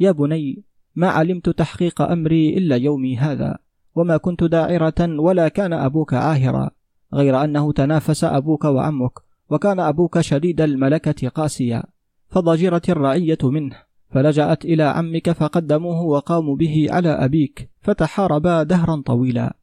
يا 0.00 0.10
بني 0.12 0.62
ما 0.96 1.08
علمت 1.08 1.48
تحقيق 1.48 2.02
أمري 2.02 2.58
إلا 2.58 2.76
يومي 2.76 3.16
هذا 3.16 3.58
وما 3.94 4.16
كنت 4.16 4.44
داعرة 4.44 5.20
ولا 5.20 5.48
كان 5.48 5.72
أبوك 5.72 6.14
عاهرا 6.14 6.70
غير 7.14 7.44
أنه 7.44 7.72
تنافس 7.72 8.24
أبوك 8.24 8.64
وعمك 8.64 9.12
وكان 9.50 9.80
أبوك 9.80 10.20
شديد 10.20 10.60
الملكة 10.60 11.28
قاسيا 11.28 11.82
فضجرت 12.28 12.90
الرعية 12.90 13.38
منه 13.42 13.76
فلجأت 14.10 14.64
إلى 14.64 14.82
عمك 14.82 15.30
فقدموه 15.30 16.02
وقاموا 16.02 16.56
به 16.56 16.86
على 16.90 17.08
أبيك 17.08 17.70
فتحاربا 17.80 18.62
دهرا 18.62 19.02
طويلا. 19.06 19.56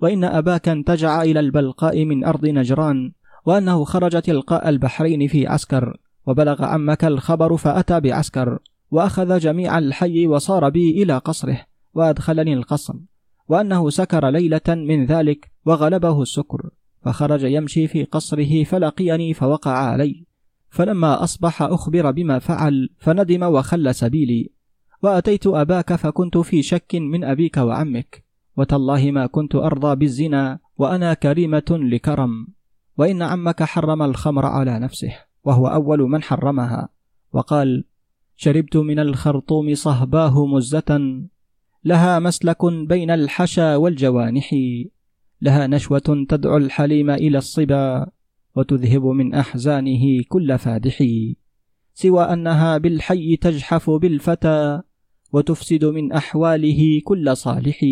وإن 0.00 0.24
أباك 0.24 0.68
انتجع 0.68 1.22
إلى 1.22 1.40
البلقاء 1.40 2.04
من 2.04 2.24
أرض 2.24 2.46
نجران 2.46 3.12
وأنه 3.46 3.84
خرج 3.84 4.22
تلقاء 4.22 4.68
البحرين 4.68 5.28
في 5.28 5.46
عسكر 5.46 5.96
وبلغ 6.26 6.64
عمك 6.64 7.04
الخبر 7.04 7.56
فأتى 7.56 8.00
بعسكر 8.00 8.58
وأخذ 8.90 9.38
جميع 9.38 9.78
الحي 9.78 10.26
وصار 10.26 10.68
بي 10.68 11.02
إلى 11.02 11.18
قصره 11.18 11.60
وأدخلني 11.94 12.54
القصر 12.54 12.94
وأنه 13.48 13.90
سكر 13.90 14.28
ليلة 14.28 14.60
من 14.68 15.06
ذلك 15.06 15.50
وغلبه 15.66 16.22
السكر 16.22 16.70
فخرج 17.02 17.42
يمشي 17.42 17.86
في 17.86 18.04
قصره 18.04 18.64
فلقيني 18.64 19.34
فوقع 19.34 19.70
علي 19.70 20.24
فلما 20.70 21.24
أصبح 21.24 21.62
أخبر 21.62 22.10
بما 22.10 22.38
فعل 22.38 22.88
فندم 22.98 23.42
وخل 23.42 23.94
سبيلي 23.94 24.50
وأتيت 25.02 25.46
أباك 25.46 25.94
فكنت 25.94 26.38
في 26.38 26.62
شك 26.62 26.94
من 26.94 27.24
أبيك 27.24 27.56
وعمك. 27.56 28.29
وتالله 28.56 29.10
ما 29.10 29.26
كنت 29.26 29.54
أرضى 29.54 29.96
بالزنا 29.96 30.58
وأنا 30.78 31.14
كريمة 31.14 31.70
لكرم. 31.70 32.46
وإن 32.98 33.22
عمك 33.22 33.62
حرم 33.62 34.02
الخمر 34.02 34.46
على 34.46 34.78
نفسه 34.78 35.12
وهو 35.44 35.66
أول 35.66 35.98
من 35.98 36.22
حرمها. 36.22 36.88
وقال 37.32 37.84
شربت 38.36 38.76
من 38.76 38.98
الخرطوم 38.98 39.74
صهباه 39.74 40.46
مزة. 40.46 41.20
لها 41.84 42.18
مسلك 42.18 42.64
بين 42.64 43.10
الحشا 43.10 43.76
والجوانح. 43.76 44.54
لها 45.42 45.66
نشوة 45.66 46.26
تدعو 46.28 46.56
الحليم 46.56 47.10
إلى 47.10 47.38
الصبا 47.38 48.06
وتذهب 48.56 49.04
من 49.06 49.34
أحزانه 49.34 50.22
كل 50.28 50.58
فادح. 50.58 51.04
سوى 51.94 52.24
أنها 52.24 52.78
بالحي 52.78 53.36
تجحف 53.36 53.90
بالفتى 53.90 54.80
وتفسد 55.32 55.84
من 55.84 56.12
أحواله 56.12 57.00
كل 57.04 57.36
صالح. 57.36 57.84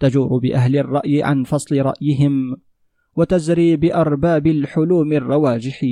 تجور 0.00 0.38
بأهل 0.38 0.76
الرأي 0.76 1.22
عن 1.22 1.44
فصل 1.44 1.76
رأيهم 1.76 2.56
وتزري 3.16 3.76
بأرباب 3.76 4.46
الحلوم 4.46 5.12
الرواجح. 5.12 5.86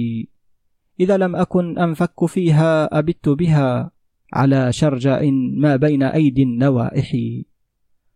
إذا 1.00 1.16
لم 1.16 1.36
أكن 1.36 1.78
أنفك 1.78 2.24
فيها 2.26 2.98
أبت 2.98 3.28
بها 3.28 3.90
على 4.32 4.72
شرجاء 4.72 5.30
ما 5.56 5.76
بين 5.76 6.02
أيدي 6.02 6.42
النوائح. 6.42 7.16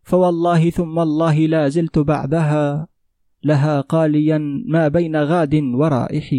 فوالله 0.03 0.69
ثم 0.69 0.99
الله 0.99 1.39
لا 1.39 1.69
زلت 1.69 1.99
بعدها 1.99 2.87
لها 3.43 3.81
قاليا 3.81 4.63
ما 4.65 4.87
بين 4.87 5.15
غاد 5.15 5.55
ورائح. 5.55 6.35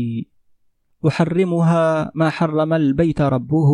أحرمها 1.07 2.13
ما 2.15 2.31
حرم 2.31 2.73
البيت 2.73 3.21
ربه 3.21 3.71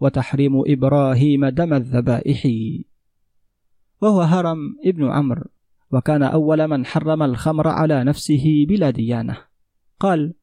وتحريم 0.00 0.62
إبراهيم 0.66 1.48
دم 1.48 1.74
الذبائح. 1.74 2.48
وهو 4.02 4.20
هرم 4.20 4.76
ابن 4.84 5.10
عمرو 5.10 5.44
وكان 5.90 6.22
أول 6.22 6.68
من 6.68 6.86
حرم 6.86 7.22
الخمر 7.22 7.68
على 7.68 8.04
نفسه 8.04 8.66
بلا 8.68 8.90
ديانة. 8.90 9.36
قال 10.00 10.34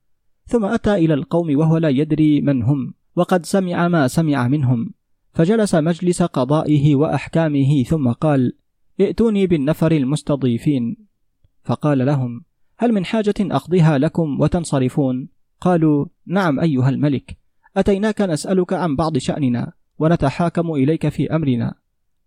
ثم 0.46 0.66
أتى 0.66 0.94
إلى 0.94 1.14
القوم 1.14 1.58
وهو 1.58 1.78
لا 1.78 1.90
يدري 1.90 2.42
من 2.42 2.64
هم 2.64 2.94
وقد 3.16 3.46
سمع 3.46 3.88
ما 3.88 4.08
سمع 4.08 4.48
منهم. 4.48 4.94
فجلس 5.34 5.76
مجلس 5.76 6.24
قضائه 6.24 6.96
وأحكامه 6.96 7.84
ثم 7.84 8.12
قال 8.12 8.54
ائتوني 9.02 9.48
بالنفر 9.48 9.92
المستضيفين 9.92 10.98
فقال 11.64 12.06
لهم 12.06 12.44
هل 12.78 12.92
من 12.92 13.06
حاجة 13.06 13.34
أقضيها 13.40 13.98
لكم 13.98 14.42
وتنصرفون؟ 14.42 15.30
قالوا 15.62 16.06
نعم 16.26 16.60
أيها 16.60 16.90
الملك 16.90 17.38
أتيناك 17.78 18.22
نسألك 18.22 18.74
عن 18.74 18.96
بعض 18.96 19.18
شأننا 19.18 19.74
ونتحاكم 20.00 20.72
إليك 20.72 21.10
في 21.10 21.36
أمرنا 21.36 21.74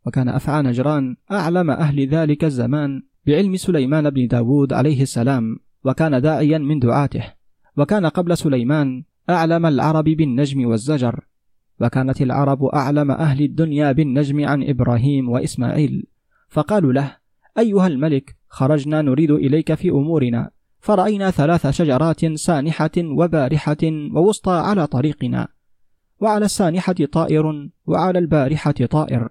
وكان 0.07 0.29
أفعى 0.29 0.63
نجران 0.63 1.17
أعلم 1.33 1.71
أهل 1.71 2.09
ذلك 2.09 2.45
الزمان 2.45 3.03
بعلم 3.27 3.57
سليمان 3.57 4.11
بن 4.11 4.27
داود 4.27 4.73
عليه 4.73 5.03
السلام 5.03 5.57
وكان 5.85 6.21
داعيا 6.21 6.59
من 6.59 6.79
دعاته. 6.79 7.25
وكان 7.77 8.07
قبل 8.07 8.37
سليمان 8.37 9.05
أعلم 9.31 9.67
العرب 9.67 10.05
بالنجم 10.05 10.67
والزجر. 10.67 11.21
وكانت 11.81 12.23
العرب 12.23 12.65
أعلم 12.65 13.11
أهل 13.11 13.45
الدنيا 13.45 13.93
بالنجم 13.93 14.45
عن 14.45 14.63
إبراهيم 14.63 15.29
وإسماعيل. 15.29 16.07
فقالوا 16.49 16.93
له 16.93 17.17
أيها 17.59 17.87
الملك 17.87 18.37
خرجنا 18.49 19.03
نريد 19.03 19.31
إليك 19.31 19.75
في 19.75 19.91
أمورنا. 19.91 20.51
فرأينا 20.81 21.31
ثلاث 21.31 21.67
شجرات 21.67 22.27
سانحة 22.27 22.91
وبارحة 22.99 23.77
ووسطى 24.15 24.53
على 24.53 24.87
طريقنا. 24.87 25.49
وعلى 26.21 26.45
السانحة 26.45 26.95
طائر 27.13 27.69
وعلى 27.87 28.19
البارحة 28.19 28.73
طائر. 28.73 29.29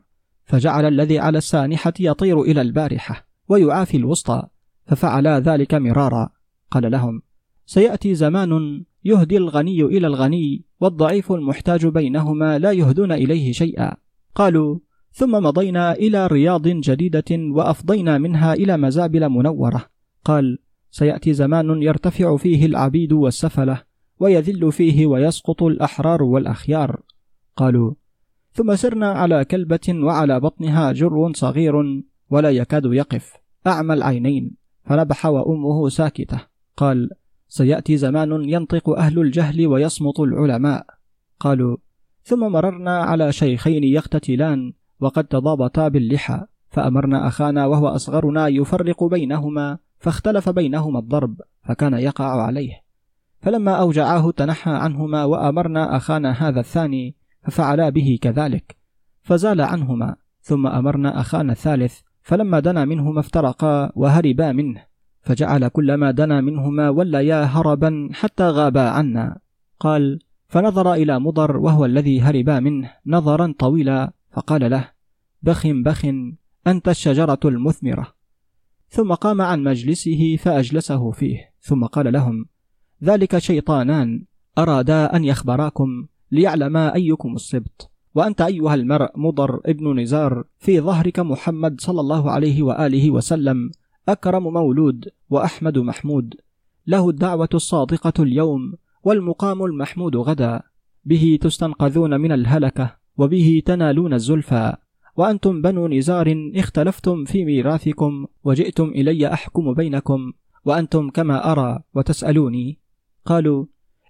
فجعل 0.51 0.85
الذي 0.85 1.19
على 1.19 1.37
السانحة 1.37 1.93
يطير 1.99 2.41
إلى 2.41 2.61
البارحة 2.61 3.27
ويعافي 3.49 3.97
الوسطى 3.97 4.43
ففعلا 4.85 5.39
ذلك 5.39 5.73
مرارا. 5.73 6.29
قال 6.71 6.91
لهم 6.91 7.21
سيأتي 7.65 8.15
زمان 8.15 8.83
يهدي 9.03 9.37
الغني 9.37 9.81
إلى 9.81 10.07
الغني 10.07 10.65
والضعيف 10.79 11.31
المحتاج 11.31 11.87
بينهما 11.87 12.59
لا 12.59 12.71
يهدون 12.71 13.11
إليه 13.11 13.51
شيئا. 13.51 13.93
قالوا 14.35 14.79
ثم 15.11 15.31
مضينا 15.31 15.93
إلى 15.93 16.27
رياض 16.27 16.67
جديدة 16.67 17.31
وأفضينا 17.31 18.17
منها 18.17 18.53
إلى 18.53 18.77
مزابل 18.77 19.29
منورة. 19.29 19.85
قال 20.25 20.59
سيأتي 20.91 21.33
زمان 21.33 21.81
يرتفع 21.81 22.37
فيه 22.37 22.65
العبيد 22.65 23.13
والسفلة 23.13 23.81
ويذل 24.19 24.71
فيه 24.71 25.05
ويسقط 25.05 25.63
الأحرار 25.63 26.23
والأخيار. 26.23 27.01
قالوا 27.55 27.93
ثم 28.53 28.75
سرنا 28.75 29.11
على 29.11 29.45
كلبة 29.45 29.87
وعلى 29.89 30.39
بطنها 30.39 30.91
جر 30.91 31.31
صغير 31.33 32.03
ولا 32.29 32.49
يكاد 32.49 32.85
يقف. 32.85 33.33
أعمى 33.67 33.93
العينين. 33.93 34.55
فنبح 34.83 35.25
وأمه 35.25 35.89
ساكتة. 35.89 36.39
قال 36.77 37.09
سيأتي 37.47 37.97
زمان 37.97 38.49
ينطق 38.49 38.89
أهل 38.89 39.19
الجهل 39.19 39.67
ويصمت 39.67 40.19
العلماء. 40.19 40.85
قالوا 41.39 41.77
ثم 42.23 42.39
مررنا 42.39 42.99
على 42.99 43.31
شيخين 43.31 43.83
يقتتلان 43.83 44.73
وقد 44.99 45.23
تضابطا 45.23 45.87
باللحى. 45.87 46.41
فأمرنا 46.69 47.27
أخانا 47.27 47.65
وهو 47.65 47.87
أصغرنا 47.87 48.47
يفرق 48.47 49.03
بينهما 49.03 49.77
فاختلف 49.99 50.49
بينهما 50.49 50.99
الضرب 50.99 51.41
فكان 51.63 51.93
يقع 51.93 52.41
عليه. 52.41 52.81
فلما 53.41 53.71
أوجعاه 53.71 54.31
تنحى 54.31 54.71
عنهما 54.71 55.23
وأمرنا 55.23 55.97
أخانا 55.97 56.31
هذا 56.31 56.59
الثاني 56.59 57.15
ففعلا 57.41 57.89
به 57.89 58.19
كذلك. 58.21 58.77
فزال 59.21 59.61
عنهما 59.61 60.15
ثم 60.41 60.67
أمرنا 60.67 61.19
أخانا 61.19 61.51
الثالث 61.51 61.99
فلما 62.21 62.59
دنا 62.59 62.85
منهما 62.85 63.19
افترقا 63.19 63.91
وهربا 63.95 64.51
منه 64.51 64.85
فجعل 65.21 65.67
كلما 65.67 66.11
دنا 66.11 66.41
منهما 66.41 66.89
وليا 66.89 67.43
هربا 67.43 68.09
حتى 68.13 68.43
غابا 68.43 68.89
عنا. 68.89 69.37
قال 69.79 70.19
فنظر 70.47 70.93
إلى 70.93 71.19
مضر 71.19 71.57
وهو 71.57 71.85
الذي 71.85 72.21
هربا 72.21 72.59
منه 72.59 72.93
نظرا 73.05 73.53
طويلا 73.59 74.13
فقال 74.31 74.71
له 74.71 74.91
بخ 75.41 75.67
بخ 75.67 76.05
أنت 76.67 76.89
الشجرة 76.89 77.39
المثمرة. 77.45 78.21
ثم 78.89 79.13
قام 79.13 79.41
عن 79.41 79.63
مجلسه 79.63 80.35
فأجلسه 80.39 81.11
فيه 81.11 81.53
ثم 81.59 81.85
قال 81.85 82.13
لهم 82.13 82.45
ذلك 83.03 83.37
شيطانان 83.37 84.25
أرادا 84.57 85.15
أن 85.15 85.23
يخبراكم؟ 85.23 86.07
ليعلما 86.31 86.95
أيكم 86.95 87.35
السبط 87.35 87.91
وأنت 88.15 88.41
أيها 88.41 88.75
المرء 88.75 89.09
مضر 89.15 89.61
ابن 89.65 89.99
نزار 89.99 90.43
في 90.59 90.79
ظهرك 90.79 91.19
محمد 91.19 91.81
صلى 91.81 92.01
الله 92.01 92.31
عليه 92.31 92.63
وآله 92.63 93.11
وسلم 93.11 93.71
أكرم 94.09 94.53
مولود 94.53 95.09
وأحمد 95.29 95.77
محمود. 95.77 96.35
له 96.87 97.09
الدعوة 97.09 97.49
الصادقة 97.53 98.23
اليوم 98.23 98.73
والمقام 99.03 99.65
المحمود 99.65 100.15
غدا. 100.15 100.61
به 101.05 101.39
تستنقذون 101.41 102.21
من 102.21 102.31
الهلكة 102.31 102.95
وبه 103.17 103.61
تنالون 103.65 104.13
الزلفى. 104.13 104.75
وأنتم 105.15 105.61
بنو 105.61 105.87
نزار 105.87 106.51
اختلفتم 106.55 107.25
في 107.25 107.45
ميراثكم 107.45 108.25
وجئتم 108.43 108.89
إلي 108.89 109.33
أحكم 109.33 109.73
بينكم 109.73 110.33
وأنتم 110.65 111.09
كما 111.09 111.51
أرى 111.51 111.79
وتسألوني. 111.93 112.79
قالوا 113.25 113.65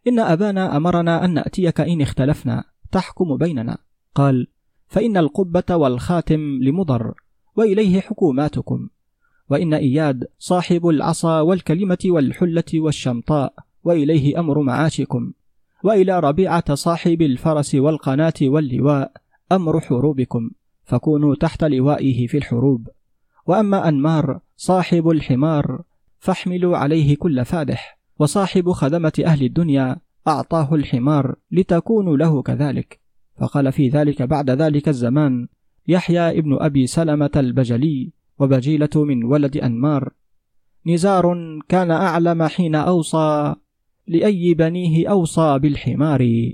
إن 0.07 0.19
أبانا 0.19 0.78
أمرنا 0.78 1.26
أن 1.26 1.34
نأتيك 1.34 1.82
إن 1.82 2.02
اختلفنا 2.02 2.64
تحكم 2.91 3.38
بيننا. 3.38 3.78
قال 4.15 4.48
فإن 4.88 5.18
القبة 5.18 5.76
والخاتم 5.76 6.40
لمضر 6.40 7.14
وإليه 7.56 8.02
حكوماتكم. 8.02 8.90
وإن 9.49 9.73
إياد 9.73 10.28
صاحب 10.40 10.88
العصا 10.88 11.41
والكلمة 11.41 11.98
والحلة 12.06 12.64
والشمطاء 12.73 13.53
وإليه 13.84 14.40
أمر 14.40 14.61
معاشكم. 14.61 15.32
وإلى 15.84 16.19
ربيعة 16.19 16.76
صاحب 16.76 17.22
الفرس 17.22 17.76
والقناة 17.76 18.34
واللواء 18.41 19.11
أمر 19.52 19.80
حروبكم. 19.82 20.49
فكونوا 20.84 21.36
تحت 21.36 21.64
لوائه 21.64 22.28
في 22.28 22.38
الحروب. 22.38 22.90
وأما 23.45 23.88
أنمار 23.90 24.40
صاحب 24.57 25.10
الحمار 25.10 25.82
فاحملوا 26.19 26.78
عليه 26.78 27.15
كل 27.15 27.45
فادح. 27.45 28.01
وصاحب 28.19 28.71
خدمة 28.71 29.23
أهل 29.25 29.45
الدنيا 29.45 29.97
أعطاه 30.27 30.75
الحمار 30.75 31.35
لتكونوا 31.51 32.17
له 32.17 32.41
كذلك. 32.41 32.99
فقال 33.41 33.71
في 33.71 33.89
ذلك 33.89 34.21
بعد 34.21 34.49
ذلك 34.49 34.89
الزمان 34.89 35.47
يحيى 35.88 36.39
ابن 36.39 36.57
أبي 36.61 36.88
سلمة 36.88 37.31
البجلي 37.35 38.13
وبجيلة 38.39 38.89
من 38.95 39.23
ولد 39.23 39.57
أنمار. 39.57 40.13
نزار 40.85 41.35
كان 41.69 41.91
أعلم 41.91 42.43
حين 42.43 42.75
أوصى 42.75 43.55
لأي 44.07 44.53
بنيه 44.53 45.09
أوصى 45.09 45.59
بالحمار. 45.59 46.51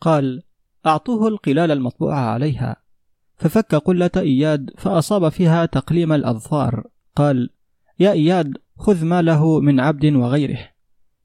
قال 0.00 0.42
أعطوه 0.86 1.28
القلال 1.28 1.70
المطبوعة 1.70 2.20
عليها. 2.20 2.76
ففك 3.36 3.74
قلة 3.74 4.10
إياد 4.16 4.70
فأصاب 4.78 5.28
فيها 5.28 5.66
تقليم 5.66 6.12
الأظفار. 6.12 6.86
قال 7.16 7.50
يا 8.00 8.12
إياد 8.12 8.58
خذ 8.76 9.04
ماله 9.04 9.60
من 9.60 9.80
عبد 9.80 10.06
وغيره. 10.06 10.77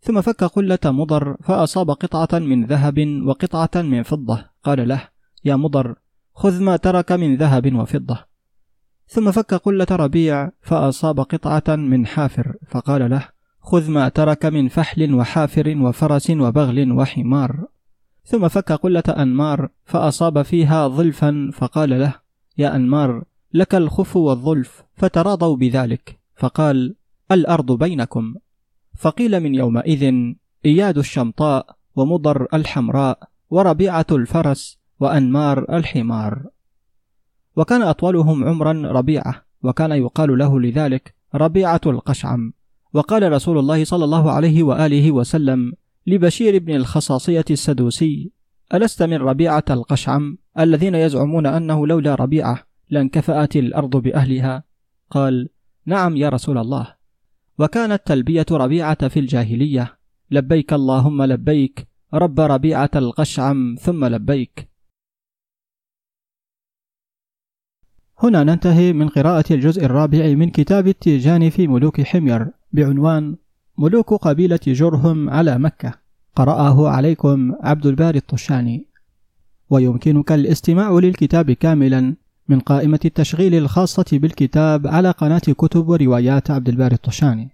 ثم 0.03 0.21
فك 0.21 0.43
قلة 0.43 0.79
مضر 0.85 1.37
فأصاب 1.43 1.91
قطعة 1.91 2.39
من 2.39 2.65
ذهب 2.65 3.21
وقطعة 3.25 3.81
من 3.81 4.03
فضة. 4.03 4.45
قال 4.63 4.87
له 4.87 5.01
يا 5.45 5.55
مضر 5.55 5.95
خذ 6.33 6.63
ما 6.63 6.75
ترك 6.75 7.11
من 7.11 7.35
ذهب 7.35 7.75
وفضة. 7.75 8.25
ثم 9.07 9.31
فك 9.31 9.53
قلة 9.53 9.87
ربيع 9.91 10.49
فأصاب 10.61 11.19
قطعة 11.19 11.75
من 11.75 12.05
حافر. 12.07 12.55
فقال 12.67 13.09
له 13.09 13.27
خذ 13.61 13.91
ما 13.91 14.09
ترك 14.09 14.45
من 14.45 14.67
فحل 14.67 15.13
وحافر 15.13 15.77
وفرس 15.77 16.29
وبغل 16.29 16.91
وحمار. 16.91 17.67
ثم 18.25 18.47
فك 18.47 18.71
قلة 18.71 19.03
أنمار 19.09 19.69
فأصاب 19.85 20.41
فيها 20.41 20.87
ظلفا. 20.87 21.51
فقال 21.53 21.89
له 21.89 22.13
يا 22.57 22.75
أنمار 22.75 23.23
لك 23.53 23.75
الخف 23.75 24.15
والظلف 24.15 24.83
فتراضوا 24.95 25.55
بذلك. 25.55 26.19
فقال 26.35 26.95
الأرض 27.31 27.71
بينكم. 27.71 28.35
فقيل 28.95 29.39
من 29.39 29.55
يومئذ 29.55 30.13
إياد 30.65 30.97
الشمطاء 30.97 31.75
ومضر 31.95 32.47
الحمراء 32.53 33.19
وربيعة 33.49 34.05
الفرس 34.11 34.77
وأنمار 34.99 35.75
الحمار. 35.77 36.43
وكان 37.55 37.81
أطولهم 37.81 38.43
عمرا 38.43 38.71
ربيعة 38.71 39.45
وكان 39.63 39.91
يقال 39.91 40.37
له 40.37 40.59
لذلك 40.59 41.15
ربيعة 41.35 41.81
القشعم. 41.85 42.53
وقال 42.93 43.31
رسول 43.31 43.57
الله 43.57 43.83
صلى 43.83 44.05
الله 44.05 44.31
عليه 44.31 44.63
وآله 44.63 45.11
وسلم 45.11 45.73
لبشير 46.07 46.59
بن 46.59 46.75
الخصاصية 46.75 47.45
السدوسي 47.51 48.31
ألست 48.73 49.03
من 49.03 49.17
ربيعة 49.17 49.63
القشعم 49.69 50.37
الذين 50.59 50.95
يزعمون 50.95 51.45
أنه 51.45 51.87
لولا 51.87 52.15
ربيعة 52.15 52.63
لانكفأت 52.89 53.55
الأرض 53.55 53.97
بأهلها؟ 53.97 54.63
قال 55.09 55.49
نعم 55.85 56.17
يا 56.17 56.29
رسول 56.29 56.57
الله. 56.57 57.02
وكانت 57.59 58.01
تلبية 58.05 58.45
ربيعة 58.51 59.07
في 59.07 59.19
الجاهلية. 59.19 59.97
لبيك 60.31 60.73
اللهم 60.73 61.23
لبيك 61.23 61.87
رب 62.13 62.39
ربيعة 62.39 62.89
القشعم 62.95 63.75
ثم 63.81 64.05
لبيك. 64.05 64.69
هنا 68.23 68.43
ننتهي 68.43 68.93
من 68.93 69.07
قراءة 69.07 69.53
الجزء 69.53 69.85
الرابع 69.85 70.33
من 70.33 70.49
كتاب 70.49 70.87
التيجان 70.87 71.49
في 71.49 71.67
ملوك 71.67 72.01
حمير 72.01 72.47
بعنوان 72.71 73.35
ملوك 73.77 74.13
قبيلة 74.13 74.59
جرهم 74.67 75.29
على 75.29 75.57
مكة. 75.57 75.93
قرأه 76.35 76.89
عليكم 76.89 77.53
عبد 77.61 77.85
الباري 77.85 78.17
الطشاني. 78.17 78.87
ويمكنك 79.69 80.31
الاستماع 80.31 80.91
للكتاب 80.91 81.51
كاملا 81.51 82.15
من 82.53 82.59
قائمة 82.59 82.99
التشغيل 83.05 83.55
الخاصة 83.55 84.05
بالكتاب 84.11 84.87
على 84.87 85.11
قناة 85.11 85.39
كتب 85.39 85.89
وروايات 85.89 86.51
عبد 86.51 86.69
الباري 86.69 86.95
الطشاني. 86.95 87.53